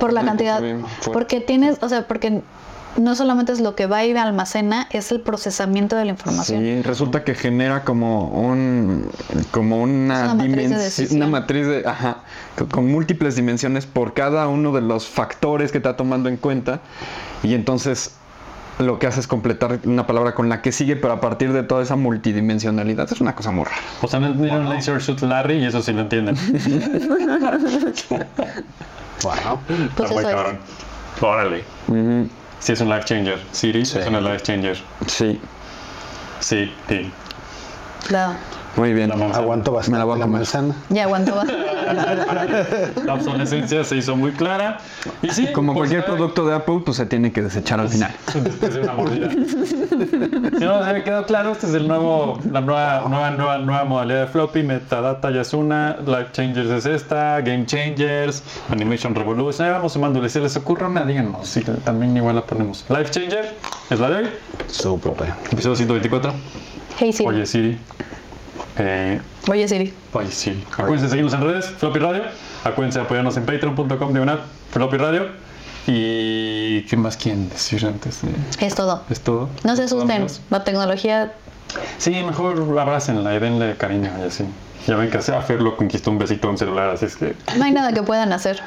por 0.00 0.12
la 0.12 0.24
cantidad 0.24 0.60
porque 1.12 1.40
tienes 1.40 1.78
o 1.82 1.88
sea 1.88 2.08
porque 2.08 2.42
no 2.98 3.14
solamente 3.14 3.52
es 3.52 3.60
lo 3.60 3.74
que 3.74 3.86
va 3.86 4.04
y 4.04 4.16
almacena 4.16 4.86
es 4.90 5.12
el 5.12 5.20
procesamiento 5.20 5.96
de 5.96 6.04
la 6.04 6.10
información 6.12 6.60
Sí, 6.62 6.82
resulta 6.82 7.24
que 7.24 7.34
genera 7.34 7.84
como 7.84 8.28
un 8.28 9.08
como 9.50 9.80
una, 9.82 10.32
una 10.32 10.34
matriz 10.34 10.56
de 10.56 10.62
dimensi- 10.62 10.78
decisión. 10.78 11.22
una 11.22 11.30
matriz 11.30 11.66
de 11.66 11.82
ajá, 11.86 12.18
con, 12.56 12.66
con 12.68 12.86
múltiples 12.90 13.36
dimensiones 13.36 13.86
por 13.86 14.14
cada 14.14 14.48
uno 14.48 14.72
de 14.72 14.80
los 14.80 15.06
factores 15.06 15.72
que 15.72 15.78
está 15.78 15.96
tomando 15.96 16.28
en 16.28 16.36
cuenta 16.36 16.80
y 17.42 17.54
entonces 17.54 18.14
lo 18.78 18.98
que 18.98 19.06
hace 19.06 19.20
es 19.20 19.26
completar 19.26 19.80
una 19.84 20.06
palabra 20.06 20.34
con 20.34 20.50
la 20.50 20.60
que 20.60 20.70
sigue, 20.70 20.96
pero 20.96 21.14
a 21.14 21.20
partir 21.22 21.52
de 21.54 21.62
toda 21.62 21.82
esa 21.82 21.96
multidimensionalidad 21.96 23.10
es 23.10 23.22
una 23.22 23.34
cosa 23.34 23.50
muy 23.50 23.64
rara. 23.64 23.76
O 24.02 24.06
sea, 24.06 24.20
no 24.20 24.26
entendieron 24.26 24.68
Laser 24.68 25.00
Suit 25.02 25.20
Larry 25.22 25.54
y 25.62 25.64
eso 25.64 25.80
sí 25.82 25.92
lo 25.94 26.02
entienden. 26.02 26.36
Wow. 29.22 29.58
Pues 29.66 29.80
Está 29.80 30.14
muy 30.14 30.24
cabrón. 30.24 30.58
Órale. 31.22 31.64
Sí 32.66 32.72
es 32.72 32.80
un 32.80 32.88
life 32.88 33.04
changer. 33.04 33.38
Siri 33.52 33.82
es 33.82 33.94
una 33.94 34.20
life 34.20 34.42
changer. 34.42 34.76
Sí. 35.06 35.40
Sí, 36.40 36.74
sí. 36.88 37.12
Claro. 38.08 38.34
Muy 38.76 38.92
bien. 38.92 39.10
Aguanto 39.10 39.72
bastante 39.72 39.92
Me 39.92 39.98
la 39.98 40.04
voy 40.04 40.20
a 40.20 40.24
comer. 40.24 40.46
Ya 40.90 41.04
aguantó. 41.04 41.42
La 43.04 43.14
obsolescencia 43.14 43.84
se 43.84 43.96
hizo 43.96 44.16
muy 44.16 44.32
clara. 44.32 44.78
Y 45.22 45.30
sí, 45.30 45.52
Como 45.52 45.72
pues, 45.72 45.88
cualquier 45.88 46.04
producto 46.04 46.46
de 46.46 46.54
Apple, 46.54 46.80
pues 46.84 46.96
se 46.98 47.06
tiene 47.06 47.32
que 47.32 47.42
desechar 47.42 47.80
al 47.80 47.88
final. 47.88 48.14
después 48.34 48.74
de 48.74 48.80
una 48.82 48.92
mordida. 48.92 49.30
Si 49.30 50.64
no 50.64 50.78
les 50.78 50.86
había 50.88 51.04
quedado 51.04 51.26
claro, 51.26 51.52
este 51.52 51.66
es 51.66 51.74
el 51.74 51.88
nuevo, 51.88 52.38
la 52.50 52.60
nueva, 52.60 53.04
nueva, 53.08 53.30
nueva, 53.30 53.58
nueva 53.58 53.84
modalidad 53.84 54.20
de 54.22 54.26
floppy. 54.26 54.62
Metadata 54.62 55.30
ya 55.30 55.40
es 55.42 55.54
una, 55.54 55.96
Life 56.04 56.28
Changers 56.32 56.70
es 56.70 56.86
esta, 56.86 57.40
Game 57.40 57.66
Changers, 57.66 58.42
Animation 58.70 59.14
Revolution. 59.14 59.66
Ahí 59.66 59.72
vamos 59.72 59.92
sumándole. 59.92 60.28
Si 60.28 60.40
les 60.40 60.56
ocurre 60.56 60.86
una, 60.86 61.04
díganos. 61.04 61.48
Sí, 61.48 61.62
también 61.84 62.16
igual 62.16 62.36
la 62.36 62.42
ponemos. 62.42 62.84
Life 62.88 63.10
Changer 63.10 63.54
es 63.90 64.00
la 64.00 64.10
de 64.10 64.16
hoy, 64.16 64.28
Súper. 64.68 65.12
pues. 65.12 65.30
episodio 65.52 65.76
124. 65.76 66.32
Hey 66.98 67.12
Siri. 67.12 67.28
Oye 67.28 67.46
Siri. 67.46 67.78
Eh, 68.78 69.20
Oye 69.48 69.68
Siri. 69.68 69.92
Oye, 70.12 70.30
sí. 70.30 70.64
Acuérdense 70.72 71.04
de 71.04 71.08
seguirnos 71.10 71.34
en 71.34 71.40
redes, 71.42 71.66
Floppy 71.78 71.98
Radio. 71.98 72.22
Acuérdense 72.64 72.98
de 72.98 73.04
apoyarnos 73.04 73.36
en 73.36 73.46
patreon.com 73.46 74.12
de 74.12 74.38
Floppy 74.70 74.96
Radio. 74.96 75.26
Y 75.86 76.82
¿qué 76.82 76.96
más 76.96 77.16
quieren 77.16 77.48
decir 77.48 77.86
antes 77.86 78.20
de 78.22 78.30
Es 78.66 78.74
todo. 78.74 79.02
es 79.08 79.20
todo? 79.20 79.48
No 79.64 79.76
se 79.76 79.84
asusten. 79.84 80.26
La 80.50 80.64
tecnología 80.64 81.32
Sí, 81.98 82.10
mejor 82.22 82.78
abrácenla 82.78 83.34
y 83.34 83.38
denle 83.38 83.76
cariño 83.76 84.10
y 84.20 84.26
así. 84.26 84.44
Ya 84.86 84.94
ven 84.94 85.10
que 85.10 85.18
a 85.18 85.42
Fer 85.42 85.60
lo 85.60 85.76
conquistó 85.76 86.12
un 86.12 86.18
besito 86.18 86.46
a 86.46 86.52
un 86.52 86.58
celular, 86.58 86.90
así 86.90 87.06
es 87.06 87.16
que 87.16 87.34
no 87.58 87.64
hay 87.64 87.72
nada 87.72 87.92
que 87.92 88.02
puedan 88.02 88.32
hacer. 88.32 88.62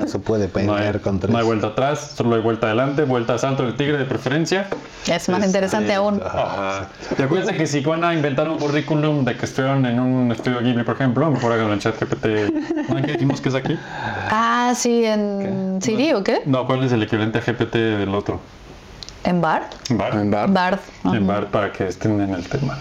No 0.00 0.06
se 0.06 0.18
puede 0.20 0.48
no 0.64 0.74
hay, 0.74 0.78
pelear 0.78 1.00
contra 1.00 1.30
no 1.30 1.38
hay 1.38 1.44
vuelta 1.44 1.68
atrás, 1.68 2.12
solo 2.16 2.36
hay 2.36 2.40
vuelta 2.40 2.68
adelante, 2.68 3.02
vuelta 3.04 3.34
a 3.34 3.38
salto 3.38 3.64
del 3.64 3.74
tigre 3.74 3.98
de 3.98 4.04
preferencia. 4.04 4.68
Es 5.08 5.28
más 5.28 5.44
interesante 5.44 5.92
aún. 5.94 6.22
Ajá. 6.24 6.88
Y 7.18 7.22
acuérdense 7.22 7.56
que 7.56 7.66
si 7.66 7.80
van 7.80 8.04
a 8.04 8.14
inventar 8.14 8.48
un 8.48 8.58
currículum 8.58 9.24
de 9.24 9.36
que 9.36 9.46
estuvieron 9.46 9.84
en 9.84 9.98
un 9.98 10.30
estudio 10.30 10.60
Ghibli, 10.60 10.84
por 10.84 10.94
ejemplo, 10.94 11.28
mejor 11.30 11.52
háganlo 11.52 11.72
en 11.72 11.80
chat 11.80 12.00
GPT. 12.00 12.88
¿No 12.88 12.94
ven 12.94 13.04
que 13.04 13.12
dijimos 13.12 13.40
que 13.40 13.48
es 13.48 13.54
aquí? 13.56 13.76
Ah, 14.30 14.72
sí, 14.76 15.04
en 15.04 15.80
Siri 15.82 16.12
o 16.12 16.22
qué? 16.22 16.42
No, 16.46 16.66
¿cuál 16.66 16.84
es 16.84 16.92
el 16.92 17.02
equivalente 17.02 17.38
a 17.38 17.40
GPT 17.40 17.74
del 17.74 18.14
otro? 18.14 18.40
¿En 19.24 19.40
Bar? 19.40 19.68
Bar. 19.90 20.14
En 20.14 20.30
bar. 20.30 20.50
Bard. 20.50 20.78
Ajá. 21.04 21.16
En 21.16 21.26
Bar 21.26 21.46
para 21.46 21.72
que 21.72 21.88
estén 21.88 22.20
en 22.20 22.32
el 22.32 22.48
tema. 22.48 22.78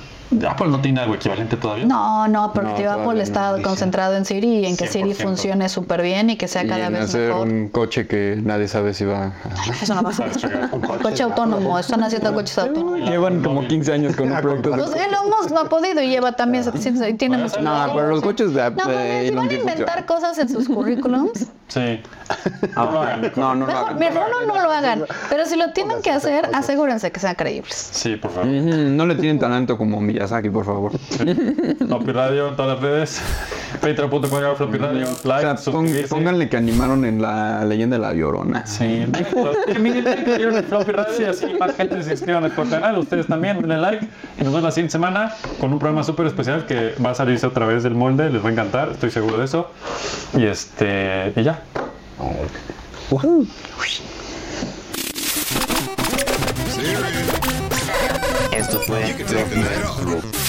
Apple 0.47 0.67
no 0.67 0.79
tiene 0.79 0.99
algo 1.01 1.15
equivalente 1.15 1.57
todavía. 1.57 1.85
No, 1.85 2.27
no, 2.27 2.53
porque 2.53 2.83
No, 2.83 2.91
Apple 2.91 3.21
está 3.23 3.57
no, 3.57 3.63
concentrado 3.63 4.15
en 4.15 4.25
Siri 4.25 4.59
y 4.59 4.65
en 4.65 4.77
que 4.77 4.87
Siri 4.87 5.11
100%. 5.11 5.15
funcione 5.15 5.69
súper 5.69 6.01
bien 6.03 6.29
y 6.29 6.35
que 6.37 6.47
sea 6.47 6.63
Y 6.63 6.67
cada 6.67 6.87
en 6.87 6.93
vez 6.93 7.03
hacer 7.05 7.29
mejor. 7.29 7.47
un 7.47 7.69
coche 7.69 8.05
que 8.07 8.39
nadie 8.43 8.67
sabe 8.67 8.93
si 8.93 9.05
va 9.05 9.25
a... 9.27 9.33
Eso 9.81 9.95
no 9.95 10.03
pasa. 10.03 10.25
Coche 11.01 11.23
autónomo, 11.23 11.79
están 11.79 12.03
haciendo 12.03 12.33
coches 12.33 12.57
autónomos. 12.59 13.09
Llevan 13.09 13.41
como 13.43 13.67
15 13.67 13.91
años 13.93 14.15
con 14.15 14.31
un 14.31 14.37
proyecto. 14.41 14.71
Pues 14.71 14.91
Elon 14.95 15.29
Musk 15.29 15.51
no 15.51 15.61
ha 15.61 15.69
podido 15.69 16.01
y 16.01 16.09
lleva 16.09 16.31
también 16.33 16.63
700 16.63 17.07
y 17.09 17.13
tiene 17.15 17.37
mucho. 17.37 17.59
No, 17.61 17.91
pero 17.95 18.07
los 18.09 18.21
coches 18.21 18.53
de 18.53 18.61
No, 18.61 18.67
Apple... 18.67 18.83
pero 18.85 19.23
si 19.29 19.31
van 19.35 19.49
a 19.49 19.53
inventar 19.53 20.05
cosas 20.05 20.37
en 20.37 20.49
sus 20.49 20.67
currículums, 20.67 21.47
Sí. 21.69 22.01
No 22.75 22.91
lo 22.91 23.01
hagan. 23.03 23.31
No, 23.35 23.53
no, 23.53 23.67
mejor, 23.67 23.91
no. 23.93 23.99
mejor 23.99 24.23
no, 24.31 24.55
no 24.55 24.59
lo 24.63 24.71
hagan. 24.71 25.03
Pero 25.29 25.45
si 25.45 25.55
lo 25.55 25.71
tienen 25.71 26.01
que 26.01 26.09
hacer, 26.09 26.49
asegúrense 26.51 27.11
que 27.11 27.19
sean 27.19 27.35
creíbles. 27.35 27.75
Sí, 27.91 28.15
por 28.15 28.31
favor. 28.31 28.47
No 28.47 29.05
le 29.05 29.13
tienen 29.13 29.37
talento 29.37 29.77
como 29.77 30.01
Miyazaki, 30.19 30.49
por 30.49 30.65
favor. 30.65 30.91
Floppy 31.87 32.11
Radio 32.11 32.49
en 32.49 32.55
todas 32.57 32.73
las 32.73 32.81
redes. 32.81 33.21
Patreon.com 33.81 34.55
Floppy 34.57 34.77
Radio. 34.77 35.03
O 35.09 35.13
sea, 35.15 35.29
Like, 35.37 35.47
pon- 35.47 35.57
suscribirse. 35.57 36.07
pónganle 36.13 36.49
que 36.49 36.57
animaron 36.57 37.05
en 37.05 37.21
la 37.21 37.63
leyenda 37.63 37.95
de 37.95 38.01
la 38.01 38.13
Llorona. 38.13 38.65
Sí, 38.65 39.05
que 39.71 39.79
miren 39.79 40.05
el 40.57 40.63
Floppy 40.65 40.91
Radio 40.91 41.13
y 41.21 41.23
así 41.23 41.45
más 41.57 41.73
gente 41.77 42.03
se 42.03 42.11
inscriban 42.11 42.43
al 42.43 42.53
canal. 42.53 42.97
Ustedes 42.97 43.27
también 43.27 43.61
denle 43.61 43.77
like. 43.77 44.05
Y 44.37 44.43
nos 44.43 44.47
vemos 44.51 44.63
la 44.63 44.71
siguiente 44.71 44.91
semana 44.91 45.33
con 45.61 45.71
un 45.71 45.79
programa 45.79 46.03
súper 46.03 46.25
especial 46.27 46.65
que 46.65 46.95
va 47.03 47.11
a 47.11 47.15
salirse 47.15 47.47
otra 47.47 47.65
vez 47.65 47.83
del 47.83 47.95
molde. 47.95 48.29
Les 48.29 48.43
va 48.43 48.49
a 48.49 48.51
encantar, 48.51 48.89
estoy 48.89 49.11
seguro 49.11 49.37
de 49.37 49.45
eso. 49.45 49.71
Y 50.35 50.43
este, 50.45 51.31
y 51.33 51.43
ya. 51.43 51.61
Esto 58.59 58.77
fue 58.81 59.07
You 59.07 59.15
can 59.15 59.25
take 59.25 59.49
the 59.49 59.55
night 59.55 59.85
off. 59.85 60.48